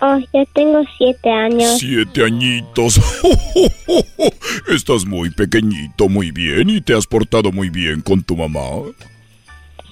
Oh, 0.00 0.18
yo 0.32 0.44
tengo 0.54 0.82
siete 0.96 1.28
años. 1.30 1.78
Siete 1.78 2.24
añitos. 2.24 3.00
Estás 4.68 5.04
muy 5.04 5.30
pequeñito, 5.30 6.08
muy 6.08 6.30
bien. 6.30 6.70
¿Y 6.70 6.80
te 6.80 6.94
has 6.94 7.06
portado 7.06 7.50
muy 7.50 7.68
bien 7.68 8.00
con 8.02 8.22
tu 8.22 8.36
mamá? 8.36 8.60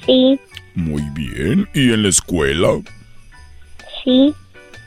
Sí, 0.04 0.38
Muy 0.76 1.02
bien. 1.14 1.68
¿Y 1.74 1.92
en 1.92 2.04
la 2.04 2.08
escuela? 2.10 2.68
sí, 4.04 4.32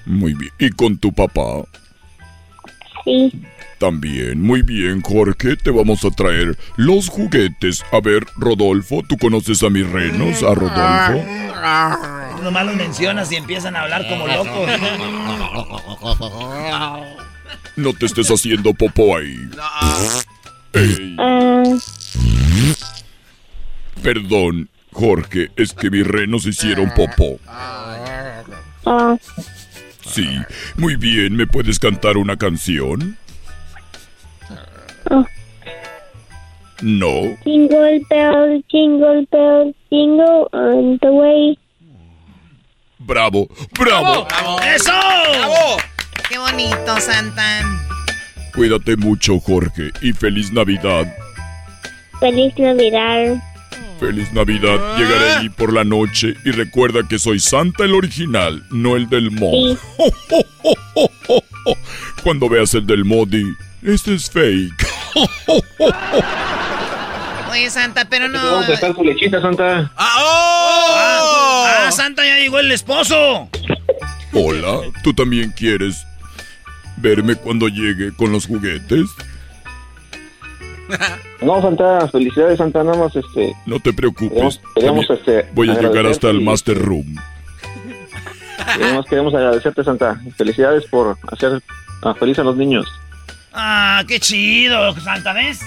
Muy 0.06 0.34
bien. 0.34 0.52
¿Y 0.60 0.70
con 0.70 0.98
tu 0.98 1.12
papá? 1.12 1.64
sí. 3.04 3.32
También, 3.80 4.42
muy 4.42 4.62
bien, 4.62 5.02
Jorge. 5.02 5.56
Te 5.56 5.72
vamos 5.72 6.04
a 6.04 6.12
traer 6.12 6.58
los 6.76 7.08
juguetes. 7.08 7.82
A 7.94 8.02
ver, 8.02 8.28
Rodolfo, 8.36 9.04
¿tú 9.08 9.18
conoces 9.18 9.64
a 9.64 9.70
mis 9.70 9.90
renos? 9.90 10.44
¿A 10.44 10.54
Rodolfo? 10.54 11.26
Nomás 12.44 12.66
los 12.66 12.76
mencionas 12.76 13.32
y 13.32 13.38
empiezan 13.38 13.78
a 13.78 13.84
hablar 13.84 14.06
como 14.10 14.28
locos. 14.28 14.70
No 17.78 17.94
te 17.94 18.06
estés 18.06 18.30
haciendo 18.30 18.74
popó 18.74 19.18
ahí. 19.18 19.50
Ah, 19.58 20.20
perdón, 24.04 24.70
Jorge, 24.92 25.52
es 25.56 25.74
que 25.74 25.90
mis 25.90 26.06
renos 26.06 26.46
hicieron 26.46 26.92
popó. 26.94 27.40
oh, 28.84 29.18
Sí, 30.06 30.28
muy 30.76 30.96
bien, 30.98 31.36
¿me 31.36 31.48
puedes 31.48 31.80
cantar 31.80 32.18
una 32.18 32.36
canción? 32.36 33.18
Oh. 35.10 35.26
No. 36.82 37.36
Jingle 37.44 38.00
bell, 38.10 38.64
jingle 38.70 39.26
bell, 39.32 39.74
jingle 39.90 40.50
on 40.54 40.98
the 41.02 41.12
way. 41.12 41.58
Bravo, 43.00 43.48
bravo. 43.78 44.28
¡Eso! 44.64 44.92
¡Qué 46.30 46.38
bonito, 46.38 47.00
Santa! 47.00 47.62
Cuídate 48.54 48.96
mucho, 48.98 49.40
Jorge, 49.40 49.92
y 50.02 50.14
feliz 50.14 50.52
Navidad. 50.52 51.06
Feliz 52.20 52.54
Navidad. 52.58 53.42
Feliz 54.00 54.32
Navidad. 54.34 54.98
Llegaré 54.98 55.32
ahí 55.34 55.50
por 55.50 55.74
la 55.74 55.84
noche 55.84 56.36
y 56.46 56.52
recuerda 56.52 57.02
que 57.08 57.20
soy 57.20 57.40
Santa 57.40 57.84
el 57.84 57.94
original, 57.94 58.64
no 58.72 58.96
el 58.96 59.10
del 59.10 59.32
mod. 59.32 59.78
Cuando 62.24 62.48
veas 62.50 62.74
el 62.74 62.86
del 62.86 63.06
mod, 63.06 63.28
di, 63.28 63.44
este 63.82 64.16
es 64.16 64.30
fake. 64.30 64.89
Oye, 67.52 67.70
Santa, 67.70 68.06
pero 68.10 68.28
no. 68.28 68.40
¿Dónde 68.44 68.74
está 68.74 68.94
tu 68.94 69.04
lechita, 69.04 69.42
Santa? 69.42 69.92
Ah, 69.96 71.88
ah, 71.88 71.92
Santa, 71.92 72.26
ya 72.26 72.38
llegó 72.38 72.60
el 72.60 72.72
esposo. 72.72 73.50
Hola, 74.34 74.82
¿tú 75.04 75.14
también 75.14 75.52
quieres 75.52 76.06
verme 76.98 77.36
cuando 77.36 77.68
llegue 77.68 78.14
con 78.16 78.32
los 78.32 78.48
juguetes? 78.48 79.10
No, 81.42 81.62
Santa, 81.62 82.06
felicidades, 82.10 82.58
Santa, 82.58 82.84
nada 82.84 82.98
más, 82.98 83.16
este... 83.16 83.54
No 83.66 83.80
te 83.80 83.94
preocupes. 83.94 84.60
Queremos, 84.76 85.10
este... 85.10 85.46
Voy 85.54 85.70
a 85.70 85.80
llegar 85.80 86.06
hasta 86.06 86.30
el 86.30 86.42
Master 86.42 86.78
Room. 86.78 87.16
Queremos, 88.76 89.06
queremos 89.06 89.34
agradecerte, 89.34 89.84
Santa. 89.86 90.20
Felicidades 90.36 90.86
por 90.88 91.18
hacer 91.32 91.62
ah, 92.04 92.14
feliz 92.14 92.40
a 92.40 92.44
los 92.44 92.58
niños. 92.58 92.86
Ah, 93.54 94.04
qué 94.08 94.20
chido, 94.20 95.00
Santa, 95.00 95.34
¿ves? 95.34 95.60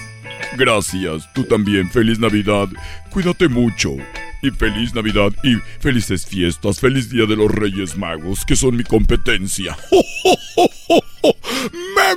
Gracias, 0.55 1.31
tú 1.33 1.43
también. 1.43 1.89
Feliz 1.89 2.19
Navidad. 2.19 2.67
Cuídate 3.09 3.47
mucho. 3.47 3.95
Y 4.41 4.51
feliz 4.51 4.93
Navidad 4.93 5.31
y 5.43 5.55
felices 5.79 6.25
fiestas. 6.25 6.79
Feliz 6.79 7.09
Día 7.09 7.25
de 7.25 7.35
los 7.35 7.49
Reyes 7.49 7.97
Magos, 7.97 8.45
que 8.45 8.55
son 8.55 8.75
mi 8.75 8.83
competencia. 8.83 9.77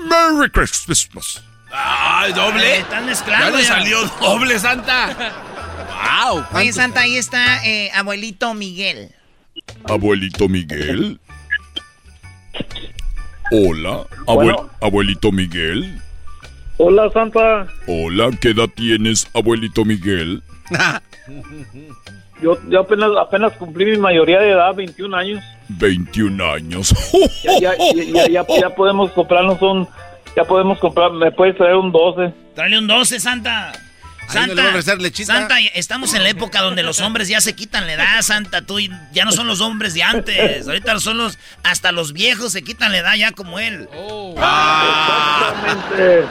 Merry 0.08 0.50
Christmas. 0.50 1.42
¡Ay, 1.72 2.32
doble! 2.32 2.78
Están 2.78 3.06
mezclando. 3.06 3.50
Ya 3.50 3.56
le 3.56 3.64
salió 3.64 4.04
doble, 4.20 4.58
Santa. 4.58 5.32
¡Wow! 6.24 6.44
Oye, 6.52 6.72
Santa, 6.72 7.00
ahí 7.00 7.16
está 7.16 7.64
eh, 7.66 7.90
abuelito 7.94 8.54
Miguel. 8.54 9.10
Abuelito 9.88 10.48
Miguel. 10.48 11.20
Hola, 13.50 14.04
abue- 14.26 14.44
Bueno. 14.52 14.70
abuelito 14.80 15.30
Miguel. 15.32 16.00
Hola, 16.78 17.10
Santa. 17.12 17.66
Hola, 17.86 18.30
¿qué 18.40 18.50
edad 18.50 18.68
tienes, 18.74 19.28
abuelito 19.34 19.84
Miguel? 19.84 20.42
Yo, 22.42 22.58
yo 22.68 22.80
apenas, 22.80 23.10
apenas 23.18 23.54
cumplí 23.54 23.86
mi 23.86 23.96
mayoría 23.96 24.38
de 24.38 24.50
edad, 24.50 24.74
21 24.74 25.16
años. 25.16 25.42
21 25.70 26.44
años. 26.52 26.94
Ya, 27.42 27.58
ya, 27.58 27.72
ya, 27.94 28.04
ya, 28.04 28.28
ya- 28.28 28.60
ya 28.60 28.70
podemos 28.74 29.10
comprarnos 29.12 29.60
un... 29.62 29.88
Ya 30.36 30.44
podemos 30.44 30.78
comprar... 30.78 31.12
¿Me 31.12 31.32
puedes 31.32 31.56
traer 31.56 31.76
un 31.76 31.90
12? 31.90 32.34
Tráele 32.54 32.78
un 32.78 32.86
12, 32.86 33.20
Santa. 33.20 33.72
Ahí 34.28 34.46
no 34.48 34.54
le 34.54 34.54
voy 34.54 34.62
a 34.62 34.68
ofrecer 34.70 35.00
lechita. 35.00 35.32
Santa, 35.32 35.58
estamos 35.74 36.14
en 36.14 36.22
la 36.22 36.30
época 36.30 36.62
donde 36.62 36.82
los 36.82 37.00
hombres 37.00 37.28
ya 37.28 37.40
se 37.40 37.54
quitan 37.54 37.86
la 37.86 37.94
edad, 37.94 38.22
Santa. 38.22 38.62
Tú 38.62 38.78
ya 39.12 39.24
no 39.24 39.32
son 39.32 39.46
los 39.46 39.60
hombres 39.60 39.94
de 39.94 40.02
antes. 40.02 40.66
Ahorita 40.66 40.98
son 41.00 41.18
los, 41.18 41.38
hasta 41.62 41.92
los 41.92 42.12
viejos 42.12 42.52
se 42.52 42.62
quitan 42.62 42.92
la 42.92 42.98
edad 42.98 43.14
ya 43.14 43.32
como 43.32 43.58
él. 43.58 43.88
Exactamente. 45.56 46.24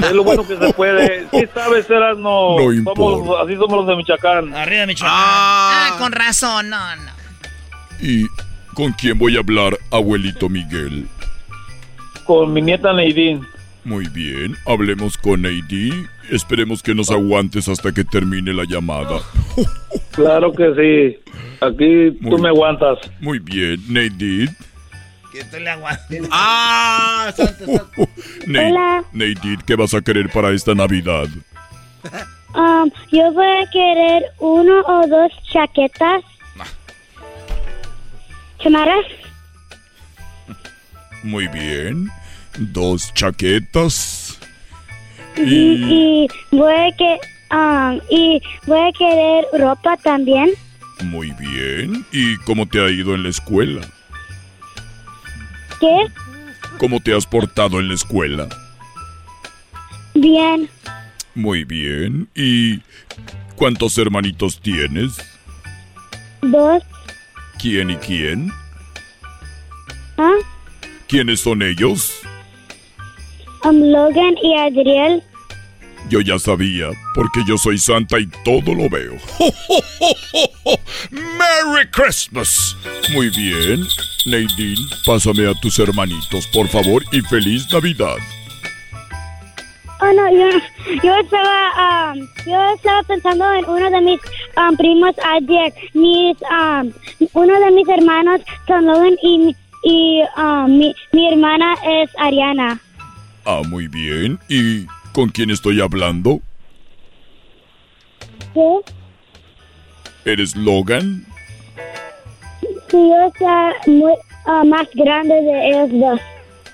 Es 0.00 0.12
lo 0.12 0.24
bueno 0.24 0.46
que 0.46 0.56
se 0.56 0.72
puede. 0.72 1.26
Sí 1.30 1.44
sabes, 1.54 1.88
Erasmo. 1.90 2.56
No 2.58 2.64
somos, 2.64 2.74
importa. 2.74 3.42
así 3.44 3.54
somos 3.56 3.78
los 3.78 3.86
de 3.86 3.96
Michoacán. 3.96 4.54
Arriba 4.54 4.80
de 4.80 4.86
Michoacán. 4.86 5.16
Ah, 5.16 5.96
con 5.98 6.12
razón, 6.12 6.70
no, 6.70 6.96
no. 6.96 7.12
¿Y 8.00 8.26
con 8.74 8.92
quién 8.92 9.18
voy 9.18 9.36
a 9.36 9.40
hablar, 9.40 9.76
abuelito 9.90 10.48
Miguel? 10.48 11.08
Con 12.24 12.52
mi 12.52 12.62
nieta 12.62 12.92
Neidín. 12.92 13.46
Muy 13.84 14.06
bien, 14.08 14.56
hablemos 14.66 15.16
con 15.16 15.42
Neidi. 15.42 15.90
Esperemos 16.30 16.82
que 16.82 16.94
nos 16.94 17.10
aguantes 17.10 17.68
hasta 17.68 17.92
que 17.92 18.04
termine 18.04 18.52
la 18.52 18.64
llamada. 18.64 19.20
Claro 20.12 20.52
que 20.52 20.74
sí. 20.74 21.32
Aquí 21.60 22.10
tú 22.28 22.38
me 22.38 22.48
aguantas. 22.48 22.98
Muy 23.20 23.38
bien, 23.38 23.80
Neidid. 23.88 24.50
Que 25.32 25.44
tú 25.44 25.58
le 25.60 25.70
aguantes. 25.70 26.28
Ah, 26.32 27.32
Hola. 28.48 29.04
Neidid, 29.12 29.60
¿qué 29.64 29.76
vas 29.76 29.94
a 29.94 30.00
querer 30.00 30.28
para 30.28 30.50
esta 30.50 30.74
Navidad? 30.74 31.28
Um, 32.54 32.90
yo 33.12 33.32
voy 33.32 33.46
a 33.46 33.70
querer 33.70 34.24
uno 34.40 34.80
o 34.86 35.06
dos 35.06 35.30
chaquetas. 35.52 36.24
¿Chamarras? 38.60 39.06
Muy 41.22 41.46
bien, 41.46 42.10
dos 42.58 43.14
chaquetas. 43.14 44.17
Y, 45.38 45.44
Y 45.44 46.24
y 46.24 46.56
voy 46.56 46.74
a 46.74 46.96
que 46.96 47.18
um, 47.54 48.00
y 48.10 48.40
voy 48.66 48.80
a 48.80 48.92
querer 48.92 49.44
ropa 49.58 49.96
también. 49.98 50.50
muy 51.04 51.30
bien. 51.32 52.04
¿Y 52.12 52.36
cómo 52.38 52.66
te 52.66 52.80
ha 52.84 52.90
ido 52.90 53.14
en 53.14 53.22
la 53.22 53.28
escuela? 53.30 53.80
¿Qué? 55.80 56.06
¿Cómo 56.78 57.00
te 57.00 57.14
has 57.14 57.26
portado 57.26 57.78
en 57.80 57.88
la 57.88 57.94
escuela? 57.94 58.48
Bien. 60.14 60.68
Muy 61.34 61.64
bien. 61.64 62.28
¿Y 62.34 62.80
cuántos 63.56 63.96
hermanitos 63.98 64.60
tienes? 64.60 65.18
Dos. 66.42 66.82
¿Quién 67.60 67.90
y 67.90 67.96
quién? 67.96 68.50
¿Ah? 70.16 70.34
¿Quiénes 71.08 71.40
son 71.40 71.62
ellos? 71.62 72.12
Um, 73.64 73.80
Logan 73.80 74.34
y 74.42 74.56
Adriel. 74.56 75.22
Yo 76.08 76.20
ya 76.20 76.38
sabía, 76.38 76.88
porque 77.14 77.40
yo 77.46 77.58
soy 77.58 77.78
santa 77.78 78.18
y 78.18 78.26
todo 78.44 78.74
lo 78.74 78.88
veo. 78.88 79.16
¡Merry 81.10 81.86
Christmas! 81.90 82.76
Muy 83.12 83.28
bien. 83.30 83.84
Nadine, 84.26 84.80
pásame 85.04 85.46
a 85.46 85.54
tus 85.54 85.78
hermanitos, 85.78 86.46
por 86.48 86.66
favor, 86.68 87.02
y 87.12 87.20
feliz 87.22 87.66
Navidad. 87.72 88.16
Oh 90.00 90.12
no, 90.12 90.30
yo, 90.30 90.48
yo 91.02 91.18
estaba 91.18 92.12
um, 92.12 92.18
yo 92.46 92.74
estaba 92.74 93.02
pensando 93.02 93.52
en 93.54 93.64
uno 93.68 93.90
de 93.90 94.00
mis 94.00 94.20
um, 94.56 94.76
primos 94.76 95.14
ayer. 95.24 95.74
Mis 95.92 96.36
um, 96.42 96.92
uno 97.32 97.60
de 97.60 97.70
mis 97.72 97.88
hermanos 97.88 98.40
son 98.66 98.86
Logan 98.86 99.16
y 99.22 99.56
y 99.82 100.22
um, 100.36 100.78
mi, 100.78 100.94
mi 101.12 101.32
hermana 101.32 101.74
es 101.84 102.10
Ariana. 102.18 102.80
Ah, 103.44 103.62
muy 103.68 103.88
bien. 103.88 104.38
¿Y 104.48 104.86
con 105.18 105.30
quién 105.30 105.50
estoy 105.50 105.80
hablando? 105.80 106.40
¿Qué? 108.54 110.30
¿Eres 110.30 110.54
Logan? 110.54 111.26
Sí, 112.88 112.92
yo 112.92 113.32
soy 113.36 113.94
muy 113.94 114.12
ah, 114.46 114.62
más 114.64 114.86
grande 114.94 115.34
de 115.34 115.70
ellos 115.70 115.90
dos. 115.92 116.20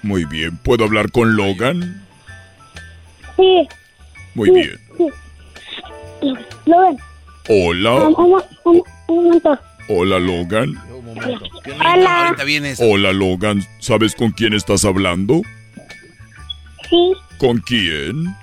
Muy 0.02 0.26
bien. 0.26 0.58
¿Puedo 0.58 0.84
hablar 0.84 1.10
con 1.10 1.34
Logan? 1.36 2.06
Sí. 3.36 3.66
Muy 4.34 4.50
sí, 4.50 4.54
bien. 4.56 4.78
sí. 4.98 6.34
Logan, 6.66 6.98
Hola. 7.48 7.94
um, 7.94 8.14
un, 8.18 8.30
mo- 8.30 8.44
un, 8.64 8.82
un 9.08 9.24
momento. 9.24 9.58
Hola, 9.88 10.18
Logan. 10.18 10.78
Hola. 11.80 12.26
Ahorita 12.26 12.44
vienes. 12.44 12.78
Hola, 12.82 13.14
Logan. 13.14 13.64
¿Sabes 13.78 14.14
con 14.14 14.32
quién 14.32 14.52
estás 14.52 14.84
hablando? 14.84 15.40
Sí, 16.94 17.12
¿Con 17.38 17.58
quién? 17.58 18.36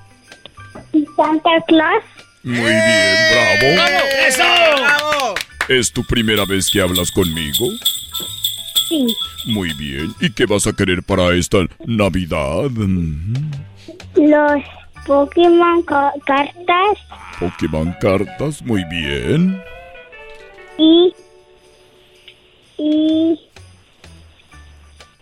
Santa 1.16 1.52
Claus. 1.70 2.04
Muy 2.44 2.56
bien, 2.60 3.16
bravo. 3.32 3.88
¡Eso! 4.28 5.36
¿Es 5.70 5.90
tu 5.94 6.04
primera 6.04 6.44
vez 6.44 6.70
que 6.70 6.82
hablas 6.82 7.12
conmigo? 7.12 7.68
Sí. 8.90 9.08
Muy 9.46 9.72
bien. 9.76 10.14
¿Y 10.20 10.32
qué 10.34 10.46
vas 10.46 10.68
a 10.68 10.74
querer 10.74 11.02
para 11.02 11.34
esta 11.34 11.60
Navidad? 11.86 12.70
Los 14.16 14.64
Pokémon 15.08 15.82
ca- 15.84 16.12
cartas 16.26 16.98
Pokémon 17.40 17.96
cartas. 18.02 18.62
Muy 18.64 18.84
bien. 18.86 19.64
y 20.78 21.14
y 22.78 23.40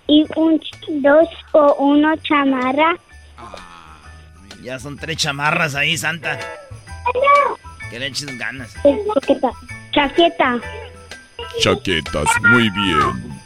y 0.07 0.26
un 0.35 0.60
dos 1.03 1.27
o 1.51 1.76
uno 1.76 2.15
chamarra. 2.23 2.97
Ya 4.64 4.80
son 4.80 4.98
tres 4.98 5.18
chamarras 5.18 5.76
ahí, 5.76 5.98
Santa. 5.98 6.40
Que 7.90 7.99
le 7.99 8.07
eches 8.07 8.38
ganas. 8.38 8.73
Chaqueta. 9.14 9.52
Chaqueta. 9.91 10.60
Chaquetas. 11.60 12.30
Muy 12.49 12.69
bien. 12.69 13.40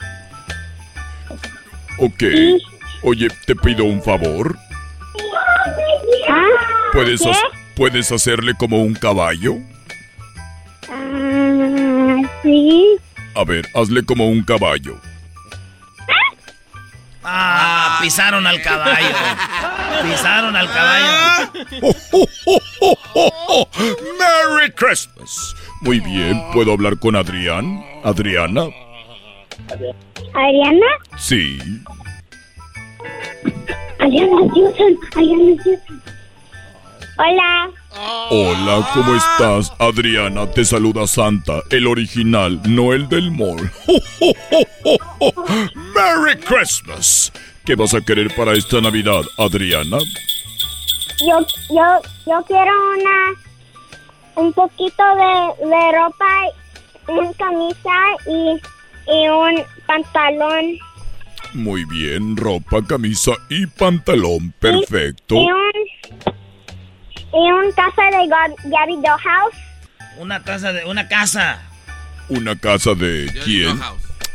Ok. 2.00 2.24
Oye, 3.04 3.28
te 3.46 3.56
pido 3.56 3.86
un 3.86 4.02
favor. 4.02 4.58
¿Ah? 6.30 6.46
¿Puedes, 6.92 7.22
¿Qué? 7.22 7.32
¿Puedes 7.76 8.12
hacerle 8.12 8.54
como 8.56 8.82
un 8.82 8.94
caballo? 8.94 9.56
Ah, 10.90 12.22
sí. 12.42 12.98
A 13.36 13.44
ver, 13.44 13.68
hazle 13.74 14.04
como 14.04 14.28
un 14.28 14.44
caballo. 14.44 14.98
Ah, 17.24 18.00
pisaron 18.02 18.46
al 18.46 18.62
caballo. 18.62 19.08
Pisaron 20.04 20.56
al 20.56 20.68
caballo. 20.72 21.52
¡Merry 24.20 24.72
Christmas! 24.74 25.56
Muy 25.82 26.00
bien, 26.00 26.42
¿puedo 26.52 26.74
hablar 26.74 26.98
con 27.00 27.16
Adrián? 27.16 27.84
¿Adriana? 28.04 28.68
Ariana. 30.34 30.88
Sí. 31.18 31.60
Ariana 34.00 34.36
Houston. 34.54 34.98
Ariana 35.16 35.64
Houston. 35.64 36.02
Hola. 37.18 37.70
Hola, 37.96 38.90
¿cómo 38.94 39.16
estás? 39.16 39.72
Adriana, 39.78 40.50
te 40.50 40.66
saluda 40.66 41.06
Santa, 41.06 41.62
el 41.70 41.86
original, 41.86 42.60
no 42.68 42.92
el 42.94 43.08
del 43.08 43.30
mall. 43.32 43.72
¡Merry 45.94 46.40
Christmas! 46.40 47.32
¿Qué 47.66 47.76
vas 47.76 47.94
a 47.94 48.02
querer 48.02 48.34
para 48.36 48.54
esta 48.54 48.82
Navidad, 48.82 49.22
Adriana? 49.38 49.98
Yo, 51.20 51.40
yo, 51.70 52.02
yo 52.26 52.44
quiero 52.48 52.72
una, 52.98 53.34
un 54.36 54.52
poquito 54.54 55.04
de, 55.16 55.68
de 55.68 55.92
ropa, 55.92 56.42
una 57.08 57.32
camisa 57.34 57.92
y, 58.28 59.12
y 59.12 59.28
un 59.28 59.64
pantalón 59.86 60.78
Muy 61.54 61.86
bien, 61.86 62.36
ropa, 62.36 62.82
camisa 62.88 63.34
y 63.50 63.68
pantalón, 63.68 64.52
perfecto. 64.60 65.36
y 65.36 65.46
un, 65.52 65.72
y 67.34 67.52
un 67.52 67.72
casa 67.74 68.04
de 68.12 68.28
Gab- 68.28 68.56
Gabby 68.66 68.96
Dollhouse. 68.98 69.56
Una 70.18 70.44
taza 70.44 70.72
de 70.74 70.86
una 70.86 71.08
casa. 71.08 71.60
¿Una 72.30 72.56
casa 72.56 72.94
de 72.94 73.32
quién? 73.44 73.80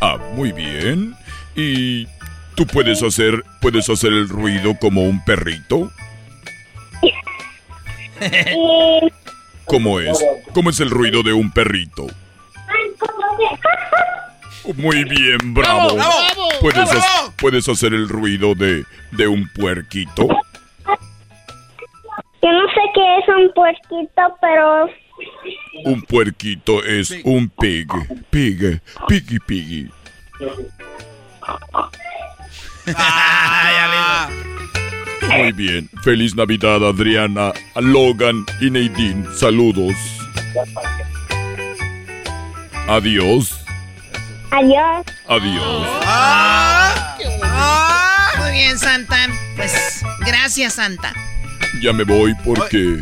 Ah, 0.01 0.19
muy 0.35 0.53
bien. 0.53 1.15
¿Y 1.57 2.07
tú 2.55 2.67
puedes 2.67 3.03
hacer, 3.03 3.45
puedes 3.61 3.89
hacer 3.89 4.13
el 4.13 4.29
ruido 4.29 4.75
como 4.79 5.03
un 5.05 5.25
perrito? 5.25 5.91
y 8.21 9.13
¿Cómo 9.65 10.01
es? 10.01 10.19
¿Cómo 10.55 10.71
es 10.71 10.81
el 10.81 10.91
ruido 10.91 11.23
de 11.23 11.33
un 11.33 11.51
perrito? 11.53 12.07
Muy 14.77 15.05
bien, 15.05 15.55
bravo. 15.55 15.95
Bravo, 15.95 15.97
bravo, 15.97 16.49
¿Puedes, 16.61 16.89
bravo. 16.91 17.01
ha- 17.01 17.33
¿Puedes 17.37 17.69
hacer 17.69 17.95
el 17.95 18.09
ruido 18.09 18.55
de, 18.55 18.85
de 19.13 19.29
un 19.29 19.49
puerquito? 19.55 20.29
Yo 22.43 22.53
no 22.53 22.69
sé 22.69 22.81
qué 22.95 23.19
es 23.19 23.29
un 23.29 23.53
puerquito, 23.55 24.23
pero 24.41 24.89
Un 25.85 26.03
puerquito 26.03 26.85
es 26.85 27.11
un 27.25 27.49
pig. 27.49 27.89
Pig. 28.31 28.81
Piggy 29.09 29.39
piggy. 29.41 29.91
Muy 35.29 35.53
bien. 35.53 35.89
Feliz 36.03 36.35
Navidad, 36.35 36.87
Adriana, 36.87 37.53
a 37.75 37.81
Logan 37.81 38.45
y 38.61 38.71
Nadine. 38.71 39.25
Saludos. 39.35 39.95
Adiós. 42.89 43.65
Adiós. 44.51 45.05
Adiós. 45.27 45.87
Muy 48.39 48.53
bien, 48.53 48.79
Santa. 48.79 49.29
Pues 49.57 50.03
gracias, 50.25 50.75
Santa. 50.75 51.13
Ya 51.81 51.93
me 51.93 52.05
voy 52.05 52.35
porque 52.45 52.99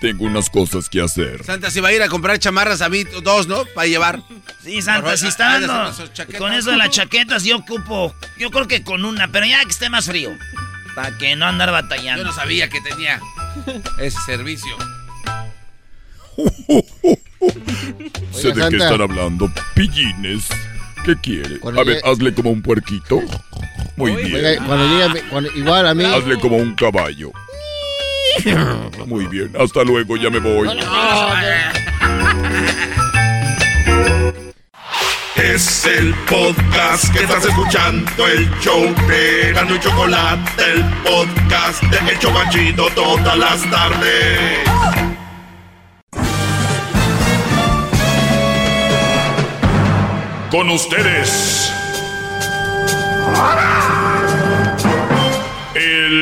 tengo 0.00 0.24
unas 0.24 0.48
cosas 0.48 0.88
que 0.88 1.00
hacer. 1.00 1.44
Santa 1.44 1.70
se 1.70 1.80
va 1.80 1.88
a 1.88 1.92
ir 1.92 2.02
a 2.02 2.08
comprar 2.08 2.38
chamarras 2.38 2.80
a 2.82 2.88
mí, 2.88 3.04
dos, 3.22 3.46
¿no? 3.48 3.64
Para 3.74 3.86
llevar. 3.86 4.22
Sí, 4.62 4.80
Santa, 4.82 5.16
si 5.16 5.26
está 5.26 5.60
dando. 5.60 5.92
Con 6.38 6.52
eso 6.52 6.70
de 6.70 6.76
las 6.76 6.90
chaquetas, 6.90 7.44
yo 7.44 7.56
ocupo. 7.58 8.14
Yo 8.38 8.50
creo 8.50 8.66
que 8.68 8.82
con 8.82 9.04
una, 9.04 9.28
pero 9.28 9.46
ya 9.46 9.62
que 9.64 9.70
esté 9.70 9.90
más 9.90 10.06
frío. 10.06 10.30
Para 10.94 11.16
que 11.18 11.36
no 11.36 11.46
andar 11.46 11.70
batallando. 11.70 12.22
Yo 12.22 12.28
no 12.28 12.34
sabía 12.34 12.68
que 12.68 12.80
tenía 12.80 13.20
ese 13.98 14.18
servicio. 14.26 14.76
sé 18.32 18.52
de 18.52 18.68
qué 18.70 18.76
están 18.76 19.00
hablando. 19.00 19.52
Pillines. 19.74 20.48
¿Qué 21.04 21.16
quiere? 21.16 21.58
Cuando 21.60 21.80
A 21.80 21.84
ver, 21.84 21.96
llegue- 21.96 22.10
hazle 22.12 22.34
como 22.34 22.50
un 22.50 22.62
puerquito. 22.62 23.20
Muy 23.96 24.16
bien. 24.16 24.64
Cuando 24.64 24.86
llegue, 24.98 25.22
cuando- 25.28 25.50
igual 25.52 25.86
a 25.86 25.94
mí. 25.94 26.04
Hazle 26.04 26.38
como 26.38 26.56
un 26.56 26.74
caballo. 26.74 27.32
Muy 29.06 29.26
bien. 29.26 29.52
Hasta 29.58 29.82
luego, 29.84 30.16
ya 30.16 30.30
me 30.30 30.38
voy. 30.38 30.68
Es 35.36 35.86
el 35.86 36.14
podcast 36.28 37.12
que 37.12 37.20
estás 37.20 37.44
escuchando, 37.44 38.26
el 38.26 38.50
show 38.60 38.82
de 39.06 39.52
Gano 39.52 39.76
y 39.76 39.80
Chocolate, 39.80 40.62
el 40.72 40.84
podcast 41.04 41.82
de 41.84 42.10
El 42.10 42.18
Chobachito 42.18 42.88
todas 42.90 43.38
las 43.38 43.70
tardes. 43.70 44.58
Con 50.50 50.70
ustedes. 50.70 51.72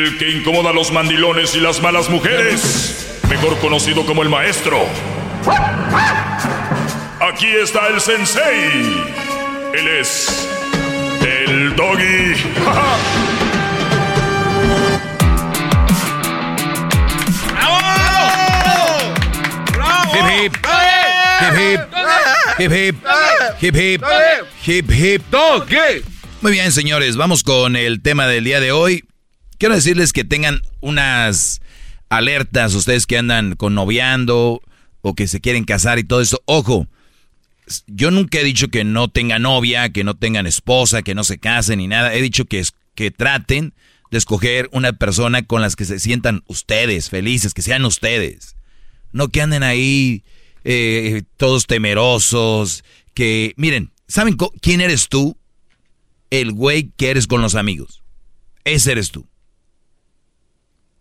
El 0.07 0.19
que 0.19 0.31
incomoda 0.31 0.71
a 0.71 0.73
los 0.73 0.93
mandilones 0.93 1.57
y 1.57 1.61
las 1.61 1.83
malas 1.83 2.09
mujeres. 2.09 3.19
Mejor 3.29 3.59
conocido 3.59 4.07
como 4.07 4.23
el 4.23 4.29
maestro. 4.29 4.87
Aquí 7.21 7.49
está 7.49 7.89
el 7.89 8.01
sensei. 8.01 9.03
Él 9.75 9.89
es 9.89 10.49
el 11.23 11.75
doggy. 11.75 12.35
Hip 20.13 20.29
hip. 20.31 20.57
Hip 21.41 21.57
hip. 21.59 21.81
Hip 22.61 22.73
hip. 22.73 22.97
Hip 23.61 23.77
hip. 23.77 24.05
Hip 24.65 24.91
hip. 24.93 25.23
Muy 26.43 26.53
bien, 26.53 26.71
señores, 26.71 27.17
vamos 27.17 27.43
con 27.43 27.75
el 27.75 28.03
tema 28.03 28.29
del 28.29 28.45
día 28.45 28.61
de 28.61 28.71
hoy. 28.71 29.03
Quiero 29.59 29.75
decirles 29.75 30.13
que 30.13 30.25
tengan 30.25 30.61
unas 30.81 31.61
alertas, 32.09 32.75
ustedes 32.75 33.07
que 33.07 33.19
andan 33.19 33.57
con 33.57 33.75
noviando 33.75 34.61
o 35.01 35.15
que 35.15 35.27
se 35.27 35.41
quieren 35.41 35.65
casar 35.65 35.99
y 35.99 36.05
todo 36.05 36.21
eso. 36.21 36.43
Ojo, 36.47 36.87
yo 37.87 38.11
nunca 38.11 38.39
he 38.39 38.45
dicho 38.45 38.69
que 38.69 38.85
no 38.85 39.09
tengan 39.09 39.43
novia, 39.43 39.91
que 39.91 40.05
no 40.05 40.15
tengan 40.15 40.47
esposa, 40.47 41.03
que 41.03 41.15
no 41.15 41.25
se 41.25 41.39
casen 41.39 41.79
ni 41.79 41.87
nada. 41.87 42.15
He 42.15 42.23
dicho 42.23 42.45
que, 42.45 42.63
que 42.95 43.11
traten 43.11 43.75
de 44.11 44.19
escoger 44.19 44.69
una 44.73 44.93
persona 44.93 45.43
con 45.43 45.63
las 45.63 45.75
que 45.75 45.85
se 45.85 45.99
sientan 45.99 46.43
ustedes 46.47 47.11
felices, 47.11 47.55
que 47.55 47.63
sean 47.63 47.85
ustedes. 47.85 48.57
No 49.13 49.29
que 49.29 49.43
anden 49.43 49.63
ahí 49.63 50.23
eh, 50.65 51.23
todos 51.37 51.67
temerosos, 51.67 52.85
que 53.15 53.55
miren, 53.57 53.93
¿saben 54.07 54.37
quién 54.61 54.81
eres 54.81 55.09
tú? 55.09 55.37
El 56.31 56.53
güey 56.53 56.93
que 56.97 57.11
eres 57.11 57.27
con 57.27 57.41
los 57.41 57.55
amigos. 57.55 58.03
Ese 58.65 58.93
eres 58.93 59.11
tú. 59.11 59.27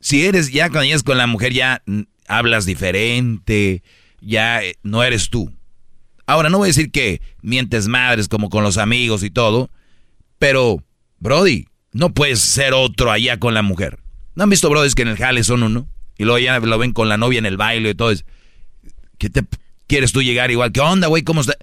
Si 0.06 0.23
eres 0.23 0.52
ya 0.52 0.69
cuando 0.69 0.84
llegas 0.84 1.02
con 1.02 1.18
la 1.18 1.26
mujer 1.26 1.52
ya 1.52 1.82
hablas 2.27 2.68
diferente, 2.68 3.82
ya 4.22 4.64
eh, 4.64 4.76
no 4.84 5.03
eres 5.03 5.32
tú. 5.32 5.52
Ahora 6.27 6.52
no 6.52 6.60
voy 6.60 6.68
a 6.68 6.73
decir 6.73 6.91
que 6.91 7.23
mientes 7.41 7.88
madres 7.88 8.27
como 8.27 8.52
con 8.52 8.64
los 8.64 8.77
amigos 8.77 9.23
y 9.23 9.32
todo, 9.32 9.72
pero 10.38 10.84
Brody, 11.18 11.65
no 11.91 12.14
puedes 12.14 12.40
ser 12.40 12.76
otro 12.76 13.10
allá 13.10 13.40
con 13.40 13.56
la 13.56 13.64
mujer. 13.64 13.98
¿No 14.36 14.44
han 14.44 14.52
visto 14.52 14.69
Brody 14.69 14.91
que 14.91 15.02
en 15.02 15.07
el 15.07 15.18
jale 15.18 15.44
son 15.44 15.64
uno? 15.64 15.88
Y 16.19 16.26
luego 16.26 16.38
ya 16.38 16.60
lo 16.60 16.77
ven 16.77 16.94
con 16.94 17.10
la 17.10 17.18
novia 17.18 17.40
en 17.40 17.48
el 17.48 17.57
baile 17.57 17.90
y 17.90 17.95
todo 17.95 18.11
eso. 18.11 18.26
¿Qué 19.18 19.32
te 19.32 19.41
quieres 19.88 20.11
tú 20.11 20.22
llegar 20.22 20.52
igual? 20.52 20.72
¿Qué 20.72 20.82
onda, 20.82 21.07
güey? 21.07 21.23
¿Cómo 21.23 21.41
está? 21.41 21.57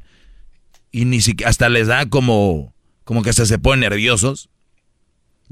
Y 0.91 1.05
ni 1.05 1.21
siquiera 1.21 1.49
hasta 1.49 1.69
les 1.69 1.87
da 1.87 2.07
como 2.07 2.75
como 3.05 3.23
que 3.23 3.33
se 3.33 3.59
ponen 3.61 3.89
nerviosos. 3.89 4.49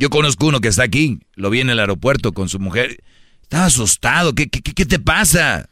Yo 0.01 0.09
conozco 0.09 0.47
uno 0.47 0.60
que 0.62 0.68
está 0.68 0.82
aquí, 0.82 1.20
lo 1.35 1.51
vi 1.51 1.60
en 1.60 1.68
el 1.68 1.78
aeropuerto 1.78 2.32
con 2.32 2.48
su 2.48 2.59
mujer. 2.59 3.02
Estaba 3.43 3.66
asustado. 3.66 4.35
¿Qué, 4.35 4.48
qué, 4.48 4.62
qué- 4.62 4.72
qué 4.72 4.86
te 4.86 4.98
pasa? 4.98 5.68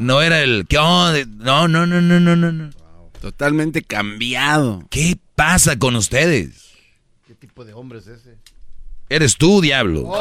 No 0.00 0.20
era 0.20 0.42
el 0.42 0.66
¿qué 0.68 0.78
onda? 0.78 1.24
No, 1.36 1.68
no, 1.68 1.86
no, 1.86 2.00
no, 2.00 2.18
no, 2.18 2.34
no, 2.34 2.50
no. 2.50 2.70
Totalmente 3.20 3.82
cambiado. 3.82 4.84
¿Qué 4.90 5.16
pasa 5.36 5.78
con 5.78 5.94
ustedes? 5.94 6.72
¿Qué 7.24 7.36
tipo 7.36 7.64
de 7.64 7.72
hombre 7.72 8.00
es 8.00 8.08
ese? 8.08 8.36
Eres 9.08 9.36
tú, 9.36 9.60
diablo. 9.60 10.02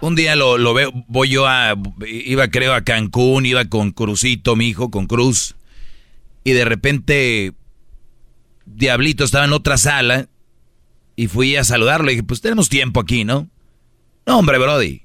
Un 0.00 0.14
día 0.14 0.36
lo, 0.36 0.56
lo 0.56 0.72
veo, 0.72 0.92
voy 1.08 1.30
yo 1.30 1.48
a, 1.48 1.74
iba 2.06 2.46
creo 2.48 2.74
a 2.74 2.82
Cancún, 2.82 3.44
iba 3.46 3.64
con 3.64 3.90
Crucito, 3.90 4.54
mi 4.54 4.68
hijo, 4.68 4.90
con 4.92 5.06
Cruz, 5.06 5.56
y 6.44 6.52
de 6.52 6.64
repente 6.64 7.54
Diablito 8.66 9.24
estaba 9.24 9.44
en 9.44 9.52
otra 9.52 9.78
sala 9.78 10.28
y 11.16 11.28
fui 11.28 11.56
a 11.56 11.64
saludarlo. 11.64 12.08
Y 12.10 12.14
dije, 12.14 12.22
pues 12.22 12.40
tenemos 12.40 12.68
tiempo 12.68 13.00
aquí, 13.00 13.24
¿no? 13.24 13.48
No, 14.26 14.38
hombre, 14.38 14.58
Brody. 14.58 15.02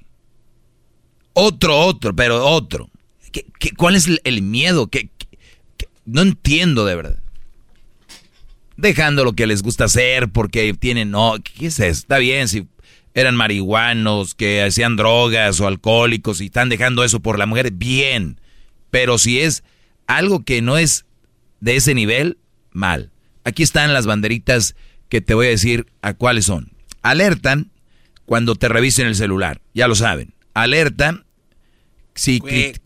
Otro, 1.34 1.77
otro, 1.80 2.15
pero 2.15 2.45
otro. 2.45 2.90
¿Qué, 3.31 3.45
qué- 3.60 3.72
cuál 3.76 3.95
es 3.95 4.07
el, 4.23 4.41
miedo? 4.41 4.88
¿Qué, 4.88 5.10
qué- 5.18 5.38
qué? 5.77 5.88
No 6.06 6.22
entiendo 6.22 6.86
de 6.86 6.95
verdad. 6.95 7.19
Dejando 8.77 9.23
lo 9.26 9.34
que 9.34 9.45
les 9.48 9.61
gusta 9.61 9.86
hacer 9.86 10.30
porque 10.30 10.73
tienen... 10.73 11.11
No, 11.11 11.34
¿qué 11.44 11.68
es 11.68 11.80
eso? 11.80 11.99
Está 12.02 12.18
bien 12.18 12.48
si 12.48 12.65
eran 13.14 13.36
marihuanos, 13.36 14.36
que 14.36 14.64
hacían 14.64 14.95
drogas 14.95 15.60
o 15.60 15.68
alcohólicos 15.68 16.40
y 16.41 16.45
están 16.45 16.69
dejando 16.69 17.03
eso 17.03 17.19
por 17.19 17.38
la 17.38 17.45
mujer, 17.45 17.72
bien. 17.72 18.40
Pero 18.90 19.18
si 19.18 19.40
es 19.41 19.64
algo 20.07 20.44
que 20.45 20.61
no 20.61 20.77
es 20.77 21.06
de 21.60 21.76
ese 21.76 21.94
nivel, 21.94 22.38
mal. 22.72 23.11
Aquí 23.44 23.64
están 23.64 23.94
las 23.94 24.06
banderitas 24.06 24.76
que 25.10 25.22
te 25.22 25.34
voy 25.34 25.48
a 25.48 25.49
decir 25.49 25.88
a 26.02 26.14
cuáles 26.14 26.45
son. 26.45 26.72
Alertan 27.02 27.72
cuando 28.26 28.56
te 28.56 28.68
revisen 28.70 29.07
el 29.07 29.16
celular, 29.16 29.61
ya 29.74 29.88
lo 29.88 29.95
saben. 29.95 30.34
Alertan 30.53 31.26
si 32.16 32.40
cri- 32.41 32.80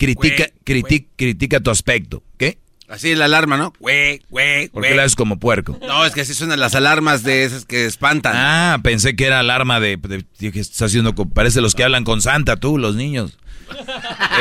critica, 0.64 1.60
tu 1.60 1.72
aspecto. 1.72 2.24
¿Qué? 2.38 2.60
Así 2.88 3.10
es 3.12 3.18
la 3.18 3.26
alarma, 3.26 3.58
¿no? 3.58 3.74
Güey, 3.80 4.22
güey, 4.30 4.68
¿Por 4.70 4.84
qué 4.84 4.94
la 4.94 5.04
haces 5.04 5.16
como 5.16 5.40
puerco? 5.40 5.80
No, 5.82 6.06
es 6.06 6.14
que 6.14 6.22
así 6.22 6.34
suenan 6.36 6.60
las 6.60 6.76
alarmas 6.76 7.24
de 7.24 7.44
esas 7.44 7.66
que 7.66 7.86
espantan. 7.86 8.34
Ah, 8.36 8.80
pensé 8.84 9.16
que 9.16 9.26
era 9.26 9.40
alarma 9.40 9.80
de, 9.80 9.98
dije, 10.38 10.60
estás 10.60 10.84
haciendo 10.84 11.16
parece 11.16 11.62
los 11.62 11.74
que 11.74 11.84
hablan 11.84 12.04
con 12.04 12.22
Santa, 12.22 12.58
tú, 12.58 12.78
los 12.78 12.96
niños. 12.96 13.38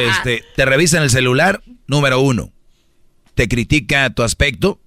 Este, 0.02 0.44
te 0.56 0.64
revisan 0.64 1.02
el 1.02 1.10
celular, 1.10 1.62
número 1.86 2.20
uno. 2.20 2.52
Te 3.34 3.48
critica 3.48 4.10
tu 4.10 4.22
aspecto. 4.22 4.80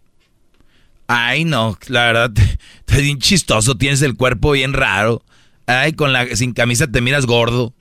Ay, 1.08 1.46
no, 1.46 1.78
la 1.88 2.06
verdad, 2.06 2.32
estás 2.80 3.02
bien 3.02 3.20
chistoso, 3.20 3.76
tienes 3.76 4.02
el 4.02 4.16
cuerpo 4.16 4.52
bien 4.52 4.74
raro. 4.74 5.24
Ay, 5.68 5.94
con 5.94 6.14
la 6.14 6.36
sin 6.36 6.54
camisa 6.54 6.88
te 6.88 7.02
miras 7.02 7.26
gordo. 7.26 7.74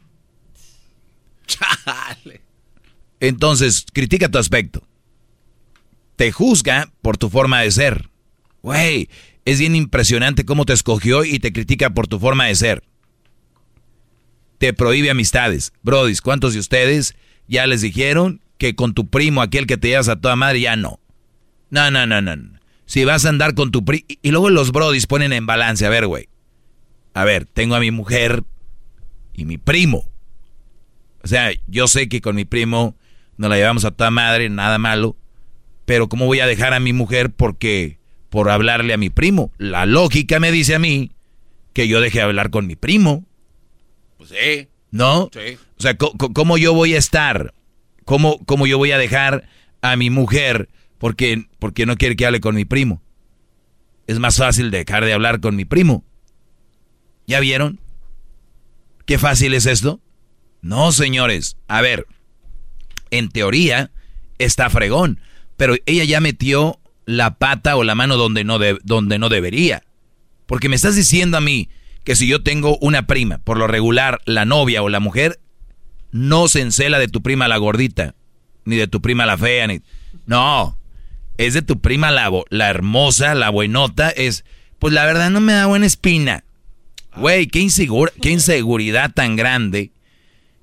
Entonces, 3.20 3.86
critica 3.92 4.30
tu 4.30 4.38
aspecto. 4.38 4.86
Te 6.16 6.32
juzga 6.32 6.92
por 7.02 7.16
tu 7.16 7.28
forma 7.28 7.60
de 7.60 7.70
ser. 7.70 8.10
Güey, 8.62 9.08
es 9.44 9.58
bien 9.58 9.76
impresionante 9.76 10.44
cómo 10.44 10.64
te 10.64 10.72
escogió 10.72 11.24
y 11.24 11.38
te 11.38 11.52
critica 11.52 11.90
por 11.90 12.06
tu 12.06 12.18
forma 12.18 12.46
de 12.46 12.54
ser. 12.54 12.84
Te 14.58 14.72
prohíbe 14.72 15.10
amistades. 15.10 15.72
Brodis, 15.82 16.22
¿cuántos 16.22 16.54
de 16.54 16.60
ustedes 16.60 17.14
ya 17.46 17.66
les 17.66 17.82
dijeron 17.82 18.40
que 18.56 18.74
con 18.74 18.94
tu 18.94 19.08
primo, 19.08 19.42
aquel 19.42 19.66
que 19.66 19.76
te 19.76 19.88
llevas 19.88 20.08
a 20.08 20.20
toda 20.20 20.36
madre, 20.36 20.60
ya 20.60 20.76
no? 20.76 21.00
No, 21.70 21.90
no, 21.90 22.06
no, 22.06 22.22
no. 22.22 22.36
Si 22.86 23.04
vas 23.04 23.24
a 23.24 23.30
andar 23.30 23.54
con 23.54 23.70
tu 23.70 23.84
primo... 23.84 24.04
Y 24.22 24.30
luego 24.30 24.50
los 24.50 24.72
brodis 24.72 25.06
ponen 25.06 25.32
en 25.32 25.46
balance. 25.46 25.84
A 25.86 25.88
ver, 25.88 26.06
güey. 26.06 26.28
A 27.14 27.24
ver, 27.24 27.46
tengo 27.46 27.74
a 27.74 27.80
mi 27.80 27.90
mujer 27.90 28.44
y 29.32 29.44
mi 29.44 29.58
primo. 29.58 30.08
O 31.22 31.26
sea, 31.26 31.50
yo 31.66 31.86
sé 31.88 32.08
que 32.08 32.20
con 32.20 32.36
mi 32.36 32.44
primo 32.44 32.96
nos 33.36 33.50
la 33.50 33.56
llevamos 33.56 33.84
a 33.84 33.90
toda 33.90 34.10
madre, 34.10 34.48
nada 34.50 34.78
malo. 34.78 35.16
Pero 35.86 36.08
¿cómo 36.08 36.26
voy 36.26 36.40
a 36.40 36.46
dejar 36.46 36.74
a 36.74 36.80
mi 36.80 36.92
mujer 36.92 37.30
porque 37.30 37.98
por 38.30 38.50
hablarle 38.50 38.92
a 38.92 38.98
mi 38.98 39.10
primo? 39.10 39.52
La 39.58 39.86
lógica 39.86 40.40
me 40.40 40.52
dice 40.52 40.74
a 40.74 40.78
mí 40.78 41.12
que 41.72 41.88
yo 41.88 42.00
deje 42.00 42.18
de 42.18 42.24
hablar 42.24 42.50
con 42.50 42.66
mi 42.66 42.76
primo. 42.76 43.24
Pues 44.18 44.30
sí. 44.30 44.68
¿No? 44.90 45.30
Sí. 45.32 45.56
O 45.78 45.82
sea, 45.82 45.96
co- 45.96 46.12
¿cómo 46.12 46.58
yo 46.58 46.74
voy 46.74 46.94
a 46.94 46.98
estar? 46.98 47.54
¿Cómo, 48.04 48.38
cómo 48.44 48.66
yo 48.66 48.78
voy 48.78 48.92
a 48.92 48.98
dejar 48.98 49.48
a 49.82 49.96
mi 49.96 50.10
mujer 50.10 50.68
porque, 51.04 51.44
porque 51.58 51.84
no 51.84 51.96
quiere 51.98 52.16
que 52.16 52.24
hable 52.24 52.40
con 52.40 52.54
mi 52.54 52.64
primo? 52.64 53.02
Es 54.06 54.18
más 54.18 54.38
fácil 54.38 54.70
dejar 54.70 55.04
de 55.04 55.12
hablar 55.12 55.38
con 55.38 55.54
mi 55.54 55.66
primo. 55.66 56.02
¿Ya 57.26 57.40
vieron? 57.40 57.78
¿Qué 59.04 59.18
fácil 59.18 59.52
es 59.52 59.66
esto? 59.66 60.00
No, 60.62 60.92
señores. 60.92 61.58
A 61.68 61.82
ver, 61.82 62.06
en 63.10 63.28
teoría 63.28 63.90
está 64.38 64.70
fregón, 64.70 65.20
pero 65.58 65.74
ella 65.84 66.04
ya 66.04 66.22
metió 66.22 66.80
la 67.04 67.34
pata 67.34 67.76
o 67.76 67.84
la 67.84 67.94
mano 67.94 68.16
donde 68.16 68.42
no, 68.44 68.58
de- 68.58 68.78
donde 68.82 69.18
no 69.18 69.28
debería. 69.28 69.82
Porque 70.46 70.70
me 70.70 70.76
estás 70.76 70.96
diciendo 70.96 71.36
a 71.36 71.42
mí 71.42 71.68
que 72.04 72.16
si 72.16 72.26
yo 72.26 72.42
tengo 72.42 72.78
una 72.78 73.06
prima, 73.06 73.40
por 73.40 73.58
lo 73.58 73.66
regular, 73.66 74.22
la 74.24 74.46
novia 74.46 74.82
o 74.82 74.88
la 74.88 75.00
mujer, 75.00 75.38
no 76.12 76.48
se 76.48 76.62
encela 76.62 76.98
de 76.98 77.08
tu 77.08 77.20
prima 77.20 77.46
la 77.46 77.58
gordita, 77.58 78.14
ni 78.64 78.76
de 78.76 78.88
tu 78.88 79.02
prima 79.02 79.26
la 79.26 79.36
fea, 79.36 79.66
ni... 79.66 79.82
No, 80.24 80.78
es 81.38 81.54
de 81.54 81.62
tu 81.62 81.80
prima 81.80 82.10
la, 82.10 82.30
la 82.50 82.70
hermosa, 82.70 83.34
la 83.34 83.50
buenota, 83.50 84.10
es... 84.10 84.44
Pues 84.78 84.92
la 84.92 85.04
verdad 85.06 85.30
no 85.30 85.40
me 85.40 85.52
da 85.54 85.66
buena 85.66 85.86
espina. 85.86 86.44
Güey, 87.16 87.46
qué, 87.46 87.60
insegura- 87.60 88.12
qué 88.20 88.30
inseguridad 88.30 89.12
tan 89.12 89.36
grande 89.36 89.92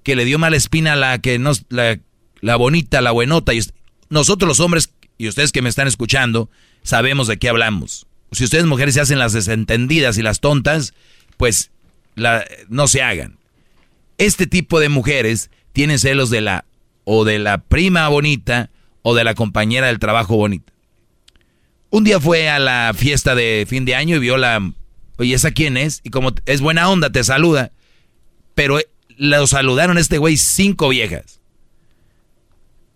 que 0.04 0.16
le 0.16 0.26
dio 0.26 0.38
mala 0.38 0.58
espina 0.58 0.94
a 0.94 0.98
la 0.98 1.20
que 1.20 1.40
nos... 1.40 1.66
La, 1.70 2.00
la 2.42 2.56
bonita, 2.56 3.02
la 3.02 3.12
buenota. 3.12 3.54
Y 3.54 3.62
nosotros 4.10 4.48
los 4.48 4.60
hombres, 4.60 4.92
y 5.18 5.28
ustedes 5.28 5.52
que 5.52 5.62
me 5.62 5.70
están 5.70 5.88
escuchando, 5.88 6.50
sabemos 6.84 7.28
de 7.28 7.38
qué 7.38 7.50
hablamos. 7.50 8.06
Si 8.32 8.44
ustedes 8.44 8.66
mujeres 8.66 8.94
se 8.96 9.02
hacen 9.02 9.20
las 9.20 9.34
desentendidas 9.34 10.18
y 10.18 10.22
las 10.22 10.40
tontas, 10.40 10.94
pues 11.38 11.72
no 12.70 12.88
se 12.88 13.02
hagan. 13.02 13.38
Este 14.18 14.48
tipo 14.48 14.80
de 14.80 14.90
mujeres 14.90 15.50
tienen 15.74 16.00
celos 16.00 16.30
de 16.30 16.42
la 16.42 16.66
o 17.04 17.26
de 17.26 17.40
la 17.40 17.58
prima 17.60 18.08
bonita 18.08 18.70
o 19.02 19.16
de 19.16 19.24
la 19.24 19.36
compañera 19.36 19.88
del 19.88 20.00
trabajo 20.00 20.36
bonita. 20.36 20.72
Un 21.90 22.04
día 22.04 22.20
fue 22.20 22.50
a 22.50 22.60
la 22.60 22.94
fiesta 22.96 23.36
de 23.36 23.66
fin 23.68 23.86
de 23.86 23.96
año 23.96 24.16
y 24.16 24.20
vio 24.20 24.38
la, 24.38 24.72
oye, 25.18 25.34
¿esa 25.34 25.52
quién 25.52 25.78
es? 25.78 26.02
Y 26.04 26.10
como 26.10 26.32
es 26.46 26.62
buena 26.62 26.90
onda, 26.90 27.10
te 27.12 27.24
saluda. 27.24 27.72
Pero 28.56 28.80
eh, 28.80 28.88
lo 29.18 29.46
saludaron 29.48 29.98
este 29.98 30.18
güey 30.18 30.38
cinco 30.38 30.90
viejas. 30.90 31.42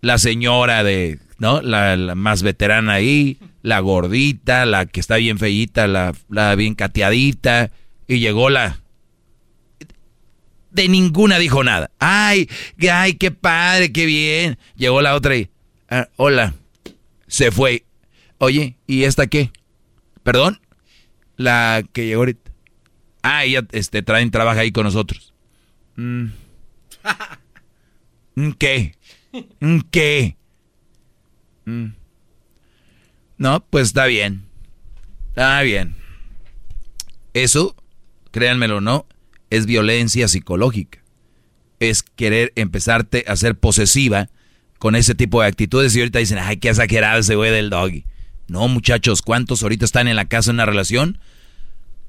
La 0.00 0.18
señora 0.18 0.82
de, 0.82 1.18
¿no? 1.38 1.60
La, 1.60 2.14
más 2.14 2.42
veterana 2.42 2.94
ahí, 2.94 3.38
la 3.62 3.80
gordita, 3.80 4.64
la 4.64 4.86
que 4.86 5.00
está 5.00 5.16
bien 5.16 5.38
feíta, 5.38 5.86
la, 5.86 6.14
la 6.30 6.54
bien 6.54 6.74
cateadita. 6.74 7.70
Y 8.08 8.20
llegó 8.20 8.48
la, 8.48 8.80
de 10.76 10.88
ninguna 10.88 11.38
dijo 11.38 11.64
nada. 11.64 11.90
Ay, 11.98 12.48
ay, 12.90 13.14
qué 13.14 13.30
padre, 13.30 13.92
qué 13.92 14.06
bien. 14.06 14.58
Llegó 14.76 15.02
la 15.02 15.14
otra 15.14 15.34
y, 15.36 15.50
"Ah, 15.88 16.08
hola. 16.16 16.54
Se 17.26 17.50
fue. 17.50 17.84
Oye, 18.38 18.76
¿y 18.86 19.04
esta 19.04 19.26
qué? 19.26 19.50
¿Perdón? 20.22 20.60
La 21.36 21.84
que 21.92 22.06
llegó 22.06 22.20
ahorita. 22.22 22.50
Ah, 23.22 23.44
ella 23.44 23.66
este, 23.72 24.02
traen, 24.02 24.30
trabaja 24.30 24.60
ahí 24.60 24.72
con 24.72 24.84
nosotros. 24.84 25.34
Mm. 25.96 26.26
¿Qué? 28.58 28.94
¿Qué? 29.90 30.36
Mm. 31.64 31.86
No, 33.38 33.64
pues 33.68 33.88
está 33.88 34.06
bien. 34.06 34.44
Está 35.28 35.60
bien. 35.62 35.94
Eso, 37.34 37.76
créanmelo 38.30 38.78
o 38.78 38.80
no, 38.80 39.06
es 39.50 39.66
violencia 39.66 40.28
psicológica. 40.28 41.02
Es 41.80 42.02
querer 42.02 42.52
empezarte 42.56 43.24
a 43.26 43.36
ser 43.36 43.58
posesiva 43.58 44.30
con 44.78 44.96
ese 44.96 45.14
tipo 45.14 45.40
de 45.40 45.48
actitudes 45.48 45.94
y 45.94 46.00
ahorita 46.00 46.18
dicen, 46.18 46.38
ay, 46.38 46.56
qué 46.58 46.68
exagerado 46.68 47.20
ese 47.20 47.34
güey 47.34 47.50
del 47.50 47.70
doggy. 47.70 48.04
No, 48.48 48.68
muchachos, 48.68 49.22
¿cuántos 49.22 49.62
ahorita 49.62 49.84
están 49.84 50.08
en 50.08 50.16
la 50.16 50.26
casa 50.26 50.50
en 50.50 50.56
una 50.56 50.66
relación? 50.66 51.18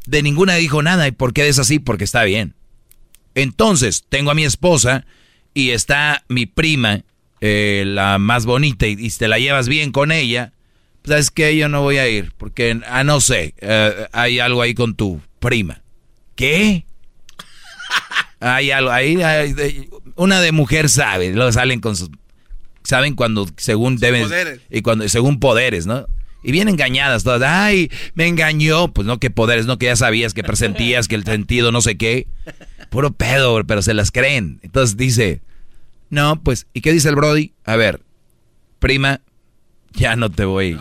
De 0.06 0.22
ninguna 0.22 0.56
dijo 0.56 0.84
nada. 0.84 1.08
¿Y 1.08 1.12
por 1.12 1.34
qué 1.34 1.48
es 1.48 1.60
así? 1.60 1.80
Porque 1.80 2.04
está 2.04 2.24
bien. 2.24 2.54
Entonces, 3.36 4.06
tengo 4.10 4.32
a 4.32 4.36
mi 4.36 4.46
esposa 4.46 5.06
y 5.54 5.72
está 5.72 6.24
mi 6.28 6.46
prima, 6.46 7.04
eh, 7.42 7.84
la 7.86 8.18
más 8.20 8.46
bonita, 8.46 8.88
y, 8.88 9.10
te 9.10 9.28
la 9.28 9.40
llevas 9.40 9.68
bien 9.68 9.92
con 9.92 10.12
ella. 10.12 10.54
Pues, 11.02 11.12
¿Sabes 11.12 11.32
qué? 11.32 11.58
Yo 11.58 11.70
no 11.70 11.82
voy 11.82 11.98
a 11.98 12.08
ir, 12.08 12.32
porque, 12.38 12.80
ah, 12.88 13.04
no 13.04 13.22
sé, 13.22 13.54
eh, 13.60 14.08
hay 14.12 14.40
algo 14.40 14.62
ahí 14.62 14.74
con 14.74 14.96
tu 14.96 15.22
prima. 15.40 15.82
¿Qué? 16.36 16.86
Hay 18.40 18.70
algo 18.70 18.92
ahí. 18.92 19.18
una 20.16 20.40
de 20.42 20.52
mujer 20.52 20.90
sabe, 20.90 21.34
lo 21.34 21.52
salen 21.52 21.80
con 21.80 21.96
sus. 21.96 22.12
Saben 22.88 23.16
cuando 23.16 23.50
según 23.58 23.98
deben. 23.98 24.24
poderes. 24.24 24.62
Y 24.72 24.82
cuando 24.82 25.10
según 25.10 25.42
poderes, 25.42 25.86
¿no? 25.86 26.08
Y 26.42 26.54
bien 26.54 26.70
engañadas 26.70 27.26
todas. 27.26 27.42
Ay, 27.44 27.92
me 28.14 28.28
engañó. 28.28 28.94
Pues 28.94 29.06
no, 29.06 29.20
que 29.20 29.30
poderes, 29.30 29.66
no, 29.66 29.78
que 29.78 29.88
ya 29.88 29.98
sabías, 29.98 30.34
que 30.34 30.42
presentías, 30.42 31.10
que 31.10 31.16
el 31.16 31.26
sentido, 31.26 31.74
no 31.74 31.82
sé 31.82 31.98
qué. 31.98 32.28
Puro 32.90 33.12
pedo, 33.12 33.62
pero 33.66 33.82
se 33.82 33.94
las 33.94 34.12
creen. 34.12 34.62
Entonces 34.64 34.96
dice, 34.96 35.42
no, 36.10 36.42
pues, 36.42 36.68
¿y 36.72 36.80
qué 36.80 36.94
dice 36.94 37.10
el 37.10 37.16
Brody? 37.16 37.52
A 37.66 37.76
ver, 37.76 38.00
prima, 38.80 39.20
ya 39.92 40.16
no 40.16 40.32
te 40.32 40.46
voy. 40.46 40.80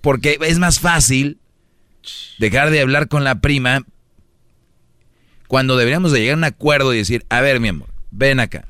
Porque 0.00 0.38
es 0.40 0.58
más 0.58 0.80
fácil 0.80 1.36
dejar 2.38 2.70
de 2.70 2.80
hablar 2.80 3.08
con 3.08 3.24
la 3.24 3.42
prima 3.42 3.84
cuando 5.48 5.76
deberíamos 5.76 6.12
de 6.12 6.20
llegar 6.20 6.36
a 6.36 6.38
un 6.38 6.44
acuerdo 6.44 6.94
y 6.94 6.96
decir, 6.96 7.26
a 7.28 7.42
ver, 7.42 7.60
mi 7.60 7.68
amor, 7.68 7.90
ven 8.10 8.40
acá. 8.40 8.64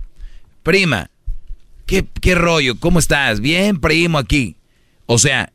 Prima, 0.65 1.13
¿qué, 1.87 2.07
qué 2.21 2.35
rollo? 2.35 2.79
¿Cómo 2.79 2.99
estás? 2.99 3.41
Bien, 3.41 3.81
primo, 3.81 4.19
aquí. 4.19 4.57
O 5.07 5.19
sea, 5.19 5.53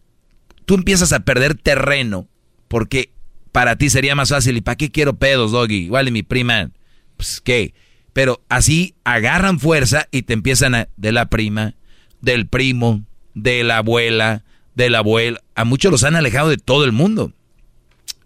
tú 0.65 0.75
empiezas 0.75 1.13
a 1.13 1.21
perder 1.21 1.55
terreno 1.55 2.27
porque 2.67 3.11
para 3.51 3.75
ti 3.75 3.89
sería 3.89 4.15
más 4.15 4.29
fácil. 4.29 4.57
¿Y 4.57 4.61
para 4.61 4.77
qué 4.77 4.91
quiero 4.91 5.15
pedos, 5.15 5.51
Doggy? 5.51 5.85
Igual 5.85 6.07
y 6.07 6.11
mi 6.11 6.23
prima, 6.23 6.71
pues 7.17 7.41
qué. 7.41 7.73
Pero 8.13 8.41
así 8.49 8.95
agarran 9.03 9.59
fuerza 9.59 10.07
y 10.11 10.23
te 10.23 10.33
empiezan 10.33 10.75
a, 10.75 10.87
de 10.97 11.11
la 11.11 11.27
prima, 11.27 11.75
del 12.21 12.47
primo, 12.47 13.03
de 13.33 13.63
la 13.63 13.77
abuela, 13.77 14.43
del 14.75 14.95
abuelo. 14.95 15.39
A 15.55 15.65
muchos 15.65 15.91
los 15.91 16.03
han 16.03 16.15
alejado 16.15 16.49
de 16.49 16.57
todo 16.57 16.85
el 16.85 16.91
mundo. 16.91 17.33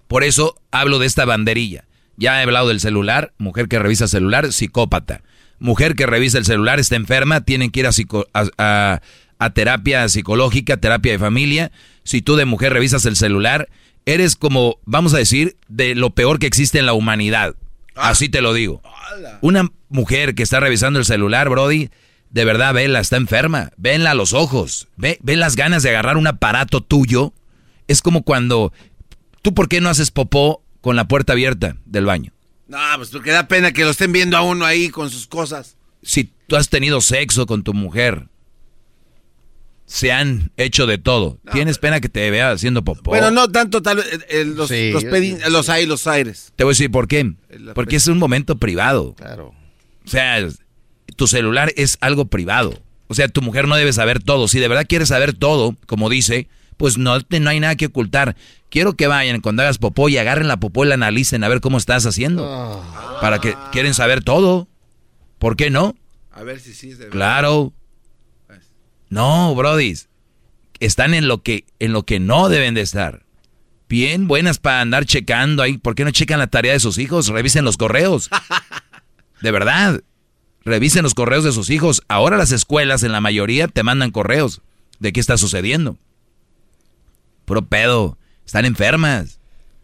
Por 0.08 0.24
eso 0.24 0.62
hablo 0.72 1.00
de 1.00 1.08
esta 1.08 1.26
banderilla. 1.26 1.86
Ya 2.16 2.40
he 2.40 2.44
hablado 2.44 2.68
del 2.68 2.80
celular, 2.80 3.34
mujer 3.38 3.68
que 3.68 3.80
revisa 3.80 4.08
celular, 4.08 4.52
psicópata. 4.54 5.24
Mujer 5.64 5.96
que 5.96 6.06
revisa 6.06 6.38
el 6.38 6.44
celular, 6.46 6.78
está 6.82 6.98
enferma, 6.98 7.40
tienen 7.42 7.72
que 7.72 7.80
ir 7.80 7.88
a, 7.88 7.92
psico- 7.94 8.28
a- 8.34 8.50
a- 8.58 9.02
a 9.40 9.50
terapia 9.54 10.08
psicológica, 10.10 10.76
terapia 10.76 11.14
de 11.14 11.20
familia. 11.20 11.72
Si 12.04 12.22
tú 12.22 12.36
de 12.36 12.44
mujer 12.44 12.74
revisas 12.74 13.06
el 13.06 13.16
celular, 13.16 13.70
eres 14.06 14.36
como, 14.36 14.76
vamos 14.86 15.14
a 15.14 15.18
decir, 15.20 15.56
de 15.70 15.96
lo 15.96 16.10
peor 16.10 16.38
que 16.40 16.48
existe 16.48 16.80
en 16.80 16.86
la 16.86 16.92
humanidad. 16.92 17.56
Así 17.96 18.28
te 18.28 18.42
lo 18.42 18.54
digo. 18.54 18.82
Una 19.40 19.70
mujer 19.88 20.36
que 20.36 20.44
está 20.44 20.60
revisando 20.60 21.00
el 21.00 21.06
celular, 21.06 21.48
Brody, 21.48 21.90
de 22.30 22.44
verdad, 22.44 22.74
vela, 22.74 23.00
está 23.00 23.16
enferma. 23.16 23.72
Venla 23.78 24.12
a 24.12 24.16
los 24.16 24.34
ojos. 24.34 24.90
Ve, 24.98 25.18
ve 25.22 25.38
las 25.38 25.56
ganas 25.56 25.82
de 25.84 25.92
agarrar 25.92 26.18
un 26.18 26.28
aparato 26.28 26.82
tuyo. 26.82 27.32
Es 27.88 28.02
como 28.02 28.24
cuando, 28.24 28.74
¿tú 29.42 29.54
por 29.54 29.70
qué 29.70 29.80
no 29.80 29.88
haces 29.90 30.12
popó 30.12 30.62
con 30.82 30.98
la 30.98 31.08
puerta 31.08 31.32
abierta 31.34 31.78
del 31.86 32.04
baño? 32.06 32.34
No, 32.68 32.78
pues 32.98 33.10
porque 33.10 33.32
da 33.32 33.48
pena 33.48 33.72
que 33.72 33.84
lo 33.84 33.90
estén 33.92 34.12
viendo 34.12 34.38
a 34.38 34.42
uno 34.42 34.66
ahí 34.66 34.90
con 34.90 35.10
sus 35.10 35.28
cosas. 35.28 35.76
Si 36.02 36.32
tú 36.48 36.56
has 36.56 36.70
tenido 36.70 37.02
sexo 37.02 37.46
con 37.46 37.64
tu 37.64 37.74
mujer, 37.74 38.28
se 39.86 40.12
han 40.12 40.52
hecho 40.58 40.86
de 40.88 40.98
todo. 40.98 41.40
¿Tienes 41.52 41.78
pena 41.78 42.00
que 42.00 42.10
te 42.10 42.30
vea 42.32 42.52
haciendo 42.52 42.84
popó? 42.84 43.12
Bueno, 43.12 43.32
no 43.32 43.50
tanto 43.50 43.82
tal 43.82 43.98
vez, 43.98 44.08
eh, 44.14 44.20
eh, 44.30 44.46
los, 44.46 44.70
Sí. 44.70 44.92
los, 44.92 45.04
pedin- 45.04 45.46
los 45.50 45.70
hay, 45.70 45.86
los 45.86 46.08
aires. 46.08 46.54
Te 46.56 46.64
voy 46.64 46.72
a 46.72 46.74
decir 46.74 46.90
por 46.90 47.08
qué. 47.08 47.34
Porque 47.76 47.98
es 47.98 48.08
un 48.08 48.18
momento 48.18 48.58
privado. 48.58 49.14
Claro. 49.16 49.54
O 50.06 50.10
sea, 50.10 50.48
tu 51.16 51.28
celular 51.28 51.72
es 51.76 51.98
algo 52.02 52.26
privado. 52.26 52.82
O 53.08 53.14
sea, 53.14 53.28
tu 53.28 53.42
mujer 53.42 53.68
no 53.68 53.76
debe 53.76 53.94
saber 53.94 54.24
todo. 54.24 54.48
Si 54.48 54.60
de 54.60 54.68
verdad 54.68 54.86
quieres 54.88 55.10
saber 55.10 55.34
todo, 55.34 55.76
como 55.86 56.10
dice, 56.10 56.48
pues 56.78 56.98
no, 56.98 57.18
no 57.18 57.50
hay 57.50 57.60
nada 57.60 57.76
que 57.76 57.88
ocultar. 57.88 58.36
Quiero 58.70 58.94
que 58.94 59.08
vayan 59.08 59.42
cuando 59.42 59.62
hagas 59.62 59.78
popó 59.78 60.10
y 60.10 60.18
agarren 60.18 60.48
la 60.48 60.58
popó 60.58 60.86
y 60.86 60.88
la 60.88 60.96
analicen 60.96 61.44
a 61.44 61.48
ver 61.48 61.62
cómo 61.62 61.78
estás 61.78 62.06
haciendo. 62.06 62.84
Para 63.22 63.40
que 63.40 63.56
quieren 63.72 63.94
saber 63.94 64.24
todo. 64.24 64.68
¿Por 65.40 65.56
qué 65.56 65.70
no? 65.70 65.96
A 66.32 66.44
ver 66.44 66.60
si 66.60 66.74
sí 66.74 66.92
es 66.92 66.98
de 66.98 67.06
verdad. 67.06 67.18
Claro. 67.18 67.74
No, 69.10 69.54
brodis. 69.54 70.10
Están 70.80 71.14
en 71.14 71.28
lo 71.28 71.44
que 71.44 71.66
en 71.80 71.94
lo 71.94 72.04
que 72.04 72.20
no 72.20 72.50
deben 72.50 72.74
de 72.74 72.82
estar. 72.82 73.24
Bien 73.88 74.28
buenas 74.28 74.58
para 74.58 74.82
andar 74.82 75.06
checando 75.06 75.62
ahí. 75.62 75.78
¿Por 75.78 75.94
qué 75.94 76.04
no 76.04 76.12
checan 76.12 76.40
la 76.40 76.48
tarea 76.48 76.74
de 76.74 76.80
sus 76.80 76.98
hijos? 76.98 77.28
Revisen 77.28 77.64
los 77.64 77.78
correos. 77.78 78.30
De 79.42 79.52
verdad. 79.52 80.02
Revisen 80.66 81.04
los 81.04 81.14
correos 81.14 81.44
de 81.44 81.52
sus 81.52 81.70
hijos. 81.70 82.02
Ahora 82.08 82.38
las 82.38 82.52
escuelas 82.52 83.04
en 83.04 83.12
la 83.12 83.20
mayoría 83.20 83.68
te 83.68 83.84
mandan 83.84 84.12
correos 84.12 84.62
de 85.00 85.12
qué 85.12 85.20
está 85.20 85.38
sucediendo. 85.38 85.98
Puro 87.46 87.66
pedo. 87.66 88.18
Están 88.46 88.66
enfermas. 88.66 89.40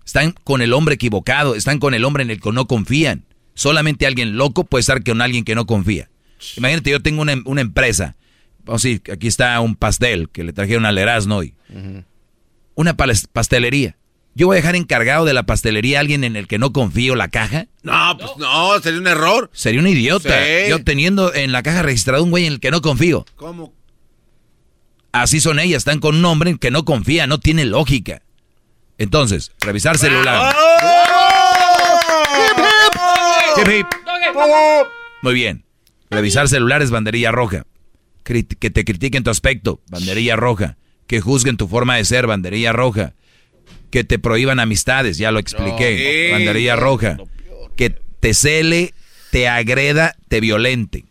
Están 0.05 0.33
con 0.43 0.61
el 0.61 0.73
hombre 0.73 0.95
equivocado, 0.95 1.55
están 1.55 1.79
con 1.79 1.93
el 1.93 2.03
hombre 2.03 2.23
en 2.23 2.31
el 2.31 2.41
que 2.41 2.51
no 2.51 2.65
confían. 2.65 3.25
Solamente 3.53 4.07
alguien 4.07 4.37
loco 4.37 4.63
puede 4.63 4.79
estar 4.81 5.03
con 5.03 5.21
alguien 5.21 5.43
que 5.43 5.53
no 5.55 5.65
confía. 5.65 6.09
Imagínate, 6.57 6.89
yo 6.91 7.01
tengo 7.01 7.21
una, 7.21 7.35
una 7.45 7.61
empresa. 7.61 8.15
Vamos 8.63 8.83
a 8.83 8.87
decir, 8.87 9.03
aquí 9.11 9.27
está 9.27 9.59
un 9.59 9.75
pastel 9.75 10.29
que 10.29 10.43
le 10.43 10.53
trajeron 10.53 10.85
al 10.85 10.97
Erasmo 10.97 11.35
hoy. 11.37 11.53
Una 12.75 12.95
pas- 12.95 13.27
pastelería. 13.31 13.97
¿Yo 14.35 14.47
voy 14.47 14.55
a 14.55 14.61
dejar 14.61 14.75
encargado 14.75 15.25
de 15.25 15.33
la 15.33 15.43
pastelería 15.43 15.97
a 15.97 16.01
alguien 16.01 16.23
en 16.23 16.35
el 16.35 16.47
que 16.47 16.59
no 16.59 16.71
confío 16.71 17.15
la 17.15 17.27
caja? 17.27 17.67
No, 17.83 18.17
pues 18.17 18.31
no, 18.37 18.79
sería 18.79 18.99
un 18.99 19.07
error. 19.07 19.49
Sería 19.53 19.81
un 19.81 19.87
idiota. 19.87 20.29
Sí. 20.43 20.69
Yo 20.69 20.83
teniendo 20.83 21.33
en 21.33 21.51
la 21.51 21.61
caja 21.61 21.81
registrado 21.81 22.23
un 22.23 22.29
güey 22.31 22.45
en 22.45 22.53
el 22.53 22.59
que 22.59 22.71
no 22.71 22.81
confío. 22.81 23.25
¿Cómo? 23.35 23.73
Así 25.11 25.39
son 25.39 25.59
ellas, 25.59 25.79
están 25.79 25.99
con 25.99 26.15
un 26.15 26.25
hombre 26.25 26.51
en 26.51 26.57
que 26.57 26.71
no 26.71 26.85
confía, 26.85 27.25
no 27.27 27.39
tiene 27.39 27.65
lógica. 27.65 28.21
Entonces, 28.97 29.51
revisar 29.61 29.97
celular. 29.97 30.55
Hip, 33.57 33.67
hip. 33.67 33.87
Muy 35.21 35.33
bien. 35.33 35.65
Revisar 36.09 36.47
celular 36.47 36.81
es 36.81 36.91
banderilla 36.91 37.31
roja. 37.31 37.65
Que 38.23 38.43
te 38.43 38.85
critiquen 38.85 39.23
tu 39.23 39.31
aspecto, 39.31 39.81
banderilla 39.89 40.35
roja. 40.35 40.77
Que 41.07 41.21
juzguen 41.21 41.57
tu 41.57 41.67
forma 41.67 41.95
de 41.95 42.05
ser, 42.05 42.27
banderilla 42.27 42.71
roja. 42.71 43.13
Que 43.89 44.03
te 44.03 44.19
prohíban 44.19 44.59
amistades, 44.59 45.17
ya 45.17 45.31
lo 45.31 45.39
expliqué, 45.39 46.29
banderilla 46.31 46.75
roja. 46.75 47.17
Que 47.75 47.89
te 47.89 48.33
cele, 48.33 48.93
te 49.31 49.47
agreda, 49.47 50.15
te 50.27 50.41
violente. 50.41 51.05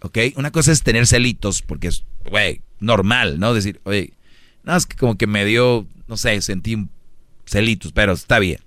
¿Ok? 0.00 0.18
Una 0.36 0.50
cosa 0.50 0.72
es 0.72 0.82
tener 0.82 1.06
celitos, 1.06 1.62
porque 1.62 1.88
es, 1.88 2.04
güey, 2.28 2.62
normal, 2.80 3.40
¿no? 3.40 3.54
Decir, 3.54 3.80
oye, 3.84 4.12
no, 4.62 4.76
es 4.76 4.86
que 4.86 4.96
como 4.96 5.16
que 5.16 5.26
me 5.26 5.44
dio, 5.44 5.86
no 6.06 6.16
sé, 6.16 6.40
sentí 6.40 6.76
celitos, 7.46 7.92
pero 7.92 8.12
está 8.12 8.38
bien. 8.38 8.60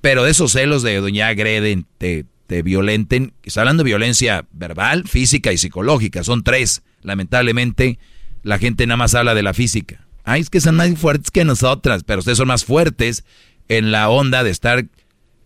Pero 0.00 0.24
de 0.24 0.30
esos 0.30 0.52
celos 0.52 0.82
de 0.82 0.96
doña 0.96 1.28
agreden, 1.28 1.86
te, 1.98 2.26
te 2.46 2.62
violenten, 2.62 3.32
está 3.42 3.60
hablando 3.60 3.82
de 3.82 3.88
violencia 3.88 4.46
verbal, 4.52 5.08
física 5.08 5.52
y 5.52 5.58
psicológica, 5.58 6.22
son 6.24 6.44
tres. 6.44 6.82
Lamentablemente, 7.02 7.98
la 8.42 8.58
gente 8.58 8.86
nada 8.86 8.96
más 8.96 9.14
habla 9.14 9.34
de 9.34 9.42
la 9.42 9.54
física. 9.54 10.06
Ay, 10.24 10.42
es 10.42 10.50
que 10.50 10.60
son 10.60 10.76
más 10.76 10.90
fuertes 10.98 11.30
que 11.30 11.44
nosotras, 11.44 12.04
pero 12.04 12.20
ustedes 12.20 12.38
son 12.38 12.48
más 12.48 12.64
fuertes 12.64 13.24
en 13.68 13.90
la 13.90 14.08
onda 14.08 14.44
de 14.44 14.50
estar... 14.50 14.86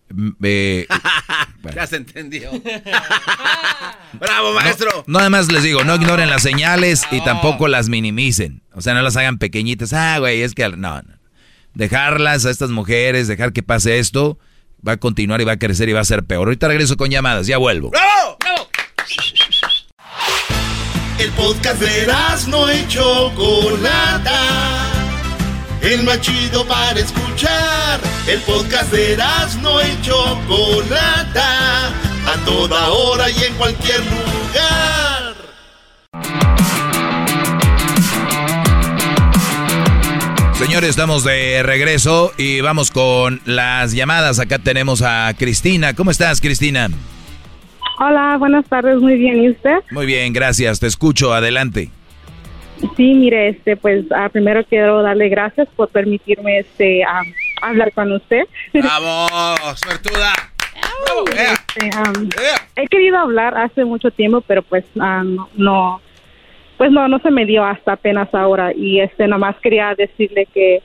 mm, 0.09 0.29
eh, 0.43 0.87
Ya 1.75 1.87
se 1.87 1.97
entendió. 1.97 2.51
Bravo, 4.13 4.53
maestro. 4.53 5.03
no, 5.07 5.19
nada 5.19 5.29
más 5.29 5.51
les 5.51 5.63
digo, 5.63 5.83
no 5.83 5.95
ignoren 5.95 6.29
las 6.29 6.43
señales 6.43 7.03
y 7.11 7.21
tampoco 7.21 7.67
las 7.67 7.89
minimicen. 7.89 8.61
O 8.73 8.81
sea, 8.81 8.93
no 8.93 9.01
las 9.01 9.17
hagan 9.17 9.37
pequeñitas. 9.37 9.93
Ah, 9.93 10.19
güey, 10.19 10.41
es 10.41 10.53
que... 10.53 10.67
No, 10.69 11.01
no. 11.01 11.13
Dejarlas 11.73 12.45
a 12.45 12.51
estas 12.51 12.69
mujeres, 12.69 13.27
dejar 13.27 13.51
que 13.51 13.63
pase 13.63 13.97
esto, 13.97 14.37
va 14.87 14.93
a 14.93 14.97
continuar 14.97 15.41
y 15.41 15.45
va 15.45 15.53
a 15.53 15.57
crecer 15.57 15.89
y 15.89 15.93
va 15.93 16.01
a 16.01 16.05
ser 16.05 16.23
peor. 16.23 16.47
Ahorita 16.47 16.67
regreso 16.67 16.97
con 16.97 17.09
llamadas, 17.09 17.47
ya 17.47 17.57
vuelvo. 17.57 17.91
El 21.17 21.31
podcast 21.31 21.81
de 21.81 22.07
no 22.49 22.71
y 22.71 22.87
Chocolata. 22.87 24.92
El 25.83 26.03
más 26.03 26.21
chido 26.21 26.65
para 26.65 26.97
escuchar. 26.97 27.99
El 28.25 28.39
podcast 28.41 28.89
de 28.93 29.17
no 29.61 29.81
y 29.81 30.01
Chocolata. 30.01 31.87
A 32.25 32.45
toda 32.45 32.89
hora 32.89 33.29
y 33.29 33.43
en 33.43 33.53
cualquier 33.55 33.99
lugar. 33.99 35.35
Señores, 40.53 40.91
estamos 40.91 41.25
de 41.25 41.61
regreso 41.63 42.31
y 42.37 42.61
vamos 42.61 42.89
con 42.89 43.41
las 43.43 43.91
llamadas. 43.91 44.39
Acá 44.39 44.59
tenemos 44.59 45.01
a 45.01 45.33
Cristina. 45.37 45.93
¿Cómo 45.95 46.11
estás, 46.11 46.39
Cristina? 46.39 46.87
Hola, 47.99 48.37
buenas 48.37 48.65
tardes, 48.69 48.99
muy 49.01 49.17
bien. 49.17 49.43
¿Y 49.43 49.49
usted? 49.49 49.79
Muy 49.91 50.05
bien, 50.05 50.31
gracias. 50.31 50.79
Te 50.79 50.87
escucho. 50.87 51.33
Adelante. 51.33 51.91
Sí, 52.97 53.13
mire, 53.13 53.49
este, 53.49 53.77
pues 53.77 54.05
ah, 54.11 54.29
primero 54.29 54.63
quiero 54.65 55.01
darle 55.01 55.29
gracias 55.29 55.67
por 55.75 55.89
permitirme 55.89 56.59
este 56.59 57.03
ah, 57.03 57.21
hablar 57.61 57.91
con 57.93 58.11
usted. 58.11 58.43
Bravo, 58.73 59.27
suertuda. 59.75 60.33
Este, 61.31 61.89
am, 61.95 62.29
he 62.75 62.87
querido 62.87 63.17
hablar 63.17 63.57
hace 63.57 63.85
mucho 63.85 64.11
tiempo, 64.11 64.41
pero 64.41 64.61
pues 64.63 64.83
ah, 64.99 65.23
no, 65.55 66.01
pues 66.77 66.91
no, 66.91 67.07
no 67.07 67.19
se 67.19 67.31
me 67.31 67.45
dio 67.45 67.63
hasta 67.63 67.93
apenas 67.93 68.33
ahora. 68.33 68.73
Y 68.75 68.99
este, 68.99 69.27
nomás 69.27 69.55
quería 69.61 69.93
decirle 69.95 70.47
que, 70.53 70.81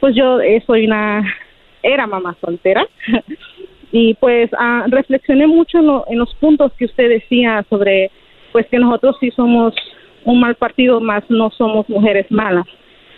pues 0.00 0.14
yo 0.14 0.40
eh, 0.40 0.62
soy 0.66 0.86
una, 0.86 1.22
era 1.82 2.06
mamá 2.06 2.36
soltera. 2.40 2.86
y 3.92 4.14
pues 4.14 4.50
ah, 4.58 4.84
reflexioné 4.88 5.46
mucho 5.46 5.78
en, 5.78 5.86
lo- 5.86 6.04
en 6.08 6.18
los 6.18 6.34
puntos 6.34 6.72
que 6.74 6.84
usted 6.84 7.08
decía 7.08 7.64
sobre, 7.70 8.10
pues 8.52 8.66
que 8.66 8.78
nosotros 8.78 9.16
sí 9.20 9.30
somos 9.30 9.74
un 10.28 10.40
mal 10.40 10.54
partido, 10.56 11.00
más 11.00 11.24
no 11.28 11.50
somos 11.56 11.88
mujeres 11.88 12.26
malas. 12.30 12.66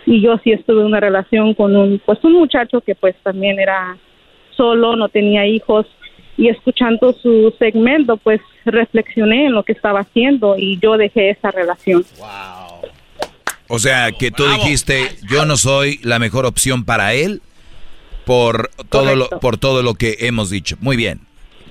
Y 0.05 0.21
yo 0.21 0.37
sí 0.43 0.51
estuve 0.51 0.79
en 0.81 0.87
una 0.87 0.99
relación 0.99 1.53
con 1.53 1.75
un, 1.75 2.01
pues 2.05 2.19
un 2.23 2.33
muchacho 2.33 2.81
que 2.81 2.95
pues 2.95 3.15
también 3.21 3.59
era 3.59 3.97
solo, 4.55 4.95
no 4.95 5.09
tenía 5.09 5.45
hijos 5.45 5.85
y 6.37 6.47
escuchando 6.47 7.13
su 7.13 7.53
segmento 7.59 8.17
pues 8.17 8.39
reflexioné 8.65 9.47
en 9.47 9.53
lo 9.53 9.63
que 9.63 9.73
estaba 9.73 9.99
haciendo 9.99 10.57
y 10.57 10.79
yo 10.79 10.97
dejé 10.97 11.31
esa 11.31 11.51
relación. 11.51 12.05
O 13.67 13.79
sea, 13.79 14.11
que 14.11 14.31
tú 14.31 14.45
dijiste, 14.45 15.09
yo 15.29 15.45
no 15.45 15.57
soy 15.57 15.99
la 16.03 16.17
mejor 16.17 16.45
opción 16.45 16.85
para 16.85 17.13
él 17.13 17.41
por 18.25 18.69
todo 18.89 19.15
lo, 19.15 19.29
por 19.29 19.57
todo 19.57 19.83
lo 19.83 19.95
que 19.95 20.15
hemos 20.21 20.49
dicho. 20.49 20.77
Muy 20.79 20.95
bien. 20.95 21.21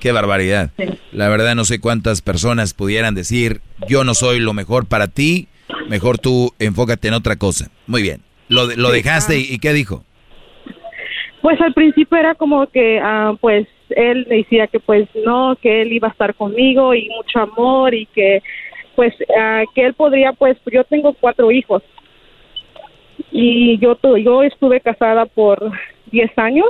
Qué 0.00 0.12
barbaridad. 0.12 0.70
La 1.12 1.28
verdad 1.28 1.54
no 1.54 1.64
sé 1.64 1.80
cuántas 1.80 2.22
personas 2.22 2.74
pudieran 2.74 3.14
decir, 3.14 3.60
yo 3.86 4.02
no 4.04 4.14
soy 4.14 4.40
lo 4.40 4.54
mejor 4.54 4.86
para 4.86 5.08
ti, 5.08 5.48
mejor 5.88 6.18
tú 6.18 6.52
enfócate 6.58 7.08
en 7.08 7.14
otra 7.14 7.36
cosa. 7.36 7.70
Muy 7.86 8.02
bien. 8.02 8.22
Lo, 8.48 8.66
lo 8.66 8.88
Sí, 8.88 8.94
dejaste 8.94 9.34
ah. 9.34 9.38
y, 9.38 9.54
y 9.54 9.58
¿qué 9.58 9.72
dijo? 9.72 10.04
Pues 11.42 11.60
al 11.60 11.72
principio 11.72 12.18
era 12.18 12.34
como 12.34 12.66
que 12.66 12.98
ah, 13.02 13.34
pues 13.40 13.66
él 13.90 14.26
decía 14.28 14.66
que 14.66 14.80
pues 14.80 15.08
no, 15.24 15.56
que 15.60 15.82
él 15.82 15.92
iba 15.92 16.08
a 16.08 16.10
estar 16.10 16.34
conmigo 16.34 16.94
y 16.94 17.08
mucho 17.08 17.40
amor 17.40 17.94
y 17.94 18.06
que 18.06 18.42
pues 18.96 19.14
ah, 19.38 19.62
que 19.74 19.86
él 19.86 19.94
podría 19.94 20.32
pues 20.32 20.56
yo 20.72 20.84
tengo 20.84 21.12
cuatro 21.14 21.50
hijos 21.50 21.82
y 23.32 23.78
yo 23.78 23.96
yo 24.18 24.42
estuve 24.42 24.80
casada 24.80 25.26
por 25.26 25.70
10 26.10 26.30
años 26.38 26.66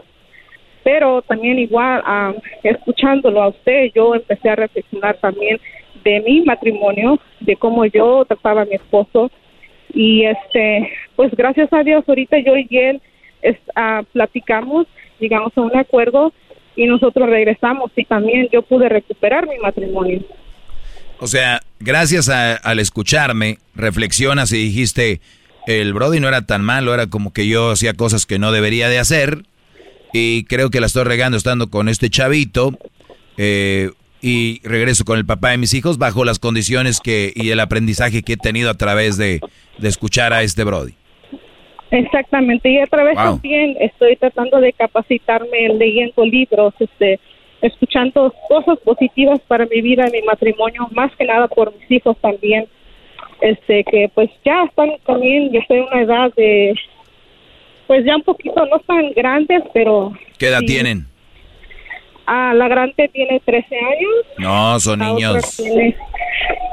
pero 0.85 1.23
también 1.23 1.59
igual 1.59 2.03
ah, 2.05 2.33
escuchándolo 2.63 3.43
a 3.43 3.49
usted 3.49 3.91
yo 3.95 4.15
empecé 4.15 4.49
a 4.51 4.57
reflexionar 4.57 5.17
también 5.21 5.59
de 6.05 6.21
mi 6.21 6.43
matrimonio 6.43 7.19
de 7.41 7.57
cómo 7.57 7.85
yo 7.87 8.25
trataba 8.27 8.63
a 8.63 8.65
mi 8.65 8.75
esposo. 8.75 9.31
Y 9.93 10.25
este 10.25 10.89
pues 11.17 11.33
gracias 11.35 11.73
a 11.73 11.83
Dios 11.83 12.05
ahorita 12.07 12.39
yo 12.39 12.53
y 12.57 12.69
él 12.79 13.01
ah, 13.75 14.03
platicamos 14.13 14.87
llegamos 15.19 15.53
a 15.57 15.61
un 15.61 15.77
acuerdo 15.77 16.33
y 16.77 16.87
nosotros 16.87 17.29
regresamos 17.29 17.91
y 17.97 18.05
también 18.05 18.49
yo 18.53 18.63
pude 18.63 18.89
recuperar 18.89 19.47
mi 19.49 19.59
matrimonio. 19.59 20.21
O 21.19 21.27
sea, 21.27 21.61
gracias 21.81 22.31
a- 22.31 22.55
al 22.55 22.79
escucharme, 22.79 23.59
reflexionas 23.75 24.53
y 24.53 24.57
dijiste, 24.57 25.21
el 25.67 25.93
Brody 25.93 26.21
no 26.21 26.29
era 26.29 26.47
tan 26.47 26.63
malo, 26.65 26.95
era 26.95 27.09
como 27.09 27.33
que 27.35 27.47
yo 27.47 27.73
hacía 27.73 27.93
cosas 27.93 28.25
que 28.25 28.39
no 28.39 28.53
debería 28.53 28.89
de 28.89 28.99
hacer 28.99 29.43
y 30.13 30.45
creo 30.45 30.71
que 30.71 30.81
la 30.81 30.87
estoy 30.87 31.05
regando 31.05 31.37
estando 31.37 31.71
con 31.71 31.89
este 31.89 32.11
chavito 32.11 32.73
eh, 33.37 33.91
y 34.21 34.61
regreso 34.63 35.05
con 35.05 35.19
el 35.19 35.25
papá 35.25 35.51
de 35.51 35.59
mis 35.59 35.73
hijos 35.75 35.99
bajo 35.99 36.25
las 36.25 36.39
condiciones 36.39 37.01
que 37.01 37.33
y 37.35 37.51
el 37.51 37.61
aprendizaje 37.61 38.23
que 38.23 38.35
he 38.35 38.37
tenido 38.37 38.71
a 38.71 38.75
través 38.75 39.17
de, 39.17 39.41
de 39.79 39.89
escuchar 39.89 40.33
a 40.33 40.43
este 40.43 40.65
Brody. 40.65 40.95
Exactamente, 41.91 42.71
y 42.71 42.79
a 42.79 42.87
través 42.87 43.17
Wow. 43.17 43.25
también 43.25 43.77
estoy 43.81 44.17
tratando 44.17 44.61
de 44.61 44.73
capacitarme 44.73 45.69
leyendo 45.77 46.25
libros, 46.25 46.73
este, 46.79 47.19
escuchando 47.63 48.33
cosas 48.49 48.79
positivas 48.85 49.41
para 49.49 49.67
mi 49.67 49.81
vida, 49.81 50.07
mi 50.13 50.23
matrimonio, 50.23 50.89
más 50.93 51.15
que 51.17 51.25
nada 51.25 51.49
por 51.49 51.75
mis 51.77 51.91
hijos 51.91 52.17
también, 52.21 52.67
este, 53.41 53.85
que 53.85 54.11
pues 54.15 54.31
ya 54.45 54.65
están 54.65 54.91
también, 55.05 55.51
ya 55.51 55.61
estoy 55.61 55.79
en 55.79 55.85
una 55.85 56.03
edad 56.03 56.35
de, 56.37 56.75
pues 57.91 58.05
ya 58.05 58.15
un 58.15 58.23
poquito, 58.23 58.55
no 58.67 58.79
tan 58.87 59.11
grandes, 59.17 59.63
pero 59.75 60.13
¿Qué 60.39 60.47
edad 60.47 60.61
Sí. 60.61 60.67
tienen? 60.67 61.07
ah, 62.27 62.53
la 62.55 62.69
grande 62.69 63.09
tiene 63.13 63.41
13 63.45 63.75
años, 63.75 64.27
No, 64.39 64.79
son 64.79 65.01
la 65.01 65.07
niños. 65.07 65.57
tiene, 65.57 65.97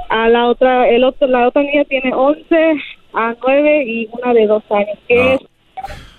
a 0.09 0.29
la 0.29 0.45
otra, 0.47 0.87
el 0.89 1.03
otro, 1.03 1.27
la 1.27 1.47
otra 1.47 1.63
niña 1.63 1.83
tiene 1.85 2.13
11, 2.13 2.55
a 3.13 3.33
9 3.41 3.83
y 3.87 4.07
una 4.11 4.31
de 4.33 4.45
2 4.45 4.63
años, 4.69 4.99
que 5.07 5.33
es 5.33 5.39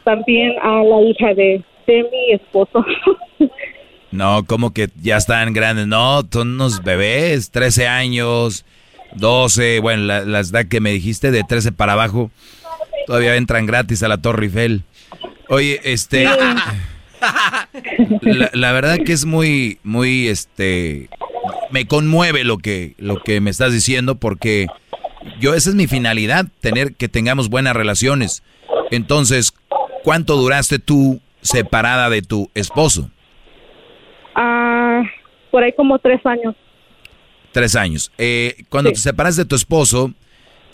también 0.02 0.54
a 0.62 0.82
la 0.82 1.00
hija 1.02 1.32
de, 1.34 1.62
de 1.86 2.02
mi 2.10 2.32
esposo. 2.32 2.84
No, 4.10 4.42
como 4.46 4.72
que 4.72 4.88
ya 5.02 5.18
están 5.18 5.52
grandes. 5.52 5.86
No, 5.86 6.22
son 6.32 6.54
unos 6.54 6.82
bebés, 6.82 7.50
13 7.50 7.86
años, 7.88 8.64
12, 9.16 9.80
bueno, 9.80 10.04
la, 10.04 10.24
la 10.24 10.40
edad 10.40 10.64
que 10.66 10.80
me 10.80 10.90
dijiste 10.92 11.30
de 11.30 11.42
13 11.46 11.72
para 11.72 11.92
abajo, 11.92 12.30
todavía 13.06 13.36
entran 13.36 13.66
gratis 13.66 14.02
a 14.02 14.08
la 14.08 14.16
Torre 14.16 14.46
Eiffel. 14.46 14.82
Oye, 15.48 15.80
este, 15.84 16.26
La, 18.22 18.50
la 18.52 18.72
verdad 18.72 18.98
que 19.04 19.12
es 19.12 19.24
muy, 19.24 19.78
muy, 19.82 20.28
este, 20.28 21.08
me 21.70 21.86
conmueve 21.86 22.44
lo 22.44 22.58
que, 22.58 22.94
lo 22.98 23.20
que 23.20 23.40
me 23.40 23.50
estás 23.50 23.72
diciendo 23.72 24.16
porque 24.16 24.66
yo 25.40 25.54
esa 25.54 25.70
es 25.70 25.76
mi 25.76 25.86
finalidad, 25.86 26.46
tener 26.60 26.94
que 26.94 27.08
tengamos 27.08 27.48
buenas 27.48 27.74
relaciones. 27.74 28.42
Entonces, 28.90 29.52
¿cuánto 30.04 30.36
duraste 30.36 30.78
tú 30.78 31.20
separada 31.40 32.10
de 32.10 32.22
tu 32.22 32.50
esposo? 32.54 33.10
Ah, 34.34 35.02
por 35.50 35.62
ahí 35.62 35.72
como 35.72 35.98
tres 35.98 36.24
años. 36.24 36.54
Tres 37.52 37.76
años. 37.76 38.12
Eh, 38.18 38.64
cuando 38.68 38.90
te 38.90 38.98
separas 38.98 39.36
de 39.36 39.44
tu 39.44 39.56
esposo, 39.56 40.12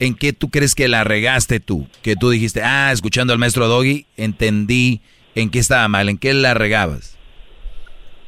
¿en 0.01 0.15
qué 0.15 0.33
tú 0.33 0.51
crees 0.51 0.75
que 0.75 0.89
la 0.89 1.05
regaste 1.05 1.61
tú? 1.61 1.87
Que 2.03 2.17
tú 2.17 2.31
dijiste, 2.31 2.63
ah, 2.63 2.91
escuchando 2.93 3.33
al 3.33 3.39
maestro 3.39 3.69
Doggy, 3.69 4.07
entendí 4.17 5.01
en 5.35 5.51
qué 5.51 5.59
estaba 5.59 5.89
mal, 5.89 6.09
en 6.09 6.19
qué 6.19 6.33
la 6.35 6.55
regabas. 6.55 7.19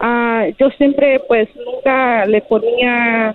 Ah, 0.00 0.46
yo 0.58 0.68
siempre, 0.70 1.20
pues, 1.26 1.48
nunca 1.56 2.26
le 2.26 2.42
ponía 2.42 3.34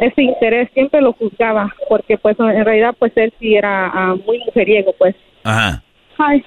ese 0.00 0.22
interés, 0.22 0.70
siempre 0.72 1.00
lo 1.00 1.12
juzgaba, 1.12 1.74
porque, 1.88 2.16
pues, 2.16 2.38
en 2.38 2.64
realidad, 2.64 2.94
pues, 2.98 3.12
él 3.16 3.32
sí 3.40 3.56
era 3.56 3.86
ah, 3.92 4.14
muy 4.26 4.38
mujeriego, 4.46 4.94
pues. 4.98 5.14
Ajá. 5.42 5.82
Ay. 6.18 6.44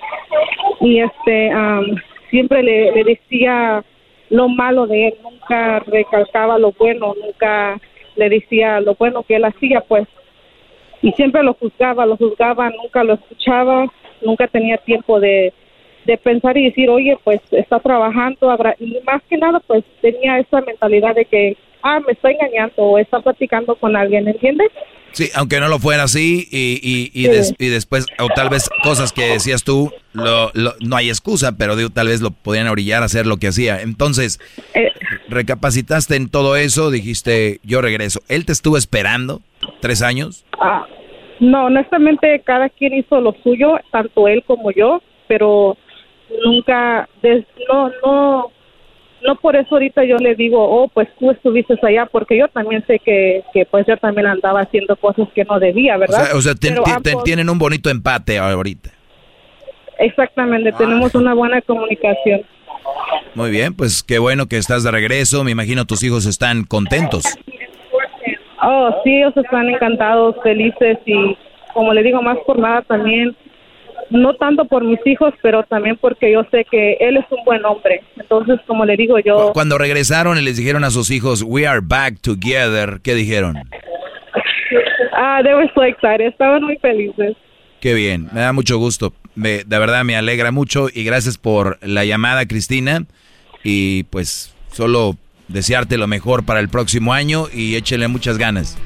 Y 0.81 0.99
este, 0.99 1.51
am, 1.51 1.95
siempre 2.29 2.61
le, 2.61 2.91
le 2.91 3.03
decía 3.03 3.83
lo 4.29 4.47
malo 4.47 4.87
de 4.87 5.07
él, 5.07 5.13
nunca 5.23 5.79
recalcaba 5.79 6.57
lo 6.57 6.71
bueno, 6.71 7.13
nunca 7.21 7.79
le 8.15 8.29
decía 8.29 8.79
lo 8.79 8.95
bueno 8.95 9.23
que 9.23 9.35
él 9.35 9.45
hacía, 9.45 9.81
pues. 9.81 10.07
Y 11.03 11.11
siempre 11.11 11.43
lo 11.43 11.53
juzgaba, 11.53 12.05
lo 12.05 12.17
juzgaba, 12.17 12.69
nunca 12.71 13.03
lo 13.03 13.13
escuchaba, 13.13 13.85
nunca 14.21 14.47
tenía 14.47 14.77
tiempo 14.77 15.19
de, 15.19 15.53
de 16.05 16.17
pensar 16.17 16.57
y 16.57 16.65
decir, 16.65 16.89
oye, 16.89 17.17
pues 17.23 17.41
está 17.51 17.79
trabajando, 17.79 18.57
y 18.79 18.97
más 19.05 19.21
que 19.29 19.37
nada, 19.37 19.59
pues 19.59 19.83
tenía 20.01 20.39
esa 20.39 20.61
mentalidad 20.61 21.13
de 21.13 21.25
que, 21.25 21.57
ah, 21.81 21.99
me 21.99 22.13
está 22.13 22.31
engañando 22.31 22.73
o 22.77 22.97
está 22.97 23.19
platicando 23.19 23.75
con 23.75 23.97
alguien, 23.97 24.29
¿entiendes? 24.29 24.71
Sí, 25.13 25.29
aunque 25.35 25.59
no 25.59 25.67
lo 25.69 25.79
fuera 25.79 26.03
así 26.03 26.47
y, 26.51 26.79
y, 26.83 27.11
y, 27.13 27.25
Sí. 27.25 27.31
des- 27.31 27.53
y 27.59 27.67
después, 27.67 28.05
o 28.19 28.27
tal 28.35 28.49
vez 28.49 28.69
cosas 28.83 29.13
que 29.13 29.23
decías 29.25 29.63
tú, 29.63 29.91
lo, 30.13 30.49
lo- 30.53 30.73
no 30.79 30.95
hay 30.95 31.09
excusa, 31.09 31.55
pero 31.57 31.75
digo, 31.75 31.89
tal 31.91 32.07
vez 32.07 32.19
lo 32.21 32.31
podían 32.31 32.67
orillar 32.67 33.03
a 33.03 33.05
hacer 33.05 33.25
lo 33.27 33.37
que 33.37 33.47
hacía. 33.47 33.81
Entonces, 33.81 34.39
Eh. 34.73 34.89
recapacitaste 35.29 36.15
en 36.15 36.29
todo 36.29 36.55
eso, 36.55 36.89
dijiste, 36.91 37.59
yo 37.63 37.81
regreso. 37.81 38.21
¿Él 38.27 38.45
te 38.45 38.51
estuvo 38.53 38.75
esperando 38.77 39.41
tres 39.81 40.01
años? 40.01 40.45
Ah, 40.59 40.85
no, 41.39 41.65
honestamente 41.65 42.41
cada 42.45 42.69
quien 42.69 42.93
hizo 42.95 43.19
lo 43.21 43.35
suyo, 43.43 43.75
tanto 43.91 44.27
él 44.27 44.43
como 44.47 44.71
yo, 44.71 45.01
pero 45.27 45.77
nunca, 46.45 47.07
des- 47.21 47.45
no, 47.71 47.89
no, 48.03 48.51
no 49.25 49.35
por 49.35 49.55
eso 49.55 49.75
ahorita 49.75 50.03
yo 50.05 50.17
le 50.17 50.35
digo, 50.35 50.57
oh, 50.63 50.87
pues 50.87 51.07
tú 51.19 51.31
estuviste 51.31 51.75
allá, 51.81 52.05
porque 52.05 52.37
yo 52.37 52.47
también 52.49 52.83
sé 52.85 52.99
que, 52.99 53.43
que 53.53 53.65
pues 53.65 53.85
yo 53.87 53.95
también 53.97 54.27
andaba 54.27 54.61
haciendo 54.61 54.95
cosas 54.95 55.27
que 55.33 55.43
no 55.45 55.59
debía, 55.59 55.95
O 55.95 55.99
¿verdad? 55.99 56.25
sea, 56.25 56.35
o 56.35 56.41
sea, 56.41 56.53
ambos- 56.95 57.23
tienen 57.23 57.49
un 57.49 57.57
bonito 57.57 57.89
empate 57.89 58.37
ahorita. 58.37 58.89
exactamente, 59.99 60.71
tenemos 60.73 61.13
una 61.15 61.33
buena 61.33 61.61
comunicación. 61.61 62.41
Muy 63.35 63.49
bien, 63.51 63.73
pues 63.73 64.03
qué 64.03 64.19
bueno 64.19 64.47
que 64.47 64.57
estás 64.57 64.83
de 64.83 64.91
regreso. 64.91 65.43
Me 65.43 65.51
imagino 65.51 65.85
tus 65.85 66.03
hijos 66.03 66.25
están 66.25 66.65
contentos. 66.65 67.23
Oh, 68.61 68.89
sí, 69.03 69.17
ellos 69.17 69.35
están 69.37 69.69
encantados, 69.69 70.35
felices 70.43 70.97
y 71.05 71.37
como 71.73 71.93
le 71.93 72.03
digo, 72.03 72.21
más 72.21 72.37
por 72.45 72.59
nada 72.59 72.81
también, 72.83 73.35
no 74.09 74.33
tanto 74.35 74.65
por 74.65 74.83
mis 74.83 74.99
hijos, 75.05 75.33
pero 75.41 75.63
también 75.63 75.97
porque 75.97 76.31
yo 76.31 76.43
sé 76.51 76.65
que 76.69 76.93
él 76.99 77.17
es 77.17 77.25
un 77.31 77.43
buen 77.45 77.63
hombre. 77.65 78.01
Entonces, 78.17 78.59
como 78.67 78.85
le 78.85 78.95
digo, 78.95 79.17
yo... 79.19 79.51
Cuando 79.53 79.77
regresaron 79.77 80.37
y 80.37 80.41
les 80.41 80.57
dijeron 80.57 80.83
a 80.83 80.91
sus 80.91 81.09
hijos, 81.11 81.43
we 81.45 81.65
are 81.67 81.81
back 81.83 82.19
together, 82.21 82.99
¿qué 83.03 83.15
dijeron? 83.15 83.57
Ah, 85.15 85.41
they 85.43 85.53
were 85.53 85.69
so 85.75 85.83
excited, 85.83 86.27
estaban 86.27 86.63
muy 86.63 86.77
felices. 86.77 87.35
Qué 87.79 87.93
bien, 87.93 88.29
me 88.33 88.41
da 88.41 88.53
mucho 88.53 88.77
gusto. 88.77 89.13
Me- 89.35 89.63
de 89.63 89.79
verdad 89.79 90.03
me 90.03 90.15
alegra 90.15 90.51
mucho 90.51 90.87
y 90.93 91.03
gracias 91.03 91.37
por 91.37 91.77
la 91.85 92.05
llamada, 92.05 92.45
Cristina. 92.45 93.05
Y 93.63 94.03
pues 94.05 94.55
solo 94.71 95.15
desearte 95.47 95.97
lo 95.97 96.07
mejor 96.07 96.45
para 96.45 96.59
el 96.59 96.69
próximo 96.69 97.13
año 97.13 97.45
y 97.53 97.75
échele 97.75 98.07
muchas 98.07 98.37
ganas. 98.37 98.77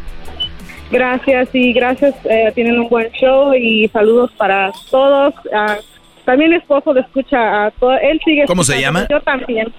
Gracias 0.90 1.50
y 1.54 1.74
gracias, 1.74 2.16
eh, 2.26 2.52
tienen 2.56 2.80
un 2.80 2.88
buen 2.88 3.12
show 3.12 3.54
y 3.54 3.88
saludos 3.90 4.32
para 4.38 4.72
todos. 4.90 5.34
Ah, 5.54 5.78
también 6.26 6.52
mi 6.52 6.58
esposo 6.58 6.94
le 6.94 7.02
escucha 7.02 7.66
a 7.66 7.72
todo, 7.72 7.98
él 7.98 8.20
sigue 8.24 8.46
¿Cómo 8.46 8.64
se 8.64 8.80
llama? 8.80 9.08
Yo 9.10 9.22
también. 9.22 9.74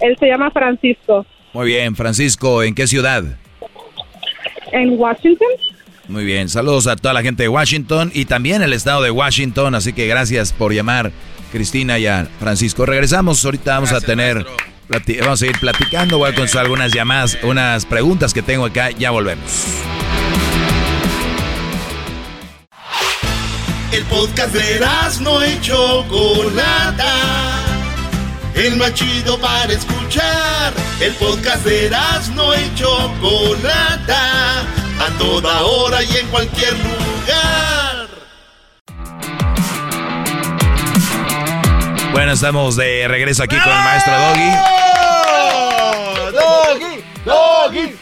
Él 0.00 0.16
se 0.18 0.26
llama 0.26 0.50
Francisco 0.50 1.24
Muy 1.52 1.66
bien, 1.66 1.94
Francisco, 1.94 2.62
¿en 2.62 2.74
qué 2.74 2.86
ciudad? 2.86 3.24
en 4.72 4.98
Washington. 4.98 5.48
Muy 6.08 6.24
bien, 6.24 6.48
saludos 6.48 6.88
a 6.88 6.96
toda 6.96 7.14
la 7.14 7.22
gente 7.22 7.44
de 7.44 7.48
Washington 7.48 8.10
y 8.12 8.24
también 8.24 8.62
el 8.62 8.72
estado 8.72 9.02
de 9.02 9.10
Washington, 9.10 9.74
así 9.74 9.92
que 9.92 10.06
gracias 10.06 10.52
por 10.52 10.72
llamar, 10.72 11.12
Cristina 11.52 11.98
y 11.98 12.06
a 12.06 12.26
Francisco. 12.40 12.84
Regresamos, 12.84 13.44
ahorita 13.44 13.74
vamos 13.74 13.92
a 13.92 14.00
tener, 14.00 14.44
vamos 15.20 15.42
a 15.42 15.46
ir 15.46 15.58
platicando, 15.58 16.18
voy 16.18 16.30
a 16.30 16.34
contestar 16.34 16.62
algunas 16.62 16.92
llamadas, 16.92 17.38
unas 17.42 17.86
preguntas 17.86 18.32
que 18.32 18.42
tengo 18.42 18.64
acá, 18.66 18.90
ya 18.90 19.10
volvemos. 19.10 19.66
El 23.92 24.04
podcast 24.04 24.54
de 24.54 24.80
no 25.20 25.46
y 25.46 25.60
Chocolata. 25.60 27.14
El 28.54 28.76
más 28.76 28.94
chido 28.94 29.38
para 29.38 29.70
escuchar. 29.70 30.72
El 30.98 31.12
podcast 31.16 31.62
de 31.66 31.90
no 32.34 32.54
y 32.54 32.74
Chocolata. 32.74 34.60
A 34.98 35.18
toda 35.18 35.62
hora 35.62 36.02
y 36.02 36.16
en 36.16 36.26
cualquier 36.28 36.72
lugar. 36.72 37.81
Bueno, 42.12 42.32
estamos 42.32 42.76
de 42.76 43.08
regreso 43.08 43.42
aquí 43.42 43.56
con 43.56 43.72
el 43.72 43.78
maestro 43.78 44.12
Doggy. 44.12 44.50
Doggy, 46.36 47.02
Doggy. 47.24 47.96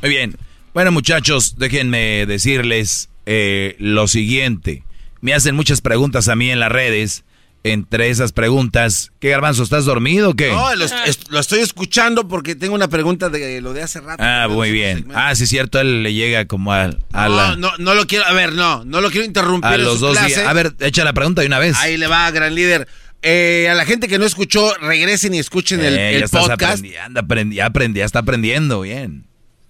Muy 0.00 0.10
bien. 0.10 0.36
Bueno, 0.72 0.90
muchachos, 0.90 1.56
déjenme 1.58 2.24
decirles 2.24 3.10
eh, 3.26 3.76
lo 3.78 4.08
siguiente. 4.08 4.84
Me 5.20 5.34
hacen 5.34 5.54
muchas 5.54 5.82
preguntas 5.82 6.28
a 6.28 6.34
mí 6.36 6.50
en 6.50 6.60
las 6.60 6.72
redes. 6.72 7.24
Entre 7.72 8.10
esas 8.10 8.32
preguntas, 8.32 9.12
¿qué 9.20 9.30
garbanzo? 9.30 9.62
¿Estás 9.62 9.84
dormido 9.84 10.30
o 10.30 10.34
qué? 10.34 10.50
No, 10.50 10.74
lo, 10.74 10.84
est- 10.84 11.28
lo 11.30 11.38
estoy 11.40 11.60
escuchando 11.60 12.28
porque 12.28 12.54
tengo 12.54 12.74
una 12.74 12.88
pregunta 12.88 13.28
de 13.28 13.60
lo 13.60 13.72
de 13.72 13.82
hace 13.82 14.00
rato. 14.00 14.22
Ah, 14.24 14.46
muy 14.48 14.70
bien. 14.70 15.08
Ah, 15.14 15.34
sí, 15.34 15.46
cierto, 15.46 15.80
él 15.80 16.02
le 16.02 16.14
llega 16.14 16.46
como 16.46 16.72
a, 16.72 16.90
a 17.12 17.28
la- 17.28 17.48
No, 17.50 17.56
no, 17.56 17.72
no 17.78 17.94
lo 17.94 18.06
quiero, 18.06 18.24
a 18.26 18.32
ver, 18.32 18.52
no, 18.52 18.84
no 18.84 19.00
lo 19.00 19.10
quiero 19.10 19.26
interrumpir. 19.26 19.70
a 19.70 19.78
los 19.78 20.00
dos 20.00 20.16
días. 20.26 20.38
A 20.46 20.52
ver, 20.52 20.74
echa 20.80 21.04
la 21.04 21.12
pregunta 21.12 21.40
de 21.42 21.46
una 21.48 21.58
vez. 21.58 21.76
Ahí 21.78 21.96
le 21.96 22.06
va, 22.06 22.30
gran 22.30 22.54
líder. 22.54 22.86
Eh, 23.22 23.66
a 23.70 23.74
la 23.74 23.84
gente 23.84 24.06
que 24.08 24.18
no 24.18 24.24
escuchó, 24.26 24.74
regresen 24.76 25.34
y 25.34 25.38
escuchen 25.38 25.80
el, 25.80 25.96
Eh, 25.98 26.12
el 26.14 26.18
ya 26.20 26.24
estás 26.26 26.42
podcast. 26.48 26.84
aprendi- 26.84 26.96
anda, 26.98 27.22
aprendi- 27.22 27.54
ya 27.54 27.66
aprendí, 27.66 27.98
ya 27.98 28.04
está 28.04 28.20
aprendiendo 28.20 28.82
bien. 28.82 29.24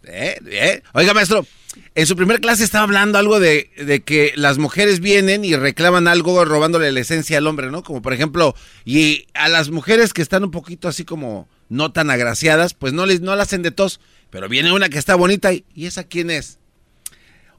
Eh, 0.05 0.39
eh. 0.50 0.83
Oiga, 0.92 1.15
maestro, 1.15 1.47
en 1.95 2.07
su 2.07 2.15
primer 2.17 2.41
clase 2.41 2.63
estaba 2.65 2.85
hablando 2.85 3.19
algo 3.19 3.41
de, 3.41 3.71
de 3.77 4.01
que 4.03 4.33
las 4.37 4.59
mujeres 4.59 5.01
vienen 5.01 5.45
y 5.45 5.57
reclaman 5.57 6.09
algo 6.09 6.45
robándole 6.45 6.93
la 6.93 7.01
esencia 7.01 7.39
al 7.39 7.47
hombre, 7.47 7.71
¿no? 7.71 7.83
Como 7.83 8.03
por 8.03 8.13
ejemplo, 8.13 8.55
y 8.85 9.27
a 9.35 9.49
las 9.49 9.71
mujeres 9.71 10.13
que 10.13 10.23
están 10.23 10.45
un 10.45 10.51
poquito 10.51 10.89
así 10.89 11.05
como 11.05 11.49
no 11.69 11.93
tan 11.93 12.11
agraciadas, 12.11 12.75
pues 12.75 12.93
no 12.93 13.07
les 13.07 13.21
no 13.21 13.35
la 13.35 13.43
hacen 13.45 13.63
de 13.63 13.71
tos, 13.71 14.01
pero 14.31 14.49
viene 14.49 14.73
una 14.73 14.89
que 14.89 14.99
está 14.99 15.15
bonita 15.15 15.53
y, 15.53 15.65
¿y 15.75 15.87
esa 15.87 16.05
quién 16.05 16.31
es? 16.31 16.59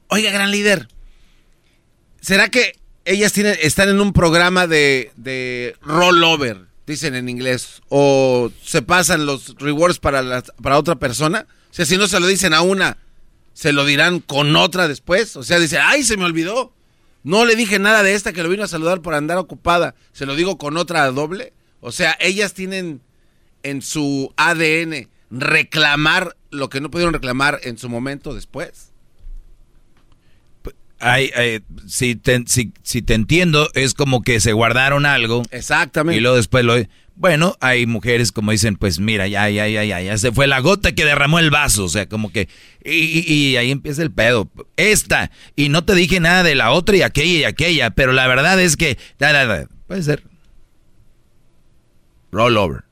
Oiga, 0.08 0.30
gran 0.30 0.50
líder, 0.50 0.88
¿será 2.20 2.48
que 2.48 2.72
ellas 3.04 3.32
tienen, 3.32 3.56
están 3.62 3.88
en 3.88 4.00
un 4.00 4.12
programa 4.12 4.66
de, 4.66 5.12
de 5.16 5.74
rollover, 5.82 6.66
dicen 6.86 7.14
en 7.14 7.28
inglés, 7.28 7.82
o 7.88 8.50
se 8.64 8.82
pasan 8.82 9.26
los 9.26 9.54
rewards 9.58 9.98
para, 9.98 10.22
las- 10.22 10.52
para 10.62 10.78
otra 10.78 10.96
persona? 10.96 11.46
O 11.70 11.74
sea, 11.74 11.84
si 11.84 11.96
no 11.96 12.06
se 12.08 12.20
lo 12.20 12.26
dicen 12.26 12.54
a 12.54 12.60
una, 12.62 12.98
¿se 13.58 13.72
lo 13.72 13.84
dirán 13.84 14.20
con 14.20 14.54
otra 14.54 14.86
después? 14.86 15.34
O 15.34 15.42
sea, 15.42 15.58
dice, 15.58 15.80
ay, 15.80 16.04
se 16.04 16.16
me 16.16 16.24
olvidó. 16.24 16.72
No 17.24 17.44
le 17.44 17.56
dije 17.56 17.80
nada 17.80 18.04
de 18.04 18.14
esta 18.14 18.32
que 18.32 18.44
lo 18.44 18.48
vino 18.48 18.62
a 18.62 18.68
saludar 18.68 19.02
por 19.02 19.14
andar 19.14 19.36
ocupada. 19.36 19.96
¿Se 20.12 20.26
lo 20.26 20.36
digo 20.36 20.58
con 20.58 20.76
otra 20.76 21.10
doble? 21.10 21.52
O 21.80 21.90
sea, 21.90 22.16
ellas 22.20 22.54
tienen 22.54 23.00
en 23.64 23.82
su 23.82 24.32
ADN 24.36 25.08
reclamar 25.32 26.36
lo 26.50 26.68
que 26.68 26.80
no 26.80 26.88
pudieron 26.88 27.12
reclamar 27.12 27.58
en 27.64 27.78
su 27.78 27.88
momento 27.88 28.32
después. 28.32 28.92
Ay, 31.00 31.30
ay, 31.36 31.60
si, 31.86 32.16
te, 32.16 32.42
si, 32.46 32.72
si 32.82 33.02
te 33.02 33.14
entiendo, 33.14 33.68
es 33.74 33.94
como 33.94 34.22
que 34.22 34.40
se 34.40 34.52
guardaron 34.52 35.06
algo. 35.06 35.42
Exactamente. 35.50 36.18
Y 36.18 36.20
luego 36.20 36.36
después 36.36 36.64
lo... 36.64 36.74
Bueno, 37.14 37.56
hay 37.60 37.84
mujeres 37.86 38.30
como 38.30 38.52
dicen, 38.52 38.76
pues 38.76 39.00
mira, 39.00 39.26
ya, 39.26 39.48
ya, 39.50 39.66
ya, 39.66 39.82
ya, 39.84 40.00
ya 40.00 40.16
se 40.18 40.30
fue 40.30 40.46
la 40.46 40.60
gota 40.60 40.92
que 40.92 41.04
derramó 41.04 41.40
el 41.40 41.50
vaso. 41.50 41.84
O 41.84 41.88
sea, 41.88 42.08
como 42.08 42.30
que... 42.32 42.48
Y, 42.84 42.90
y- 42.92 43.32
y 43.32 43.56
ahí 43.56 43.72
empieza 43.72 44.02
el 44.02 44.12
pedo. 44.12 44.48
Esta. 44.76 45.30
Y 45.56 45.68
no 45.68 45.84
te 45.84 45.94
dije 45.96 46.20
nada 46.20 46.44
de 46.44 46.54
la 46.54 46.70
otra 46.70 46.96
y 46.96 47.02
aquella 47.02 47.38
y 47.40 47.44
aquella. 47.44 47.90
Pero 47.90 48.12
la 48.12 48.26
verdad 48.28 48.60
es 48.60 48.76
que... 48.76 48.98
da, 49.18 49.32
da, 49.32 49.46
da, 49.46 49.66
puede 49.88 50.02
ser. 50.04 50.22
Rollover. 52.30 52.84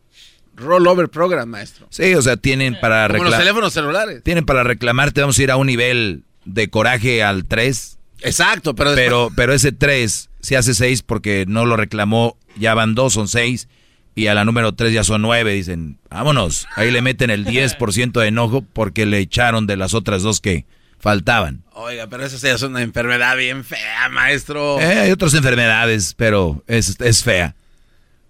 Rollover 0.56 1.08
program, 1.08 1.48
maestro. 1.48 1.86
Sí, 1.90 2.14
o 2.14 2.22
sea, 2.22 2.36
tienen 2.36 2.78
para 2.80 3.06
Como 3.08 3.18
los 3.18 3.24
reclamar. 3.24 3.40
teléfonos 3.40 3.72
celulares. 3.74 4.22
Tienen 4.22 4.46
para 4.46 4.62
reclamarte, 4.64 5.20
vamos 5.20 5.38
a 5.38 5.42
ir 5.42 5.50
a 5.50 5.56
un 5.56 5.66
nivel 5.66 6.24
de 6.46 6.68
coraje 6.70 7.22
al 7.22 7.44
3. 7.44 7.95
Exacto, 8.22 8.74
pero 8.74 8.90
después- 8.90 9.06
Pero, 9.06 9.30
pero 9.36 9.52
ese 9.52 9.72
3 9.72 10.30
se 10.40 10.56
hace 10.56 10.74
6 10.74 11.02
porque 11.02 11.44
no 11.48 11.66
lo 11.66 11.76
reclamó, 11.76 12.36
ya 12.58 12.74
van 12.74 12.94
2, 12.94 13.12
son 13.12 13.28
6. 13.28 13.68
Y 14.14 14.28
a 14.28 14.34
la 14.34 14.46
número 14.46 14.72
3 14.74 14.94
ya 14.94 15.04
son 15.04 15.20
9, 15.20 15.52
dicen, 15.52 15.98
vámonos. 16.08 16.66
Ahí 16.74 16.90
le 16.90 17.02
meten 17.02 17.28
el 17.28 17.44
10% 17.44 18.18
de 18.20 18.28
enojo 18.28 18.62
porque 18.72 19.04
le 19.04 19.18
echaron 19.18 19.66
de 19.66 19.76
las 19.76 19.92
otras 19.92 20.22
dos 20.22 20.40
que 20.40 20.64
faltaban. 20.98 21.64
Oiga, 21.74 22.06
pero 22.06 22.24
eso 22.24 22.38
sí 22.38 22.46
es 22.48 22.62
una 22.62 22.80
enfermedad 22.80 23.36
bien 23.36 23.62
fea, 23.62 24.08
maestro. 24.10 24.80
Eh, 24.80 25.00
hay 25.00 25.10
otras 25.10 25.34
enfermedades, 25.34 26.14
pero 26.16 26.64
es, 26.66 26.98
es 27.00 27.22
fea. 27.22 27.54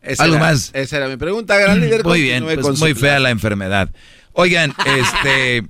Esa 0.02 0.24
¿Algo 0.24 0.36
era- 0.36 0.46
más? 0.46 0.70
Esa 0.74 0.96
era 0.96 1.06
mi 1.08 1.16
pregunta, 1.16 1.56
gran 1.56 1.80
líder. 1.80 2.02
Muy 2.04 2.20
bien, 2.20 2.44
pues 2.44 2.80
muy 2.80 2.94
fea 2.94 3.20
la 3.20 3.30
enfermedad. 3.30 3.88
Oigan, 4.32 4.74
este, 4.86 5.64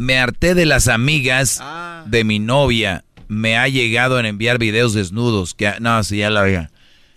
me 0.00 0.18
harté 0.18 0.54
de 0.54 0.64
las 0.64 0.88
amigas 0.88 1.58
Ah. 1.60 2.04
de 2.06 2.24
mi 2.24 2.38
novia. 2.38 3.04
Me 3.28 3.58
ha 3.58 3.68
llegado 3.68 4.18
en 4.18 4.24
enviar 4.24 4.58
videos 4.58 4.94
desnudos. 4.94 5.52
Que, 5.52 5.74
no, 5.78 6.02
sí, 6.02 6.16
ya 6.16 6.30
la 6.30 6.40
oiga. 6.40 6.70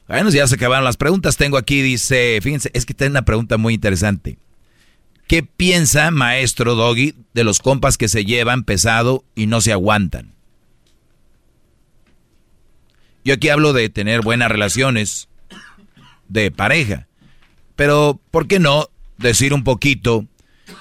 Bueno, 0.05 0.29
ya 0.31 0.45
se 0.47 0.55
acabaron 0.55 0.83
las 0.83 0.97
preguntas. 0.97 1.37
Tengo 1.37 1.55
aquí, 1.57 1.81
dice, 1.81 2.37
fíjense, 2.43 2.69
es 2.73 2.85
que 2.85 2.93
tiene 2.93 3.11
una 3.11 3.23
pregunta 3.23 3.57
muy 3.57 3.73
interesante. 3.73 4.37
¿Qué 5.27 5.43
piensa, 5.43 6.11
maestro 6.11 6.75
Doggy, 6.75 7.15
de 7.33 7.45
los 7.45 7.59
compas 7.59 7.97
que 7.97 8.09
se 8.09 8.25
llevan 8.25 8.65
pesado 8.65 9.23
y 9.33 9.47
no 9.47 9.61
se 9.61 9.71
aguantan? 9.71 10.33
Yo 13.23 13.35
aquí 13.35 13.47
hablo 13.47 13.71
de 13.71 13.87
tener 13.87 14.21
buenas 14.21 14.51
relaciones 14.51 15.29
de 16.27 16.51
pareja. 16.51 17.07
Pero, 17.77 18.19
¿por 18.29 18.47
qué 18.47 18.59
no 18.59 18.89
decir 19.17 19.53
un 19.53 19.63
poquito 19.63 20.27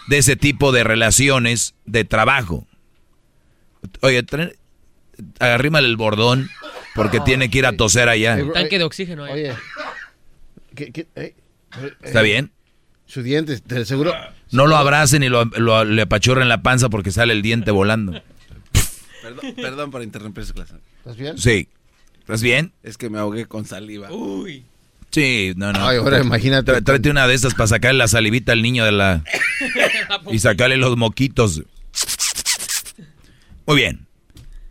de 0.09 0.19
ese 0.19 0.37
tipo 0.37 0.73
de 0.73 0.85
relaciones 0.85 1.75
de 1.87 2.05
trabajo? 2.05 2.67
Oye, 4.01 4.25
arrímale 5.41 5.89
el 5.89 5.97
bordón 5.97 6.49
porque 6.95 7.21
tiene 7.21 7.51
que 7.51 7.59
ir 7.59 7.67
a 7.67 7.73
toser 7.77 8.09
allá. 8.09 8.39
Eh, 8.39 8.45
Tanque 8.53 8.79
de 8.79 8.85
oxígeno. 8.85 9.25
ahí. 9.25 9.33
Oye. 9.33 9.55
¿qué- 10.75 10.93
qué- 10.93 11.07
eh? 11.17 11.35
¿Está 12.03 12.21
Eh, 12.21 12.25
bien? 12.25 12.53
Su 13.07 13.23
diente, 13.23 13.59
te 13.61 13.85
seguro. 13.85 14.13
No 14.53 14.67
lo 14.67 14.77
abracen 14.77 15.23
y 15.23 15.29
lo, 15.29 15.45
lo- 15.45 15.85
le 15.85 16.03
apachurren 16.03 16.49
la 16.49 16.63
panza 16.63 16.89
porque 16.89 17.11
sale 17.11 17.33
el 17.33 17.43
diente 17.43 17.71
volando. 17.71 18.23
Perdón, 19.23 19.55
perdón 19.55 19.91
por 19.91 20.03
interrumpir 20.03 20.45
su 20.45 20.55
clase. 20.55 20.75
¿Estás 20.99 21.17
bien? 21.17 21.39
Sí. 21.39 21.69
¿Estás 22.21 22.43
bien? 22.43 22.73
Es 22.83 22.97
que 22.99 23.11
me 23.11 23.19
ahogué 23.19 23.47
con 23.47 23.65
saliva. 23.65 24.11
Uy. 24.13 24.65
Sí, 25.13 25.53
no, 25.57 25.73
no. 25.73 25.87
Ay, 25.87 25.99
ahora 25.99 26.21
imagínate. 26.21 26.81
Tráete 26.81 27.11
una 27.11 27.27
de 27.27 27.35
estas 27.35 27.55
para 27.55 27.67
sacarle 27.67 27.99
la 27.99 28.09
salivita 28.09 28.53
al 28.53 28.63
niño 28.63 28.85
de 28.85 28.93
la... 28.93 29.23
y 30.31 30.39
sacarle 30.39 30.79
los 30.79 30.97
moquitos. 30.97 31.63
Muy 33.67 33.77
bien. 33.77 34.07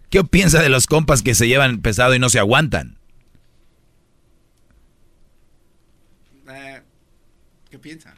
¿Qué 0.09 0.23
piensa 0.23 0.61
de 0.61 0.69
los 0.69 0.87
compas 0.87 1.21
que 1.21 1.35
se 1.35 1.47
llevan 1.47 1.81
pesado 1.81 2.15
y 2.15 2.19
no 2.19 2.29
se 2.29 2.39
aguantan? 2.39 2.97
Eh, 6.49 6.81
¿Qué 7.69 7.79
piensa? 7.79 8.15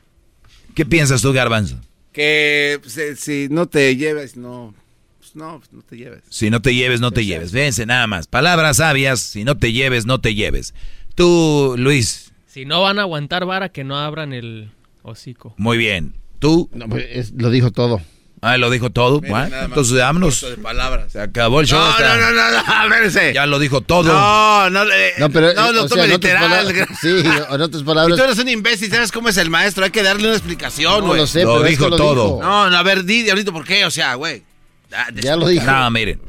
¿Qué 0.74 0.86
piensas 0.86 1.22
tú, 1.22 1.34
Garbanzo? 1.34 1.80
Que 2.14 2.80
pues, 2.82 2.98
eh, 2.98 3.16
si 3.16 3.48
no 3.50 3.68
te 3.68 3.96
lleves, 3.96 4.38
no. 4.38 4.74
Pues 5.20 5.36
no, 5.36 5.60
pues 5.60 5.74
no 5.74 5.82
te 5.82 5.98
lleves. 5.98 6.24
Si 6.30 6.50
no 6.50 6.62
te 6.62 6.74
lleves, 6.74 7.02
no 7.02 7.12
te 7.12 7.26
lleves. 7.26 7.52
Véanse 7.52 7.86
nada 7.86 8.08
más. 8.08 8.28
Palabras 8.28 8.78
sabias, 8.78 9.20
si 9.20 9.44
no 9.44 9.58
te 9.58 9.74
lleves, 9.74 10.06
no 10.06 10.22
te 10.22 10.34
lleves. 10.34 10.74
Tú, 11.16 11.76
Luis, 11.78 12.32
Si 12.48 12.66
no 12.66 12.82
van 12.82 13.00
a 13.00 13.04
aguantar 13.04 13.46
vara, 13.46 13.70
que 13.70 13.84
no 13.84 13.98
abran 13.98 14.34
el 14.34 14.72
hocico. 15.04 15.54
muy 15.58 15.78
bien. 15.78 16.16
Tú... 16.40 16.70
No, 16.74 16.88
pues, 16.90 17.06
es- 17.12 17.32
lo 17.38 17.50
dijo 17.50 17.72
todo. 17.72 18.02
Ah, 18.42 18.58
lo 18.58 18.70
dijo 18.70 18.90
todo. 18.90 19.22
Nada 19.22 19.48
más, 19.50 19.66
entonces 19.68 19.98
vámonos. 20.00 20.42
de 20.42 20.58
palabras. 20.58 21.14
Se 21.14 21.22
acabó 21.22 21.62
el 21.62 21.68
show. 21.68 21.80
No, 21.80 21.86
hasta- 21.86 22.18
no, 22.18 22.32
no, 22.32 22.52
no, 22.52 22.52
no, 22.52 22.84
espérese. 22.96 23.34
Ya 23.34 23.46
lo 23.46 23.58
dijo 23.58 23.80
todo. 23.80 24.12
No, 24.12 24.70
no, 24.70 24.84
eh, 24.92 25.14
No, 25.18 25.30
pero. 25.30 25.54
no 25.54 25.70
eh, 25.70 25.74
lo 25.74 25.88
tome 25.88 26.08
literal. 26.10 26.50
palabras- 26.50 26.90
Sí, 27.00 27.08
en 27.08 27.62
otras 27.62 27.82
Y 27.82 27.86
palabras. 27.86 28.18
tú 28.18 28.24
eres 28.26 28.38
un 28.40 28.50
imbécil, 28.50 28.92
¿sabes 28.92 29.14
cómo 29.14 29.30
es 29.30 29.38
el 29.38 29.50
maestro? 29.50 29.86
Hay 29.86 29.92
que 29.92 30.04
darle 30.04 30.28
una 30.28 30.36
explicación, 30.36 31.00
No 31.00 31.08
güey. 31.08 31.22
lo 31.22 31.28
sé, 31.28 31.44
Lo 31.44 31.54
pero 31.60 31.70
dijo 31.70 31.88
lo 31.90 31.96
todo. 31.96 32.24
dijo. 32.26 32.40
No, 32.44 32.70
no, 32.70 32.76
a 32.78 32.84
ver, 32.84 33.06
di, 33.06 33.22
diablito, 33.24 33.54
¿por 33.54 33.64
qué? 33.64 33.86
O 33.86 33.92
sea, 33.92 34.16
güey. 34.16 34.44
Ah, 34.92 35.08
Ya 35.16 35.38
lo 35.38 35.48
dijo. 35.48 35.66
No, 35.66 35.90
miren. 35.92 36.20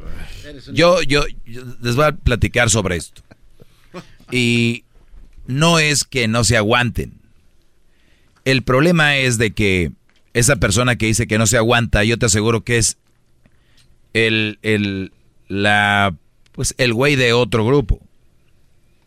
Yo, 0.71 1.01
yo, 1.01 1.25
yo 1.45 1.63
les 1.81 1.95
voy 1.97 2.05
a 2.05 2.11
platicar 2.13 2.69
sobre 2.69 2.95
esto. 2.95 3.23
Y 4.31 4.83
no 5.47 5.79
es 5.79 6.03
que 6.03 6.27
no 6.27 6.43
se 6.43 6.57
aguanten. 6.57 7.13
El 8.43 8.63
problema 8.63 9.17
es 9.17 9.37
de 9.37 9.51
que 9.51 9.91
esa 10.33 10.57
persona 10.57 10.95
que 10.97 11.05
dice 11.07 11.27
que 11.27 11.37
no 11.37 11.47
se 11.47 11.57
aguanta, 11.57 12.03
yo 12.03 12.17
te 12.17 12.25
aseguro 12.27 12.63
que 12.63 12.77
es 12.77 12.97
el, 14.13 14.59
el, 14.61 15.11
la, 15.47 16.15
pues 16.51 16.75
el 16.77 16.93
güey 16.93 17.15
de 17.15 17.33
otro 17.33 17.65
grupo. 17.65 17.99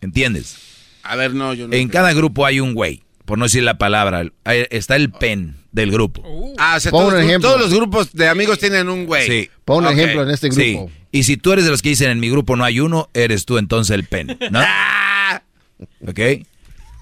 ¿Entiendes? 0.01 0.57
A 1.03 1.17
ver, 1.17 1.35
no, 1.35 1.55
yo 1.55 1.69
no. 1.69 1.75
En 1.75 1.89
cada 1.89 2.13
grupo 2.13 2.47
hay 2.47 2.61
un 2.61 2.75
güey, 2.75 3.03
por 3.25 3.39
no 3.39 3.45
decir 3.47 3.63
la 3.63 3.79
palabra. 3.79 4.25
Está 4.45 4.97
el 4.97 5.11
pen 5.11 5.57
del 5.73 5.91
grupo. 5.91 6.23
Ah, 6.59 6.75
o 6.77 6.81
sea, 6.81 6.91
Pon 6.91 7.01
todos, 7.09 7.15
un 7.15 7.21
ejemplo. 7.21 7.49
todos 7.51 7.61
los 7.61 7.75
grupos 7.75 8.13
de 8.13 8.29
amigos 8.29 8.59
tienen 8.59 8.89
un 8.89 9.07
güey. 9.07 9.27
Sí. 9.27 9.51
Pon 9.65 9.85
un 9.87 9.93
ejemplo 9.93 10.23
en 10.23 10.31
este 10.31 10.51
Sí. 10.53 10.79
Y 11.11 11.23
si 11.23 11.37
tú 11.37 11.53
eres 11.53 11.65
de 11.65 11.71
los 11.71 11.83
que 11.83 11.91
dicen 11.91 12.11
en 12.11 12.21
mi 12.21 12.31
grupo 12.31 12.57
no 12.57 12.65
hay 12.65 12.81
uno, 12.81 13.09
eres 13.15 13.47
tú 13.47 13.59
entonces 13.59 13.95
el 13.95 14.05
pen, 14.05 14.39
¿no? 14.51 14.61
¿Ok? 16.07 16.21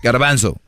Garbanzo, 0.02 0.60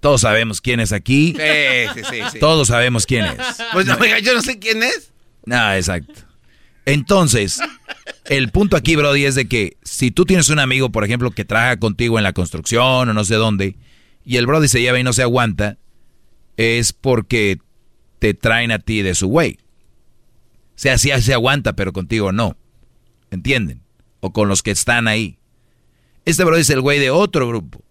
todos 0.00 0.22
sabemos 0.22 0.60
quién 0.60 0.80
es 0.80 0.92
aquí. 0.92 1.34
Sí, 1.36 1.94
sí, 1.94 2.00
sí. 2.10 2.20
sí. 2.32 2.38
Todos 2.38 2.68
sabemos 2.68 3.04
quién 3.04 3.26
es. 3.26 3.36
Pues 3.72 3.86
no, 3.86 3.96
oiga, 3.96 4.18
yo 4.20 4.34
no 4.34 4.42
sé 4.42 4.58
quién 4.58 4.82
es. 4.82 5.10
No, 5.44 5.74
exacto. 5.74 6.28
Entonces, 6.86 7.60
el 8.26 8.50
punto 8.50 8.76
aquí, 8.76 8.96
Brody, 8.96 9.26
es 9.26 9.34
de 9.34 9.46
que 9.46 9.76
si 9.82 10.10
tú 10.10 10.24
tienes 10.24 10.48
un 10.48 10.58
amigo, 10.58 10.90
por 10.90 11.04
ejemplo, 11.04 11.30
que 11.30 11.44
trabaja 11.44 11.78
contigo 11.78 12.18
en 12.18 12.22
la 12.22 12.32
construcción 12.32 13.08
o 13.08 13.12
no 13.12 13.24
sé 13.24 13.34
dónde, 13.34 13.76
y 14.24 14.36
el 14.36 14.46
Brody 14.46 14.68
se 14.68 14.80
lleva 14.80 14.98
y 14.98 15.04
no 15.04 15.12
se 15.12 15.22
aguanta, 15.22 15.76
es 16.56 16.92
porque 16.92 17.58
te 18.18 18.34
traen 18.34 18.70
a 18.72 18.78
ti 18.78 19.02
de 19.02 19.14
su 19.14 19.28
güey. 19.28 19.58
O 20.76 20.80
sea, 20.80 20.96
sí 20.96 21.10
se 21.20 21.34
aguanta, 21.34 21.74
pero 21.74 21.92
contigo 21.92 22.32
no. 22.32 22.56
¿Entienden? 23.30 23.82
O 24.20 24.32
con 24.32 24.48
los 24.48 24.62
que 24.62 24.70
están 24.70 25.08
ahí. 25.08 25.38
Este 26.24 26.44
Brody 26.44 26.60
es 26.62 26.70
el 26.70 26.80
güey 26.80 26.98
de 26.98 27.10
otro 27.10 27.48
grupo. 27.48 27.82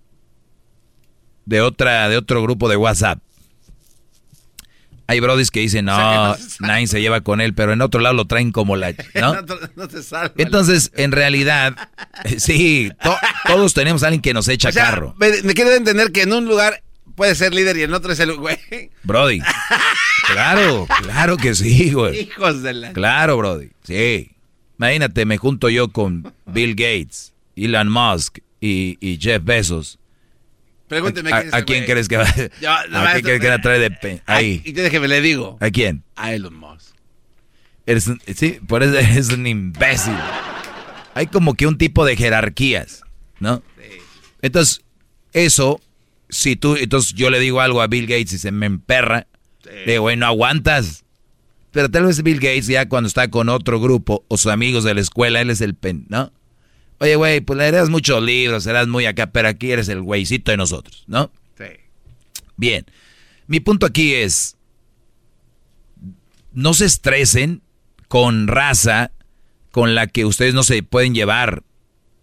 De 1.45 1.61
otra, 1.61 2.09
de 2.09 2.17
otro 2.17 2.41
grupo 2.43 2.67
de 2.69 2.75
WhatsApp. 2.75 3.19
Hay 5.09 5.22
brodis 5.22 5.51
que 5.51 5.61
dicen, 5.61 5.85
no, 5.85 6.35
nadie 6.59 6.85
se 6.88 6.99
lleva 6.99 7.22
con 7.22 7.40
él, 7.40 7.53
pero 7.53 7.72
en 7.72 7.82
otro 7.82 8.01
lado 8.01 8.14
lo 8.14 8.25
traen 8.25 8.51
como 8.51 8.75
la... 8.75 8.91
¿no? 9.16 9.33
No, 9.41 9.45
te- 9.45 9.53
no 9.77 9.88
te 9.88 10.03
salva. 10.03 10.33
Entonces, 10.38 10.91
en 10.95 11.14
realidad, 11.14 11.75
sí, 12.38 12.91
to- 13.01 13.16
todos 13.48 13.74
tenemos 13.74 14.03
a 14.03 14.07
alguien 14.07 14.22
que 14.22 14.33
nos 14.33 14.49
echa 14.49 14.67
O 14.69 14.72
sea, 14.74 14.83
carro. 14.83 15.16
Me, 15.17 15.41
me 15.43 15.53
quiero 15.53 15.74
entender 15.74 16.11
que 16.11 16.24
en 16.24 16.33
un 16.33 16.45
lugar 16.45 16.83
puede 17.16 17.35
ser 17.35 17.53
líder 17.53 17.77
y 17.77 17.83
en 17.83 17.93
otro 17.93 18.11
es 18.11 18.19
el 18.19 18.35
güey. 18.35 18.57
Brody. 19.03 19.40
Claro, 20.27 20.85
claro 21.03 21.38
que 21.38 21.56
sí, 21.56 21.93
güey. 21.93 22.19
Hijos 22.24 22.61
de 22.61 22.74
la... 22.74 22.91
Claro, 22.91 23.38
Brody. 23.38 23.69
Sí. 23.85 24.32
Imagínate, 24.77 25.25
me 25.25 25.38
junto 25.38 25.69
yo 25.69 25.89
con 25.89 26.33
Bill 26.45 26.72
Gates, 26.75 27.33
Elon 27.56 27.89
Musk 27.89 28.39
y, 28.61 28.97
y 29.01 29.17
Jeff 29.19 29.43
Bezos. 29.43 29.99
Pregúnteme 30.88 31.31
¿A, 31.33 31.41
quién 31.41 31.47
es 31.47 31.53
a 31.53 31.57
ese 31.57 31.65
quién 31.65 31.85
crees 31.85 32.07
que 32.07 32.17
va? 32.17 32.23
¿A 32.25 33.11
quién 33.14 33.23
crees 33.23 33.41
que 33.41 33.49
la 33.49 33.59
trae 33.61 33.80
de 33.80 33.91
pe- 33.91 34.22
ahí? 34.25 34.61
Y 34.64 34.73
yo 34.73 35.01
me 35.01 35.07
le 35.07 35.19
digo. 35.22 35.57
¿A 35.59 35.69
quién? 35.69 36.03
A 36.15 36.33
Elon 36.33 36.56
Musk. 36.56 36.95
Eres 37.85 38.07
un- 38.07 38.22
sí, 38.35 38.59
por 38.67 38.83
eso 38.83 38.97
eres 38.97 39.30
un 39.30 39.47
imbécil. 39.47 40.14
Hay 41.14 41.27
como 41.27 41.56
que 41.56 41.65
un 41.67 41.77
tipo 41.77 42.06
de 42.06 42.15
jerarquías, 42.15 43.01
¿no? 43.39 43.64
Entonces, 44.41 44.81
eso, 45.33 45.81
si 46.30 46.56
tú, 46.56 46.75
entonces 46.75 47.14
yo 47.14 47.30
le 47.31 47.39
digo 47.39 47.59
algo 47.59 47.81
a 47.81 47.88
Bill 47.88 48.06
Gates 48.06 48.33
y 48.33 48.38
se 48.38 48.51
me 48.51 48.67
emperra, 48.67 49.25
le 49.65 49.93
digo, 49.93 50.03
güey, 50.03 50.15
no 50.15 50.27
aguantas. 50.27 51.03
Pero 51.77 51.91
tal 51.91 52.06
vez 52.07 52.23
Bill 52.23 52.39
Gates 52.39 52.65
ya 52.65 52.89
cuando 52.89 53.07
está 53.07 53.27
con 53.30 53.49
otro 53.49 53.80
grupo 53.80 54.25
o 54.30 54.38
sus 54.38 54.51
amigos 54.51 54.83
de 54.83 54.95
la 54.95 55.01
escuela, 55.01 55.41
él 55.41 55.51
es 55.51 55.61
el 55.61 55.75
pen, 55.75 56.07
¿no? 56.09 56.33
Oye, 56.97 57.15
güey, 57.15 57.39
pues 57.39 57.56
le 57.59 57.69
das 57.69 57.88
muchos 57.88 58.23
libros, 58.23 58.64
serás 58.64 58.88
muy 58.88 59.06
acá, 59.06 59.27
pero 59.27 59.47
aquí 59.47 59.69
eres 59.69 59.88
el 59.88 60.01
güeycito 60.01 60.49
de 60.49 60.57
nosotros, 60.57 61.03
¿no? 61.06 61.30
Sí. 61.56 61.65
Bien. 62.56 62.83
Mi 63.45 63.59
punto 63.59 63.85
aquí 63.85 64.15
es, 64.15 64.57
no 66.51 66.73
se 66.73 66.85
estresen 66.85 67.61
con 68.07 68.47
raza 68.47 69.11
con 69.69 69.93
la 69.93 70.07
que 70.07 70.25
ustedes 70.25 70.56
no 70.56 70.64
se 70.64 70.81
pueden 70.81 71.14
llevar. 71.14 71.61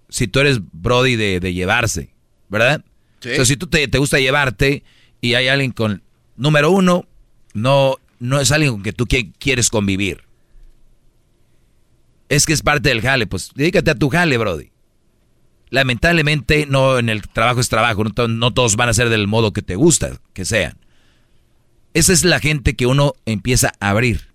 Si 0.08 0.26
tú 0.26 0.40
eres 0.40 0.58
Brody 0.72 1.14
de, 1.14 1.38
de 1.38 1.54
llevarse, 1.54 2.12
¿verdad? 2.48 2.84
Sí. 3.20 3.30
O 3.30 3.34
sea, 3.36 3.44
si 3.44 3.56
tú 3.56 3.68
te, 3.68 3.86
te 3.86 3.98
gusta 3.98 4.18
llevarte 4.18 4.82
y 5.20 5.34
hay 5.34 5.46
alguien 5.46 5.70
con... 5.70 6.02
Número 6.36 6.72
uno, 6.72 7.06
no, 7.52 7.98
no 8.24 8.40
es 8.40 8.50
alguien 8.52 8.72
con 8.72 8.82
que 8.82 8.92
tú 8.92 9.04
qui- 9.06 9.32
quieres 9.38 9.70
convivir. 9.70 10.22
Es 12.28 12.46
que 12.46 12.52
es 12.52 12.62
parte 12.62 12.88
del 12.88 13.02
jale, 13.02 13.26
pues 13.26 13.50
dedícate 13.54 13.90
a 13.90 13.94
tu 13.94 14.08
jale, 14.08 14.38
Brody. 14.38 14.70
Lamentablemente, 15.70 16.66
no 16.66 16.98
en 16.98 17.08
el 17.08 17.22
trabajo 17.22 17.60
es 17.60 17.68
trabajo, 17.68 18.04
no 18.04 18.54
todos 18.54 18.76
van 18.76 18.88
a 18.88 18.94
ser 18.94 19.08
del 19.08 19.26
modo 19.26 19.52
que 19.52 19.62
te 19.62 19.76
gusta 19.76 20.20
que 20.32 20.44
sean. 20.44 20.78
Esa 21.94 22.12
es 22.12 22.24
la 22.24 22.40
gente 22.40 22.74
que 22.74 22.86
uno 22.86 23.14
empieza 23.26 23.72
a 23.80 23.90
abrir. 23.90 24.28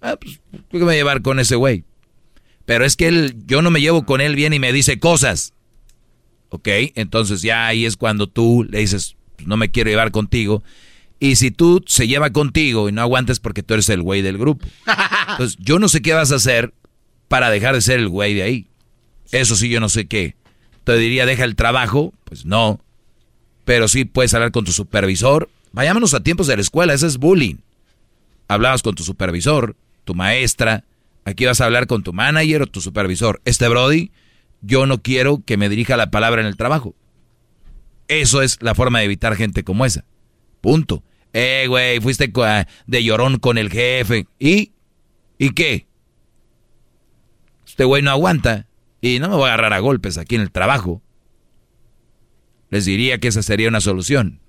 Ah, 0.00 0.16
pues, 0.20 0.40
¿qué 0.70 0.78
me 0.78 0.84
voy 0.84 0.94
a 0.94 0.98
llevar 0.98 1.22
con 1.22 1.38
ese 1.40 1.56
güey? 1.56 1.84
Pero 2.64 2.84
es 2.84 2.96
que 2.96 3.08
él, 3.08 3.36
yo 3.46 3.62
no 3.62 3.70
me 3.70 3.80
llevo 3.80 4.06
con 4.06 4.20
él 4.20 4.34
bien 4.34 4.52
y 4.52 4.58
me 4.58 4.72
dice 4.72 4.98
cosas. 4.98 5.54
¿Ok? 6.48 6.68
Entonces 6.94 7.42
ya 7.42 7.66
ahí 7.66 7.84
es 7.84 7.96
cuando 7.96 8.28
tú 8.28 8.66
le 8.68 8.78
dices, 8.80 9.16
"Pues, 9.36 9.46
no 9.46 9.56
me 9.56 9.70
quiero 9.70 9.90
llevar 9.90 10.10
contigo. 10.10 10.62
Y 11.20 11.36
si 11.36 11.50
tú 11.50 11.84
se 11.86 12.08
lleva 12.08 12.30
contigo 12.30 12.88
y 12.88 12.92
no 12.92 13.02
aguantes 13.02 13.40
porque 13.40 13.62
tú 13.62 13.74
eres 13.74 13.90
el 13.90 14.02
güey 14.02 14.22
del 14.22 14.38
grupo. 14.38 14.66
Entonces 15.32 15.58
yo 15.60 15.78
no 15.78 15.88
sé 15.88 16.00
qué 16.00 16.14
vas 16.14 16.32
a 16.32 16.36
hacer 16.36 16.72
para 17.28 17.50
dejar 17.50 17.74
de 17.74 17.82
ser 17.82 18.00
el 18.00 18.08
güey 18.08 18.34
de 18.34 18.42
ahí. 18.42 18.66
Eso 19.30 19.54
sí, 19.54 19.68
yo 19.68 19.80
no 19.80 19.90
sé 19.90 20.08
qué. 20.08 20.34
Te 20.84 20.96
diría, 20.96 21.26
deja 21.26 21.44
el 21.44 21.56
trabajo. 21.56 22.14
Pues 22.24 22.46
no. 22.46 22.80
Pero 23.66 23.86
sí 23.86 24.06
puedes 24.06 24.32
hablar 24.32 24.50
con 24.50 24.64
tu 24.64 24.72
supervisor. 24.72 25.50
Vayámonos 25.72 26.14
a 26.14 26.22
tiempos 26.22 26.46
de 26.46 26.56
la 26.56 26.62
escuela, 26.62 26.94
ese 26.94 27.06
es 27.06 27.18
bullying. 27.18 27.56
Hablabas 28.48 28.82
con 28.82 28.94
tu 28.94 29.04
supervisor, 29.04 29.76
tu 30.04 30.14
maestra. 30.14 30.84
Aquí 31.24 31.44
vas 31.44 31.60
a 31.60 31.66
hablar 31.66 31.86
con 31.86 32.02
tu 32.02 32.12
manager 32.12 32.62
o 32.62 32.66
tu 32.66 32.80
supervisor. 32.80 33.40
Este 33.44 33.68
Brody, 33.68 34.10
yo 34.62 34.86
no 34.86 35.02
quiero 35.02 35.42
que 35.44 35.56
me 35.56 35.68
dirija 35.68 35.96
la 35.96 36.10
palabra 36.10 36.40
en 36.40 36.48
el 36.48 36.56
trabajo. 36.56 36.94
Eso 38.08 38.42
es 38.42 38.58
la 38.60 38.74
forma 38.74 38.98
de 38.98 39.04
evitar 39.04 39.36
gente 39.36 39.62
como 39.62 39.84
esa. 39.84 40.04
Punto. 40.60 41.04
Eh, 41.32 41.66
güey, 41.68 42.00
fuiste 42.00 42.32
co- 42.32 42.44
a- 42.44 42.66
de 42.86 43.04
llorón 43.04 43.38
con 43.38 43.58
el 43.58 43.70
jefe. 43.70 44.26
¿Y? 44.38 44.72
¿Y 45.38 45.50
qué? 45.50 45.86
Este 47.66 47.84
güey 47.84 48.02
no 48.02 48.10
aguanta. 48.10 48.66
Y 49.00 49.18
no 49.18 49.28
me 49.30 49.36
voy 49.36 49.44
a 49.48 49.54
agarrar 49.54 49.72
a 49.72 49.78
golpes 49.78 50.18
aquí 50.18 50.34
en 50.34 50.42
el 50.42 50.50
trabajo. 50.50 51.00
Les 52.70 52.84
diría 52.84 53.18
que 53.18 53.28
esa 53.28 53.42
sería 53.42 53.68
una 53.68 53.80
solución. 53.80 54.40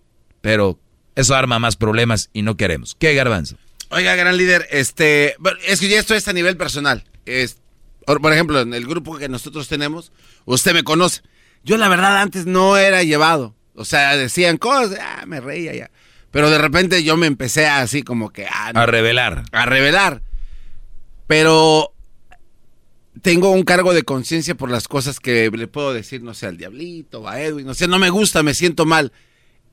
Pero 0.42 0.80
eso 1.16 1.35
arma 1.35 1.60
más 1.60 1.76
problemas 1.76 2.30
y 2.34 2.42
no 2.42 2.58
queremos. 2.58 2.95
¿Qué, 3.00 3.14
Garbanzo? 3.14 3.58
Oiga, 3.90 4.16
gran 4.16 4.38
líder, 4.38 4.68
este, 4.72 5.35
es 5.68 5.80
que 5.82 5.90
ya 5.90 6.00
esto 6.00 6.16
es 6.16 6.27
a 6.27 6.34
nivel 6.34 6.56
personal. 6.58 7.03
Es, 7.26 7.58
por 8.06 8.32
ejemplo, 8.32 8.61
en 8.61 8.74
el 8.74 8.88
grupo 8.88 9.18
que 9.18 9.27
nosotros 9.27 9.68
tenemos, 9.68 10.11
usted 10.45 10.74
me 10.74 10.84
conoce. 10.84 11.22
Yo 11.64 11.77
la 11.77 11.90
verdad 11.90 12.22
antes 12.22 12.45
no 12.45 12.77
era 12.77 13.03
llevado. 13.03 13.53
O 13.76 13.84
sea, 13.85 14.16
decían 14.16 14.58
cosas, 14.58 14.98
ah, 15.01 15.26
me 15.27 15.42
reía 15.42 15.74
ya. 15.76 15.92
Pero 16.32 16.50
de 16.50 16.58
repente 16.58 17.03
yo 17.03 17.18
me 17.18 17.27
empecé 17.27 17.68
a 17.68 17.82
así 17.82 18.03
como 18.03 18.32
que 18.32 18.45
ah, 18.48 18.72
A 18.74 18.85
revelar. 18.85 19.43
a 19.51 19.66
revelar. 19.66 20.22
Pero 21.27 21.93
tengo 23.22 23.51
un 23.51 23.64
cargo 23.64 23.93
de 23.93 24.03
conciencia 24.03 24.56
por 24.56 24.69
las 24.72 24.88
cosas 24.88 25.19
que 25.19 25.50
le 25.51 25.68
puedo 25.68 25.93
decir, 25.93 26.24
no 26.24 26.34
sé, 26.34 26.48
al 26.48 26.58
diablito, 26.58 27.27
a 27.27 27.42
Edwin, 27.42 27.66
no 27.66 27.74
sé, 27.74 27.88
no 27.88 28.00
me 28.00 28.10
gusta, 28.10 28.43
me 28.43 28.53
siento 28.53 28.85
mal. 28.85 29.11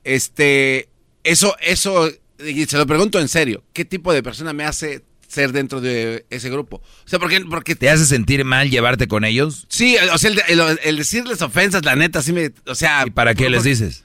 Este, 0.03 0.89
eso, 1.23 1.55
eso, 1.61 2.09
y 2.45 2.65
se 2.65 2.77
lo 2.77 2.85
pregunto 2.85 3.19
en 3.19 3.27
serio, 3.27 3.63
¿qué 3.73 3.85
tipo 3.85 4.13
de 4.13 4.23
persona 4.23 4.53
me 4.53 4.65
hace 4.65 5.03
ser 5.27 5.51
dentro 5.51 5.79
de 5.81 6.25
ese 6.29 6.49
grupo? 6.49 6.77
O 6.77 7.07
sea, 7.07 7.19
porque, 7.19 7.41
porque 7.41 7.75
¿Te 7.75 7.89
hace 7.89 8.05
sentir 8.05 8.43
mal 8.45 8.69
llevarte 8.69 9.07
con 9.07 9.23
ellos? 9.25 9.65
Sí, 9.69 9.95
o 10.13 10.17
sea, 10.17 10.31
el, 10.31 10.41
el- 10.47 10.79
el 10.83 10.97
decirles 10.97 11.41
ofensas, 11.41 11.83
la 11.85 11.95
neta, 11.95 12.21
sí 12.21 12.33
me, 12.33 12.51
o 12.67 12.75
sea... 12.75 13.03
¿Y 13.07 13.11
para 13.11 13.33
qué 13.35 13.45
por- 13.45 13.51
les 13.51 13.59
por- 13.61 13.67
dices? 13.69 14.03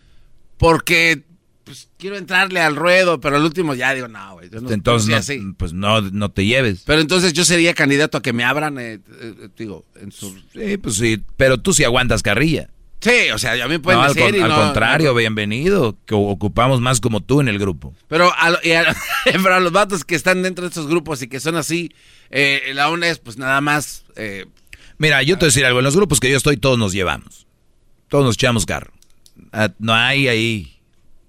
Porque, 0.59 1.25
pues, 1.65 1.89
quiero 1.99 2.17
entrarle 2.17 2.61
al 2.61 2.77
ruedo, 2.77 3.21
pero 3.21 3.37
al 3.37 3.43
último 3.45 3.75
ya 3.75 3.93
digo, 3.95 4.07
no, 4.09 4.35
güey, 4.35 4.49
no, 4.51 4.71
Entonces, 4.71 5.09
no 5.11 5.17
así. 5.17 5.41
pues 5.57 5.73
no, 5.73 6.01
no 6.03 6.31
te 6.31 6.45
lleves. 6.47 6.83
Pero 6.87 7.01
entonces 7.01 7.33
yo 7.33 7.45
sería 7.45 7.75
candidato 7.75 8.19
a 8.19 8.23
que 8.23 8.33
me 8.33 8.45
abran, 8.45 8.79
eh, 8.79 9.01
eh, 9.21 9.49
digo, 9.57 9.85
en 9.97 10.13
su... 10.13 10.35
Sí, 10.53 10.77
pues 10.77 10.97
sí, 10.97 11.23
pero 11.37 11.59
tú 11.59 11.73
sí 11.73 11.85
aguantas 11.85 12.23
carrilla. 12.23 12.69
Sí, 13.01 13.31
o 13.35 13.39
sea, 13.39 13.53
a 13.53 13.69
mí 13.69 13.75
me 13.75 13.81
pueden 13.81 14.01
No, 14.01 14.07
al, 14.07 14.15
decir 14.15 14.31
con- 14.31 14.41
y 14.41 14.43
al 14.43 14.49
no- 14.49 14.57
contrario, 14.57 15.15
bienvenido, 15.15 15.97
que 16.07 16.15
ocupamos 16.15 16.81
más 16.81 17.01
como 17.01 17.21
tú 17.21 17.41
en 17.43 17.49
el 17.49 17.59
grupo. 17.59 17.95
Pero 18.09 18.33
a, 18.33 18.49
a- 18.49 18.59
pero 19.25 19.55
a 19.55 19.61
los 19.61 19.73
vatos 19.73 20.05
que 20.05 20.15
están 20.15 20.43
dentro 20.43 20.63
de 20.63 20.69
estos 20.69 20.87
grupos 20.87 21.21
y 21.21 21.29
que 21.29 21.39
son 21.41 21.57
así, 21.57 21.91
eh, 22.31 22.73
la 22.75 22.89
onda 22.89 23.09
es 23.09 23.19
pues 23.19 23.37
nada 23.37 23.61
más... 23.61 24.05
eh, 24.17 24.47
Mira, 24.97 25.23
yo 25.23 25.35
te 25.37 25.41
voy 25.41 25.47
a 25.47 25.49
decir 25.51 25.67
algo, 25.67 25.81
en 25.81 25.85
los 25.85 25.97
grupos 25.97 26.21
que 26.21 26.31
yo 26.31 26.37
estoy 26.37 26.57
todos 26.57 26.79
nos 26.79 26.93
llevamos. 26.93 27.47
Todos 28.09 28.25
nos 28.25 28.37
echamos 28.37 28.65
carro. 28.65 28.93
Ah, 29.53 29.71
No 29.79 29.93
hay 29.93 30.29
ahí, 30.29 30.74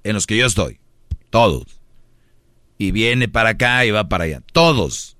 en 0.06 0.14
los 0.14 0.26
que 0.26 0.38
yo 0.38 0.46
estoy, 0.46 0.80
todos. 1.30 1.66
Y 2.78 2.92
viene 2.92 3.28
para 3.28 3.50
acá 3.50 3.86
y 3.86 3.92
va 3.92 4.08
para 4.08 4.24
allá, 4.24 4.42
todos. 4.54 5.16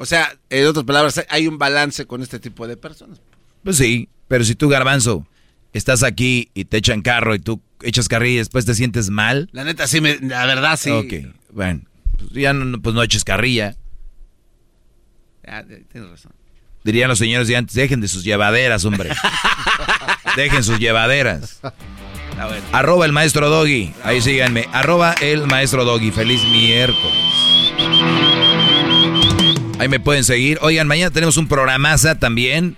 o 0.00 0.06
sea, 0.06 0.34
en 0.48 0.66
otras 0.66 0.86
palabras, 0.86 1.26
hay 1.28 1.46
un 1.46 1.58
balance 1.58 2.06
con 2.06 2.22
este 2.22 2.40
tipo 2.40 2.66
de 2.66 2.78
personas. 2.78 3.20
Pues 3.62 3.76
sí, 3.76 4.08
pero 4.28 4.44
si 4.44 4.54
tú, 4.54 4.70
garbanzo, 4.70 5.26
estás 5.74 6.02
aquí 6.02 6.48
y 6.54 6.64
te 6.64 6.78
echan 6.78 7.02
carro 7.02 7.34
y 7.34 7.38
tú 7.38 7.60
echas 7.82 8.08
carrilla 8.08 8.36
y 8.36 8.38
después 8.38 8.64
te 8.64 8.74
sientes 8.74 9.10
mal. 9.10 9.50
La 9.52 9.62
neta, 9.62 9.86
sí, 9.86 10.00
me, 10.00 10.18
la 10.20 10.46
verdad, 10.46 10.78
sí. 10.78 10.88
Ok, 10.88 11.12
bueno, 11.52 11.82
pues 12.16 12.30
ya 12.30 12.54
no, 12.54 12.80
pues 12.80 12.94
no 12.94 13.02
eches 13.02 13.24
carrilla. 13.24 13.76
Ya, 15.46 15.66
tienes 15.66 16.10
razón. 16.10 16.32
Dirían 16.82 17.10
los 17.10 17.18
señores 17.18 17.46
de 17.46 17.56
antes, 17.56 17.76
dejen 17.76 18.00
de 18.00 18.08
sus 18.08 18.24
llevaderas, 18.24 18.86
hombre. 18.86 19.10
dejen 20.36 20.62
sus 20.64 20.78
llevaderas. 20.78 21.60
Arroba 22.72 23.04
el 23.06 23.12
maestro 23.12 23.50
Doggy. 23.50 23.92
Ahí 24.04 24.20
síganme. 24.22 24.66
Arroba 24.72 25.14
el 25.20 25.46
maestro 25.46 25.84
Doggy. 25.84 26.10
Feliz 26.10 26.42
miércoles. 26.44 27.18
Ahí 29.78 29.88
me 29.88 30.00
pueden 30.00 30.24
seguir. 30.24 30.58
Oigan, 30.62 30.86
mañana 30.86 31.10
tenemos 31.10 31.36
un 31.36 31.48
programaza 31.48 32.18
también. 32.18 32.76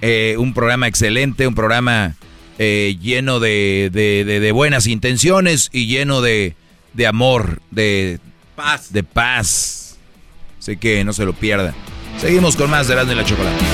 Eh, 0.00 0.34
un 0.38 0.52
programa 0.54 0.88
excelente, 0.88 1.46
un 1.46 1.54
programa 1.54 2.16
eh, 2.58 2.96
lleno 3.00 3.38
de, 3.38 3.88
de- 3.92 4.24
de- 4.24 4.40
de 4.40 4.52
buenas 4.52 4.88
intenciones 4.88 5.68
y 5.72 5.86
lleno 5.86 6.20
de, 6.20 6.56
de 6.92 7.06
amor, 7.06 7.60
de 7.70 8.18
paz. 8.56 8.92
De 8.92 9.04
paz. 9.04 9.96
Así 10.58 10.76
que 10.76 11.04
no 11.04 11.12
se 11.12 11.24
lo 11.24 11.32
pierdan. 11.32 11.74
Seguimos 12.20 12.56
con 12.56 12.68
más 12.70 12.88
de 12.88 12.94
Erasmo 12.94 13.12
y 13.12 13.16
la 13.16 13.24
Chocolate. 13.24 13.64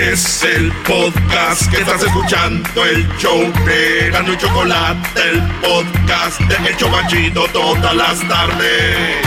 Es 0.00 0.44
el 0.44 0.70
podcast 0.86 1.68
que 1.72 1.78
estás 1.78 2.00
escuchando, 2.04 2.84
el 2.84 3.08
show 3.18 3.52
de 3.66 4.06
Erasmo 4.06 4.32
y 4.32 4.36
Chocolate, 4.36 5.20
el 5.28 5.42
podcast 5.60 6.40
de 6.40 6.68
El 6.68 6.76
Chobachito 6.76 7.48
todas 7.48 7.94
las 7.96 8.28
tardes. 8.28 9.26